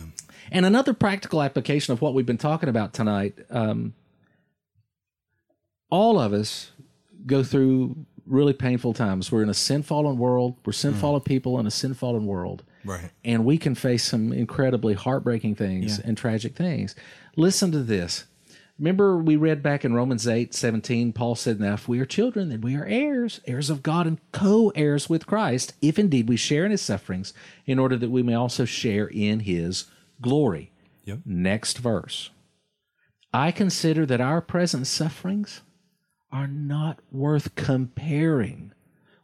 And 0.51 0.67
another 0.67 0.93
practical 0.93 1.41
application 1.41 1.93
of 1.93 2.03
what 2.03 2.15
we've 2.15 2.27
been 2.27 2.37
talking 2.37 2.69
about 2.69 2.93
tonight 2.93 3.39
um, 3.49 3.95
all 5.93 6.19
of 6.19 6.33
us 6.33 6.73
go 7.27 7.45
through 7.45 7.95
really 8.27 8.55
painful 8.55 8.95
times. 8.95 9.31
We're 9.31 9.43
in 9.43 9.51
a 9.51 9.55
sin 9.55 9.83
fallen 9.83 10.17
world, 10.17 10.57
we're 10.65 10.73
mm. 10.73 10.77
sin 10.77 10.95
fallen 10.95 11.21
people 11.21 11.61
in 11.61 11.67
a 11.67 11.71
sin 11.71 11.95
fallen 11.95 12.27
world. 12.27 12.65
Right. 12.85 13.11
And 13.25 13.45
we 13.45 13.59
can 13.59 13.77
face 13.77 14.03
some 14.03 14.33
incredibly 14.33 14.95
heartbreaking 14.95 15.55
things 15.55 16.01
and 16.01 16.17
tragic 16.17 16.57
things. 16.57 16.97
Listen 17.37 17.71
to 17.71 17.83
this. 17.83 18.25
Remember, 18.79 19.19
we 19.19 19.37
read 19.37 19.63
back 19.63 19.85
in 19.85 19.95
Romans 19.95 20.27
8 20.27 20.55
17, 20.55 21.13
Paul 21.13 21.37
said, 21.37 21.61
Now, 21.61 21.75
if 21.75 21.87
we 21.87 22.01
are 22.01 22.07
children, 22.07 22.49
then 22.49 22.63
we 22.63 22.75
are 22.75 22.87
heirs, 22.87 23.41
heirs 23.47 23.71
of 23.71 23.83
God 23.83 24.07
and 24.07 24.19
co 24.33 24.73
heirs 24.75 25.09
with 25.11 25.27
Christ, 25.27 25.75
if 25.81 25.99
indeed 25.99 26.29
we 26.29 26.37
share 26.37 26.65
in 26.65 26.71
his 26.71 26.81
sufferings, 26.81 27.35
in 27.67 27.79
order 27.79 27.97
that 27.99 28.11
we 28.11 28.23
may 28.23 28.35
also 28.35 28.65
share 28.65 29.07
in 29.07 29.41
his 29.41 29.85
glory. 30.21 30.73
Yep. 31.05 31.19
Next 31.27 31.79
verse. 31.79 32.31
I 33.33 33.53
consider 33.53 34.07
that 34.07 34.21
our 34.21 34.41
present 34.41 34.87
sufferings 34.87 35.61
are 36.33 36.47
not 36.47 36.99
worth 37.11 37.55
comparing 37.55 38.73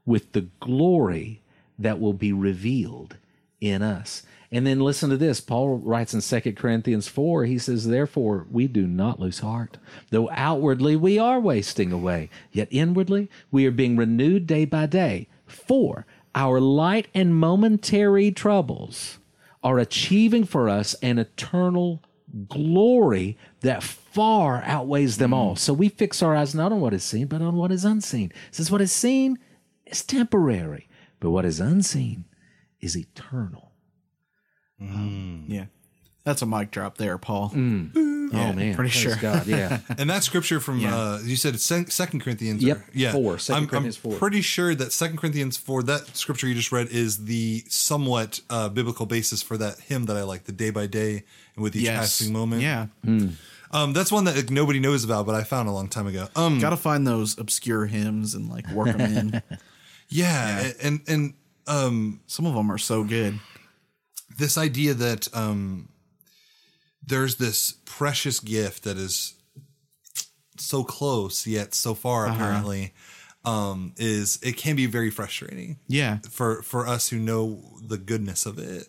with 0.04 0.32
the 0.32 0.48
glory 0.60 1.42
that 1.78 1.98
will 1.98 2.12
be 2.12 2.32
revealed 2.32 3.16
in 3.60 3.82
us. 3.82 4.22
And 4.50 4.66
then 4.66 4.80
listen 4.80 5.10
to 5.10 5.16
this. 5.16 5.40
Paul 5.40 5.78
writes 5.78 6.14
in 6.14 6.20
2 6.20 6.52
Corinthians 6.52 7.06
4, 7.06 7.44
he 7.44 7.58
says, 7.58 7.86
Therefore, 7.86 8.46
we 8.50 8.66
do 8.66 8.86
not 8.86 9.20
lose 9.20 9.40
heart. 9.40 9.76
Though 10.10 10.30
outwardly 10.30 10.96
we 10.96 11.18
are 11.18 11.40
wasting 11.40 11.92
away, 11.92 12.30
yet 12.50 12.68
inwardly 12.70 13.28
we 13.50 13.66
are 13.66 13.70
being 13.70 13.96
renewed 13.96 14.46
day 14.46 14.64
by 14.64 14.86
day. 14.86 15.28
For 15.46 16.06
our 16.34 16.60
light 16.60 17.08
and 17.14 17.34
momentary 17.34 18.30
troubles 18.30 19.18
are 19.62 19.78
achieving 19.78 20.44
for 20.44 20.68
us 20.68 20.94
an 21.02 21.18
eternal 21.18 22.02
glory 22.48 23.36
that 23.60 23.82
far 24.18 24.62
outweighs 24.64 25.18
them 25.18 25.32
all. 25.32 25.54
So 25.54 25.72
we 25.72 25.88
fix 25.88 26.22
our 26.24 26.34
eyes 26.34 26.52
not 26.52 26.72
on 26.72 26.80
what 26.80 26.92
is 26.92 27.04
seen, 27.04 27.28
but 27.28 27.40
on 27.40 27.54
what 27.54 27.70
is 27.70 27.84
unseen. 27.84 28.32
Since 28.50 28.68
what 28.68 28.80
is 28.80 28.90
seen 28.90 29.38
is 29.86 30.02
temporary, 30.04 30.88
but 31.20 31.30
what 31.30 31.44
is 31.44 31.60
unseen 31.60 32.24
is 32.80 32.96
eternal. 32.96 33.70
Yeah. 34.80 35.66
That's 36.24 36.42
a 36.42 36.46
mic 36.46 36.72
drop 36.72 36.98
there, 36.98 37.16
Paul. 37.16 37.52
oh 37.54 37.56
man, 37.56 38.56
pretty 38.56 38.74
praise 38.74 38.92
sure. 38.92 39.16
God, 39.16 39.46
yeah. 39.46 39.78
And 39.98 40.10
that 40.10 40.22
scripture 40.24 40.58
from 40.60 40.84
uh, 40.84 41.20
you 41.22 41.36
said 41.36 41.54
it's 41.54 41.64
Second 41.64 42.20
Corinthians. 42.22 42.62
Yep, 42.62 42.76
or- 42.76 42.84
yeah, 42.92 43.12
four, 43.12 43.38
Second 43.38 43.62
I'm, 43.62 43.68
Corinthians 43.68 43.96
I'm 43.96 44.02
four. 44.10 44.18
pretty 44.18 44.40
sure 44.42 44.74
that 44.74 44.92
Second 44.92 45.16
Corinthians 45.18 45.56
four, 45.56 45.82
that 45.84 46.16
scripture 46.16 46.46
you 46.48 46.54
just 46.54 46.70
read, 46.72 46.88
is 46.88 47.24
the 47.24 47.64
somewhat 47.68 48.40
uh, 48.50 48.68
biblical 48.68 49.06
basis 49.06 49.42
for 49.42 49.56
that 49.58 49.78
hymn 49.80 50.04
that 50.06 50.16
I 50.16 50.24
like, 50.24 50.44
the 50.44 50.52
day 50.52 50.70
by 50.70 50.86
day 50.86 51.22
and 51.54 51.62
with 51.62 51.74
each 51.76 51.84
Yes. 51.84 52.18
passing 52.18 52.32
moment. 52.32 52.62
Yeah. 52.62 52.86
Um, 53.70 53.92
that's 53.92 54.10
one 54.12 54.24
that 54.24 54.36
like, 54.36 54.50
nobody 54.50 54.80
knows 54.80 55.04
about, 55.04 55.26
but 55.26 55.34
I 55.34 55.42
found 55.44 55.68
a 55.68 55.72
long 55.72 55.88
time 55.88 56.06
ago. 56.06 56.28
Um, 56.36 56.58
Got 56.60 56.70
to 56.70 56.76
find 56.76 57.06
those 57.06 57.36
obscure 57.38 57.86
hymns 57.86 58.34
and 58.34 58.48
like 58.48 58.68
work 58.70 58.96
them 58.96 59.00
in. 59.00 59.42
yeah, 60.08 60.72
and 60.82 61.00
and 61.06 61.34
um, 61.66 62.20
Some 62.26 62.46
of 62.46 62.54
them 62.54 62.70
are 62.72 62.78
so 62.78 63.04
good. 63.04 63.38
this 64.38 64.56
idea 64.56 64.94
that 64.94 65.28
um, 65.34 65.88
there's 67.06 67.36
this 67.36 67.74
precious 67.84 68.40
gift 68.40 68.84
that 68.84 68.96
is 68.96 69.34
so 70.56 70.82
close 70.82 71.46
yet 71.46 71.72
so 71.74 71.94
far 71.94 72.26
apparently 72.26 72.92
um, 73.44 73.92
is 73.96 74.38
it 74.42 74.56
can 74.56 74.74
be 74.76 74.86
very 74.86 75.10
frustrating 75.10 75.78
Yeah. 75.86 76.18
for 76.30 76.62
for 76.62 76.86
us 76.86 77.08
who 77.10 77.18
know 77.18 77.62
the 77.80 77.96
goodness 77.96 78.44
of 78.44 78.58
it 78.58 78.88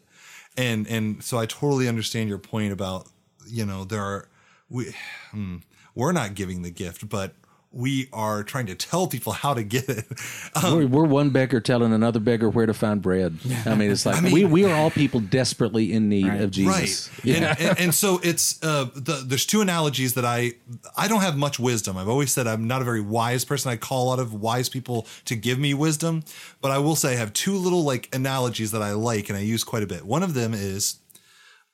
and 0.57 0.87
and 0.87 1.23
so 1.23 1.37
i 1.37 1.45
totally 1.45 1.87
understand 1.87 2.27
your 2.27 2.39
point 2.39 2.73
about 2.73 3.07
you 3.47 3.65
know 3.67 3.83
there 3.83 4.01
are 4.01 4.27
we 4.69 4.95
hmm, 5.31 5.57
we're 5.95 6.11
not 6.11 6.35
giving 6.35 6.61
the 6.61 6.71
gift 6.71 7.09
but 7.09 7.33
we 7.71 8.09
are 8.11 8.43
trying 8.43 8.65
to 8.65 8.73
tell 8.73 9.07
people 9.07 9.31
how 9.31 9.53
to 9.53 9.63
get 9.63 9.87
it 9.87 10.05
we're, 10.63 10.87
we're 10.87 11.05
one 11.05 11.29
beggar 11.29 11.59
telling 11.59 11.93
another 11.93 12.19
beggar 12.19 12.49
where 12.49 12.65
to 12.65 12.73
find 12.73 13.01
bread. 13.01 13.37
I 13.65 13.75
mean, 13.75 13.91
it's 13.91 14.05
like 14.05 14.21
mean- 14.23 14.33
we, 14.33 14.45
we 14.45 14.65
are 14.65 14.73
all 14.73 14.89
people 14.89 15.19
desperately 15.19 15.93
in 15.93 16.09
need 16.09 16.27
of 16.27 16.51
Jesus. 16.51 17.09
Right. 17.23 17.35
And, 17.35 17.59
and, 17.59 17.79
and 17.79 17.95
so 17.95 18.19
it's 18.23 18.61
uh, 18.63 18.89
the, 18.95 19.23
there's 19.25 19.45
two 19.45 19.61
analogies 19.61 20.15
that 20.15 20.25
I 20.25 20.53
I 20.97 21.07
don't 21.07 21.21
have 21.21 21.37
much 21.37 21.59
wisdom. 21.59 21.97
I've 21.97 22.09
always 22.09 22.31
said 22.31 22.47
I'm 22.47 22.67
not 22.67 22.81
a 22.81 22.85
very 22.85 23.01
wise 23.01 23.45
person. 23.45 23.71
I 23.71 23.77
call 23.77 24.05
a 24.05 24.09
lot 24.09 24.19
of 24.19 24.33
wise 24.33 24.69
people 24.69 25.07
to 25.25 25.35
give 25.35 25.59
me 25.59 25.73
wisdom, 25.73 26.23
but 26.61 26.71
I 26.71 26.79
will 26.79 26.95
say 26.95 27.13
I 27.13 27.17
have 27.17 27.33
two 27.33 27.55
little 27.55 27.83
like 27.83 28.13
analogies 28.13 28.71
that 28.71 28.81
I 28.81 28.93
like 28.93 29.29
and 29.29 29.37
I 29.37 29.41
use 29.41 29.63
quite 29.63 29.83
a 29.83 29.87
bit. 29.87 30.05
One 30.05 30.23
of 30.23 30.33
them 30.33 30.53
is 30.53 30.97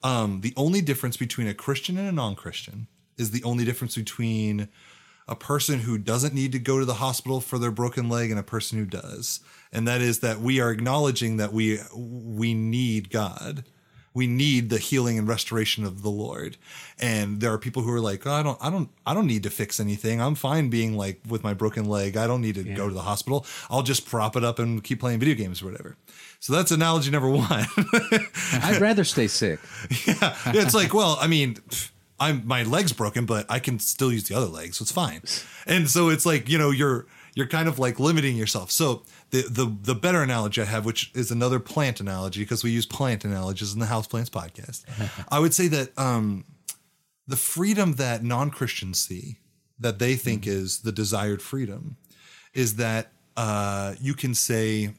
um, 0.05 0.41
the 0.41 0.53
only 0.55 0.81
difference 0.81 1.17
between 1.17 1.47
a 1.47 1.55
Christian 1.55 1.97
and 1.97 2.07
a 2.07 2.11
non-Christian 2.11 2.85
is 3.17 3.31
the 3.31 3.43
only 3.43 3.65
difference 3.65 3.95
between 3.95 4.69
a 5.27 5.35
person 5.35 5.79
who 5.79 5.97
doesn't 5.97 6.35
need 6.35 6.51
to 6.51 6.59
go 6.59 6.77
to 6.77 6.85
the 6.85 6.93
hospital 6.93 7.41
for 7.41 7.57
their 7.57 7.71
broken 7.71 8.07
leg 8.07 8.29
and 8.29 8.39
a 8.39 8.43
person 8.43 8.77
who 8.77 8.85
does. 8.85 9.39
And 9.73 9.87
that 9.87 10.01
is 10.01 10.19
that 10.19 10.39
we 10.39 10.59
are 10.59 10.69
acknowledging 10.69 11.37
that 11.37 11.53
we 11.53 11.79
we 11.91 12.53
need 12.53 13.09
God. 13.09 13.65
We 14.15 14.25
need 14.25 14.71
the 14.71 14.79
healing 14.79 15.19
and 15.19 15.27
restoration 15.27 15.85
of 15.85 16.01
the 16.01 16.09
Lord. 16.09 16.57
And 16.99 17.39
there 17.41 17.53
are 17.53 17.59
people 17.59 17.83
who 17.83 17.91
are 17.91 17.99
like, 17.99 18.25
oh, 18.25 18.31
I 18.31 18.41
don't 18.41 18.57
I 18.59 18.71
don't 18.71 18.89
I 19.05 19.13
don't 19.13 19.27
need 19.27 19.43
to 19.43 19.51
fix 19.51 19.79
anything. 19.79 20.19
I'm 20.19 20.33
fine 20.33 20.69
being 20.69 20.97
like 20.97 21.19
with 21.27 21.43
my 21.43 21.53
broken 21.53 21.85
leg. 21.85 22.17
I 22.17 22.25
don't 22.25 22.41
need 22.41 22.55
to 22.55 22.63
go 22.63 22.87
to 22.87 22.93
the 22.93 23.01
hospital. 23.01 23.45
I'll 23.69 23.83
just 23.83 24.07
prop 24.07 24.35
it 24.35 24.43
up 24.43 24.57
and 24.57 24.83
keep 24.83 24.99
playing 24.99 25.19
video 25.19 25.35
games 25.35 25.61
or 25.61 25.65
whatever. 25.65 25.97
So 26.39 26.53
that's 26.53 26.71
analogy 26.71 27.11
number 27.11 27.29
1. 27.29 27.43
I'd 28.53 28.79
rather 28.79 29.03
stay 29.03 29.27
sick. 29.27 29.59
yeah, 30.07 30.35
it's 30.47 30.73
like, 30.73 30.93
well, 30.93 31.17
I 31.19 31.27
mean, 31.27 31.57
I'm 32.19 32.45
my 32.45 32.63
leg's 32.63 32.93
broken, 32.93 33.25
but 33.25 33.45
I 33.49 33.59
can 33.59 33.79
still 33.79 34.11
use 34.11 34.23
the 34.23 34.35
other 34.35 34.45
leg, 34.45 34.73
so 34.73 34.83
it's 34.83 34.91
fine. 34.91 35.21
And 35.67 35.89
so 35.89 36.09
it's 36.09 36.25
like, 36.25 36.47
you 36.47 36.57
know, 36.57 36.71
you're 36.71 37.07
you're 37.33 37.47
kind 37.47 37.67
of 37.67 37.77
like 37.79 37.99
limiting 37.99 38.37
yourself. 38.37 38.71
So 38.71 39.03
the 39.43 39.49
the 39.65 39.77
the 39.81 39.95
better 39.95 40.21
analogy 40.21 40.61
I 40.61 40.65
have, 40.65 40.85
which 40.85 41.11
is 41.13 41.31
another 41.31 41.59
plant 41.59 41.99
analogy, 41.99 42.41
because 42.41 42.63
we 42.63 42.71
use 42.71 42.85
plant 42.85 43.25
analogies 43.25 43.73
in 43.73 43.79
the 43.79 43.85
House 43.85 44.07
Plants 44.07 44.29
podcast, 44.29 44.83
I 45.29 45.39
would 45.39 45.53
say 45.53 45.67
that 45.67 45.97
um, 45.97 46.45
the 47.27 47.35
freedom 47.35 47.93
that 47.93 48.23
non 48.23 48.49
Christians 48.49 48.99
see, 48.99 49.39
that 49.79 49.99
they 49.99 50.15
think 50.15 50.47
is 50.47 50.79
the 50.79 50.91
desired 50.91 51.41
freedom, 51.41 51.97
is 52.53 52.75
that 52.75 53.11
uh, 53.35 53.95
you 53.99 54.13
can 54.13 54.33
say, 54.33 54.93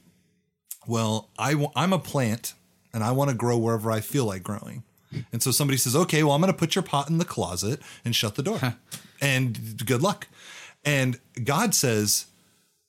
well, 0.87 1.31
I 1.39 1.53
w- 1.53 1.71
I'm 1.75 1.93
a 1.93 1.99
plant 1.99 2.55
and 2.93 3.03
I 3.03 3.13
want 3.13 3.31
to 3.31 3.37
grow 3.37 3.57
wherever 3.57 3.91
I 3.91 4.01
feel 4.01 4.25
like 4.27 4.43
growing. 4.43 4.83
And 5.33 5.43
so 5.43 5.51
somebody 5.51 5.79
says, 5.79 5.97
okay, 5.97 6.23
well, 6.23 6.33
I'm 6.33 6.43
going 6.43 6.53
to 6.53 6.59
put 6.59 6.75
your 6.75 6.83
pot 6.83 7.09
in 7.09 7.17
the 7.17 7.25
closet 7.25 7.81
and 8.05 8.15
shut 8.15 8.35
the 8.35 8.43
door. 8.43 8.77
and 9.21 9.83
good 9.87 10.03
luck. 10.03 10.29
And 10.85 11.19
God 11.43 11.75
says, 11.75 12.27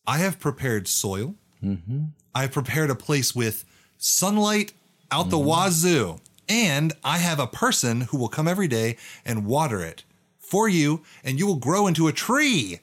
I 0.07 0.19
have 0.19 0.39
prepared 0.39 0.87
soil. 0.87 1.35
Mm-hmm. 1.63 2.05
I 2.33 2.41
have 2.43 2.51
prepared 2.51 2.89
a 2.89 2.95
place 2.95 3.35
with 3.35 3.65
sunlight 3.97 4.73
out 5.11 5.29
the 5.29 5.37
mm-hmm. 5.37 5.47
wazoo. 5.47 6.19
And 6.49 6.93
I 7.03 7.17
have 7.17 7.39
a 7.39 7.47
person 7.47 8.01
who 8.01 8.17
will 8.17 8.29
come 8.29 8.47
every 8.47 8.69
day 8.69 8.95
and 9.25 9.45
water 9.45 9.81
it 9.81 10.03
for 10.39 10.69
you, 10.69 11.03
and 11.23 11.37
you 11.37 11.45
will 11.45 11.57
grow 11.57 11.87
into 11.87 12.07
a 12.07 12.13
tree, 12.13 12.79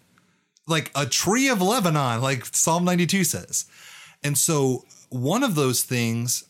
like 0.67 0.91
a 0.95 1.07
tree 1.07 1.49
of 1.49 1.63
Lebanon, 1.63 2.21
like 2.21 2.45
Psalm 2.45 2.85
92 2.85 3.25
says. 3.25 3.65
And 4.23 4.37
so 4.37 4.85
one 5.09 5.43
of 5.43 5.55
those 5.55 5.83
things 5.83 6.45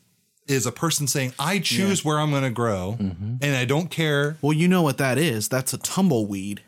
is 0.48 0.66
a 0.66 0.72
person 0.72 1.06
saying, 1.06 1.32
I 1.38 1.60
choose 1.60 2.04
where 2.04 2.18
I'm 2.18 2.30
going 2.30 2.42
to 2.42 2.50
grow, 2.50 2.96
mm-hmm. 2.98 3.36
and 3.40 3.56
I 3.56 3.64
don't 3.64 3.90
care. 3.90 4.36
Well, 4.42 4.52
you 4.52 4.66
know 4.66 4.82
what 4.82 4.98
that 4.98 5.18
is. 5.18 5.48
That's 5.48 5.72
a 5.72 5.78
tumbleweed. 5.78 6.62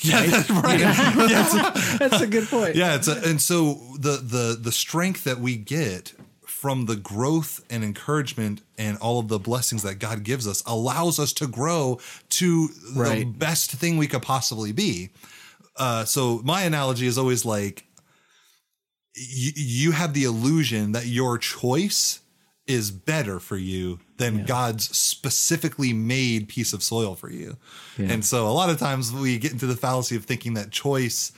Yeah, 0.00 0.26
that's 0.26 0.50
right. 0.50 0.80
Yeah, 1.30 1.96
That's 1.98 2.20
a 2.20 2.26
good 2.26 2.46
point. 2.48 2.76
yeah 2.76 2.96
it's 2.96 3.08
a, 3.08 3.16
and 3.28 3.40
so 3.40 3.74
the 3.98 4.18
the 4.18 4.58
the 4.60 4.72
strength 4.72 5.24
that 5.24 5.38
we 5.38 5.56
get 5.56 6.12
from 6.46 6.86
the 6.86 6.96
growth 6.96 7.64
and 7.70 7.82
encouragement 7.84 8.62
and 8.78 8.98
all 8.98 9.18
of 9.20 9.28
the 9.28 9.38
blessings 9.38 9.82
that 9.82 9.98
God 9.98 10.22
gives 10.24 10.46
us 10.48 10.62
allows 10.66 11.18
us 11.18 11.32
to 11.34 11.46
grow 11.46 11.98
to 12.30 12.68
the 12.94 13.24
best 13.36 13.70
thing 13.72 13.96
we 13.98 14.06
could 14.06 14.22
possibly 14.22 14.72
be. 14.72 15.10
Uh, 15.76 16.04
so 16.04 16.40
my 16.44 16.62
analogy 16.62 17.06
is 17.06 17.18
always 17.18 17.44
like 17.44 17.84
you, 19.14 19.52
you 19.54 19.92
have 19.92 20.12
the 20.14 20.24
illusion 20.24 20.92
that 20.92 21.06
your 21.06 21.38
choice 21.38 22.20
is 22.66 22.90
better 22.90 23.38
for 23.38 23.56
you 23.56 24.00
than 24.16 24.44
God's 24.44 24.96
specifically 24.96 25.92
made 25.92 26.48
piece 26.48 26.72
of 26.72 26.82
soil 26.82 27.14
for 27.14 27.30
you. 27.30 27.56
And 27.98 28.24
so 28.24 28.46
a 28.48 28.50
lot 28.50 28.70
of 28.70 28.78
times 28.78 29.12
we 29.12 29.38
get 29.38 29.52
into 29.52 29.66
the 29.66 29.76
fallacy 29.76 30.16
of 30.16 30.24
thinking 30.24 30.54
that 30.54 30.70
choice 30.70 31.32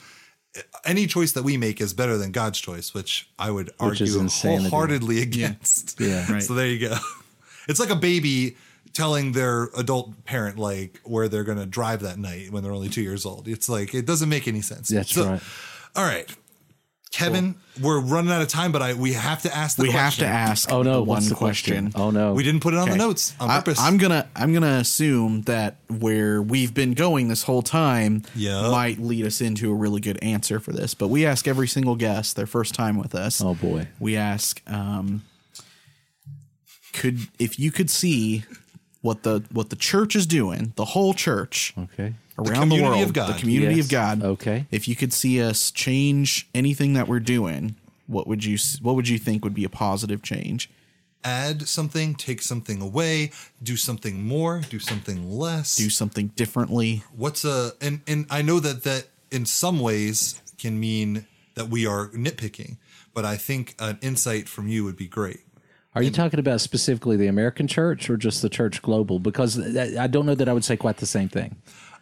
any 0.83 1.05
choice 1.05 1.33
that 1.33 1.43
we 1.43 1.57
make 1.57 1.79
is 1.79 1.93
better 1.93 2.17
than 2.17 2.31
God's 2.31 2.59
choice, 2.59 2.91
which 2.93 3.29
I 3.37 3.51
would 3.51 3.67
Which 3.79 4.01
argue 4.01 4.27
wholeheartedly 4.27 5.21
against. 5.21 5.99
Yeah. 6.01 6.29
Right. 6.31 6.41
So 6.41 6.53
there 6.55 6.67
you 6.67 6.89
go. 6.89 6.95
It's 7.67 7.79
like 7.79 7.91
a 7.91 7.95
baby 7.95 8.57
telling 8.93 9.33
their 9.33 9.65
adult 9.77 10.25
parent 10.25 10.57
like 10.57 10.99
where 11.03 11.27
they're 11.27 11.43
going 11.43 11.59
to 11.59 11.67
drive 11.67 11.99
that 11.99 12.17
night 12.17 12.51
when 12.51 12.63
they're 12.63 12.71
only 12.73 12.89
two 12.89 13.03
years 13.03 13.27
old. 13.27 13.47
It's 13.47 13.69
like 13.69 13.93
it 13.93 14.07
doesn't 14.07 14.27
make 14.27 14.47
any 14.47 14.61
sense. 14.61 14.87
That's 14.87 15.13
So- 15.13 15.29
right. 15.33 15.41
All 15.95 16.03
right, 16.03 16.27
Kevin, 17.11 17.55
we're 17.81 17.99
running 17.99 18.31
out 18.31 18.41
of 18.43 18.47
time, 18.49 18.71
but 18.71 18.83
I 18.83 18.93
we 18.93 19.13
have 19.13 19.41
to 19.41 19.55
ask 19.55 19.77
the 19.77 19.83
We 19.83 19.91
have 19.91 20.15
to 20.17 20.27
ask. 20.27 20.71
Oh 20.71 20.83
no, 20.83 21.01
one 21.01 21.27
the 21.27 21.33
question. 21.33 21.91
question? 21.91 22.01
Oh 22.01 22.11
no. 22.11 22.33
We 22.33 22.43
didn't 22.43 22.61
put 22.61 22.75
it 22.75 22.77
on 22.77 22.83
Okay. 22.83 22.91
the 22.91 22.97
notes 22.99 23.33
on 23.39 23.49
I, 23.49 23.57
purpose. 23.57 23.79
I'm 23.79 23.97
gonna 23.97 24.27
I'm 24.35 24.53
gonna 24.53 24.77
assume 24.77 25.41
that 25.43 25.77
where 25.87 26.39
we've 26.39 26.71
been 26.73 26.93
going 26.93 27.27
this 27.27 27.43
whole 27.43 27.63
time 27.63 28.23
Yep. 28.35 28.71
might 28.71 28.99
lead 28.99 29.25
us 29.25 29.41
into 29.41 29.71
a 29.71 29.73
really 29.73 30.01
good 30.01 30.19
answer 30.21 30.59
for 30.59 30.71
this. 30.71 30.93
But 30.93 31.07
we 31.07 31.25
ask 31.25 31.47
every 31.47 31.67
single 31.67 31.95
guest 31.95 32.35
their 32.35 32.45
first 32.47 32.75
time 32.75 32.95
with 32.95 33.15
us. 33.15 33.41
Oh 33.41 33.55
boy. 33.55 33.87
We 33.99 34.15
ask, 34.15 34.61
um, 34.67 35.23
could 36.93 37.21
if 37.39 37.57
you 37.57 37.71
could 37.71 37.89
see 37.89 38.43
what 39.01 39.23
the 39.23 39.43
what 39.51 39.71
the 39.71 39.75
church 39.75 40.15
is 40.15 40.27
doing, 40.27 40.73
the 40.75 40.85
whole 40.85 41.15
church 41.15 41.73
Okay. 41.75 42.13
Around 42.39 42.69
the, 42.69 42.75
community 42.75 42.89
world, 42.97 43.03
of 43.03 43.13
God. 43.13 43.35
the 43.35 43.39
community 43.39 43.75
Yes. 43.75 43.85
of 43.85 43.91
God. 43.91 44.23
Okay. 44.23 44.65
If 44.71 44.87
you 44.87 44.95
could 44.95 45.13
see 45.13 45.41
us 45.41 45.71
change 45.71 46.47
anything 46.53 46.93
that 46.93 47.07
we're 47.07 47.19
doing, 47.19 47.75
what 48.07 48.27
would 48.27 48.43
you 48.43 48.57
what 48.81 48.95
would 48.95 49.07
you 49.07 49.17
think 49.19 49.43
would 49.43 49.53
be 49.53 49.63
a 49.63 49.69
positive 49.69 50.21
change? 50.21 50.69
add 51.23 51.67
something, 51.67 52.15
take 52.15 52.41
something 52.41 52.81
away, 52.81 53.29
do 53.61 53.75
something 53.75 54.23
more, 54.23 54.61
do 54.69 54.79
something 54.79 55.29
less. 55.29 55.75
Do 55.75 55.89
something 55.89 56.27
differently? 56.35 57.03
what's 57.15 57.43
a 57.43 57.73
and 57.81 58.01
and 58.07 58.25
I 58.29 58.41
know 58.41 58.59
that 58.61 58.83
that 58.83 59.07
in 59.29 59.45
some 59.45 59.79
ways 59.81 60.41
can 60.57 60.79
mean 60.79 61.25
that 61.55 61.67
we 61.69 61.85
are 61.85 62.07
nitpicking, 62.09 62.77
but 63.13 63.25
I 63.25 63.35
think 63.35 63.75
an 63.79 63.99
insight 64.01 64.47
from 64.47 64.69
you 64.69 64.85
would 64.85 64.95
be 64.95 65.07
great. 65.07 65.41
Are 65.93 66.01
you 66.03 66.11
talking 66.11 66.39
about 66.39 66.61
specifically 66.61 67.17
the 67.17 67.27
American 67.27 67.67
church 67.67 68.09
or 68.09 68.15
just 68.15 68.41
the 68.41 68.47
church 68.49 68.81
global? 68.81 69.19
Because 69.19 69.59
I 69.75 70.07
don't 70.07 70.25
know 70.25 70.35
that 70.35 70.47
I 70.47 70.53
would 70.53 70.63
say 70.63 70.77
quite 70.77 70.97
the 70.97 71.05
same 71.05 71.27
thing. 71.27 71.57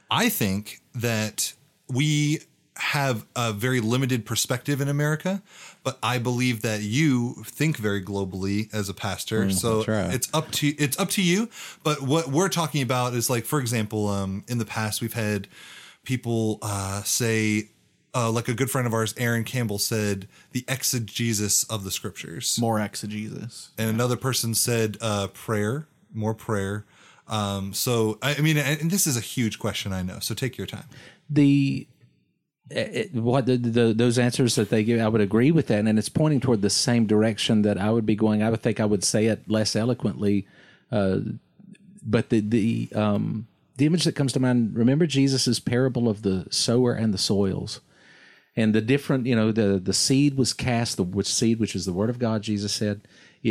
I 0.10 0.30
think 0.30 0.82
that 0.96 1.54
we 1.90 2.42
have 2.78 3.26
a 3.36 3.54
very 3.54 3.80
limited 3.80 4.26
perspective 4.26 4.82
in 4.82 4.88
America, 4.88 5.42
but 5.84 5.98
I 6.04 6.20
believe 6.20 6.62
that 6.62 6.82
you 6.82 7.44
think 7.46 7.78
very 7.78 8.04
globally 8.04 8.74
as 8.74 8.90
a 8.90 8.94
pastor. 8.94 9.50
so 9.52 9.84
right. 9.86 10.14
it's 10.14 10.30
up 10.34 10.52
to 10.52 10.68
it's 10.68 11.00
up 11.00 11.10
to 11.12 11.22
you. 11.22 11.50
But 11.84 12.02
what 12.02 12.28
we're 12.28 12.50
talking 12.50 12.82
about 12.82 13.14
is 13.14 13.30
like, 13.30 13.46
for 13.46 13.60
example, 13.60 14.08
um, 14.08 14.44
in 14.48 14.58
the 14.58 14.66
past 14.66 15.02
we've 15.02 15.14
had 15.14 15.48
people 16.04 16.60
uh, 16.62 17.04
say. 17.04 17.70
Uh, 18.16 18.32
like 18.32 18.48
a 18.48 18.54
good 18.54 18.72
friend 18.72 18.88
of 18.88 18.94
ours, 18.96 19.14
Aaron 19.18 19.44
Campbell, 19.44 19.78
said 19.78 20.28
the 20.52 20.66
exegesis 20.68 21.66
of 21.66 21.84
the 21.84 21.92
scriptures 21.92 22.58
More 22.60 22.80
exegesis. 22.80 23.70
and 23.78 23.92
another 23.92 24.16
person 24.16 24.56
said 24.56 24.98
uh, 25.02 25.28
prayer, 25.28 25.88
more 26.12 26.34
prayer. 26.34 26.86
Um, 27.28 27.74
so 27.74 28.18
I, 28.22 28.36
I 28.36 28.42
mean, 28.42 28.58
and 28.58 28.90
this 28.90 29.06
is 29.06 29.18
a 29.18 29.22
huge 29.22 29.60
question, 29.60 29.94
I 29.94 30.02
know. 30.02 30.20
So 30.20 30.34
take 30.34 30.58
your 30.58 30.68
time. 30.68 30.86
the 31.30 31.88
it, 32.70 33.14
what 33.14 33.46
the, 33.46 33.58
the 33.58 33.94
those 33.94 34.20
answers 34.20 34.56
that 34.56 34.70
they 34.70 34.84
give, 34.84 35.00
I 35.00 35.08
would 35.08 35.22
agree 35.22 35.52
with 35.52 35.68
that, 35.68 35.86
and 35.86 35.98
it's 35.98 36.10
pointing 36.10 36.42
toward 36.42 36.62
the 36.62 36.70
same 36.70 37.06
direction 37.06 37.62
that 37.62 37.78
I 37.78 37.92
would 37.92 38.06
be 38.06 38.16
going. 38.16 38.44
I 38.44 38.50
would 38.50 38.62
think 38.62 38.80
I 38.80 38.86
would 38.86 39.04
say 39.04 39.28
it 39.28 39.50
less 39.50 39.76
eloquently, 39.76 40.48
uh, 40.92 41.20
but 42.04 42.30
the 42.30 42.42
the 42.42 42.90
um, 42.94 43.48
the 43.78 43.86
image 43.86 44.04
that 44.04 44.16
comes 44.16 44.34
to 44.34 44.40
mind. 44.40 44.76
Remember 44.76 45.08
Jesus's 45.08 45.60
parable 45.60 46.10
of 46.10 46.24
the 46.24 46.48
sower 46.50 46.94
and 46.94 47.14
the 47.14 47.18
soils, 47.18 47.80
and 48.56 48.76
the 48.76 48.82
different. 48.82 49.26
You 49.28 49.36
know, 49.36 49.52
the 49.54 49.80
the 49.80 49.94
seed 49.94 50.36
was 50.36 50.52
cast. 50.52 50.98
The 50.98 51.04
which 51.04 51.34
seed, 51.34 51.60
which 51.60 51.76
is 51.76 51.86
the 51.86 51.94
word 51.94 52.10
of 52.10 52.20
God, 52.20 52.42
Jesus 52.42 52.74
said, 52.74 53.02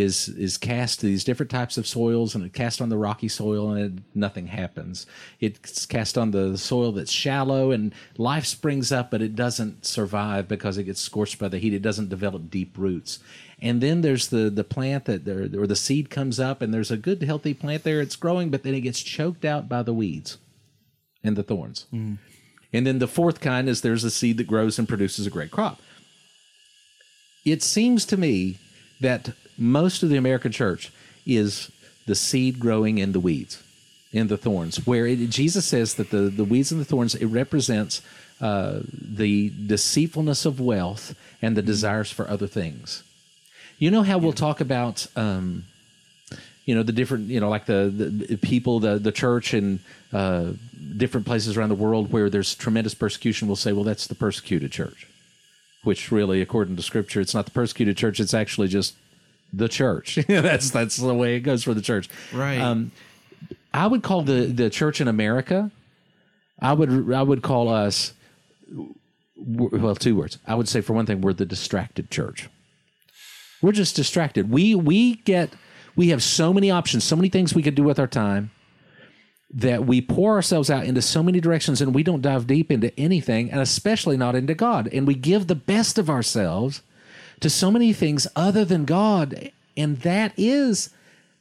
is 0.01 0.29
is 0.29 0.59
cast 0.59 1.01
to 1.01 1.07
these 1.07 1.25
different 1.25 1.51
types 1.51 1.79
of 1.79 1.87
soils, 1.87 2.35
and 2.35 2.45
it 2.45 2.53
cast 2.53 2.81
on 2.81 2.89
the 2.89 2.99
rocky 2.99 3.29
soil, 3.29 3.71
and 3.71 3.99
it, 3.99 4.05
nothing 4.15 4.49
happens. 4.49 5.07
It's 5.41 5.87
cast 5.87 6.17
on 6.19 6.31
the 6.31 6.57
soil 6.59 6.93
that's 6.93 7.13
shallow, 7.13 7.71
and 7.71 7.95
life 8.19 8.47
springs 8.47 8.93
up, 8.93 9.11
but 9.11 9.23
it 9.23 9.35
doesn't 9.35 9.87
survive 9.87 10.49
because 10.49 10.79
it 10.79 10.85
gets 10.85 11.01
scorched 11.01 11.39
by 11.39 11.49
the 11.49 11.59
heat. 11.59 11.75
It 11.75 11.83
doesn't 11.83 12.09
develop 12.09 12.51
deep 12.51 12.77
roots. 12.77 13.19
And 13.61 13.81
then 13.81 14.03
there's 14.03 14.29
the 14.29 14.51
the 14.51 14.65
plant 14.65 15.07
that 15.07 15.25
there, 15.25 15.49
or 15.59 15.67
the 15.67 15.77
seed 15.77 16.11
comes 16.11 16.39
up, 16.39 16.61
and 16.63 16.73
there's 16.73 16.91
a 16.91 16.97
good 16.97 17.23
healthy 17.23 17.55
plant 17.55 17.85
there. 17.85 18.01
It's 18.01 18.17
growing, 18.17 18.51
but 18.51 18.63
then 18.63 18.75
it 18.75 18.83
gets 18.83 19.03
choked 19.03 19.45
out 19.45 19.69
by 19.69 19.83
the 19.83 19.95
weeds 19.95 20.39
and 21.25 21.37
the 21.37 21.43
thorns. 21.43 21.87
Mm. 21.93 22.19
And 22.73 22.87
then 22.87 22.99
the 22.99 23.09
fourth 23.09 23.41
kind 23.41 23.69
is 23.69 23.81
there's 23.81 24.05
a 24.05 24.11
seed 24.11 24.37
that 24.37 24.47
grows 24.47 24.79
and 24.79 24.89
produces 24.89 25.27
a 25.27 25.31
great 25.31 25.51
crop. 25.51 25.81
It 27.45 27.63
seems 27.63 28.05
to 28.07 28.17
me 28.17 28.59
that 29.01 29.31
most 29.59 30.03
of 30.03 30.09
the 30.09 30.17
American 30.17 30.53
church 30.53 30.93
is 31.27 31.71
the 32.07 32.15
seed 32.15 32.59
growing 32.59 32.99
in 32.99 33.13
the 33.13 33.21
weeds, 33.21 33.63
in 34.13 34.29
the 34.29 34.37
thorns, 34.37 34.87
where 34.87 35.07
it, 35.07 35.17
Jesus 35.31 35.67
says 35.67 35.95
that 35.95 36.11
the, 36.11 36.31
the 36.31 36.45
weeds 36.45 36.71
and 36.71 36.81
the 36.81 36.85
thorns, 36.85 37.15
it 37.15 37.27
represents 37.27 38.03
uh, 38.41 38.81
the 38.93 39.53
deceitfulness 39.67 40.45
of 40.45 40.61
wealth 40.61 41.15
and 41.43 41.57
the 41.57 41.63
desires 41.63 42.11
for 42.11 42.29
other 42.29 42.47
things. 42.47 43.03
You 43.79 43.91
know 43.91 44.03
how 44.03 44.19
we'll 44.19 44.33
talk 44.33 44.61
about 44.61 45.07
um, 45.17 45.65
you 46.67 46.75
know 46.75 46.83
the 46.83 46.93
different 46.93 47.29
you 47.29 47.41
know 47.41 47.49
like 47.49 47.65
the, 47.67 47.89
the 47.89 48.37
people 48.37 48.81
the 48.81 48.99
the 48.99 49.13
church 49.13 49.55
and 49.55 49.79
uh, 50.13 50.53
different 50.97 51.27
places 51.27 51.57
around 51.57 51.71
the 51.71 51.75
world 51.75 52.13
where 52.13 52.29
there's 52.29 52.55
tremendous 52.55 52.95
persecution 52.95 53.49
we'll 53.49 53.57
say 53.57 53.73
well 53.73 53.85
that's 53.85 54.07
the 54.09 54.15
persecuted 54.15 54.73
church 54.73 55.07
which 55.85 56.11
really 56.11 56.43
according 56.43 56.77
to 56.77 56.83
scripture 56.83 57.21
it's 57.21 57.35
not 57.35 57.45
the 57.45 57.51
persecuted 57.53 57.97
church 57.97 58.19
it's 58.19 58.35
actually 58.35 58.69
just 58.69 58.95
the 59.53 59.69
church 59.69 60.15
that's 60.29 60.71
that's 60.71 60.97
the 60.97 61.15
way 61.15 61.37
it 61.37 61.41
goes 61.41 61.63
for 61.65 61.75
the 61.75 61.83
church 61.83 62.09
Right. 62.33 62.59
um, 62.61 62.91
i 63.73 63.87
would 63.87 64.03
call 64.03 64.23
the 64.23 64.47
the 64.47 64.71
church 64.71 65.01
in 65.01 65.09
america 65.09 65.71
i 66.61 66.73
would 66.73 67.13
i 67.13 67.23
would 67.23 67.43
call 67.43 67.69
us 67.69 68.13
well 69.37 69.95
two 69.95 70.17
words 70.17 70.39
i 70.47 70.55
would 70.55 70.69
say 70.69 70.81
for 70.81 70.93
one 70.93 71.07
thing 71.07 71.21
we're 71.21 71.33
the 71.33 71.47
distracted 71.47 72.11
church 72.11 72.49
we're 73.63 73.73
just 73.73 73.97
distracted. 73.97 74.51
We 74.51 74.75
we 74.75 75.15
get 75.17 75.51
we 75.97 76.11
have 76.11 76.23
so 76.23 76.53
many 76.53 76.71
options, 76.71 77.05
so 77.05 77.17
many 77.17 77.31
things 77.31 77.55
we 77.55 77.63
could 77.63 77.75
do 77.75 77.83
with 77.83 77.99
our 77.99 78.07
time 78.07 78.51
that 79.51 79.87
we 79.87 80.03
pour 80.03 80.35
ourselves 80.35 80.69
out 80.69 80.85
into 80.85 81.01
so 81.01 81.23
many 81.23 81.41
directions 81.41 81.81
and 81.81 81.95
we 81.95 82.03
don't 82.03 82.21
dive 82.21 82.47
deep 82.47 82.71
into 82.71 82.97
anything 83.01 83.51
and 83.51 83.61
especially 83.63 84.19
not 84.19 84.35
into 84.35 84.55
God. 84.55 84.89
And 84.93 85.07
we 85.07 85.15
give 85.15 85.47
the 85.47 85.55
best 85.55 85.97
of 85.97 86.11
ourselves 86.11 86.83
to 87.41 87.51
so 87.51 87.71
many 87.71 87.93
things 87.93 88.27
other 88.35 88.65
than 88.65 88.85
God 88.85 89.51
and 89.77 89.99
that 90.01 90.33
is 90.37 90.91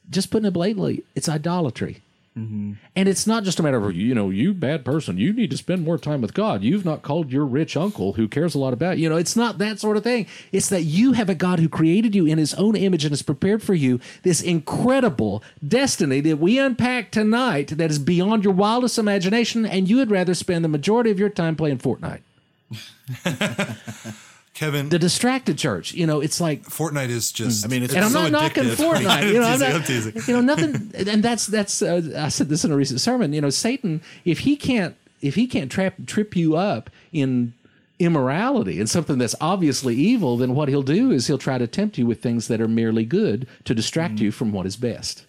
just 0.10 0.30
putting 0.30 0.48
it 0.48 0.52
blatantly, 0.52 1.04
it's 1.16 1.30
idolatry. 1.30 2.02
Mm-hmm. 2.38 2.74
And 2.98 3.08
it's 3.08 3.26
not 3.26 3.46
just 3.46 3.62
a 3.62 3.64
matter 3.64 3.78
of, 3.78 3.96
you 3.96 4.14
know, 4.14 4.30
you 4.30 4.54
bad 4.54 4.84
person, 4.84 5.18
you 5.18 5.32
need 5.32 5.50
to 5.52 5.58
spend 5.58 5.86
more 5.86 5.98
time 5.98 6.20
with 6.20 6.34
God. 6.34 6.64
You've 6.64 6.84
not 6.84 7.02
called 7.02 7.32
your 7.32 7.46
rich 7.46 7.78
uncle 7.78 8.14
who 8.14 8.28
cares 8.28 8.54
a 8.54 8.60
lot 8.60 8.74
about 8.74 8.98
you. 8.98 9.04
You 9.04 9.10
know, 9.10 9.16
it's 9.16 9.38
not 9.38 9.58
that 9.60 9.80
sort 9.80 9.96
of 9.96 10.04
thing. 10.04 10.28
It's 10.52 10.68
that 10.68 10.82
you 10.82 11.14
have 11.14 11.30
a 11.30 11.36
God 11.36 11.60
who 11.60 11.70
created 11.70 12.14
you 12.14 12.26
in 12.26 12.38
his 12.38 12.54
own 12.56 12.76
image 12.76 13.06
and 13.06 13.14
has 13.14 13.22
prepared 13.22 13.64
for 13.64 13.74
you 13.74 14.02
this 14.24 14.42
incredible 14.42 15.42
destiny 15.66 16.20
that 16.22 16.38
we 16.38 16.60
unpack 16.60 17.10
tonight 17.10 17.70
that 17.78 17.90
is 17.90 18.00
beyond 18.00 18.44
your 18.44 18.54
wildest 18.54 18.98
imagination. 18.98 19.66
And 19.66 19.90
you 19.90 19.96
would 19.98 20.12
rather 20.12 20.34
spend 20.34 20.66
the 20.66 20.70
majority 20.70 21.12
of 21.12 21.20
your 21.20 21.30
time 21.30 21.56
playing 21.56 21.78
Fortnite. 21.78 22.20
Kevin, 24.56 24.90
The 24.90 24.98
distracted 24.98 25.58
church, 25.58 25.94
you 25.94 26.08
know, 26.08 26.22
it's 26.22 26.40
like 26.42 26.64
Fortnite 26.64 27.10
is 27.10 27.32
just. 27.32 27.66
I 27.66 27.68
mean, 27.68 27.84
it's- 27.84 27.96
and 27.96 28.04
I'm 28.06 28.12
so 28.12 28.24
not 28.24 28.32
knocking 28.32 28.64
addictive. 28.64 28.76
Fortnite. 28.96 29.28
You 29.34 29.40
know, 29.40 29.46
I'm 29.48 29.60
not, 29.60 29.90
I'm 29.90 30.24
you 30.28 30.34
know, 30.34 30.42
nothing. 30.42 30.92
And 31.08 31.22
that's 31.22 31.46
that's. 31.46 31.82
Uh, 31.82 32.14
I 32.18 32.30
said 32.30 32.48
this 32.50 32.64
in 32.66 32.72
a 32.72 32.76
recent 32.76 33.02
sermon. 33.02 33.34
You 33.34 33.42
know, 33.42 33.50
Satan, 33.50 34.02
if 34.24 34.40
he 34.40 34.56
can't, 34.56 34.96
if 35.22 35.36
he 35.36 35.46
can't 35.46 35.70
trap 35.70 35.96
trip 36.08 36.36
you 36.36 36.56
up 36.56 36.90
in 37.12 37.54
immorality 38.00 38.80
and 38.80 38.90
something 38.90 39.18
that's 39.18 39.36
obviously 39.40 39.96
evil, 39.96 40.38
then 40.38 40.56
what 40.56 40.70
he'll 40.70 40.82
do 40.84 41.12
is 41.12 41.28
he'll 41.28 41.38
try 41.38 41.58
to 41.58 41.68
tempt 41.68 41.98
you 41.98 42.06
with 42.06 42.22
things 42.22 42.48
that 42.48 42.60
are 42.62 42.68
merely 42.68 43.06
good 43.06 43.48
to 43.66 43.76
distract 43.76 44.20
you 44.20 44.32
from 44.32 44.52
what 44.52 44.66
is 44.66 44.76
best. 44.78 45.26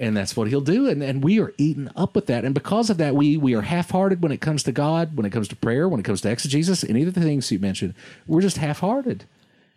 And 0.00 0.16
that's 0.16 0.34
what 0.34 0.48
he'll 0.48 0.62
do. 0.62 0.88
And, 0.88 1.02
and 1.02 1.22
we 1.22 1.38
are 1.40 1.52
eaten 1.58 1.90
up 1.94 2.14
with 2.14 2.26
that. 2.26 2.42
And 2.44 2.54
because 2.54 2.88
of 2.88 2.96
that, 2.96 3.14
we, 3.14 3.36
we 3.36 3.54
are 3.54 3.60
half 3.60 3.90
hearted 3.90 4.22
when 4.22 4.32
it 4.32 4.40
comes 4.40 4.62
to 4.62 4.72
God, 4.72 5.14
when 5.14 5.26
it 5.26 5.30
comes 5.30 5.46
to 5.48 5.56
prayer, 5.56 5.88
when 5.90 6.00
it 6.00 6.04
comes 6.04 6.22
to 6.22 6.30
exegesis, 6.30 6.82
any 6.84 7.02
of 7.02 7.12
the 7.12 7.20
things 7.20 7.52
you 7.52 7.58
mentioned. 7.58 7.92
We're 8.26 8.40
just 8.40 8.56
half 8.56 8.80
hearted. 8.80 9.24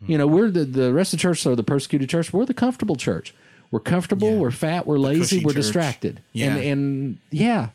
You 0.08 0.18
know, 0.18 0.26
we're 0.26 0.50
the, 0.50 0.64
the 0.66 0.94
rest 0.94 1.14
of 1.14 1.20
the 1.20 1.22
church, 1.24 1.42
so 1.42 1.56
the 1.56 1.64
persecuted 1.64 2.10
church, 2.10 2.32
we're 2.34 2.46
the 2.46 2.54
comfortable 2.54 2.96
church. 2.96 3.34
We're 3.72 3.80
comfortable, 3.82 4.36
we're 4.38 4.52
fat, 4.52 4.86
we're 4.88 4.98
lazy, 4.98 5.40
we're 5.44 5.52
church. 5.52 5.56
distracted. 5.56 6.22
Yeah. 6.34 6.56
And, 6.56 6.64
and 6.64 7.18
yeah. 7.32 7.70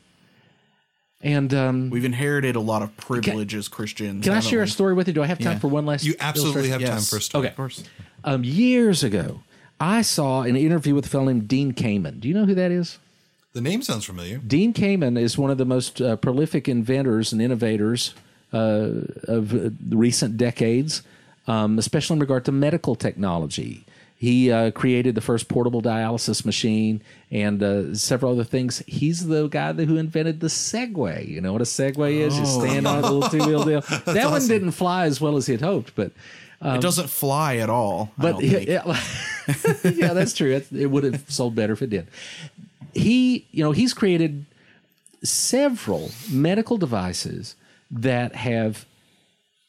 And 1.21 1.53
um, 1.53 1.89
We've 1.89 2.05
inherited 2.05 2.55
a 2.55 2.59
lot 2.61 2.81
of 2.81 2.95
privilege 2.97 3.53
as 3.53 3.67
Christians. 3.67 4.23
can 4.23 4.33
I 4.33 4.39
share 4.39 4.61
a 4.63 4.67
story 4.67 4.93
with 4.93 5.07
you? 5.07 5.13
Do 5.13 5.21
I 5.21 5.25
have 5.27 5.39
time 5.39 5.53
Yeah. 5.53 5.59
for 5.59 5.67
one 5.67 5.85
last? 5.85 6.03
You 6.05 6.15
absolutely 6.19 6.69
have 6.69 6.81
illustration? 6.81 6.95
time 6.97 7.01
for 7.03 7.17
a 7.17 7.21
story. 7.21 7.41
Okay. 7.45 7.49
Of 7.51 7.55
course. 7.57 7.83
Um, 8.23 8.43
years 8.43 9.03
ago, 9.03 9.41
I 9.79 10.01
saw 10.01 10.41
an 10.41 10.55
interview 10.55 10.95
with 10.95 11.05
a 11.05 11.09
fellow 11.09 11.25
named 11.25 11.47
Dean 11.47 11.73
Kamen. 11.73 12.19
Do 12.19 12.27
you 12.27 12.33
know 12.33 12.45
who 12.45 12.55
that 12.55 12.71
is? 12.71 12.99
The 13.53 13.61
name 13.61 13.81
sounds 13.81 14.05
familiar. 14.05 14.37
Dean 14.37 14.73
Kamen 14.73 15.17
is 15.19 15.37
one 15.37 15.49
of 15.51 15.57
the 15.57 15.65
most 15.65 16.01
uh, 16.01 16.15
prolific 16.17 16.67
inventors 16.67 17.33
and 17.33 17.41
innovators 17.41 18.13
uh, 18.53 18.89
of 19.23 19.53
uh, 19.53 19.69
recent 19.89 20.37
decades, 20.37 21.01
um, 21.47 21.79
especially 21.79 22.15
in 22.15 22.19
regard 22.19 22.45
to 22.45 22.51
medical 22.51 22.95
technology. 22.95 23.85
He 24.15 24.51
uh, 24.51 24.71
created 24.71 25.15
the 25.15 25.21
first 25.21 25.47
portable 25.47 25.81
dialysis 25.81 26.45
machine 26.45 27.01
and 27.31 27.63
uh, 27.63 27.95
several 27.95 28.33
other 28.33 28.43
things. 28.43 28.83
He's 28.85 29.27
the 29.27 29.47
guy 29.47 29.71
who 29.71 29.95
invented 29.95 30.41
the 30.41 30.47
Segway. 30.47 31.25
You 31.25 31.39
know 31.39 31.53
what 31.53 31.61
a 31.61 31.65
Segway 31.65 32.15
is? 32.15 32.37
You 32.37 32.45
stand 32.45 32.85
on 32.85 32.97
a 32.97 33.09
little 33.09 33.29
two 33.29 33.47
wheel 33.47 33.63
deal. 33.63 33.81
That 34.05 34.29
one 34.29 34.45
didn't 34.45 34.71
fly 34.71 35.05
as 35.05 35.21
well 35.21 35.37
as 35.37 35.47
he 35.47 35.53
had 35.53 35.61
hoped, 35.61 35.95
but 35.95 36.11
it 36.61 36.67
um, 36.67 36.79
doesn't 36.79 37.09
fly 37.09 37.57
at 37.57 37.69
all. 37.69 38.11
But 38.17 38.41
yeah, 38.41 38.57
yeah, 38.59 39.03
yeah, 39.83 40.13
that's 40.13 40.33
true. 40.33 40.51
It, 40.51 40.71
it 40.71 40.87
would 40.87 41.03
have 41.05 41.29
sold 41.29 41.55
better 41.55 41.73
if 41.73 41.81
it 41.81 41.89
did. 41.89 42.07
He, 42.93 43.47
you 43.51 43.63
know, 43.63 43.71
he's 43.71 43.93
created 43.93 44.45
several 45.23 46.11
medical 46.29 46.77
devices 46.77 47.55
that 47.91 48.35
have 48.35 48.85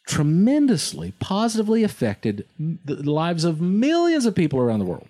tremendously 0.06 1.12
positively 1.20 1.84
affected 1.84 2.44
the 2.58 3.08
lives 3.08 3.44
of 3.44 3.60
millions 3.60 4.26
of 4.26 4.34
people 4.34 4.58
around 4.58 4.80
the 4.80 4.84
world. 4.84 5.06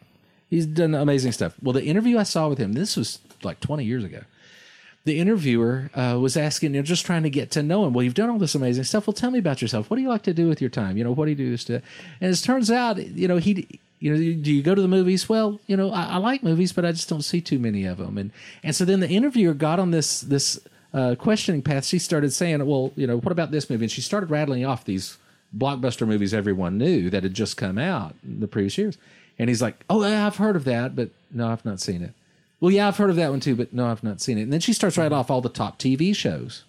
He's 0.50 0.66
done 0.66 0.94
amazing 0.94 1.32
stuff. 1.32 1.54
Well, 1.62 1.72
the 1.72 1.84
interview 1.84 2.18
I 2.18 2.24
saw 2.24 2.48
with 2.48 2.58
him, 2.58 2.74
this 2.74 2.96
was 2.96 3.20
like 3.42 3.60
20 3.60 3.84
years 3.84 4.04
ago. 4.04 4.22
The 5.04 5.18
interviewer 5.18 5.90
uh, 5.94 6.18
was 6.20 6.36
asking, 6.36 6.74
you 6.74 6.80
know, 6.80 6.84
just 6.84 7.06
trying 7.06 7.22
to 7.22 7.30
get 7.30 7.50
to 7.52 7.62
know 7.62 7.86
him. 7.86 7.94
Well, 7.94 8.02
you've 8.02 8.14
done 8.14 8.28
all 8.28 8.38
this 8.38 8.54
amazing 8.54 8.84
stuff. 8.84 9.06
Well, 9.06 9.14
tell 9.14 9.30
me 9.30 9.38
about 9.38 9.62
yourself. 9.62 9.88
What 9.88 9.96
do 9.96 10.02
you 10.02 10.08
like 10.08 10.22
to 10.24 10.34
do 10.34 10.46
with 10.46 10.60
your 10.60 10.70
time? 10.70 10.98
You 10.98 11.04
know, 11.04 11.12
what 11.12 11.24
do 11.24 11.30
you 11.30 11.36
do 11.36 11.50
this 11.50 11.64
to? 11.64 11.80
And 12.20 12.32
it 12.32 12.36
turns 12.36 12.70
out, 12.70 12.98
you 12.98 13.26
know, 13.26 13.38
he, 13.38 13.80
you 13.98 14.12
know, 14.12 14.16
do 14.18 14.52
you 14.52 14.62
go 14.62 14.74
to 14.74 14.82
the 14.82 14.88
movies? 14.88 15.28
Well, 15.28 15.58
you 15.66 15.76
know, 15.76 15.90
I, 15.90 16.04
I 16.04 16.16
like 16.18 16.42
movies, 16.42 16.72
but 16.72 16.84
I 16.84 16.92
just 16.92 17.08
don't 17.08 17.22
see 17.22 17.40
too 17.40 17.58
many 17.58 17.84
of 17.84 17.98
them. 17.98 18.18
And 18.18 18.30
and 18.62 18.76
so 18.76 18.84
then 18.84 19.00
the 19.00 19.08
interviewer 19.08 19.54
got 19.54 19.78
on 19.78 19.90
this 19.90 20.20
this 20.20 20.60
uh, 20.92 21.14
questioning 21.18 21.62
path. 21.62 21.84
She 21.84 21.98
started 21.98 22.32
saying, 22.32 22.64
well, 22.66 22.92
you 22.96 23.06
know, 23.06 23.18
what 23.18 23.32
about 23.32 23.50
this 23.50 23.70
movie? 23.70 23.84
And 23.84 23.92
she 23.92 24.00
started 24.00 24.30
rattling 24.30 24.64
off 24.64 24.84
these 24.84 25.18
blockbuster 25.56 26.06
movies 26.06 26.32
everyone 26.32 26.78
knew 26.78 27.10
that 27.10 27.22
had 27.22 27.34
just 27.34 27.56
come 27.56 27.78
out 27.78 28.14
in 28.24 28.40
the 28.40 28.48
previous 28.48 28.78
years. 28.78 28.98
And 29.38 29.48
he's 29.48 29.62
like, 29.62 29.84
oh, 29.88 30.02
I've 30.02 30.36
heard 30.36 30.56
of 30.56 30.64
that, 30.64 30.94
but 30.94 31.10
no, 31.30 31.48
I've 31.48 31.64
not 31.64 31.80
seen 31.80 32.02
it. 32.02 32.12
Well, 32.60 32.70
yeah, 32.70 32.88
I've 32.88 32.96
heard 32.96 33.10
of 33.10 33.16
that 33.16 33.30
one 33.30 33.40
too, 33.40 33.56
but 33.56 33.72
no, 33.72 33.86
I've 33.86 34.04
not 34.04 34.20
seen 34.20 34.38
it. 34.38 34.42
And 34.42 34.52
then 34.52 34.60
she 34.60 34.72
starts 34.72 34.98
right 34.98 35.06
mm-hmm. 35.06 35.14
off 35.14 35.30
all 35.30 35.40
the 35.40 35.48
top 35.48 35.78
TV 35.78 36.14
shows. 36.14 36.64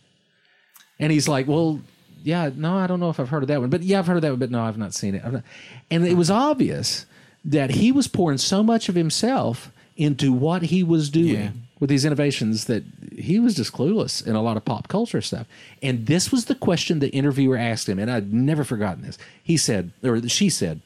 And 1.00 1.12
he's 1.12 1.28
like, 1.28 1.48
well, 1.48 1.82
yeah, 2.24 2.50
no, 2.56 2.78
I 2.78 2.88
don't 2.88 3.00
know 3.00 3.10
if 3.10 3.20
I've 3.20 3.30
heard 3.30 3.44
of 3.44 3.48
that 3.48 3.60
one, 3.60 3.70
but 3.70 3.82
yeah, 3.84 4.00
I've 4.00 4.08
heard 4.08 4.18
of 4.18 4.22
that 4.22 4.30
one, 4.30 4.40
but 4.40 4.52
no, 4.52 4.62
I've 4.62 4.78
not 4.78 4.94
seen 4.94 5.16
it. 5.16 5.24
Not. 5.24 5.44
And 5.90 6.06
it 6.06 6.16
was 6.16 6.30
obvious 6.30 7.06
that 7.44 7.72
he 7.72 7.92
was 7.92 8.08
pouring 8.08 8.38
so 8.38 8.62
much 8.62 8.88
of 8.88 8.96
himself 8.96 9.72
into 9.98 10.32
what 10.32 10.64
he 10.64 10.84
was 10.84 11.10
doing 11.10 11.34
Yeah. 11.36 11.52
with 11.80 11.90
these 11.90 12.06
innovations 12.06 12.66
that 12.66 12.84
he 13.18 13.40
was 13.40 13.56
just 13.56 13.74
clueless 13.74 14.26
in 14.26 14.36
a 14.36 14.42
lot 14.42 14.58
of 14.58 14.64
pop 14.64 14.88
culture 14.88 15.22
stuff. 15.22 15.48
And 15.82 16.06
this 16.06 16.32
was 16.32 16.46
the 16.46 16.56
question 16.56 17.00
the 17.00 17.10
interviewer 17.10 17.58
asked 17.58 17.90
him, 17.90 18.00
and 18.00 18.10
I'd 18.10 18.32
never 18.32 18.64
forgotten 18.64 19.04
this. 19.04 19.18
He 19.44 19.58
said, 19.58 19.92
or 20.04 20.28
she 20.30 20.50
said, 20.50 20.82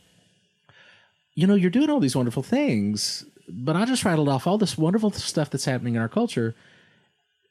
you 1.35 1.45
know, 1.45 1.55
you're 1.55 1.69
doing 1.69 1.89
all 1.89 1.99
these 1.99 2.15
wonderful 2.15 2.43
things, 2.43 3.25
but 3.47 3.75
I 3.75 3.85
just 3.85 4.05
rattled 4.05 4.29
off 4.29 4.47
all 4.47 4.57
this 4.57 4.77
wonderful 4.77 5.11
stuff 5.11 5.49
that's 5.49 5.65
happening 5.65 5.95
in 5.95 6.01
our 6.01 6.09
culture. 6.09 6.55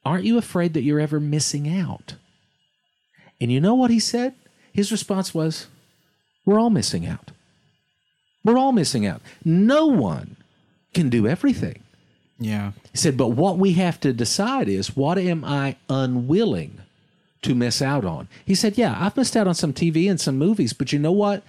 Aren't 0.05 0.25
you 0.25 0.39
afraid 0.39 0.75
that 0.75 0.83
you're 0.83 1.01
ever 1.01 1.21
missing 1.21 1.69
out? 1.69 2.15
And 3.41 3.51
you 3.51 3.61
know 3.61 3.75
what 3.75 3.91
he 3.91 3.99
said? 3.99 4.35
His 4.73 4.93
response 4.93 5.35
was, 5.35 5.69
We're 6.45 6.59
all 6.59 6.71
missing 6.71 7.07
out. 7.07 7.31
We're 8.45 8.59
all 8.59 8.73
missing 8.73 9.07
out. 9.07 9.23
No 9.45 9.87
one 9.87 10.37
can 10.93 11.09
do 11.09 11.27
everything. 11.27 11.83
Yeah. 12.39 12.73
He 12.93 12.99
said, 12.99 13.17
but 13.17 13.29
what 13.29 13.59
we 13.59 13.75
have 13.75 14.01
to 14.01 14.13
decide 14.13 14.69
is 14.69 14.97
what 14.97 15.19
am 15.19 15.45
I 15.45 15.77
unwilling 15.89 16.81
to 17.43 17.55
miss 17.55 17.81
out 17.81 18.05
on? 18.05 18.29
He 18.45 18.55
said, 18.55 18.77
yeah, 18.77 18.97
I've 18.99 19.17
missed 19.17 19.37
out 19.37 19.47
on 19.47 19.55
some 19.55 19.73
TV 19.73 20.11
and 20.11 20.21
some 20.21 20.37
movies, 20.37 20.73
but 20.73 20.93
you 20.93 20.99
know 20.99 21.13
what? 21.13 21.43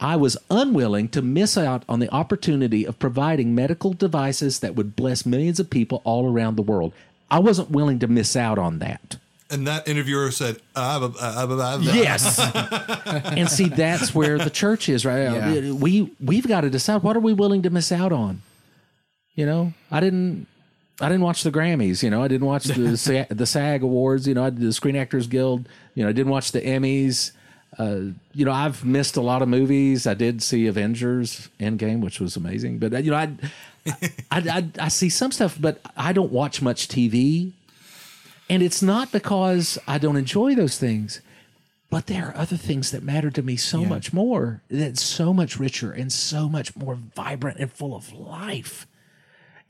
I 0.00 0.16
was 0.16 0.36
unwilling 0.50 1.08
to 1.10 1.20
miss 1.20 1.58
out 1.58 1.84
on 1.88 2.00
the 2.00 2.10
opportunity 2.12 2.86
of 2.86 2.98
providing 2.98 3.54
medical 3.54 3.92
devices 3.92 4.60
that 4.60 4.74
would 4.74 4.96
bless 4.96 5.26
millions 5.26 5.60
of 5.60 5.68
people 5.68 6.00
all 6.04 6.30
around 6.30 6.56
the 6.56 6.62
world. 6.62 6.94
I 7.30 7.38
wasn't 7.38 7.70
willing 7.70 7.98
to 8.00 8.08
miss 8.08 8.34
out 8.34 8.58
on 8.58 8.78
that. 8.78 9.16
And 9.50 9.66
that 9.66 9.86
interviewer 9.88 10.30
said, 10.30 10.60
ah. 10.76 11.78
Yes. 11.82 12.38
and 13.06 13.48
see, 13.48 13.68
that's 13.68 14.14
where 14.14 14.38
the 14.38 14.50
church 14.50 14.88
is 14.88 15.04
right 15.04 15.24
now. 15.24 15.48
Yeah. 15.50 15.72
We 15.72 16.12
we've 16.20 16.46
got 16.46 16.62
to 16.62 16.70
decide 16.70 17.02
what 17.02 17.16
are 17.16 17.20
we 17.20 17.32
willing 17.32 17.62
to 17.62 17.70
miss 17.70 17.90
out 17.90 18.12
on. 18.12 18.42
You 19.34 19.46
know, 19.46 19.72
I 19.90 20.00
didn't. 20.00 20.46
I 21.02 21.08
didn't 21.08 21.22
watch 21.22 21.42
the 21.42 21.50
Grammys. 21.50 22.02
You 22.02 22.10
know, 22.10 22.22
I 22.22 22.28
didn't 22.28 22.46
watch 22.46 22.64
the 22.64 23.26
the 23.30 23.46
SAG 23.46 23.82
Awards. 23.82 24.28
You 24.28 24.34
know, 24.34 24.44
I 24.44 24.50
did 24.50 24.60
the 24.60 24.72
Screen 24.72 24.96
Actors 24.96 25.26
Guild. 25.26 25.68
You 25.94 26.04
know, 26.04 26.10
I 26.10 26.12
didn't 26.12 26.30
watch 26.30 26.52
the 26.52 26.60
Emmys. 26.60 27.32
Uh, 27.80 28.12
you 28.34 28.44
know, 28.44 28.52
I've 28.52 28.84
missed 28.84 29.16
a 29.16 29.22
lot 29.22 29.40
of 29.40 29.48
movies. 29.48 30.06
I 30.06 30.12
did 30.12 30.42
see 30.42 30.66
Avengers 30.66 31.48
Endgame, 31.58 32.00
which 32.00 32.20
was 32.20 32.36
amazing. 32.36 32.78
But 32.78 32.92
uh, 32.92 32.98
you 32.98 33.10
know, 33.10 33.16
I 33.16 33.30
I, 34.30 34.38
I 34.58 34.68
I 34.78 34.88
see 34.88 35.08
some 35.08 35.32
stuff, 35.32 35.56
but 35.58 35.80
I 35.96 36.12
don't 36.12 36.30
watch 36.30 36.60
much 36.60 36.88
TV. 36.88 37.52
And 38.50 38.62
it's 38.62 38.82
not 38.82 39.12
because 39.12 39.78
I 39.86 39.96
don't 39.98 40.16
enjoy 40.16 40.54
those 40.56 40.76
things, 40.76 41.20
but 41.88 42.06
there 42.06 42.26
are 42.28 42.36
other 42.36 42.56
things 42.56 42.90
that 42.90 43.02
matter 43.02 43.30
to 43.30 43.42
me 43.42 43.56
so 43.56 43.84
much 43.84 44.12
more, 44.12 44.60
that's 44.68 45.00
so 45.00 45.32
much 45.32 45.56
richer 45.58 45.92
and 45.92 46.12
so 46.12 46.48
much 46.48 46.76
more 46.76 46.96
vibrant 47.16 47.58
and 47.60 47.72
full 47.72 47.94
of 47.94 48.12
life. 48.12 48.86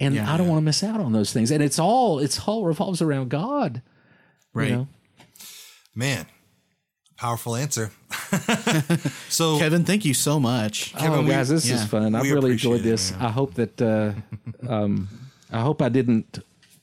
And 0.01 0.19
I 0.19 0.37
don't 0.39 0.49
want 0.49 0.59
to 0.63 0.65
miss 0.65 0.83
out 0.83 0.99
on 0.99 1.13
those 1.13 1.31
things. 1.33 1.51
And 1.51 1.63
it's 1.63 1.79
all 1.79 2.19
it's 2.19 2.41
all 2.49 2.65
revolves 2.65 3.01
around 3.03 3.29
God. 3.29 3.83
you 4.55 4.61
Right. 4.61 4.71
know? 4.73 4.89
Man, 5.95 6.27
powerful 7.21 7.55
answer. 7.55 7.91
so, 9.29 9.59
Kevin, 9.59 9.85
thank 9.85 10.07
you 10.07 10.15
so 10.15 10.41
much. 10.41 10.95
Kevin, 10.95 11.19
oh, 11.19 11.23
we- 11.23 11.29
guys, 11.29 11.51
this 11.51 11.69
yeah, 11.69 11.77
is 11.77 11.85
fun. 11.85 12.15
I've 12.15 12.23
we 12.23 12.33
really 12.33 12.53
enjoyed 12.53 12.81
this. 12.81 13.13
man. 13.13 13.21
I 13.21 13.29
hope 13.29 13.55
that 13.55 13.81
uh, 13.81 14.13
um, 14.69 15.09
I 15.53 15.61
hope 15.61 15.83
I 15.83 15.91
didn't 15.91 16.39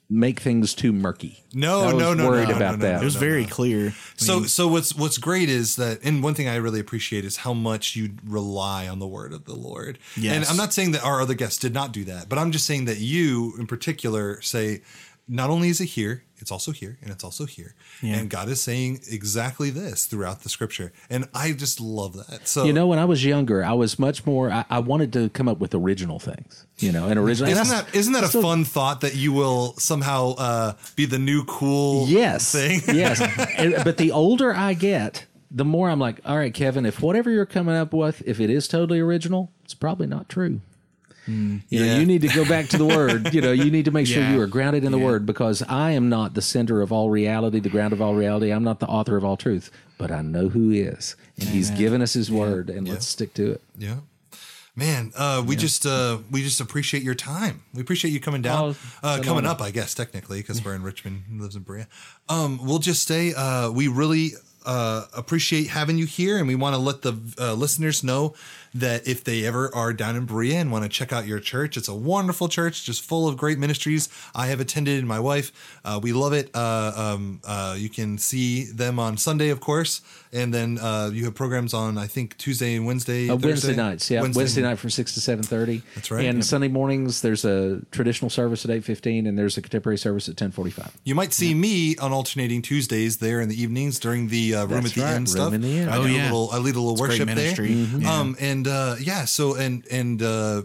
make 0.10 0.40
things 0.40 0.76
too 0.76 0.94
murky. 0.94 1.44
No, 1.54 1.82
I 1.82 1.94
was 1.94 2.02
no, 2.02 2.14
no, 2.14 2.30
worried 2.30 2.50
no, 2.50 2.56
about 2.56 2.80
no, 2.80 2.86
no, 2.86 2.92
that. 2.94 3.02
It 3.02 3.06
was 3.06 3.16
very 3.16 3.46
clear. 3.46 3.94
so, 4.16 4.44
so 4.44 4.68
what's 4.68 4.96
what's 4.96 5.18
great 5.18 5.50
is 5.50 5.76
that, 5.78 6.00
and 6.04 6.22
one 6.22 6.36
thing 6.36 6.48
I 6.48 6.58
really 6.58 6.80
appreciate 6.80 7.26
is 7.26 7.38
how 7.38 7.54
much 7.54 7.96
you 7.96 8.12
rely 8.24 8.88
on 8.88 9.00
the 9.00 9.08
word 9.08 9.34
of 9.34 9.46
the 9.46 9.56
Lord. 9.56 9.98
Yes. 10.16 10.36
And 10.36 10.46
I'm 10.46 10.56
not 10.56 10.72
saying 10.72 10.92
that 10.92 11.04
our 11.04 11.20
other 11.20 11.34
guests 11.34 11.58
did 11.58 11.74
not 11.74 11.92
do 11.92 12.06
that, 12.06 12.30
but 12.30 12.38
I'm 12.38 12.52
just 12.52 12.68
saying 12.68 12.86
that 12.86 13.00
you, 13.00 13.56
in 13.58 13.66
particular, 13.66 14.40
say 14.42 14.82
not 15.28 15.50
only 15.50 15.70
is 15.70 15.82
it 15.82 15.86
here, 15.86 16.24
it's 16.40 16.52
also 16.52 16.72
here, 16.72 16.98
and 17.02 17.12
it's 17.12 17.24
also 17.24 17.46
here, 17.46 17.76
and 18.02 18.30
God 18.30 18.50
is 18.50 18.62
saying 18.62 19.02
exactly 19.10 19.70
this 19.70 20.06
throughout 20.06 20.42
the 20.42 20.50
Scripture, 20.50 20.92
and 21.10 21.28
I 21.34 21.52
just 21.54 21.80
love 21.82 22.14
that. 22.28 22.48
So 22.48 22.66
You 22.66 22.74
know, 22.74 22.88
when 22.88 23.00
I 23.00 23.06
was 23.06 23.26
younger, 23.26 23.64
I 23.64 23.74
was 23.74 23.98
much 23.98 24.26
more. 24.26 24.52
I, 24.52 24.66
I 24.70 24.80
wanted 24.80 25.14
to 25.14 25.30
come 25.30 25.48
up 25.48 25.60
with 25.60 25.74
original 25.74 26.20
things. 26.20 26.66
You 26.78 26.92
know, 26.92 27.08
and 27.08 27.18
original. 27.20 27.52
Isn't 27.52 27.70
that 27.70 27.96
isn't 27.96 28.14
that 28.14 28.24
a 28.24 28.42
fun 28.42 28.64
thought 28.64 29.02
that 29.02 29.16
you 29.16 29.34
will 29.34 29.74
somehow 29.78 30.36
uh, 30.38 30.74
be 30.96 31.06
the 31.06 31.20
new 31.20 31.44
cool 31.46 32.08
yes, 32.08 32.52
thing? 32.52 32.82
yes. 32.96 33.22
And- 33.58 33.84
but 33.84 33.98
the 33.98 34.12
older 34.12 34.54
I 34.54 34.74
get, 34.74 35.26
the 35.50 35.66
more 35.66 35.90
I'm 35.90 36.00
like, 36.00 36.20
all 36.26 36.38
right, 36.38 36.54
Kevin, 36.54 36.86
if 36.86 37.02
whatever 37.02 37.32
you're 37.32 37.46
coming 37.46 37.76
up 37.76 37.94
with, 37.94 38.22
if 38.26 38.40
it 38.40 38.50
is 38.50 38.68
totally 38.68 39.00
original, 39.00 39.52
it's 39.64 39.74
probably 39.74 40.08
not 40.08 40.30
true. 40.30 40.62
You 41.28 41.62
know, 41.86 42.00
you 42.00 42.06
need 42.06 42.22
to 42.22 42.28
go 42.30 42.46
back 42.48 42.68
to 42.70 42.78
the 42.78 42.86
word. 42.86 43.34
You 43.34 43.42
know, 43.42 43.52
you 43.52 43.70
need 43.70 43.86
to 43.86 43.92
make 43.92 44.08
sure 44.08 44.24
Yeah. 44.24 44.34
you 44.34 44.42
are 44.42 44.48
grounded 44.48 44.84
in 44.84 44.92
the 44.92 44.98
word 44.98 45.26
because 45.26 45.62
I 45.68 45.92
am 45.92 46.08
not 46.10 46.34
the 46.34 46.42
center 46.42 46.82
of 46.82 46.92
all 46.92 47.10
reality, 47.10 47.60
the 47.60 47.70
ground 47.70 47.92
of 47.94 48.02
all 48.02 48.16
reality. 48.16 48.52
I'm 48.52 48.64
not 48.64 48.80
the 48.80 48.88
author 48.88 49.18
of 49.18 49.24
all 49.26 49.36
truth, 49.38 49.70
but 49.98 50.12
I 50.12 50.22
know 50.22 50.50
who 50.50 50.72
is, 50.72 51.16
and 51.40 51.50
He's 51.50 51.70
given 51.72 52.02
us 52.02 52.14
His 52.14 52.32
word, 52.32 52.70
and 52.70 52.88
let's 52.88 53.08
stick 53.08 53.34
to 53.36 53.52
it. 53.52 53.62
Yeah. 53.78 53.96
Man, 54.76 55.12
uh, 55.16 55.44
we 55.46 55.56
just 55.56 55.86
uh, 55.88 56.20
we 56.30 56.44
just 56.44 56.62
appreciate 56.62 57.02
your 57.02 57.16
time. 57.16 57.64
We 57.74 57.82
appreciate 57.82 58.12
you 58.12 58.20
coming 58.20 58.44
down, 58.44 58.76
Oh, 59.04 59.08
uh, 59.08 59.20
coming 59.24 59.46
up, 59.46 59.60
I 59.60 59.72
guess 59.72 59.96
technically, 59.96 60.40
because 60.40 60.64
we're 60.64 60.76
in 60.76 60.84
Richmond, 60.84 61.24
lives 61.42 61.56
in 61.56 61.64
Berea. 61.64 61.88
Um, 62.30 62.60
we'll 62.64 62.78
just 62.78 63.08
say 63.08 63.34
uh, 63.34 63.72
we 63.72 63.88
really 63.88 64.34
uh, 64.68 65.06
appreciate 65.16 65.70
having 65.70 65.98
you 65.98 66.06
here, 66.06 66.38
and 66.38 66.48
we 66.48 66.54
want 66.54 66.76
to 66.76 66.80
let 66.80 67.02
the 67.02 67.18
uh, 67.40 67.54
listeners 67.56 68.04
know 68.04 68.36
that 68.76 69.08
if 69.08 69.24
they 69.24 69.46
ever 69.46 69.74
are 69.76 69.94
down 69.94 70.16
in 70.16 70.26
Berea 70.26 70.56
and 70.58 70.72
want 70.72 70.84
to 70.84 70.90
check 70.90 71.12
out 71.14 71.26
your 71.28 71.40
church, 71.40 71.78
it's 71.78 71.88
a 71.88 71.96
wonderful 71.96 72.48
church, 72.50 72.84
just 72.86 73.04
full 73.04 73.28
of 73.28 73.38
great 73.38 73.58
ministries. 73.60 74.10
I 74.36 74.48
have 74.48 74.60
attended, 74.60 75.00
and 75.00 75.08
my 75.08 75.20
wife, 75.20 75.52
uh, 75.86 76.00
we 76.02 76.14
love 76.14 76.34
it. 76.34 76.50
Uh, 76.54 76.92
um, 76.96 77.42
uh, 77.46 77.76
you 77.78 77.90
can 77.90 78.18
see 78.18 78.66
them 78.66 79.00
on 79.00 79.18
Sunday, 79.18 79.50
of 79.50 79.60
course, 79.60 80.02
and 80.34 80.54
then 80.54 80.78
uh, 80.80 81.10
you 81.14 81.26
have 81.26 81.36
programs 81.36 81.74
on 81.74 81.98
I 81.98 82.08
think 82.08 82.38
Tuesday 82.38 82.76
and 82.76 82.86
Wednesday, 82.86 83.30
Uh, 83.30 83.36
Wednesday 83.36 83.52
Thursday? 83.70 83.76
nights, 83.76 84.12
yeah, 84.12 84.22
Wednesday, 84.22 84.62
night 84.62 84.78
from 84.80 84.90
six 84.90 85.14
to 85.14 85.22
seven 85.22 85.44
thirty. 85.44 85.82
That's 85.96 86.12
right. 86.12 86.26
And 86.26 86.38
Yep. 86.40 86.44
Sunday 86.46 86.68
mornings, 86.68 87.22
there's 87.22 87.46
a 87.46 87.82
traditional 87.92 88.30
service 88.30 88.64
at 88.66 88.72
eight 88.72 88.84
fifteen, 88.84 89.26
and 89.28 89.38
there's 89.38 89.58
a 89.58 89.62
contemporary 89.62 89.98
service 89.98 90.28
at 90.30 90.38
ten 90.38 90.52
forty 90.52 90.72
five. 90.72 90.92
You 91.04 91.16
might 91.16 91.34
see 91.34 91.54
me 91.54 91.96
on 91.98 92.12
alternating 92.12 92.62
Tuesdays 92.62 93.18
there 93.18 93.42
in 93.42 93.50
the 93.50 93.60
evenings 93.62 94.00
during 94.00 94.28
the 94.28 94.56
uh, 94.56 94.66
room 94.66 94.82
That's 94.84 94.90
at 94.90 94.96
the 94.96 95.02
right, 95.02 95.08
end 95.16 95.18
Room 95.18 95.26
stuff. 95.28 95.54
in 95.54 95.62
the 95.62 95.78
Inn. 95.80 95.90
I 95.90 95.98
Oh, 95.98 96.04
do 96.04 96.12
yeah. 96.12 96.24
a 96.24 96.26
little, 96.26 96.50
I 96.52 96.58
lead 96.58 96.76
a 96.76 96.80
little 96.82 96.96
great 96.98 97.10
worship 97.10 97.28
there. 97.28 97.36
ministry. 97.36 97.70
Mhm. 97.70 98.02
Yeah. 98.04 98.20
Um, 98.20 98.36
and 98.40 98.57
uh, 98.66 98.96
yeah, 99.00 99.26
so 99.26 99.56
and 99.56 99.86
and 99.92 100.22
uh, 100.24 100.62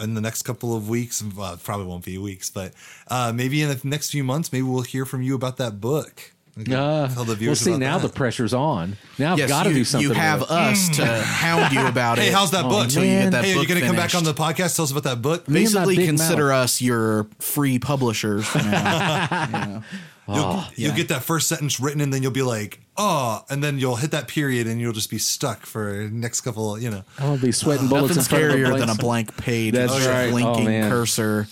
in 0.00 0.14
the 0.14 0.20
next 0.20 0.42
couple 0.42 0.76
of 0.76 0.88
weeks, 0.88 1.20
well, 1.36 1.54
it 1.54 1.62
probably 1.64 1.86
won't 1.86 2.04
be 2.04 2.16
weeks, 2.16 2.48
but 2.48 2.72
uh, 3.08 3.32
maybe 3.34 3.60
in 3.60 3.68
the 3.68 3.80
next 3.82 4.10
few 4.10 4.22
months, 4.22 4.52
maybe 4.52 4.62
we'll 4.62 4.82
hear 4.82 5.04
from 5.04 5.22
you 5.22 5.34
about 5.34 5.56
that 5.56 5.80
book. 5.80 6.30
We 6.56 6.62
can 6.62 6.74
Uh, 6.74 7.08
tell 7.08 7.24
the 7.24 7.30
well, 7.32 7.36
viewers 7.36 7.58
see, 7.60 7.70
about 7.70 7.80
now 7.80 7.98
that. 7.98 8.06
the 8.06 8.12
pressure's 8.14 8.54
on. 8.54 8.96
Now 9.18 9.32
I've 9.32 9.38
Yes, 9.40 9.48
got 9.48 9.64
to 9.64 9.70
you, 9.70 9.74
do 9.74 9.84
something. 9.84 10.08
you 10.08 10.14
have 10.14 10.42
it. 10.42 10.50
us 10.52 10.88
to 10.98 11.04
hound 11.24 11.74
you 11.74 11.84
about 11.84 12.16
Hey, 12.18 12.26
it. 12.26 12.28
Hey, 12.28 12.32
how's 12.32 12.52
that 12.52 12.62
book? 12.68 12.84
until 12.84 13.02
you 13.02 13.10
man. 13.10 13.24
get 13.24 13.32
that 13.32 13.44
hey, 13.44 13.50
are 13.50 13.54
you 13.54 13.58
book 13.60 13.68
going 13.68 13.80
to 13.80 13.86
come 13.88 13.96
back 13.96 14.14
on 14.14 14.22
the 14.22 14.34
podcast? 14.34 14.76
Tell 14.76 14.84
us 14.84 14.92
about 14.92 15.02
that 15.02 15.20
book. 15.20 15.48
Me 15.48 15.62
Basically, 15.62 15.96
consider 16.06 16.50
mouth. 16.50 16.64
us 16.64 16.80
your 16.80 17.26
free 17.40 17.80
publishers 17.80 18.46
now. 18.54 19.82
You'll, 20.26 20.64
you'll 20.76 20.90
yeah. 20.90 20.96
get 20.96 21.08
that 21.08 21.22
first 21.22 21.48
sentence 21.48 21.78
written, 21.80 22.00
and 22.00 22.12
then 22.12 22.22
you'll 22.22 22.32
be 22.32 22.42
like, 22.42 22.80
"Oh," 22.96 23.42
and 23.50 23.62
then 23.62 23.78
you'll 23.78 23.96
hit 23.96 24.12
that 24.12 24.26
period, 24.28 24.66
and 24.66 24.80
you'll 24.80 24.92
just 24.94 25.10
be 25.10 25.18
stuck 25.18 25.66
for 25.66 26.08
next 26.10 26.40
couple. 26.40 26.78
You 26.78 26.90
know, 26.90 27.02
I'm 27.18 27.26
gonna 27.26 27.42
be 27.42 27.52
sweating 27.52 27.88
bullets 27.88 28.16
Nothing's 28.16 28.32
in 28.32 28.38
front 28.38 28.44
of 28.44 28.58
scarier 28.74 28.78
than 28.78 28.88
a 28.88 28.94
blank 28.94 29.36
page. 29.36 29.74
That's 29.74 29.92
with 29.94 30.06
a 30.06 30.08
right. 30.10 30.28
Oh, 30.28 30.30
Blinking 30.30 30.64
man. 30.64 30.90
cursor. 30.90 31.46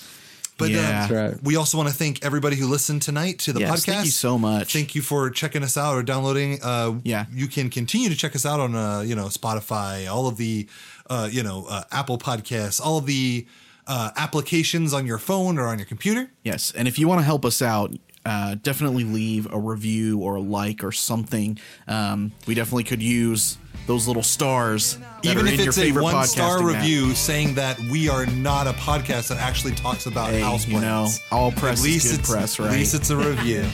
But 0.59 0.71
Yeah. 0.71 0.79
uh, 0.79 0.83
That's 0.83 1.13
right. 1.13 1.43
we 1.43 1.57
also 1.57 1.77
want 1.77 1.89
to 1.89 1.95
thank 1.95 2.25
everybody 2.25 2.57
who 2.57 2.67
listened 2.69 3.03
tonight 3.03 3.41
to 3.41 3.53
the 3.53 3.61
Yes, 3.61 3.71
podcast. 3.81 3.85
thank 3.87 4.05
you 4.05 4.11
so 4.11 4.39
much. 4.39 4.73
Thank 4.73 4.95
you 4.95 5.03
for 5.03 5.29
checking 5.31 5.63
us 5.65 5.77
out 5.77 5.97
or 5.97 6.03
downloading. 6.03 6.61
Uh, 6.63 6.95
Yeah. 7.05 7.25
you 7.33 7.49
can 7.49 7.69
continue 7.69 8.09
to 8.11 8.15
check 8.17 8.37
us 8.37 8.47
out 8.47 8.61
on 8.61 8.75
uh, 8.77 9.01
you 9.01 9.15
know 9.17 9.27
Spotify, 9.27 10.09
all 10.13 10.29
of 10.29 10.37
the 10.37 10.69
uh, 11.11 11.29
you 11.33 11.43
know 11.43 11.67
uh, 11.69 11.83
Apple 11.91 12.17
Podcasts, 12.19 12.81
all 12.85 12.97
of 12.99 13.07
the 13.07 13.47
uh, 13.87 14.11
applications 14.17 14.93
on 14.95 15.07
your 15.07 15.19
phone 15.19 15.59
or 15.59 15.67
on 15.67 15.79
your 15.79 15.87
computer. 15.87 16.31
Yes, 16.45 16.71
and 16.77 16.87
if 16.87 16.99
you 16.99 17.09
want 17.09 17.19
to 17.21 17.25
help 17.25 17.45
us 17.45 17.61
out, 17.61 17.93
uh, 18.25 18.57
definitely 18.63 19.05
leave 19.05 19.53
a 19.53 19.59
review 19.59 20.21
or 20.21 20.37
a 20.37 20.41
like 20.41 20.85
or 20.85 20.93
something. 20.93 21.59
Um, 21.89 22.33
we 22.47 22.55
definitely 22.55 22.85
could 22.85 23.03
use 23.03 23.59
those 23.87 24.07
little 24.07 24.23
stars, 24.23 24.97
that 24.97 25.25
Even 25.27 25.45
are 25.45 25.49
if 25.49 25.59
in 25.61 25.69
it's 25.69 25.77
your 25.77 25.99
a 25.99 26.03
one 26.03 26.25
star 26.27 26.59
podcasting 26.59 26.75
app. 26.75 26.83
review 26.83 27.15
saying 27.15 27.55
that 27.55 27.81
we 27.91 28.09
are 28.09 28.27
not 28.27 28.69
a 28.69 28.73
podcast 28.75 29.29
that 29.29 29.39
actually 29.39 29.75
talks 29.75 30.07
about 30.07 30.31
Hey, 30.31 30.41
house 30.41 30.69
you 30.69 30.81
know, 30.81 31.09
all 31.33 31.51
press 31.51 31.81
at 31.81 31.85
least 31.85 32.07
is 32.07 32.13
good 32.13 32.21
it's 32.21 32.31
press, 32.31 32.61
At 32.61 32.71
least 32.71 32.95
it's 32.95 33.11
a 33.11 33.17
review. 33.31 33.65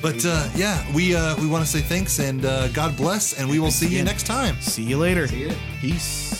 But 0.00 0.24
uh, 0.24 0.48
yeah, 0.54 0.82
we 0.94 1.14
uh, 1.16 1.36
we 1.40 1.46
want 1.48 1.64
to 1.64 1.70
say 1.70 1.80
thanks 1.80 2.20
and 2.20 2.44
uh, 2.44 2.68
God 2.68 2.96
bless, 2.96 3.38
and 3.38 3.50
we 3.50 3.58
will 3.58 3.72
see 3.72 3.88
you 3.88 4.04
next 4.04 4.24
time. 4.24 4.54
See 4.60 4.84
you 4.84 4.96
later. 4.98 5.26
Peace. 5.80 6.39